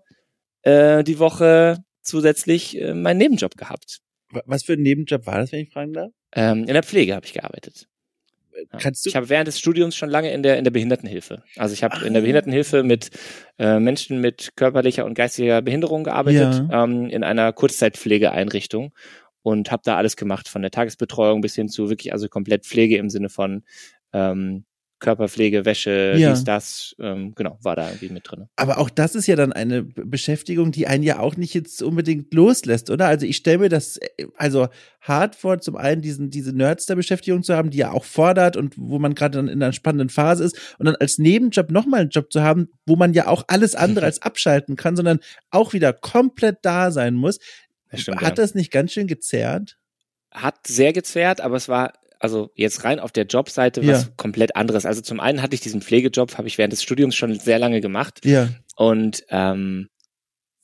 äh, 0.63 1.05
die 1.05 1.19
Woche 1.19 1.77
zusätzlich 2.01 2.79
äh, 2.81 2.93
meinen 2.93 3.17
Nebenjob 3.17 3.55
gehabt. 3.55 4.01
Was 4.45 4.63
für 4.63 4.73
ein 4.73 4.81
Nebenjob 4.81 5.25
war 5.25 5.37
das, 5.37 5.53
wenn 5.53 5.61
ich 5.61 5.71
fragen 5.71 5.93
darf? 5.93 6.11
Ähm, 6.33 6.65
in 6.65 6.73
der 6.73 6.83
Pflege 6.83 7.15
habe 7.15 7.25
ich 7.25 7.31
gearbeitet. 7.31 7.87
Kannst 8.77 9.05
du? 9.05 9.09
Ich 9.09 9.15
habe 9.15 9.29
während 9.29 9.47
des 9.47 9.57
Studiums 9.57 9.95
schon 9.95 10.09
lange 10.09 10.33
in 10.33 10.43
der 10.43 10.57
in 10.57 10.65
der 10.65 10.71
Behindertenhilfe. 10.71 11.43
Also 11.55 11.73
ich 11.73 11.81
habe 11.81 12.05
in 12.05 12.13
der 12.13 12.21
Behindertenhilfe 12.21 12.83
mit 12.83 13.09
äh, 13.57 13.79
Menschen 13.79 14.19
mit 14.19 14.51
körperlicher 14.57 15.05
und 15.05 15.13
geistiger 15.13 15.61
Behinderung 15.61 16.03
gearbeitet 16.03 16.65
ja. 16.69 16.83
ähm, 16.83 17.05
in 17.05 17.23
einer 17.23 17.53
Kurzzeitpflegeeinrichtung 17.53 18.91
und 19.41 19.71
habe 19.71 19.81
da 19.85 19.97
alles 19.97 20.15
gemacht, 20.15 20.47
von 20.47 20.61
der 20.61 20.71
Tagesbetreuung 20.71 21.41
bis 21.41 21.55
hin 21.55 21.69
zu 21.69 21.89
wirklich 21.89 22.13
also 22.13 22.27
komplett 22.27 22.65
Pflege 22.65 22.97
im 22.97 23.09
Sinne 23.09 23.29
von 23.29 23.63
ähm, 24.13 24.65
Körperpflege, 24.99 25.65
Wäsche, 25.65 26.15
ja. 26.17 26.31
dies, 26.31 26.43
das, 26.43 26.95
ähm, 26.99 27.33
genau, 27.33 27.57
war 27.61 27.75
da 27.75 27.87
irgendwie 27.87 28.09
mit 28.09 28.29
drin. 28.29 28.47
Aber 28.57 28.79
auch 28.79 28.89
das 28.89 29.15
ist 29.15 29.27
ja 29.27 29.37
dann 29.37 29.53
eine 29.53 29.83
Beschäftigung, 29.83 30.71
die 30.71 30.87
einen 30.87 31.03
ja 31.03 31.19
auch 31.19 31.37
nicht 31.37 31.53
jetzt 31.53 31.81
unbedingt 31.81 32.33
loslässt, 32.33 32.89
oder? 32.89 33.07
Also 33.07 33.25
ich 33.25 33.37
stelle 33.37 33.59
mir 33.59 33.69
das 33.69 33.97
äh, 33.97 34.27
also 34.35 34.67
hart 35.01 35.35
vor, 35.35 35.59
zum 35.59 35.77
einen 35.77 36.01
diesen, 36.01 36.29
diese 36.29 36.51
Nerds-Beschäftigung 36.51 37.43
zu 37.43 37.55
haben, 37.55 37.69
die 37.69 37.77
ja 37.77 37.91
auch 37.91 38.03
fordert 38.03 38.57
und 38.57 38.75
wo 38.77 38.99
man 38.99 39.15
gerade 39.15 39.37
dann 39.37 39.47
in 39.47 39.63
einer 39.63 39.71
spannenden 39.71 40.09
Phase 40.09 40.43
ist 40.43 40.75
und 40.77 40.85
dann 40.85 40.95
als 40.97 41.17
Nebenjob 41.17 41.71
nochmal 41.71 42.01
einen 42.01 42.09
Job 42.09 42.31
zu 42.31 42.41
haben, 42.41 42.67
wo 42.85 42.97
man 42.97 43.13
ja 43.13 43.27
auch 43.27 43.45
alles 43.47 43.75
andere 43.75 44.05
als 44.05 44.21
abschalten 44.21 44.75
kann, 44.75 44.97
sondern 44.97 45.19
auch 45.49 45.71
wieder 45.71 45.93
komplett 45.93 46.57
da 46.63 46.91
sein 46.91 47.15
muss. 47.15 47.39
Das 47.89 48.01
stimmt, 48.01 48.21
Hat 48.21 48.29
ja. 48.37 48.43
das 48.43 48.55
nicht 48.55 48.71
ganz 48.71 48.91
schön 48.91 49.07
gezerrt? 49.07 49.77
Hat 50.31 50.67
sehr 50.67 50.93
gezerrt, 50.93 51.41
aber 51.41 51.55
es 51.55 51.67
war 51.67 51.93
also 52.19 52.51
jetzt 52.55 52.83
rein 52.83 52.99
auf 52.99 53.11
der 53.11 53.25
Jobseite 53.25 53.85
was 53.87 54.03
ja. 54.03 54.09
komplett 54.17 54.55
anderes. 54.55 54.85
Also 54.85 55.01
zum 55.01 55.19
einen 55.19 55.41
hatte 55.41 55.55
ich 55.55 55.61
diesen 55.61 55.81
Pflegejob, 55.81 56.37
habe 56.37 56.47
ich 56.47 56.57
während 56.57 56.73
des 56.73 56.83
Studiums 56.83 57.15
schon 57.15 57.39
sehr 57.39 57.59
lange 57.59 57.81
gemacht. 57.81 58.25
Ja. 58.25 58.49
Und 58.75 59.23
ähm, 59.29 59.89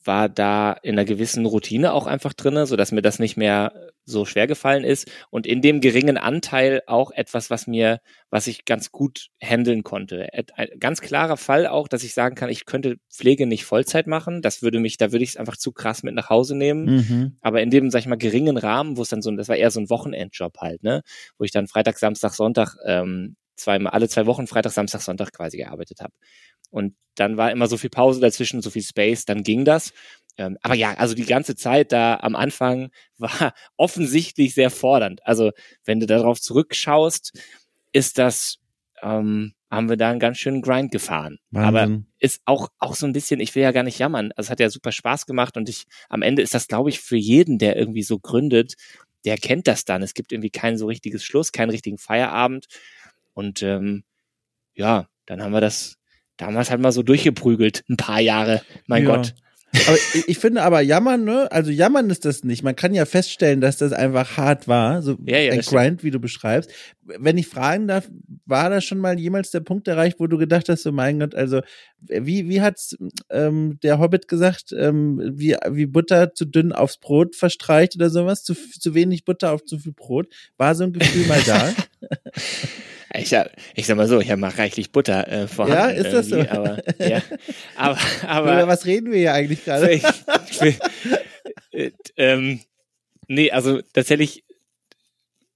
war 0.06 0.28
da 0.28 0.72
in 0.72 0.92
einer 0.92 1.04
gewissen 1.04 1.46
Routine 1.46 1.92
auch 1.92 2.06
einfach 2.06 2.32
drinne, 2.32 2.66
so 2.66 2.76
dass 2.76 2.92
mir 2.92 3.02
das 3.02 3.18
nicht 3.18 3.36
mehr 3.36 3.72
so 4.04 4.24
schwer 4.24 4.46
gefallen 4.46 4.84
ist 4.84 5.10
und 5.30 5.46
in 5.46 5.60
dem 5.60 5.80
geringen 5.80 6.16
Anteil 6.16 6.82
auch 6.86 7.10
etwas, 7.10 7.50
was 7.50 7.66
mir, 7.66 8.00
was 8.30 8.46
ich 8.46 8.64
ganz 8.64 8.92
gut 8.92 9.28
handeln 9.42 9.82
konnte. 9.82 10.28
Ein 10.54 10.68
ganz 10.78 11.00
klarer 11.00 11.36
Fall 11.36 11.66
auch, 11.66 11.88
dass 11.88 12.04
ich 12.04 12.14
sagen 12.14 12.36
kann, 12.36 12.48
ich 12.48 12.66
könnte 12.66 12.96
Pflege 13.10 13.46
nicht 13.46 13.64
Vollzeit 13.64 14.06
machen. 14.06 14.42
Das 14.42 14.62
würde 14.62 14.78
mich, 14.78 14.96
da 14.96 15.10
würde 15.10 15.24
ich 15.24 15.30
es 15.30 15.36
einfach 15.36 15.56
zu 15.56 15.72
krass 15.72 16.04
mit 16.04 16.14
nach 16.14 16.30
Hause 16.30 16.56
nehmen. 16.56 16.84
Mhm. 16.84 17.36
Aber 17.40 17.62
in 17.62 17.70
dem, 17.70 17.90
sag 17.90 18.00
ich 18.00 18.06
mal, 18.06 18.16
geringen 18.16 18.56
Rahmen, 18.56 18.96
wo 18.96 19.02
es 19.02 19.08
dann 19.08 19.22
so, 19.22 19.30
das 19.32 19.48
war 19.48 19.56
eher 19.56 19.70
so 19.72 19.80
ein 19.80 19.90
Wochenendjob 19.90 20.56
halt, 20.58 20.84
ne, 20.84 21.02
wo 21.36 21.44
ich 21.44 21.50
dann 21.50 21.66
Freitag, 21.66 21.98
Samstag, 21.98 22.32
Sonntag 22.34 22.76
ähm, 22.86 23.36
zweimal 23.56 23.92
alle 23.92 24.08
zwei 24.08 24.26
Wochen 24.26 24.46
Freitag, 24.46 24.72
Samstag, 24.72 25.00
Sonntag 25.00 25.32
quasi 25.32 25.56
gearbeitet 25.56 26.00
habe. 26.00 26.12
Und 26.70 26.94
dann 27.14 27.36
war 27.36 27.50
immer 27.50 27.66
so 27.66 27.76
viel 27.76 27.90
Pause 27.90 28.20
dazwischen, 28.20 28.62
so 28.62 28.70
viel 28.70 28.82
Space, 28.82 29.24
dann 29.24 29.42
ging 29.42 29.64
das. 29.64 29.92
Ähm, 30.38 30.58
aber 30.62 30.74
ja, 30.74 30.94
also 30.94 31.14
die 31.14 31.24
ganze 31.24 31.56
Zeit 31.56 31.92
da 31.92 32.18
am 32.20 32.36
Anfang 32.36 32.90
war 33.18 33.54
offensichtlich 33.76 34.54
sehr 34.54 34.70
fordernd. 34.70 35.26
Also 35.26 35.52
wenn 35.84 36.00
du 36.00 36.06
darauf 36.06 36.40
zurückschaust, 36.40 37.38
ist 37.92 38.18
das, 38.18 38.58
ähm, 39.02 39.54
haben 39.70 39.88
wir 39.88 39.96
da 39.96 40.10
einen 40.10 40.20
ganz 40.20 40.38
schönen 40.38 40.62
Grind 40.62 40.92
gefahren. 40.92 41.38
Wahnsinn. 41.50 41.76
Aber 41.76 42.02
ist 42.18 42.42
auch, 42.44 42.68
auch 42.78 42.94
so 42.94 43.06
ein 43.06 43.12
bisschen, 43.12 43.40
ich 43.40 43.54
will 43.54 43.62
ja 43.62 43.72
gar 43.72 43.82
nicht 43.82 43.98
jammern. 43.98 44.32
Also 44.36 44.46
es 44.46 44.50
hat 44.50 44.60
ja 44.60 44.70
super 44.70 44.92
Spaß 44.92 45.26
gemacht 45.26 45.56
und 45.56 45.68
ich, 45.68 45.86
am 46.08 46.22
Ende 46.22 46.42
ist 46.42 46.54
das, 46.54 46.68
glaube 46.68 46.90
ich, 46.90 47.00
für 47.00 47.16
jeden, 47.16 47.58
der 47.58 47.76
irgendwie 47.76 48.02
so 48.02 48.18
gründet, 48.18 48.74
der 49.24 49.36
kennt 49.38 49.66
das 49.66 49.84
dann. 49.84 50.02
Es 50.02 50.14
gibt 50.14 50.32
irgendwie 50.32 50.50
kein 50.50 50.78
so 50.78 50.86
richtiges 50.86 51.24
Schluss, 51.24 51.50
keinen 51.50 51.70
richtigen 51.70 51.98
Feierabend. 51.98 52.66
Und 53.34 53.62
ähm, 53.62 54.04
ja, 54.74 55.08
dann 55.26 55.42
haben 55.42 55.52
wir 55.52 55.60
das 55.60 55.96
damals 56.36 56.70
halt 56.70 56.80
mal 56.80 56.92
so 56.92 57.02
durchgeprügelt, 57.02 57.84
ein 57.88 57.96
paar 57.96 58.20
Jahre, 58.20 58.62
mein 58.86 59.04
ja. 59.04 59.16
Gott. 59.16 59.34
Aber 59.86 59.98
ich 60.26 60.38
finde 60.38 60.62
aber 60.62 60.80
jammern, 60.80 61.24
ne? 61.24 61.50
Also 61.52 61.70
jammern 61.70 62.08
ist 62.10 62.24
das 62.24 62.44
nicht. 62.44 62.62
Man 62.62 62.76
kann 62.76 62.94
ja 62.94 63.04
feststellen, 63.04 63.60
dass 63.60 63.76
das 63.76 63.92
einfach 63.92 64.36
hart 64.36 64.68
war, 64.68 65.02
so 65.02 65.16
ja, 65.24 65.38
ja, 65.38 65.52
ein 65.52 65.60
Grind, 65.60 66.02
wie 66.02 66.10
du 66.10 66.18
beschreibst. 66.18 66.70
Wenn 67.02 67.36
ich 67.36 67.48
fragen 67.48 67.86
darf, 67.86 68.08
war 68.46 68.70
da 68.70 68.80
schon 68.80 68.98
mal 68.98 69.18
jemals 69.18 69.50
der 69.50 69.60
Punkt 69.60 69.86
erreicht, 69.88 70.18
wo 70.18 70.26
du 70.26 70.38
gedacht 70.38 70.68
hast, 70.68 70.82
so 70.82 70.92
mein 70.92 71.20
Gott, 71.20 71.34
also 71.34 71.60
wie 72.00 72.48
wie 72.48 72.62
hat's 72.62 72.96
ähm, 73.30 73.78
der 73.82 73.98
Hobbit 73.98 74.28
gesagt, 74.28 74.72
ähm, 74.76 75.20
wie 75.34 75.56
wie 75.70 75.86
Butter 75.86 76.32
zu 76.34 76.46
dünn 76.46 76.72
aufs 76.72 76.98
Brot 76.98 77.36
verstreicht 77.36 77.96
oder 77.96 78.10
sowas, 78.10 78.44
zu 78.44 78.54
zu 78.54 78.94
wenig 78.94 79.24
Butter 79.24 79.52
auf 79.52 79.64
zu 79.64 79.78
viel 79.78 79.92
Brot? 79.92 80.28
War 80.56 80.74
so 80.74 80.84
ein 80.84 80.92
Gefühl 80.92 81.26
mal 81.26 81.42
da? 81.44 81.72
Ich, 83.18 83.34
ich 83.74 83.86
sag 83.86 83.96
mal 83.96 84.08
so, 84.08 84.20
ich 84.20 84.30
habe 84.30 84.40
mal 84.40 84.50
reichlich 84.50 84.92
Butter 84.92 85.26
äh, 85.28 85.48
vorhanden. 85.48 85.96
Ja, 85.96 86.02
ist 86.02 86.12
das 86.12 86.26
so? 86.28 86.40
Aber, 86.40 86.82
ja, 86.98 87.22
aber, 87.76 87.98
aber 88.26 88.52
Über 88.52 88.68
was 88.68 88.86
reden 88.86 89.10
wir 89.10 89.18
hier 89.18 89.34
eigentlich 89.34 89.64
gerade? 89.64 89.90
äh, 91.72 91.90
ähm, 92.16 92.60
nee, 93.28 93.50
also 93.50 93.80
tatsächlich 93.92 94.44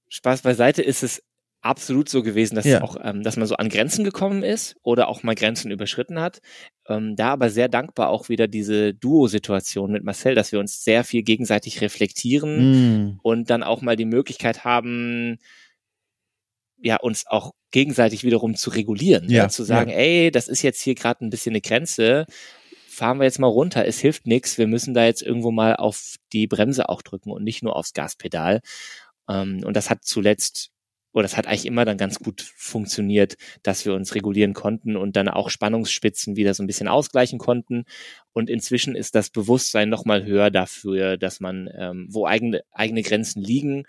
Spaß 0.09 0.41
beiseite 0.41 0.81
ist 0.81 1.03
es 1.03 1.23
absolut 1.61 2.09
so 2.09 2.23
gewesen, 2.23 2.55
dass 2.55 2.65
ja. 2.65 2.81
auch, 2.81 2.97
ähm, 3.03 3.23
dass 3.23 3.37
man 3.37 3.47
so 3.47 3.55
an 3.55 3.69
Grenzen 3.69 4.03
gekommen 4.03 4.43
ist 4.43 4.75
oder 4.81 5.07
auch 5.07 5.23
mal 5.23 5.35
Grenzen 5.35 5.71
überschritten 5.71 6.19
hat. 6.19 6.41
Ähm, 6.87 7.15
da 7.15 7.29
aber 7.29 7.49
sehr 7.49 7.69
dankbar 7.69 8.09
auch 8.09 8.29
wieder 8.29 8.47
diese 8.47 8.93
Duo-Situation 8.93 9.91
mit 9.91 10.03
Marcel, 10.03 10.35
dass 10.35 10.51
wir 10.51 10.59
uns 10.59 10.83
sehr 10.83 11.03
viel 11.03 11.21
gegenseitig 11.21 11.81
reflektieren 11.81 13.11
mm. 13.11 13.19
und 13.21 13.49
dann 13.49 13.63
auch 13.63 13.81
mal 13.81 13.95
die 13.95 14.05
Möglichkeit 14.05 14.65
haben, 14.65 15.37
ja 16.81 16.97
uns 16.97 17.25
auch 17.27 17.53
gegenseitig 17.71 18.23
wiederum 18.23 18.55
zu 18.55 18.69
regulieren, 18.69 19.29
ja, 19.29 19.43
ja 19.43 19.49
zu 19.49 19.63
sagen, 19.63 19.91
ja. 19.91 19.97
ey, 19.97 20.31
das 20.31 20.47
ist 20.47 20.61
jetzt 20.61 20.81
hier 20.81 20.95
gerade 20.95 21.25
ein 21.25 21.29
bisschen 21.29 21.51
eine 21.51 21.61
Grenze, 21.61 22.25
fahren 22.87 23.19
wir 23.19 23.25
jetzt 23.25 23.39
mal 23.39 23.47
runter, 23.47 23.85
es 23.85 23.99
hilft 23.99 24.27
nichts, 24.27 24.57
wir 24.57 24.67
müssen 24.67 24.93
da 24.93 25.05
jetzt 25.05 25.21
irgendwo 25.21 25.51
mal 25.51 25.75
auf 25.75 26.15
die 26.33 26.47
Bremse 26.47 26.89
auch 26.89 27.01
drücken 27.01 27.31
und 27.31 27.43
nicht 27.43 27.63
nur 27.63 27.75
aufs 27.75 27.93
Gaspedal. 27.93 28.61
Ähm, 29.29 29.63
und 29.63 29.75
das 29.75 29.89
hat 29.89 30.03
zuletzt 30.03 30.71
oder 31.13 31.23
das 31.23 31.35
hat 31.35 31.47
eigentlich 31.47 31.65
immer 31.65 31.85
dann 31.85 31.97
ganz 31.97 32.19
gut 32.19 32.41
funktioniert, 32.55 33.35
dass 33.63 33.85
wir 33.85 33.93
uns 33.93 34.15
regulieren 34.15 34.53
konnten 34.53 34.95
und 34.95 35.15
dann 35.15 35.27
auch 35.27 35.49
Spannungsspitzen 35.49 36.35
wieder 36.35 36.53
so 36.53 36.63
ein 36.63 36.67
bisschen 36.67 36.87
ausgleichen 36.87 37.37
konnten. 37.37 37.83
Und 38.33 38.49
inzwischen 38.49 38.95
ist 38.95 39.15
das 39.15 39.29
Bewusstsein 39.29 39.89
nochmal 39.89 40.25
höher 40.25 40.51
dafür, 40.51 41.17
dass 41.17 41.39
man, 41.39 41.69
ähm, 41.77 42.07
wo 42.09 42.25
eigene, 42.25 42.63
eigene 42.71 43.01
Grenzen 43.01 43.41
liegen 43.41 43.83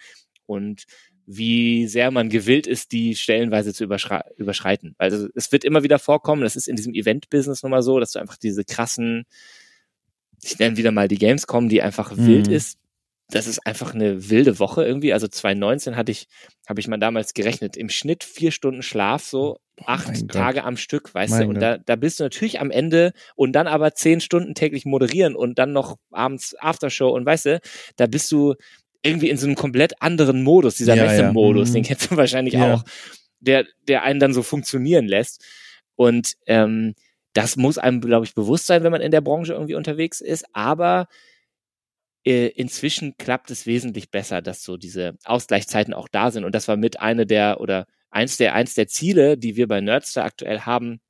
und 0.47 0.85
wie 1.27 1.87
sehr 1.87 2.11
man 2.11 2.29
gewillt 2.29 2.67
ist, 2.67 2.93
die 2.93 3.15
stellenweise 3.15 3.73
zu 3.73 3.85
überschreiten. 3.85 4.95
Also 4.99 5.29
es 5.35 5.53
wird 5.53 5.65
immer 5.65 5.83
wieder 5.83 5.99
vorkommen, 5.99 6.43
das 6.43 6.57
ist 6.57 6.69
in 6.69 6.77
diesem 6.77 6.95
Event-Business 6.95 7.63
nochmal 7.63 7.83
so, 7.83 8.01
dass 8.01 8.13
du 8.13 8.19
einfach 8.19 8.37
diese 8.37 8.65
krassen, 8.65 9.25
ich 10.43 10.59
nenne 10.59 10.77
wieder 10.77 10.91
mal 10.91 11.09
die 11.09 11.19
Gamescom, 11.19 11.69
die 11.69 11.83
einfach 11.83 12.15
mhm. 12.17 12.27
wild 12.27 12.49
ist, 12.49 12.79
das 13.33 13.47
ist 13.47 13.67
einfach 13.67 13.95
eine 13.95 14.31
wilde 14.31 14.59
Woche 14.59 14.85
irgendwie. 14.85 15.13
Also 15.13 15.27
2019 15.27 15.97
hatte 15.97 16.13
ich, 16.13 16.29
habe 16.69 16.81
ich 16.81 16.89
mal 16.89 16.99
damals 16.99 17.35
gerechnet, 17.35 17.77
im 17.77 17.89
Schnitt 17.89 18.25
vier 18.25 18.51
Stunden 18.51 18.83
Schlaf, 18.83 19.25
so 19.25 19.59
acht 19.87 20.11
oh 20.23 20.27
Tage 20.27 20.59
Gott. 20.59 20.67
am 20.67 20.77
Stück, 20.77 21.15
weißt 21.15 21.33
mein 21.33 21.43
du. 21.43 21.49
Und 21.49 21.61
da, 21.61 21.79
da 21.79 21.97
bist 21.97 22.21
du 22.21 22.25
natürlich 22.25 22.61
am 22.61 22.71
Ende 22.71 23.13
und 23.35 23.53
dann 23.53 23.67
aber 23.67 23.95
zehn 23.95 24.21
Stunden 24.21 24.55
täglich 24.55 24.85
moderieren 24.85 25.35
und 25.35 25.59
dann 25.59 25.73
noch 25.73 25.97
abends 26.11 26.55
Aftershow 26.59 27.09
und 27.09 27.25
weißt 27.25 27.47
du, 27.47 27.61
da 27.97 28.07
bist 28.07 28.31
du 28.33 28.55
irgendwie 29.03 29.31
in 29.31 29.37
so 29.37 29.47
einem 29.47 29.57
komplett 29.57 30.01
anderen 30.01 30.43
Modus, 30.43 30.77
dieser 30.77 30.95
ja, 30.95 31.05
Messemodus, 31.05 31.69
ja. 31.69 31.75
den 31.75 31.83
mhm. 31.83 31.87
kennst 31.87 32.11
du 32.11 32.17
wahrscheinlich 32.17 32.55
ja. 32.55 32.75
auch, 32.75 32.85
der, 33.41 33.67
der 33.89 34.03
einen 34.03 34.21
dann 34.21 34.33
so 34.33 34.43
funktionieren 34.43 35.07
lässt. 35.07 35.45
Und 35.97 36.35
ähm, 36.47 36.95
das 37.33 37.57
muss 37.57 37.79
einem, 37.79 38.01
glaube 38.01 38.27
ich, 38.27 38.35
bewusst 38.35 38.67
sein, 38.67 38.85
wenn 38.85 38.93
man 38.93 39.01
in 39.01 39.11
der 39.11 39.21
Branche 39.21 39.55
irgendwie 39.55 39.75
unterwegs 39.75 40.21
ist. 40.21 40.45
Aber 40.53 41.09
äh, 42.25 42.49
inzwischen 42.49 43.17
klappt 43.17 43.51
es 43.51 43.67
wesentlich 43.67 44.11
besser, 44.11 44.43
dass 44.43 44.63
so 44.63 44.77
diese 44.77 45.17
Ausgleichszeiten 45.25 45.95
auch 45.95 46.09
da 46.09 46.31
sind. 46.31 46.45
Und 46.45 46.55
das 46.55 46.69
war 46.69 46.77
mit 46.77 47.01
eine 47.01 47.27
der 47.27 47.61
oder 47.61 47.87
eins 48.11 48.37
der, 48.37 48.55
eins 48.55 48.75
der 48.75 48.87
Ziele, 48.87 49.37
die 49.37 49.57
wir 49.57 49.67
bei 49.67 49.81
Nerdster 49.81 50.25
aktuell 50.25 50.61
haben, 50.61 51.01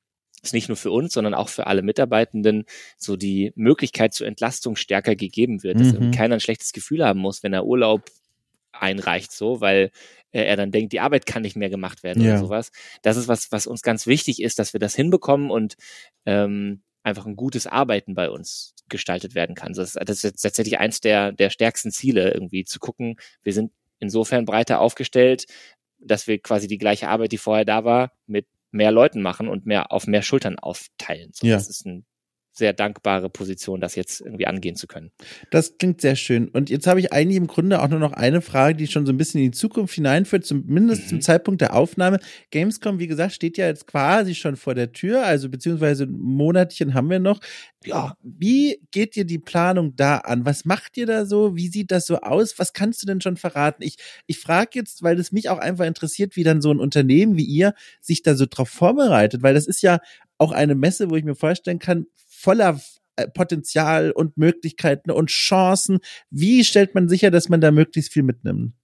ist 0.42 0.54
nicht 0.54 0.68
nur 0.68 0.76
für 0.76 0.90
uns, 0.90 1.12
sondern 1.12 1.34
auch 1.34 1.48
für 1.48 1.66
alle 1.66 1.82
Mitarbeitenden 1.82 2.64
so 2.96 3.16
die 3.16 3.52
Möglichkeit 3.54 4.12
zur 4.12 4.26
Entlastung 4.26 4.76
stärker 4.76 5.14
gegeben 5.14 5.62
wird, 5.62 5.80
dass 5.80 5.92
mhm. 5.92 6.10
keiner 6.10 6.34
ein 6.34 6.40
schlechtes 6.40 6.72
Gefühl 6.72 7.04
haben 7.04 7.20
muss, 7.20 7.42
wenn 7.42 7.52
er 7.52 7.64
Urlaub 7.64 8.02
einreicht, 8.72 9.32
so, 9.32 9.60
weil 9.60 9.90
er 10.32 10.56
dann 10.56 10.72
denkt, 10.72 10.92
die 10.92 11.00
Arbeit 11.00 11.26
kann 11.26 11.42
nicht 11.42 11.56
mehr 11.56 11.70
gemacht 11.70 12.02
werden 12.02 12.22
ja. 12.22 12.32
oder 12.32 12.38
sowas. 12.40 12.72
Das 13.02 13.16
ist 13.16 13.28
was, 13.28 13.52
was 13.52 13.66
uns 13.66 13.82
ganz 13.82 14.06
wichtig 14.06 14.42
ist, 14.42 14.58
dass 14.58 14.72
wir 14.72 14.80
das 14.80 14.94
hinbekommen 14.94 15.50
und 15.50 15.76
ähm, 16.24 16.82
einfach 17.02 17.26
ein 17.26 17.36
gutes 17.36 17.66
Arbeiten 17.66 18.14
bei 18.14 18.30
uns 18.30 18.74
gestaltet 18.88 19.34
werden 19.34 19.54
kann. 19.54 19.74
Das, 19.74 19.92
das 19.92 20.24
ist 20.24 20.42
tatsächlich 20.42 20.78
eins 20.78 21.00
der, 21.00 21.32
der 21.32 21.50
stärksten 21.50 21.90
Ziele, 21.90 22.32
irgendwie 22.32 22.64
zu 22.64 22.78
gucken, 22.78 23.16
wir 23.42 23.52
sind 23.52 23.72
insofern 23.98 24.44
breiter 24.44 24.80
aufgestellt, 24.80 25.44
dass 25.98 26.26
wir 26.26 26.38
quasi 26.38 26.66
die 26.66 26.78
gleiche 26.78 27.08
Arbeit, 27.08 27.32
die 27.32 27.38
vorher 27.38 27.64
da 27.64 27.84
war, 27.84 28.12
mit 28.26 28.46
mehr 28.72 28.90
Leuten 28.90 29.22
machen 29.22 29.48
und 29.48 29.66
mehr 29.66 29.92
auf 29.92 30.06
mehr 30.06 30.22
Schultern 30.22 30.58
aufteilen. 30.58 31.30
So, 31.32 31.46
ja. 31.46 31.54
Das 31.54 31.68
ist 31.68 31.86
ein 31.86 32.04
sehr 32.52 32.72
dankbare 32.72 33.30
Position, 33.30 33.80
das 33.80 33.94
jetzt 33.94 34.20
irgendwie 34.20 34.46
angehen 34.46 34.76
zu 34.76 34.86
können. 34.86 35.10
Das 35.50 35.78
klingt 35.78 36.00
sehr 36.00 36.16
schön. 36.16 36.48
Und 36.48 36.68
jetzt 36.70 36.86
habe 36.86 37.00
ich 37.00 37.12
eigentlich 37.12 37.38
im 37.38 37.46
Grunde 37.46 37.80
auch 37.80 37.88
nur 37.88 37.98
noch 37.98 38.12
eine 38.12 38.42
Frage, 38.42 38.76
die 38.76 38.86
schon 38.86 39.06
so 39.06 39.12
ein 39.12 39.16
bisschen 39.16 39.40
in 39.40 39.50
die 39.50 39.56
Zukunft 39.56 39.94
hineinführt, 39.94 40.44
zumindest 40.44 41.04
mhm. 41.04 41.08
zum 41.08 41.20
Zeitpunkt 41.22 41.62
der 41.62 41.74
Aufnahme. 41.74 42.20
Gamescom, 42.50 42.98
wie 42.98 43.06
gesagt, 43.06 43.32
steht 43.32 43.56
ja 43.56 43.66
jetzt 43.66 43.86
quasi 43.86 44.34
schon 44.34 44.56
vor 44.56 44.74
der 44.74 44.92
Tür, 44.92 45.24
also 45.24 45.48
beziehungsweise 45.48 46.04
ein 46.04 46.12
Monatchen 46.12 46.94
haben 46.94 47.08
wir 47.08 47.20
noch. 47.20 47.40
Ja, 47.84 48.16
wie 48.22 48.80
geht 48.92 49.16
dir 49.16 49.24
die 49.24 49.40
Planung 49.40 49.96
da 49.96 50.18
an? 50.18 50.44
Was 50.44 50.64
macht 50.64 50.96
ihr 50.96 51.06
da 51.06 51.24
so? 51.24 51.56
Wie 51.56 51.68
sieht 51.68 51.90
das 51.90 52.06
so 52.06 52.18
aus? 52.18 52.58
Was 52.58 52.72
kannst 52.74 53.02
du 53.02 53.06
denn 53.06 53.20
schon 53.20 53.36
verraten? 53.36 53.82
Ich, 53.82 53.96
ich 54.26 54.38
frage 54.38 54.70
jetzt, 54.74 55.02
weil 55.02 55.18
es 55.18 55.32
mich 55.32 55.48
auch 55.48 55.58
einfach 55.58 55.86
interessiert, 55.86 56.36
wie 56.36 56.44
dann 56.44 56.60
so 56.60 56.70
ein 56.70 56.78
Unternehmen 56.78 57.36
wie 57.36 57.44
ihr 57.44 57.74
sich 58.00 58.22
da 58.22 58.34
so 58.34 58.46
drauf 58.48 58.68
vorbereitet, 58.68 59.42
weil 59.42 59.54
das 59.54 59.66
ist 59.66 59.82
ja 59.82 60.00
auch 60.38 60.52
eine 60.52 60.74
Messe, 60.74 61.10
wo 61.10 61.16
ich 61.16 61.24
mir 61.24 61.34
vorstellen 61.34 61.78
kann, 61.78 62.06
voller 62.42 62.80
äh, 63.16 63.28
Potenzial 63.28 64.10
und 64.10 64.36
Möglichkeiten 64.36 65.10
und 65.10 65.30
Chancen. 65.30 66.00
Wie 66.30 66.64
stellt 66.64 66.94
man 66.94 67.08
sicher, 67.08 67.30
dass 67.30 67.48
man 67.48 67.60
da 67.60 67.70
möglichst 67.70 68.12
viel 68.12 68.24
mitnimmt? 68.24 68.74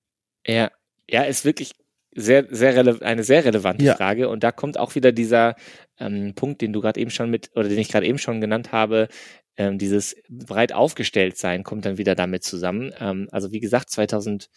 Ja, 0.47 0.71
ja, 1.11 1.23
ist 1.23 1.45
wirklich 1.45 1.73
sehr, 2.15 2.47
sehr 2.51 3.03
eine 3.03 3.25
sehr 3.25 3.45
relevante 3.45 3.85
ja. 3.85 3.97
Frage. 3.97 4.29
Und 4.29 4.45
da 4.45 4.53
kommt 4.53 4.79
auch 4.79 4.95
wieder 4.95 5.13
dieser 5.13 5.57
ähm, 5.99 6.35
Punkt, 6.35 6.63
den 6.63 6.73
du 6.73 6.81
gerade 6.81 7.01
eben 7.01 7.11
schon 7.11 7.31
mit, 7.31 7.51
oder 7.55 7.69
den 7.69 7.79
ich 7.79 7.89
gerade 7.89 8.07
eben 8.07 8.19
schon 8.19 8.41
genannt 8.41 8.73
habe, 8.73 9.09
ähm, 9.57 9.79
dieses 9.79 10.17
breit 10.29 10.73
aufgestellt 10.73 11.37
sein, 11.37 11.65
kommt 11.65 11.85
dann 11.85 11.99
wieder 11.99 12.15
damit 12.15 12.45
zusammen. 12.45 12.93
Ähm, 13.01 13.29
also 13.33 13.51
wie 13.51 13.61
gesagt, 13.61 13.91
2000, 13.91 14.51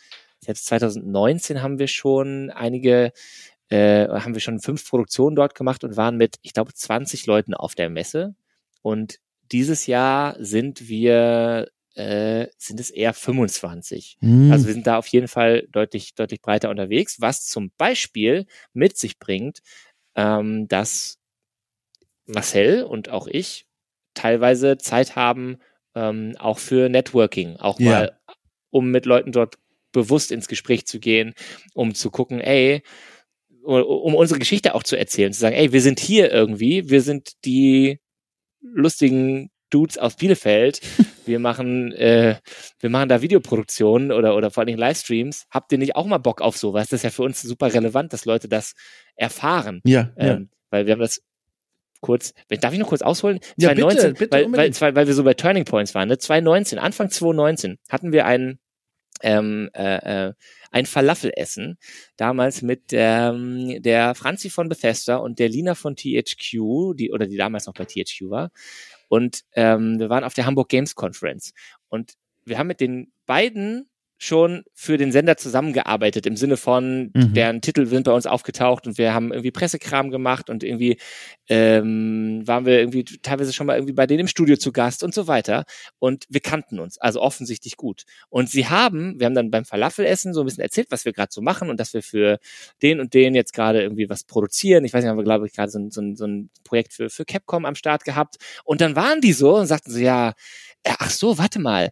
jetzt 0.45 0.65
2019 0.67 1.61
haben 1.61 1.79
wir 1.79 1.87
schon 1.87 2.51
einige 2.51 3.11
äh, 3.69 4.09
haben 4.09 4.33
wir 4.33 4.41
schon 4.41 4.59
fünf 4.59 4.87
Produktionen 4.87 5.35
dort 5.35 5.55
gemacht 5.55 5.83
und 5.85 5.95
waren 5.95 6.17
mit, 6.17 6.35
ich 6.41 6.53
glaube, 6.53 6.73
20 6.73 7.25
Leuten 7.25 7.53
auf 7.53 7.73
der 7.73 7.89
Messe. 7.89 8.35
Und 8.81 9.19
dieses 9.51 9.87
Jahr 9.87 10.35
sind 10.39 10.87
wir 10.87 11.69
äh, 11.95 12.47
sind 12.57 12.79
es 12.79 12.89
eher 12.89 13.13
25. 13.13 14.17
Mhm. 14.21 14.51
Also 14.51 14.67
wir 14.67 14.73
sind 14.73 14.87
da 14.87 14.97
auf 14.97 15.07
jeden 15.07 15.27
Fall 15.27 15.67
deutlich, 15.71 16.15
deutlich 16.15 16.41
breiter 16.41 16.69
unterwegs, 16.69 17.19
was 17.19 17.45
zum 17.45 17.71
Beispiel 17.77 18.45
mit 18.73 18.97
sich 18.97 19.19
bringt, 19.19 19.59
ähm, 20.15 20.67
dass 20.67 21.17
Marcel 22.25 22.83
und 22.83 23.09
auch 23.09 23.27
ich 23.27 23.65
teilweise 24.13 24.77
Zeit 24.77 25.15
haben, 25.15 25.57
ähm, 25.95 26.35
auch 26.39 26.59
für 26.59 26.89
Networking, 26.89 27.57
auch 27.57 27.79
ja. 27.79 27.91
mal, 27.91 28.19
um 28.69 28.89
mit 28.91 29.05
Leuten 29.05 29.31
dort 29.31 29.55
bewusst 29.91 30.31
ins 30.31 30.47
Gespräch 30.47 30.85
zu 30.85 30.99
gehen, 30.99 31.33
um 31.73 31.93
zu 31.93 32.09
gucken, 32.09 32.39
ey, 32.39 32.83
um 33.63 34.15
unsere 34.15 34.39
Geschichte 34.39 34.73
auch 34.73 34.83
zu 34.83 34.97
erzählen, 34.97 35.33
zu 35.33 35.39
sagen, 35.39 35.55
ey, 35.55 35.71
wir 35.71 35.81
sind 35.81 35.99
hier 35.99 36.31
irgendwie, 36.31 36.89
wir 36.89 37.01
sind 37.01 37.45
die 37.45 37.99
lustigen 38.61 39.49
Dudes 39.69 39.97
aus 39.97 40.15
Bielefeld. 40.15 40.81
Wir 41.25 41.37
machen, 41.37 41.91
äh, 41.93 42.37
wir 42.79 42.89
machen 42.89 43.07
da 43.07 43.21
Videoproduktionen 43.21 44.11
oder, 44.11 44.35
oder 44.35 44.49
vor 44.49 44.61
allen 44.61 44.67
Dingen 44.67 44.79
Livestreams. 44.79 45.45
Habt 45.51 45.71
ihr 45.71 45.77
nicht 45.77 45.95
auch 45.95 46.07
mal 46.07 46.17
Bock 46.17 46.41
auf 46.41 46.57
sowas? 46.57 46.89
Das 46.89 47.01
ist 47.01 47.03
ja 47.03 47.09
für 47.11 47.21
uns 47.21 47.43
super 47.43 47.71
relevant, 47.71 48.11
dass 48.11 48.25
Leute 48.25 48.49
das 48.49 48.73
erfahren. 49.15 49.81
Ja. 49.85 50.09
Ähm, 50.17 50.27
ja. 50.27 50.57
Weil 50.71 50.87
wir 50.87 50.93
haben 50.93 50.99
das 50.99 51.21
kurz, 52.01 52.33
darf 52.49 52.73
ich 52.73 52.79
noch 52.79 52.89
kurz 52.89 53.03
ausholen? 53.03 53.39
Ja, 53.55 53.69
2019, 53.69 54.13
bitte, 54.13 54.25
bitte 54.25 54.51
weil, 54.51 54.81
weil, 54.81 54.95
weil 54.95 55.07
wir 55.07 55.13
so 55.13 55.23
bei 55.23 55.35
Turning 55.35 55.63
Points 55.63 55.93
waren, 55.95 56.09
ne? 56.09 56.17
2019, 56.17 56.79
Anfang 56.79 57.09
2019 57.09 57.77
hatten 57.87 58.11
wir 58.11 58.25
einen, 58.25 58.59
ähm, 59.21 59.69
äh, 59.73 60.29
äh, 60.29 60.33
ein 60.71 60.85
Falafelessen, 60.85 61.77
damals 62.17 62.61
mit 62.61 62.85
ähm, 62.91 63.81
der 63.81 64.15
Franzi 64.15 64.49
von 64.49 64.69
Bethesda 64.69 65.17
und 65.17 65.37
der 65.37 65.49
Lina 65.49 65.75
von 65.75 65.95
THQ, 65.95 66.95
die 66.95 67.11
oder 67.11 67.27
die 67.27 67.37
damals 67.37 67.67
noch 67.67 67.73
bei 67.73 67.85
THQ 67.85 68.29
war. 68.29 68.51
Und 69.09 69.41
ähm, 69.53 69.99
wir 69.99 70.09
waren 70.09 70.23
auf 70.23 70.33
der 70.33 70.45
Hamburg 70.45 70.69
Games 70.69 70.95
Conference 70.95 71.53
und 71.89 72.13
wir 72.45 72.57
haben 72.57 72.67
mit 72.67 72.79
den 72.79 73.11
beiden 73.25 73.90
schon 74.23 74.63
für 74.75 74.97
den 74.97 75.11
Sender 75.11 75.35
zusammengearbeitet 75.35 76.27
im 76.27 76.35
Sinne 76.35 76.55
von, 76.55 77.09
mhm. 77.15 77.33
deren 77.33 77.59
Titel 77.59 77.87
sind 77.87 78.03
bei 78.03 78.11
uns 78.11 78.27
aufgetaucht 78.27 78.85
und 78.85 78.99
wir 78.99 79.15
haben 79.15 79.31
irgendwie 79.31 79.49
Pressekram 79.49 80.11
gemacht 80.11 80.51
und 80.51 80.63
irgendwie 80.63 80.97
ähm, 81.49 82.43
waren 82.45 82.67
wir 82.67 82.77
irgendwie 82.77 83.03
teilweise 83.03 83.51
schon 83.51 83.65
mal 83.65 83.77
irgendwie 83.77 83.93
bei 83.93 84.05
denen 84.05 84.19
im 84.19 84.27
Studio 84.27 84.57
zu 84.57 84.71
Gast 84.71 85.01
und 85.01 85.15
so 85.15 85.25
weiter. 85.25 85.65
Und 85.97 86.25
wir 86.29 86.39
kannten 86.39 86.79
uns, 86.79 86.99
also 86.99 87.19
offensichtlich 87.19 87.77
gut. 87.77 88.03
Und 88.29 88.47
sie 88.47 88.67
haben, 88.67 89.19
wir 89.19 89.25
haben 89.25 89.33
dann 89.33 89.49
beim 89.49 89.65
Falafelessen 89.65 90.35
so 90.35 90.41
ein 90.41 90.45
bisschen 90.45 90.61
erzählt, 90.61 90.91
was 90.91 91.03
wir 91.03 91.13
gerade 91.13 91.33
so 91.33 91.41
machen 91.41 91.71
und 91.71 91.79
dass 91.79 91.95
wir 91.95 92.03
für 92.03 92.37
den 92.83 92.99
und 92.99 93.15
den 93.15 93.33
jetzt 93.33 93.53
gerade 93.53 93.81
irgendwie 93.81 94.07
was 94.07 94.23
produzieren. 94.23 94.85
Ich 94.85 94.93
weiß 94.93 95.03
nicht, 95.03 95.09
haben 95.09 95.17
wir, 95.17 95.23
glaube 95.23 95.47
ich, 95.47 95.53
gerade 95.53 95.71
so, 95.71 95.79
so, 95.89 96.13
so 96.13 96.27
ein 96.27 96.51
Projekt 96.63 96.93
für, 96.93 97.09
für 97.09 97.25
Capcom 97.25 97.65
am 97.65 97.73
Start 97.73 98.03
gehabt. 98.03 98.35
Und 98.65 98.81
dann 98.81 98.95
waren 98.95 99.19
die 99.19 99.33
so 99.33 99.57
und 99.57 99.65
sagten 99.65 99.89
so, 99.89 99.97
ja, 99.97 100.33
ach 100.85 101.09
so, 101.09 101.39
warte 101.39 101.57
mal, 101.57 101.89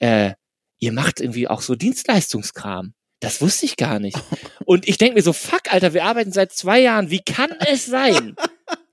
äh, 0.00 0.32
ihr 0.78 0.92
macht 0.92 1.20
irgendwie 1.20 1.48
auch 1.48 1.60
so 1.60 1.74
Dienstleistungskram. 1.74 2.94
Das 3.20 3.40
wusste 3.40 3.66
ich 3.66 3.76
gar 3.76 3.98
nicht. 3.98 4.16
Und 4.64 4.86
ich 4.86 4.96
denke 4.96 5.16
mir 5.16 5.22
so, 5.22 5.32
fuck, 5.32 5.72
Alter, 5.72 5.92
wir 5.92 6.04
arbeiten 6.04 6.30
seit 6.30 6.52
zwei 6.52 6.80
Jahren. 6.80 7.10
Wie 7.10 7.20
kann 7.20 7.50
es 7.66 7.86
sein? 7.86 8.36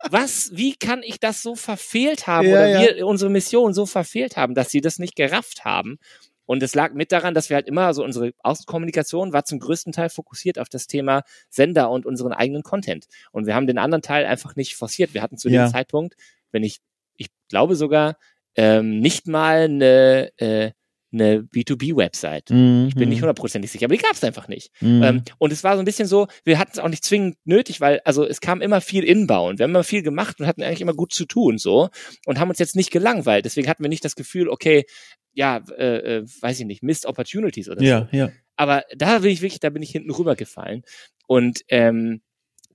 Was, 0.10 0.52
wie 0.54 0.76
kann 0.76 1.04
ich 1.04 1.20
das 1.20 1.44
so 1.44 1.56
verfehlt 1.56 2.28
haben 2.28 2.48
ja, 2.48 2.54
oder 2.54 2.68
ja. 2.68 2.80
wir 2.96 3.08
unsere 3.08 3.30
Mission 3.30 3.74
so 3.74 3.86
verfehlt 3.86 4.36
haben, 4.38 4.56
dass 4.56 4.72
sie 4.72 4.82
das 4.82 5.00
nicht 5.00 5.16
gerafft 5.16 5.66
haben? 5.66 5.98
Und 6.46 6.62
es 6.62 6.76
lag 6.76 6.94
mit 6.94 7.12
daran, 7.12 7.34
dass 7.34 7.50
wir 7.50 7.56
halt 7.56 7.68
immer, 7.68 7.88
also 7.88 8.04
unsere 8.04 8.32
Außenkommunikation 8.44 9.34
war 9.34 9.46
zum 9.46 9.60
größten 9.60 9.94
Teil 9.94 10.10
fokussiert 10.10 10.60
auf 10.60 10.70
das 10.70 10.88
Thema 10.88 11.24
Sender 11.50 11.90
und 11.90 12.06
unseren 12.06 12.34
eigenen 12.34 12.64
Content. 12.64 13.06
Und 13.32 13.48
wir 13.48 13.56
haben 13.56 13.68
den 13.68 13.80
anderen 13.80 14.04
Teil 14.04 14.26
einfach 14.26 14.56
nicht 14.56 14.76
forciert. 14.76 15.14
Wir 15.14 15.22
hatten 15.22 15.38
zu 15.38 15.50
ja. 15.50 15.66
dem 15.66 15.72
Zeitpunkt, 15.72 16.16
wenn 16.52 16.64
ich, 16.64 16.80
ich 17.18 17.28
glaube 17.50 17.76
sogar, 17.76 18.18
ähm, 18.56 19.00
nicht 19.00 19.28
mal 19.28 19.64
eine, 19.64 20.32
äh, 20.38 20.72
eine 21.12 21.42
B2B-Website. 21.42 22.50
Mhm. 22.50 22.88
Ich 22.90 22.96
bin 22.96 23.10
nicht 23.10 23.22
hundertprozentig 23.22 23.72
sicher, 23.72 23.86
aber 23.86 23.96
die 23.96 24.02
gab 24.02 24.14
es 24.14 24.24
einfach 24.24 24.48
nicht. 24.48 24.72
Mhm. 24.82 25.04
Ähm, 25.04 25.24
und 25.38 25.54
es 25.54 25.64
war 25.64 25.76
so 25.76 25.80
ein 25.80 25.86
bisschen 25.86 26.08
so, 26.08 26.28
wir 26.44 26.60
hatten 26.60 26.72
es 26.74 26.80
auch 26.80 26.90
nicht 26.90 27.04
zwingend 27.04 27.38
nötig, 27.46 27.82
weil 27.82 28.02
also 28.06 28.26
es 28.26 28.42
kam 28.42 28.62
immer 28.62 28.82
viel 28.82 29.04
inbound. 29.04 29.60
Wir 29.60 29.64
haben 29.64 29.72
immer 29.72 29.84
viel 29.84 30.04
gemacht 30.04 30.40
und 30.40 30.48
hatten 30.48 30.64
eigentlich 30.64 30.82
immer 30.82 30.94
gut 30.94 31.14
zu 31.14 31.26
tun 31.26 31.58
so 31.58 31.90
und 32.26 32.40
haben 32.40 32.50
uns 32.50 32.60
jetzt 32.60 32.76
nicht 32.76 32.92
gelangweilt. 32.92 33.46
Deswegen 33.46 33.68
hatten 33.68 33.84
wir 33.84 33.90
nicht 33.90 34.06
das 34.06 34.16
Gefühl, 34.16 34.50
okay, 34.50 34.86
ja, 35.34 35.62
äh, 35.78 36.18
äh, 36.18 36.26
weiß 36.42 36.60
ich 36.60 36.66
nicht, 36.66 36.84
Missed 36.84 37.06
Opportunities 37.06 37.70
oder 37.70 37.82
ja, 37.82 38.08
so. 38.12 38.18
Ja. 38.18 38.32
Aber 38.56 38.84
da 38.96 39.20
bin 39.20 39.32
ich 39.32 39.42
wirklich, 39.42 39.60
da 39.60 39.70
bin 39.70 39.84
ich 39.84 39.92
hinten 39.92 40.12
rübergefallen. 40.12 40.84
Und 41.28 41.62
ähm, 41.68 42.22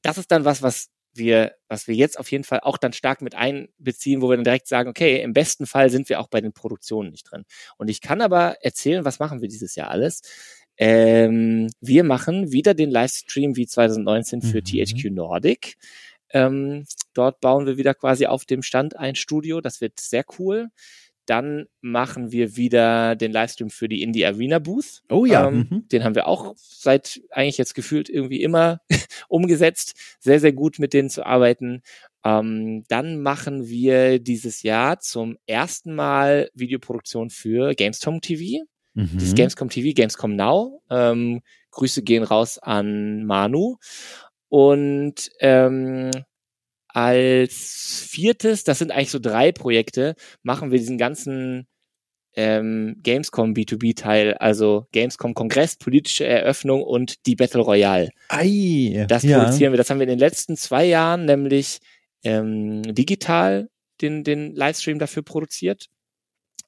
das 0.02 0.18
ist 0.18 0.30
dann 0.30 0.44
was, 0.44 0.62
was 0.62 0.88
wir, 1.14 1.54
was 1.68 1.88
wir 1.88 1.94
jetzt 1.94 2.18
auf 2.18 2.30
jeden 2.30 2.44
Fall 2.44 2.60
auch 2.60 2.78
dann 2.78 2.92
stark 2.92 3.22
mit 3.22 3.34
einbeziehen, 3.34 4.22
wo 4.22 4.28
wir 4.28 4.36
dann 4.36 4.44
direkt 4.44 4.68
sagen, 4.68 4.88
okay, 4.88 5.22
im 5.22 5.32
besten 5.32 5.66
Fall 5.66 5.90
sind 5.90 6.08
wir 6.08 6.20
auch 6.20 6.28
bei 6.28 6.40
den 6.40 6.52
Produktionen 6.52 7.10
nicht 7.10 7.30
drin. 7.30 7.44
Und 7.76 7.88
ich 7.88 8.00
kann 8.00 8.20
aber 8.20 8.56
erzählen, 8.62 9.04
was 9.04 9.18
machen 9.18 9.40
wir 9.40 9.48
dieses 9.48 9.74
Jahr 9.74 9.90
alles? 9.90 10.22
Ähm, 10.76 11.68
wir 11.80 12.04
machen 12.04 12.52
wieder 12.52 12.74
den 12.74 12.90
Livestream 12.90 13.56
wie 13.56 13.66
2019 13.66 14.42
für 14.42 14.58
mhm. 14.58 14.64
THQ 14.64 15.10
Nordic. 15.10 15.76
Ähm, 16.32 16.86
dort 17.12 17.40
bauen 17.40 17.66
wir 17.66 17.76
wieder 17.76 17.94
quasi 17.94 18.26
auf 18.26 18.44
dem 18.44 18.62
Stand 18.62 18.96
ein 18.96 19.14
Studio. 19.14 19.60
Das 19.60 19.80
wird 19.80 20.00
sehr 20.00 20.24
cool. 20.38 20.70
Dann 21.30 21.66
machen 21.80 22.32
wir 22.32 22.56
wieder 22.56 23.14
den 23.14 23.30
Livestream 23.30 23.70
für 23.70 23.88
die 23.88 24.02
Indie 24.02 24.26
Arena 24.26 24.58
Booth. 24.58 25.02
Oh 25.08 25.24
ja. 25.24 25.46
Ähm, 25.46 25.68
mhm. 25.70 25.88
Den 25.88 26.02
haben 26.02 26.16
wir 26.16 26.26
auch 26.26 26.54
seit 26.56 27.20
eigentlich 27.30 27.56
jetzt 27.56 27.76
gefühlt 27.76 28.08
irgendwie 28.08 28.42
immer 28.42 28.80
umgesetzt. 29.28 29.94
Sehr, 30.18 30.40
sehr 30.40 30.52
gut 30.52 30.80
mit 30.80 30.92
denen 30.92 31.08
zu 31.08 31.24
arbeiten. 31.24 31.82
Ähm, 32.24 32.82
dann 32.88 33.22
machen 33.22 33.68
wir 33.68 34.18
dieses 34.18 34.64
Jahr 34.64 34.98
zum 34.98 35.38
ersten 35.46 35.94
Mal 35.94 36.50
Videoproduktion 36.54 37.30
für 37.30 37.74
Gamescom 37.74 38.20
TV. 38.20 38.64
Mhm. 38.94 39.10
Das 39.14 39.22
ist 39.22 39.36
Gamescom 39.36 39.70
TV, 39.70 39.94
Gamescom 39.94 40.34
Now. 40.34 40.82
Ähm, 40.90 41.42
Grüße 41.70 42.02
gehen 42.02 42.24
raus 42.24 42.58
an 42.58 43.24
Manu. 43.24 43.76
Und 44.48 45.30
ähm, 45.38 46.10
als 46.94 48.06
viertes, 48.08 48.64
das 48.64 48.78
sind 48.78 48.90
eigentlich 48.92 49.10
so 49.10 49.18
drei 49.18 49.52
Projekte, 49.52 50.14
machen 50.42 50.70
wir 50.70 50.78
diesen 50.78 50.98
ganzen 50.98 51.66
ähm, 52.34 52.96
Gamescom 53.02 53.54
B2B-Teil, 53.54 54.34
also 54.34 54.86
Gamescom 54.92 55.34
Kongress, 55.34 55.76
politische 55.76 56.26
Eröffnung 56.26 56.82
und 56.82 57.26
die 57.26 57.36
Battle 57.36 57.60
Royale. 57.60 58.10
Ei, 58.28 59.04
Das 59.08 59.22
ja. 59.22 59.38
produzieren 59.38 59.72
wir, 59.72 59.78
das 59.78 59.90
haben 59.90 59.98
wir 59.98 60.04
in 60.04 60.10
den 60.10 60.18
letzten 60.18 60.56
zwei 60.56 60.84
Jahren 60.84 61.24
nämlich 61.24 61.78
ähm, 62.22 62.82
digital 62.82 63.68
den, 64.00 64.24
den 64.24 64.54
Livestream 64.54 64.98
dafür 64.98 65.22
produziert. 65.22 65.86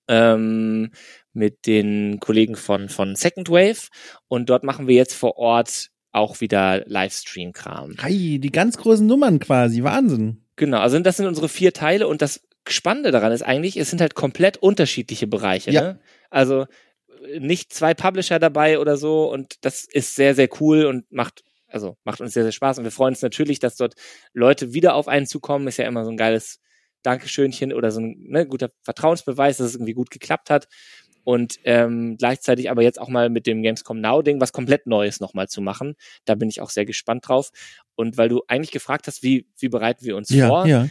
Ähm, 0.09 0.91
mit 1.33 1.67
den 1.67 2.19
Kollegen 2.21 2.57
von, 2.57 2.89
von 2.89 3.17
Second 3.17 3.49
Wave. 3.49 3.89
Und 4.29 4.51
dort 4.51 4.65
machen 4.65 4.87
wir 4.89 4.97
jetzt 4.97 5.15
vor 5.15 5.37
Ort 5.37 5.92
auch 6.13 6.41
wieder 6.41 6.85
Livestream-Kram. 6.87 7.97
Ei, 7.99 8.39
die 8.39 8.53
ganz 8.53 8.77
großen 8.77 9.07
Nummern 9.07 9.39
quasi. 9.39 9.83
Wahnsinn. 9.83 10.43
Genau, 10.57 10.79
also 10.79 10.99
das 11.01 11.17
sind 11.17 11.27
unsere 11.27 11.49
vier 11.49 11.73
Teile 11.73 12.07
und 12.07 12.23
das 12.23 12.43
Spannende 12.69 13.11
daran 13.11 13.33
ist 13.33 13.43
eigentlich, 13.43 13.77
es 13.77 13.91
sind 13.91 14.01
halt 14.01 14.15
komplett 14.15 14.59
unterschiedliche 14.59 15.27
Bereiche. 15.27 15.73
Ja. 15.73 15.83
Ne? 15.83 16.01
Also 16.31 16.67
nicht 17.39 17.73
zwei 17.73 17.95
Publisher 17.95 18.39
dabei 18.39 18.79
oder 18.79 18.97
so 18.97 19.33
und 19.33 19.57
das 19.63 19.85
ist 19.85 20.15
sehr, 20.15 20.35
sehr 20.35 20.49
cool 20.61 20.85
und 20.85 21.11
macht, 21.11 21.43
also 21.67 21.97
macht 22.05 22.21
uns 22.21 22.35
sehr, 22.35 22.43
sehr 22.43 22.53
Spaß 22.53 22.79
und 22.79 22.85
wir 22.85 22.93
freuen 22.93 23.15
uns 23.15 23.23
natürlich, 23.23 23.59
dass 23.59 23.77
dort 23.77 23.95
Leute 24.33 24.73
wieder 24.75 24.95
auf 24.95 25.09
einen 25.09 25.27
zukommen. 25.27 25.67
Ist 25.67 25.79
ja 25.79 25.87
immer 25.87 26.05
so 26.05 26.11
ein 26.11 26.17
geiles 26.17 26.61
Dankeschönchen 27.03 27.73
oder 27.73 27.91
so 27.91 28.01
ein 28.01 28.17
ne, 28.29 28.47
guter 28.47 28.71
Vertrauensbeweis, 28.83 29.57
dass 29.57 29.69
es 29.69 29.75
irgendwie 29.75 29.95
gut 29.95 30.11
geklappt 30.11 30.51
hat. 30.51 30.69
Und 31.25 31.57
ähm, 31.65 32.17
gleichzeitig 32.17 32.71
aber 32.71 32.83
jetzt 32.83 33.01
auch 33.01 33.09
mal 33.09 33.31
mit 33.31 33.47
dem 33.47 33.63
Gamescom 33.63 34.01
Now-Ding 34.01 34.41
was 34.41 34.53
komplett 34.53 34.87
Neues 34.87 35.21
nochmal 35.21 35.49
zu 35.49 35.61
machen. 35.61 35.95
Da 36.25 36.35
bin 36.35 36.49
ich 36.49 36.61
auch 36.61 36.71
sehr 36.71 36.85
gespannt 36.85 37.29
drauf. 37.29 37.51
Und 37.95 38.17
weil 38.17 38.29
du 38.29 38.43
eigentlich 38.49 38.73
gefragt 38.73 39.07
hast, 39.07 39.23
wie, 39.23 39.47
wie 39.59 39.69
bereiten 39.69 40.05
wir 40.05 40.17
uns 40.17 40.31
Ja, 40.31 40.49
vor, 40.49 40.67
ja. 40.67 40.89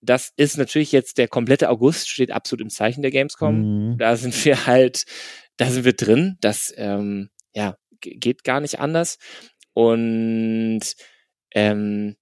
das 0.00 0.32
ist 0.36 0.58
natürlich 0.58 0.92
jetzt 0.92 1.18
der 1.18 1.28
komplette 1.28 1.70
August, 1.70 2.08
steht 2.08 2.30
absolut 2.30 2.62
im 2.62 2.70
Zeichen 2.70 3.02
der 3.02 3.10
Gamescom. 3.10 3.92
Mhm. 3.92 3.98
Da 3.98 4.16
sind 4.16 4.44
wir 4.44 4.66
halt, 4.66 5.04
da 5.56 5.66
sind 5.66 5.84
wir 5.84 5.94
drin. 5.94 6.36
Das 6.40 6.72
ähm, 6.76 7.30
ja, 7.52 7.76
geht 8.00 8.44
gar 8.44 8.60
nicht 8.60 8.78
anders. 8.80 9.18
Und 9.72 10.82
ähm, 11.52 12.16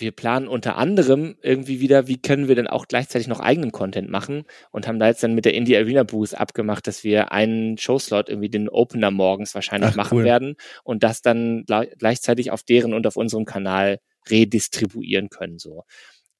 wir 0.00 0.12
planen 0.12 0.48
unter 0.48 0.76
anderem 0.76 1.36
irgendwie 1.42 1.80
wieder, 1.80 2.06
wie 2.08 2.20
können 2.20 2.48
wir 2.48 2.54
denn 2.54 2.66
auch 2.66 2.86
gleichzeitig 2.88 3.28
noch 3.28 3.40
eigenen 3.40 3.72
Content 3.72 4.08
machen 4.10 4.44
und 4.70 4.86
haben 4.88 4.98
da 4.98 5.06
jetzt 5.08 5.22
dann 5.22 5.34
mit 5.34 5.44
der 5.44 5.54
Indie 5.54 5.76
Arena 5.76 6.02
Booth 6.02 6.34
abgemacht, 6.34 6.86
dass 6.86 7.04
wir 7.04 7.32
einen 7.32 7.78
Showslot 7.78 8.28
irgendwie 8.28 8.48
den 8.50 8.68
Opener 8.68 9.10
morgens 9.10 9.54
wahrscheinlich 9.54 9.90
Ach, 9.92 9.96
machen 9.96 10.18
cool. 10.18 10.24
werden 10.24 10.56
und 10.84 11.02
das 11.02 11.22
dann 11.22 11.64
gleich- 11.66 11.90
gleichzeitig 11.98 12.50
auf 12.50 12.62
deren 12.62 12.94
und 12.94 13.06
auf 13.06 13.16
unserem 13.16 13.44
Kanal 13.44 13.98
redistribuieren 14.28 15.28
können, 15.30 15.58
so. 15.58 15.84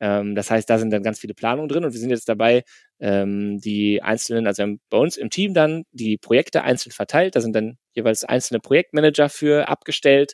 Ähm, 0.00 0.34
das 0.34 0.50
heißt, 0.50 0.68
da 0.68 0.78
sind 0.78 0.90
dann 0.90 1.02
ganz 1.02 1.18
viele 1.20 1.34
Planungen 1.34 1.68
drin 1.68 1.84
und 1.84 1.92
wir 1.92 2.00
sind 2.00 2.10
jetzt 2.10 2.28
dabei, 2.28 2.62
ähm, 3.00 3.60
die 3.60 4.02
einzelnen, 4.02 4.46
also 4.46 4.64
bei 4.88 4.98
uns 4.98 5.16
im 5.16 5.30
Team 5.30 5.54
dann 5.54 5.84
die 5.92 6.16
Projekte 6.16 6.62
einzeln 6.62 6.92
verteilt. 6.92 7.36
Da 7.36 7.40
sind 7.40 7.54
dann 7.54 7.76
jeweils 7.94 8.24
einzelne 8.24 8.60
Projektmanager 8.60 9.28
für 9.28 9.68
abgestellt, 9.68 10.32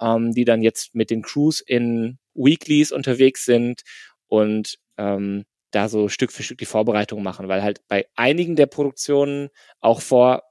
ähm, 0.00 0.32
die 0.34 0.44
dann 0.44 0.62
jetzt 0.62 0.94
mit 0.94 1.10
den 1.10 1.22
Crews 1.22 1.60
in 1.60 2.18
Weeklies 2.38 2.92
unterwegs 2.92 3.44
sind 3.44 3.82
und 4.28 4.78
ähm, 4.96 5.44
da 5.70 5.88
so 5.88 6.08
Stück 6.08 6.32
für 6.32 6.42
Stück 6.42 6.58
die 6.58 6.66
Vorbereitung 6.66 7.22
machen, 7.22 7.48
weil 7.48 7.62
halt 7.62 7.80
bei 7.88 8.06
einigen 8.16 8.56
der 8.56 8.66
Produktionen 8.66 9.50
auch 9.80 10.00
vor, 10.00 10.42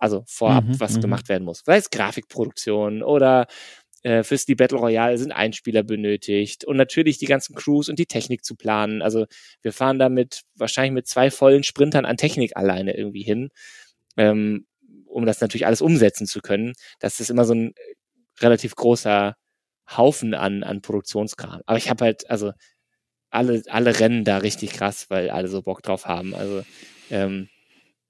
also 0.00 0.24
vorab 0.26 0.64
Mhm, 0.64 0.80
was 0.80 0.96
mhm. 0.96 1.02
gemacht 1.02 1.28
werden 1.28 1.44
muss. 1.44 1.62
Sei 1.64 1.76
es 1.76 1.90
Grafikproduktion 1.90 3.02
oder 3.02 3.46
äh, 4.02 4.22
fürs 4.22 4.46
die 4.46 4.54
Battle 4.54 4.78
Royale 4.78 5.18
sind 5.18 5.32
Einspieler 5.32 5.82
benötigt 5.82 6.64
und 6.64 6.76
natürlich 6.76 7.18
die 7.18 7.26
ganzen 7.26 7.54
Crews 7.54 7.88
und 7.88 7.98
die 7.98 8.06
Technik 8.06 8.44
zu 8.44 8.56
planen. 8.56 9.02
Also 9.02 9.26
wir 9.62 9.72
fahren 9.72 9.98
da 9.98 10.08
mit 10.08 10.42
wahrscheinlich 10.54 10.92
mit 10.92 11.06
zwei 11.06 11.30
vollen 11.30 11.62
Sprintern 11.62 12.04
an 12.04 12.16
Technik 12.16 12.56
alleine 12.56 12.96
irgendwie 12.96 13.22
hin, 13.22 13.50
ähm, 14.16 14.66
um 15.06 15.26
das 15.26 15.40
natürlich 15.40 15.66
alles 15.66 15.82
umsetzen 15.82 16.26
zu 16.26 16.40
können. 16.40 16.74
Das 17.00 17.20
ist 17.20 17.30
immer 17.30 17.44
so 17.44 17.54
ein 17.54 17.74
relativ 18.40 18.74
großer 18.76 19.36
Haufen 19.96 20.34
an, 20.34 20.62
an 20.62 20.82
Produktionskram. 20.82 21.60
Aber 21.66 21.78
ich 21.78 21.90
habe 21.90 22.04
halt, 22.04 22.28
also 22.30 22.52
alle, 23.30 23.62
alle 23.68 23.98
rennen 24.00 24.24
da 24.24 24.38
richtig 24.38 24.72
krass, 24.72 25.06
weil 25.10 25.30
alle 25.30 25.48
so 25.48 25.62
Bock 25.62 25.82
drauf 25.82 26.06
haben. 26.06 26.34
Also 26.34 26.62
ähm, 27.10 27.48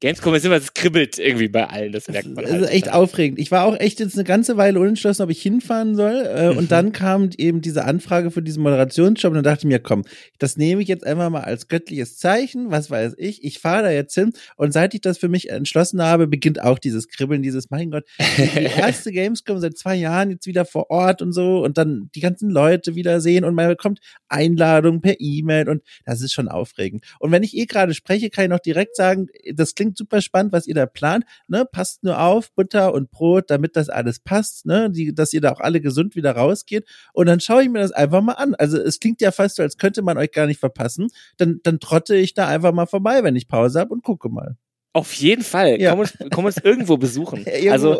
Gamescom 0.01 0.33
ist 0.35 0.45
immer, 0.45 0.55
es 0.55 0.75
kribbelt 0.75 1.19
irgendwie 1.19 1.49
bei 1.49 1.67
allen, 1.69 1.91
das 1.91 2.07
merkt 2.09 2.29
man 2.33 2.45
Das 2.45 2.53
halt. 2.53 2.63
ist 2.63 2.71
echt 2.71 2.93
aufregend. 2.93 3.39
Ich 3.41 3.51
war 3.51 3.65
auch 3.65 3.77
echt 3.79 3.99
jetzt 3.99 4.15
eine 4.15 4.23
ganze 4.25 4.57
Weile 4.57 4.79
unentschlossen, 4.79 5.23
ob 5.23 5.31
ich 5.31 5.43
hinfahren 5.43 5.97
soll. 5.97 6.25
Äh, 6.27 6.49
Mhm. 6.53 6.59
Und 6.59 6.71
dann 6.71 6.93
kam 6.93 7.31
eben 7.37 7.61
diese 7.61 7.85
Anfrage 7.85 8.31
für 8.31 8.41
diesen 8.43 8.63
Moderationsjob 8.63 9.31
und 9.33 9.37
dann 9.37 9.45
dachte 9.45 9.63
ich 9.67 9.69
mir, 9.69 9.81
komm, 9.81 10.05
das 10.39 10.57
nehme 10.57 10.81
ich 10.83 10.89
jetzt 10.89 11.05
einfach 11.05 11.29
mal 11.31 11.41
als 11.43 11.67
göttliches 11.69 12.17
Zeichen. 12.17 12.71
Was 12.71 12.91
weiß 12.91 13.15
ich? 13.19 13.43
Ich 13.45 13.59
fahre 13.59 13.83
da 13.83 13.91
jetzt 13.91 14.15
hin. 14.15 14.33
Und 14.57 14.73
seit 14.73 14.95
ich 14.95 15.01
das 15.01 15.19
für 15.19 15.29
mich 15.29 15.51
entschlossen 15.51 16.01
habe, 16.01 16.27
beginnt 16.29 16.63
auch 16.63 16.79
dieses 16.79 17.09
Kribbeln, 17.09 17.43
dieses, 17.43 17.71
mein 17.71 17.91
Gott, 17.91 18.05
die 18.19 18.63
erste 18.79 19.11
Gamescom 19.11 19.59
seit 19.59 19.77
zwei 19.77 19.97
Jahren 19.97 20.31
jetzt 20.31 20.47
wieder 20.47 20.65
vor 20.65 20.91
Ort 20.91 21.23
und 21.23 21.33
so 21.33 21.65
und 21.65 21.77
dann 21.77 22.09
die 22.15 22.21
ganzen 22.21 22.51
Leute 22.51 22.95
wiedersehen 22.95 23.45
und 23.45 23.55
man 23.55 23.69
bekommt 23.69 23.99
Einladungen 24.29 25.01
per 25.01 25.17
E-Mail 25.19 25.69
und 25.69 25.83
das 26.05 26.21
ist 26.21 26.33
schon 26.33 26.49
aufregend. 26.49 27.05
Und 27.19 27.33
wenn 27.33 27.43
ich 27.43 27.57
eh 27.57 27.67
gerade 27.67 27.95
spreche, 27.95 28.31
kann 28.31 28.45
ich 28.45 28.51
noch 28.51 28.61
direkt 28.61 28.95
sagen, 28.97 29.27
das 29.55 29.75
klingt 29.75 29.88
super 29.97 30.21
spannend, 30.21 30.53
was 30.53 30.67
ihr 30.67 30.75
da 30.75 30.87
plant. 30.87 31.25
Ne? 31.47 31.65
Passt 31.65 32.03
nur 32.05 32.21
auf, 32.21 32.53
Butter 32.53 32.93
und 32.93 33.11
Brot, 33.11 33.51
damit 33.51 33.77
das 33.77 33.89
alles 33.89 34.21
passt, 34.21 34.67
ne? 34.67 34.91
Die, 34.91 35.15
dass 35.15 35.33
ihr 35.33 35.41
da 35.41 35.53
auch 35.53 35.61
alle 35.61 35.81
gesund 35.81 36.17
wieder 36.17 36.33
rausgeht. 36.33 36.87
Und 37.13 37.27
dann 37.27 37.41
schaue 37.41 37.63
ich 37.63 37.69
mir 37.69 37.81
das 37.81 37.93
einfach 37.93 38.21
mal 38.21 38.35
an. 38.35 38.55
Also 38.55 38.79
es 38.79 39.01
klingt 39.01 39.21
ja 39.21 39.31
fast 39.31 39.57
so, 39.57 39.63
als 39.63 39.79
könnte 39.79 40.03
man 40.03 40.19
euch 40.19 40.33
gar 40.33 40.47
nicht 40.47 40.61
verpassen. 40.61 41.09
Dann, 41.37 41.61
dann 41.63 41.81
trotte 41.81 42.17
ich 42.17 42.35
da 42.35 42.49
einfach 42.49 42.73
mal 42.73 42.87
vorbei, 42.87 43.23
wenn 43.23 43.37
ich 43.37 43.49
Pause 43.49 43.81
habe 43.81 43.95
und 43.95 44.03
gucke 44.03 44.29
mal. 44.29 44.57
Auf 44.93 45.13
jeden 45.15 45.43
Fall. 45.43 45.81
Ja. 45.81 45.91
Komm, 45.91 46.01
uns, 46.01 46.19
komm 46.33 46.45
uns 46.47 46.57
irgendwo 46.59 46.97
besuchen. 46.97 47.45
Irgendwo. 47.47 47.71
Also 47.71 47.99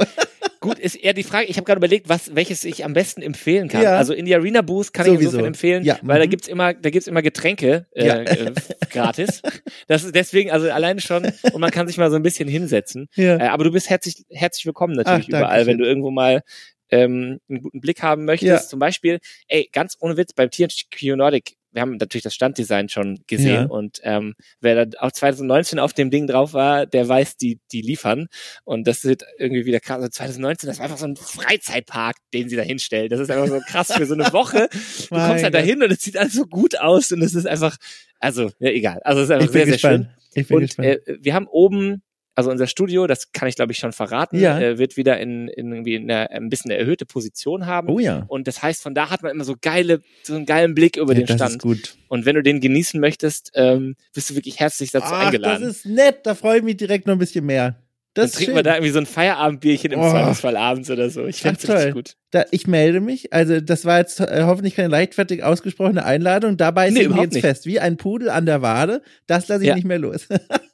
gut, 0.61 0.79
ist 0.79 0.95
eher 0.97 1.15
die 1.15 1.23
Frage, 1.23 1.47
ich 1.47 1.57
habe 1.57 1.65
gerade 1.65 1.79
überlegt, 1.79 2.09
was, 2.09 2.35
welches 2.35 2.65
ich 2.65 2.85
am 2.85 2.93
besten 2.93 3.23
empfehlen 3.23 3.69
kann. 3.69 3.83
Ja. 3.83 3.97
Also 3.97 4.13
in 4.13 4.25
die 4.25 4.35
Arena 4.35 4.63
Booth 4.63 4.93
kann 4.93 5.07
ich 5.07 5.13
Sowieso. 5.13 5.31
insofern 5.31 5.47
empfehlen, 5.47 5.85
Ja, 5.85 5.99
weil 6.03 6.19
da 6.19 6.27
mhm. 6.27 6.31
gibt's 6.31 6.49
immer, 6.49 6.75
da 6.75 6.91
gibt's 6.91 7.07
immer 7.07 7.23
Getränke 7.23 7.87
äh, 7.93 8.07
Ja. 8.07 8.17
äh, 8.23 8.53
gratis. 8.91 9.43
Das 9.87 10.05
ist 10.05 10.15
deswegen, 10.15 10.51
also 10.51 10.71
alleine 10.71 11.01
schon, 11.01 11.25
und 11.53 11.61
man 11.61 11.71
kann 11.71 11.87
sich 11.87 11.99
mal 11.99 12.11
so 12.11 12.17
ein 12.17 12.23
bisschen 12.23 12.49
hinsetzen. 12.49 13.09
Ja. 13.15 13.37
Äh, 13.37 13.49
aber 13.49 13.65
du 13.65 13.73
bist 13.73 13.91
herzlich, 13.91 14.25
herzlich 14.31 14.67
willkommen 14.67 14.95
natürlich 14.95 15.27
Ach, 15.27 15.39
überall, 15.41 15.67
wenn 15.67 15.79
du 15.79 15.85
irgendwo 15.85 16.11
mal 16.11 16.43
ähm, 16.91 17.41
einen 17.49 17.63
guten 17.63 17.81
Blick 17.81 18.03
haben 18.03 18.25
möchtest. 18.25 18.71
Zum 18.71 18.79
Beispiel, 18.79 19.19
ey, 19.49 19.69
ganz 19.73 19.97
ohne 20.01 20.17
Witz, 20.17 20.33
beim 20.33 20.51
THQ 20.51 21.17
Nordic, 21.17 21.58
wir 21.73 21.83
haben 21.83 21.97
natürlich 21.97 22.23
das 22.25 22.35
Standdesign 22.35 22.89
schon 22.89 23.21
gesehen 23.27 23.55
Ja. 23.55 23.65
und 23.67 24.01
ähm, 24.03 24.35
wer 24.61 24.87
da 24.87 24.99
auch 25.01 25.13
2019 25.13 25.79
auf 25.79 25.93
dem 25.93 26.11
Ding 26.11 26.27
drauf 26.27 26.53
war, 26.55 26.87
der 26.87 27.07
weiß, 27.09 27.37
die, 27.37 27.61
die 27.73 27.83
liefern. 27.83 28.29
Und 28.65 28.87
das 28.87 29.05
wird 29.05 29.23
irgendwie 29.39 29.67
wieder 29.67 29.81
krass. 29.81 29.97
Also 29.99 30.09
2019, 30.09 30.69
das 30.69 30.79
war 30.79 30.85
einfach 30.87 30.99
so 30.99 31.07
ein 31.07 31.17
Freizeitpark, 31.17 32.17
den 32.33 32.49
sie 32.49 32.57
da 32.57 32.63
hinstellen. 32.63 33.09
Das 33.09 33.21
ist 33.21 33.31
einfach 33.31 33.49
so 33.49 33.61
krass 33.67 33.93
für 33.93 34.07
so 34.07 34.15
eine 34.15 34.33
Woche. 34.33 34.69
Du 35.09 35.15
Mein 35.15 35.29
kommst 35.29 35.45
halt 35.45 35.55
dahin 35.55 35.83
und 35.83 35.91
es 35.93 36.03
sieht 36.03 36.17
alles 36.17 36.33
so 36.35 36.45
gut 36.47 36.79
aus 36.79 37.13
und 37.13 37.23
es 37.23 37.35
ist 37.35 37.47
einfach, 37.47 37.77
also, 38.21 38.51
ja, 38.59 38.71
egal. 38.71 39.01
Also 39.05 39.23
es 39.23 39.29
ist 39.29 39.33
einfach 39.33 39.47
Ich 39.47 39.53
sehr, 39.53 39.67
sehr 39.67 39.79
schön. 39.79 39.91
gespannt. 40.03 40.19
Ich 40.35 40.49
bin 40.49 40.57
Und 40.57 40.63
gespannt. 40.65 40.89
äh, 40.89 41.17
wir 41.21 41.35
haben 41.35 41.47
oben, 41.47 42.03
also 42.39 42.51
unser 42.51 42.67
Studio, 42.69 43.07
das 43.09 43.33
kann 43.33 43.49
ich 43.49 43.57
glaube 43.57 43.73
ich 43.73 43.79
schon 43.79 43.93
verraten, 43.93 44.39
Ja. 44.39 44.59
äh, 44.61 44.79
wird 44.79 44.97
wieder 44.97 45.19
in, 45.19 45.49
in 45.49 45.73
irgendwie 45.73 45.97
in 45.97 46.11
einer, 46.11 46.31
ein 46.31 46.49
bisschen 46.49 46.71
eine 46.71 46.79
erhöhte 46.81 47.05
Position 47.05 47.67
haben. 47.67 47.89
oh 47.89 47.99
ja. 47.99 48.25
Und 48.29 48.47
das 48.47 48.63
heißt, 48.63 48.81
von 48.83 48.95
da 48.95 49.11
hat 49.11 49.23
man 49.23 49.33
immer 49.33 49.45
so 49.45 49.57
geile, 49.61 50.01
so 50.23 50.35
einen 50.37 50.47
geilen 50.47 50.75
Blick 50.75 50.97
über 50.97 51.13
ja 51.13 51.19
den 51.21 51.27
das 51.27 51.37
Stand. 51.37 51.51
ist 51.55 51.59
gut. 51.63 51.97
Und 52.09 52.25
wenn 52.27 52.37
du 52.37 52.43
den 52.43 52.61
genießen 52.61 53.01
möchtest, 53.01 53.51
ähm, 53.55 53.97
bist 54.15 54.31
du 54.31 54.37
wirklich 54.37 54.61
herzlich 54.61 54.93
dazu 54.93 55.09
Ach, 55.11 55.27
eingeladen. 55.27 55.65
das 55.65 55.77
ist 55.79 55.87
nett. 55.87 56.21
Da 56.25 56.35
freue 56.37 56.59
ich 56.59 56.63
mich 56.65 56.77
direkt 56.77 57.07
noch 57.07 57.15
ein 57.15 57.19
bisschen 57.19 57.45
mehr. 57.45 57.83
Das 58.15 58.33
Dann 58.33 58.39
trinken 58.39 58.57
wir 58.57 58.63
da 58.65 58.75
irgendwie 58.75 58.91
so 58.93 58.99
ein 58.99 59.07
Feierabendbierchen 59.07 59.93
im 59.93 60.01
Oh. 60.01 60.11
Zweifelsfall 60.11 60.57
abends 60.57 60.91
oder 60.91 61.09
so. 61.11 61.27
Ich 61.27 61.43
finde 61.43 61.59
Ach, 61.61 61.65
es 61.65 61.71
richtig 61.71 61.95
gut. 61.95 62.17
Da, 62.31 62.45
ich 62.51 62.67
melde 62.67 63.01
mich. 63.01 63.33
Also, 63.33 63.61
das 63.61 63.85
war 63.85 63.99
jetzt 63.99 64.19
äh, 64.21 64.43
hoffentlich 64.45 64.75
keine 64.75 64.89
leichtfertig 64.89 65.45
ausgesprochene 65.45 66.05
Einladung. 66.05 66.57
Dabei 66.57 66.91
Nee, 66.91 67.03
sind 67.03 67.15
wir 67.15 67.23
jetzt 67.23 67.35
nicht. 67.35 67.43
fest, 67.43 67.67
wie 67.67 67.79
ein 67.81 67.97
Pudel 67.97 68.29
an 68.31 68.45
der 68.47 68.61
Wade. 68.63 69.03
Das 69.27 69.47
lasse 69.49 69.63
ich 69.63 69.69
Ja. 69.69 69.75
nicht 69.77 69.87
mehr 69.87 69.99
los. 69.99 70.27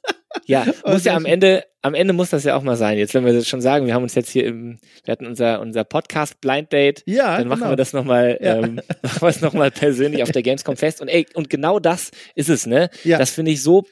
Ja, 0.45 0.65
muss 0.85 1.03
ja 1.03 1.15
am. 1.15 1.25
Ende, 1.25 1.65
am 1.81 1.93
Ende 1.93 2.13
muss 2.13 2.29
das 2.29 2.43
ja 2.43 2.55
auch 2.55 2.63
mal 2.63 2.75
sein. 2.75 2.97
Jetzt, 2.97 3.13
wenn 3.13 3.25
wir 3.25 3.33
das 3.33 3.47
schon 3.47 3.61
sagen, 3.61 3.85
wir 3.85 3.93
haben 3.93 4.03
uns 4.03 4.15
jetzt 4.15 4.29
hier 4.29 4.45
im, 4.45 4.79
wir 5.03 5.11
hatten 5.11 5.25
unser, 5.25 5.61
unser 5.61 5.83
Podcast 5.83 6.41
Blind 6.41 6.71
Date. 6.71 7.03
ja, 7.05 7.37
dann 7.37 7.47
machen 7.47 7.59
genau. 7.59 7.71
wir 7.71 7.77
das 7.77 7.93
nochmal, 7.93 8.37
Ja. 8.41 8.57
ähm, 8.57 8.75
machen 9.01 9.21
wir 9.21 9.29
es 9.29 9.41
nochmal 9.41 9.71
persönlich 9.71 10.23
auf 10.23 10.31
der 10.31 10.43
Gamescom 10.43 10.77
fest. 10.77 11.01
Und 11.01 11.07
ey, 11.07 11.25
und 11.33 11.49
genau 11.49 11.79
das 11.79 12.11
ist 12.35 12.49
es, 12.49 12.65
ne? 12.65 12.89
Ja. 13.03 13.17
Das 13.17 13.31
finde 13.31 13.51
ich 13.51 13.61
so 13.61 13.83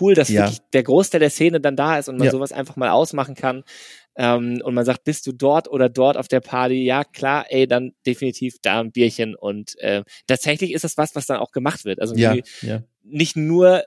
cool, 0.00 0.14
dass 0.14 0.28
ja. 0.28 0.42
wirklich 0.42 0.58
der 0.72 0.82
Großteil 0.82 1.20
der 1.20 1.30
Szene 1.30 1.60
dann 1.60 1.76
da 1.76 1.98
ist 1.98 2.08
und 2.08 2.16
man 2.16 2.26
ja. 2.26 2.32
sowas 2.32 2.52
einfach 2.52 2.76
mal 2.76 2.90
ausmachen 2.90 3.34
kann. 3.34 3.62
Ähm, 4.16 4.60
und 4.64 4.74
man 4.74 4.84
sagt, 4.84 5.04
bist 5.04 5.26
du 5.26 5.32
dort 5.32 5.68
oder 5.68 5.88
dort 5.88 6.16
auf 6.16 6.28
der 6.28 6.40
Party? 6.40 6.84
Ja, 6.84 7.04
klar, 7.04 7.46
ey, 7.50 7.66
dann 7.66 7.92
definitiv 8.06 8.56
da 8.62 8.80
ein 8.80 8.90
Bierchen. 8.90 9.34
Und 9.34 9.78
äh, 9.78 10.04
tatsächlich 10.26 10.72
ist 10.72 10.84
das 10.84 10.96
was, 10.96 11.14
was 11.14 11.26
dann 11.26 11.38
auch 11.38 11.52
gemacht 11.52 11.84
wird. 11.84 12.00
Also 12.00 12.14
ja, 12.14 12.34
ja. 12.62 12.82
nicht 13.02 13.36
nur 13.36 13.84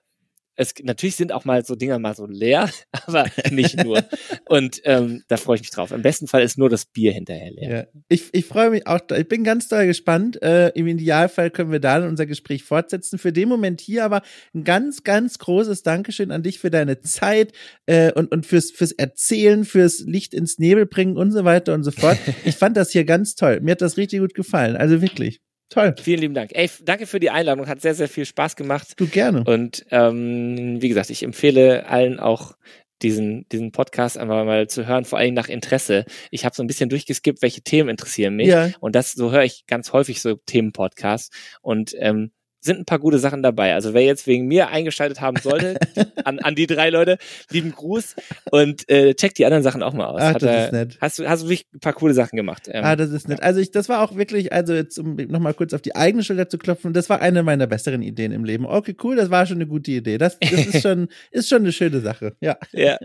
es 0.60 0.74
natürlich 0.84 1.16
sind 1.16 1.32
auch 1.32 1.46
mal 1.46 1.64
so 1.64 1.76
Dinger 1.76 2.00
mal 2.00 2.14
so 2.16 2.26
leer, 2.26 2.70
aber 3.06 3.26
nicht 3.50 3.82
nur. 3.82 4.04
Und 4.46 4.82
ähm, 4.84 5.24
da 5.30 5.38
freue 5.38 5.56
ich 5.56 5.62
mich 5.62 5.72
drauf. 5.72 5.92
Im 5.92 6.02
besten 6.02 6.28
Fall 6.28 6.44
ist 6.44 6.58
nur 6.58 6.70
das 6.70 6.86
Bier 6.86 7.14
hinterher 7.14 7.52
leer. 7.52 7.70
Ja. 7.72 8.02
Ich, 8.10 8.26
ich 8.34 8.46
freue 8.46 8.70
mich 8.70 8.86
auch, 8.86 9.00
ich 9.16 9.28
bin 9.30 9.46
ganz 9.46 9.70
doll 9.70 9.86
gespannt. 9.86 10.42
Äh, 10.44 10.70
Im 10.72 10.86
Idealfall 10.88 11.50
können 11.50 11.72
wir 11.72 11.80
dann 11.80 12.06
unser 12.06 12.26
Gespräch 12.26 12.66
fortsetzen. 12.66 13.18
Für 13.18 13.32
den 13.32 13.48
Moment 13.48 13.80
hier 13.80 14.04
aber 14.04 14.22
ein 14.54 14.66
ganz, 14.66 15.04
ganz 15.04 15.40
großes 15.40 15.82
Dankeschön 15.84 16.30
an 16.30 16.44
dich 16.44 16.60
für 16.60 16.70
deine 16.70 17.00
Zeit 17.00 17.54
äh, 17.86 18.12
und, 18.12 18.30
und 18.34 18.46
fürs, 18.46 18.72
fürs 18.72 18.92
Erzählen, 18.92 19.64
fürs 19.64 20.02
Licht 20.02 20.34
ins 20.34 20.60
Nebel 20.60 20.86
bringen 20.86 21.16
und 21.16 21.32
so 21.32 21.46
weiter 21.46 21.74
und 21.74 21.84
so 21.84 21.92
fort. 21.92 22.18
Ich 22.44 22.56
fand 22.56 22.76
das 22.78 22.92
hier 22.92 23.06
ganz 23.06 23.36
toll. 23.36 23.60
Mir 23.62 23.72
hat 23.72 23.82
das 23.82 23.98
richtig 23.98 24.20
gut 24.20 24.34
gefallen. 24.34 24.76
Also 24.76 25.02
wirklich. 25.02 25.42
Toll. 25.70 25.96
Vielen 26.02 26.22
lieben 26.22 26.34
Dank. 26.34 26.52
Ey, 26.54 26.70
danke 26.84 27.06
für 27.06 27.20
die 27.20 27.30
Einladung. 27.30 27.68
Hat 27.68 27.82
sehr, 27.82 27.94
sehr 27.94 28.10
viel 28.10 28.26
Spaß 28.26 28.56
gemacht. 28.56 28.94
Du 28.98 29.08
gerne. 29.08 29.44
Und 29.44 29.86
ähm, 29.92 30.82
wie 30.82 30.90
gesagt, 30.90 31.12
ich 31.12 31.24
empfehle 31.24 31.88
allen 31.88 32.20
auch 32.20 32.56
diesen, 33.02 33.48
diesen 33.50 33.72
Podcast 33.72 34.18
einfach 34.18 34.44
mal 34.46 34.68
zu 34.68 34.88
hören, 34.88 35.06
vor 35.06 35.20
allem 35.20 35.34
nach 35.34 35.48
Interesse. 35.48 36.06
Ich 36.32 36.44
habe 36.44 36.56
so 36.56 36.64
ein 36.64 36.68
bisschen 36.68 36.90
durchgeskippt, 36.90 37.42
welche 37.42 37.62
Themen 37.62 37.90
interessieren 37.90 38.36
mich. 38.36 38.48
Ja. 38.48 38.72
Und 38.80 38.96
das, 38.96 39.14
so 39.14 39.32
höre 39.32 39.44
ich 39.44 39.66
ganz 39.68 39.94
häufig 39.94 40.22
so 40.22 40.36
Themenpodcasts. 40.36 41.30
Und 41.62 41.94
ähm, 41.98 42.32
sind 42.62 42.80
ein 42.80 42.86
paar 42.86 43.00
gute 43.00 43.20
Sachen 43.20 43.42
dabei. 43.42 43.74
Also 43.74 43.94
wer 43.94 44.04
jetzt 44.04 44.28
wegen 44.28 44.48
mir 44.48 44.70
eingeschaltet 44.70 45.22
haben 45.22 45.38
sollte, 45.38 45.80
an, 46.26 46.40
an 46.40 46.56
die 46.56 46.68
drei 46.68 46.90
Leute, 46.90 47.18
lieben 47.50 47.72
Gruß 47.72 48.16
und 48.52 48.90
äh, 48.90 49.14
check 49.16 49.34
die 49.36 49.46
anderen 49.46 49.64
Sachen 49.64 49.82
auch 49.82 49.94
mal 49.94 50.08
aus. 50.08 50.22
Ah, 50.22 50.34
das 50.34 50.44
er, 50.44 50.66
ist 50.66 50.72
nett. 50.74 50.98
Hast 51.00 51.20
du 51.20 51.30
hast 51.30 51.44
du 51.44 51.50
wirklich 51.50 51.68
ein 51.74 51.80
paar 51.80 51.94
coole 51.94 52.14
Sachen 52.14 52.36
gemacht. 52.36 52.70
Ähm, 52.70 52.84
ah, 52.84 52.96
das 52.96 53.12
ist 53.12 53.30
nett. 53.30 53.42
Also 53.42 53.62
ich, 53.62 53.72
das 53.72 53.88
war 53.88 54.02
auch 54.02 54.16
wirklich, 54.16 54.52
also 54.52 54.74
jetzt 54.74 55.00
um 55.00 55.16
nochmal 55.16 55.54
kurz 55.54 55.74
auf 55.74 55.82
die 55.82 55.96
eigene 55.96 56.24
Schulter 56.24 56.50
zu 56.50 56.58
klopfen, 56.58 56.94
das 56.94 57.10
war 57.10 57.22
eine 57.22 57.44
meiner 57.44 57.68
besseren 57.68 58.02
Ideen 58.02 58.32
im 58.32 58.44
Leben. 58.44 58.66
Okay, 58.66 58.96
cool, 59.04 59.16
das 59.16 59.30
war 59.30 59.46
schon 59.46 59.58
eine 59.58 59.68
gute 59.68 59.92
Idee. 59.92 60.18
Das, 60.18 60.38
das 60.40 60.52
ist 60.52 60.82
schon, 60.82 61.08
ist 61.32 61.48
schon 61.48 61.60
eine 61.60 61.72
schöne 61.72 62.02
Sache. 62.02 62.36
Ja. 62.42 62.58
Ja. 62.74 62.98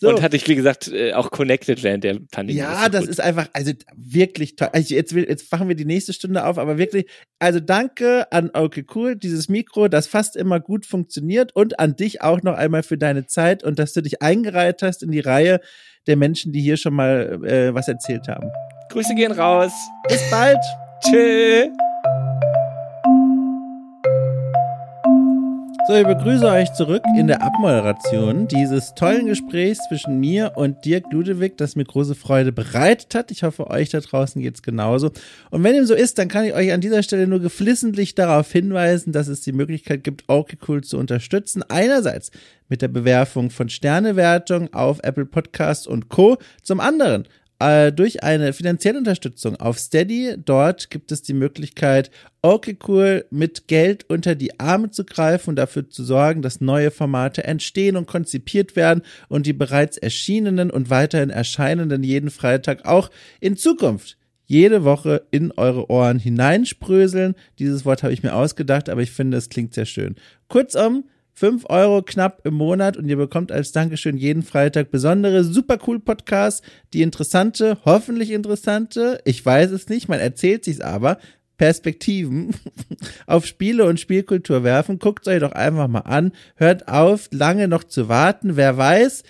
So. 0.00 0.10
Und 0.10 0.22
hatte 0.22 0.36
ich, 0.36 0.46
wie 0.48 0.54
gesagt, 0.54 0.88
äh, 0.88 1.14
auch 1.14 1.30
connected 1.30 1.82
während 1.82 2.04
der 2.04 2.18
Pandemie. 2.30 2.58
Ja, 2.58 2.88
das, 2.88 3.02
das 3.02 3.10
ist 3.10 3.20
einfach, 3.20 3.48
also 3.54 3.72
wirklich 3.96 4.56
toll. 4.56 4.68
Also 4.72 4.94
jetzt, 4.94 5.12
jetzt 5.12 5.50
machen 5.50 5.68
wir 5.68 5.74
die 5.74 5.86
nächste 5.86 6.12
Stunde 6.12 6.44
auf, 6.44 6.58
aber 6.58 6.76
wirklich, 6.76 7.06
also 7.38 7.60
danke 7.60 8.30
an 8.30 8.50
Okay 8.52 8.84
Cool 8.94 8.97
cool, 8.98 9.16
dieses 9.16 9.48
Mikro, 9.48 9.88
das 9.88 10.06
fast 10.06 10.36
immer 10.36 10.60
gut 10.60 10.84
funktioniert 10.84 11.54
und 11.54 11.78
an 11.78 11.96
dich 11.96 12.20
auch 12.22 12.42
noch 12.42 12.54
einmal 12.54 12.82
für 12.82 12.98
deine 12.98 13.26
Zeit 13.26 13.62
und 13.62 13.78
dass 13.78 13.92
du 13.92 14.02
dich 14.02 14.22
eingereiht 14.22 14.82
hast 14.82 15.02
in 15.02 15.12
die 15.12 15.20
Reihe 15.20 15.60
der 16.06 16.16
Menschen, 16.16 16.52
die 16.52 16.60
hier 16.60 16.76
schon 16.76 16.94
mal 16.94 17.40
äh, 17.44 17.74
was 17.74 17.88
erzählt 17.88 18.28
haben. 18.28 18.50
Grüße 18.90 19.14
gehen 19.14 19.32
raus. 19.32 19.72
Bis 20.08 20.20
bald. 20.30 20.58
Tschüss. 21.04 21.68
So, 25.88 25.94
ich 25.94 26.06
begrüße 26.06 26.44
euch 26.44 26.70
zurück 26.74 27.02
in 27.16 27.28
der 27.28 27.42
Abmoderation 27.42 28.46
dieses 28.46 28.92
tollen 28.94 29.24
Gesprächs 29.24 29.78
zwischen 29.88 30.20
mir 30.20 30.52
und 30.54 30.84
Dirk 30.84 31.10
Ludewig, 31.10 31.56
das 31.56 31.76
mir 31.76 31.84
große 31.84 32.14
Freude 32.14 32.52
bereitet 32.52 33.14
hat. 33.14 33.30
Ich 33.30 33.42
hoffe, 33.42 33.70
euch 33.70 33.88
da 33.88 34.00
draußen 34.00 34.42
geht's 34.42 34.60
genauso. 34.60 35.12
Und 35.48 35.64
wenn 35.64 35.72
dem 35.72 35.86
so 35.86 35.94
ist, 35.94 36.18
dann 36.18 36.28
kann 36.28 36.44
ich 36.44 36.52
euch 36.52 36.74
an 36.74 36.82
dieser 36.82 37.02
Stelle 37.02 37.26
nur 37.26 37.40
geflissentlich 37.40 38.14
darauf 38.14 38.52
hinweisen, 38.52 39.14
dass 39.14 39.28
es 39.28 39.40
die 39.40 39.52
Möglichkeit 39.52 40.04
gibt, 40.04 40.24
okay 40.26 40.58
cool 40.68 40.84
zu 40.84 40.98
unterstützen. 40.98 41.62
Einerseits 41.66 42.32
mit 42.68 42.82
der 42.82 42.88
Bewerfung 42.88 43.48
von 43.48 43.70
Sternewertung 43.70 44.74
auf 44.74 44.98
Apple 45.02 45.24
Podcasts 45.24 45.86
und 45.86 46.10
Co. 46.10 46.36
Zum 46.62 46.80
anderen 46.80 47.26
äh, 47.58 47.92
durch 47.92 48.22
eine 48.22 48.52
finanzielle 48.52 48.98
Unterstützung 48.98 49.56
auf 49.56 49.78
Steady. 49.78 50.36
Dort 50.44 50.90
gibt 50.90 51.12
es 51.12 51.22
die 51.22 51.34
Möglichkeit, 51.34 52.10
okay 52.42 52.76
cool 52.86 53.24
mit 53.30 53.68
Geld 53.68 54.08
unter 54.08 54.34
die 54.34 54.60
Arme 54.60 54.90
zu 54.90 55.04
greifen 55.04 55.50
und 55.50 55.56
dafür 55.56 55.88
zu 55.88 56.04
sorgen, 56.04 56.42
dass 56.42 56.60
neue 56.60 56.90
Formate 56.90 57.44
entstehen 57.44 57.96
und 57.96 58.06
konzipiert 58.06 58.76
werden 58.76 59.02
und 59.28 59.46
die 59.46 59.52
bereits 59.52 59.96
erschienenen 59.96 60.70
und 60.70 60.90
weiterhin 60.90 61.30
erscheinenden 61.30 62.02
jeden 62.02 62.30
Freitag 62.30 62.84
auch 62.86 63.10
in 63.40 63.56
Zukunft 63.56 64.16
jede 64.48 64.82
Woche 64.82 65.26
in 65.30 65.52
eure 65.52 65.90
Ohren 65.90 66.18
hineinspröseln. 66.18 67.34
Dieses 67.58 67.84
Wort 67.84 68.02
habe 68.02 68.14
ich 68.14 68.22
mir 68.22 68.34
ausgedacht, 68.34 68.88
aber 68.88 69.02
ich 69.02 69.10
finde, 69.10 69.36
es 69.36 69.50
klingt 69.50 69.74
sehr 69.74 69.84
schön. 69.84 70.16
Kurzum, 70.48 71.04
5 71.38 71.66
Euro 71.70 72.02
knapp 72.02 72.44
im 72.44 72.54
Monat 72.54 72.96
und 72.96 73.08
ihr 73.08 73.16
bekommt 73.16 73.52
als 73.52 73.70
Dankeschön 73.70 74.16
jeden 74.16 74.42
Freitag 74.42 74.90
besondere, 74.90 75.44
super 75.44 75.78
cool 75.86 76.00
Podcasts, 76.00 76.62
die 76.92 77.02
interessante, 77.02 77.78
hoffentlich 77.84 78.32
interessante, 78.32 79.20
ich 79.24 79.46
weiß 79.46 79.70
es 79.70 79.88
nicht, 79.88 80.08
man 80.08 80.18
erzählt 80.18 80.64
sich's 80.64 80.80
aber, 80.80 81.18
Perspektiven 81.56 82.54
auf 83.26 83.46
Spiele 83.46 83.84
und 83.84 84.00
Spielkultur 84.00 84.64
werfen. 84.64 84.98
Guckt 84.98 85.26
euch 85.26 85.40
doch 85.40 85.52
einfach 85.52 85.88
mal 85.88 86.00
an. 86.00 86.32
Hört 86.54 86.86
auf, 86.86 87.28
lange 87.32 87.66
noch 87.66 87.82
zu 87.82 88.08
warten. 88.08 88.56
Wer 88.56 88.76
weiß, 88.76 89.24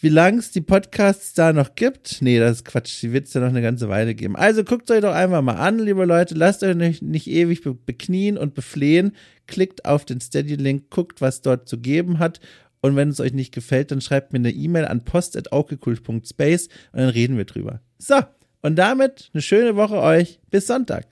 wie 0.00 0.08
lange 0.08 0.38
es 0.38 0.50
die 0.50 0.60
Podcasts 0.60 1.34
da 1.34 1.52
noch 1.52 1.74
gibt. 1.74 2.20
Nee, 2.20 2.38
das 2.38 2.58
ist 2.58 2.64
Quatsch. 2.64 3.02
Die 3.02 3.12
wird 3.12 3.26
es 3.26 3.34
ja 3.34 3.40
noch 3.40 3.48
eine 3.48 3.62
ganze 3.62 3.88
Weile 3.88 4.14
geben. 4.14 4.36
Also 4.36 4.64
guckt 4.64 4.90
euch 4.90 5.00
doch 5.00 5.14
einfach 5.14 5.42
mal 5.42 5.56
an, 5.56 5.78
liebe 5.78 6.04
Leute. 6.04 6.34
Lasst 6.34 6.62
euch 6.62 6.76
nicht, 6.76 7.02
nicht 7.02 7.26
ewig 7.28 7.62
be 7.62 7.74
beknien 7.74 8.36
und 8.36 8.54
beflehen. 8.54 9.12
Klickt 9.46 9.84
auf 9.84 10.04
den 10.04 10.20
Steady-Link, 10.20 10.90
guckt, 10.90 11.20
was 11.20 11.42
dort 11.42 11.68
zu 11.68 11.78
geben 11.78 12.18
hat. 12.18 12.40
Und 12.80 12.96
wenn 12.96 13.08
es 13.08 13.20
euch 13.20 13.32
nicht 13.32 13.54
gefällt, 13.54 13.90
dann 13.92 14.02
schreibt 14.02 14.32
mir 14.32 14.40
eine 14.40 14.50
E-Mail 14.50 14.84
an 14.84 15.04
post.aukekult.space 15.04 16.68
und 16.92 16.98
dann 17.00 17.08
reden 17.08 17.38
wir 17.38 17.46
drüber. 17.46 17.80
So, 17.98 18.16
und 18.60 18.76
damit 18.76 19.30
eine 19.32 19.42
schöne 19.42 19.76
Woche 19.76 20.00
euch. 20.00 20.38
Bis 20.50 20.66
Sonntag. 20.66 21.06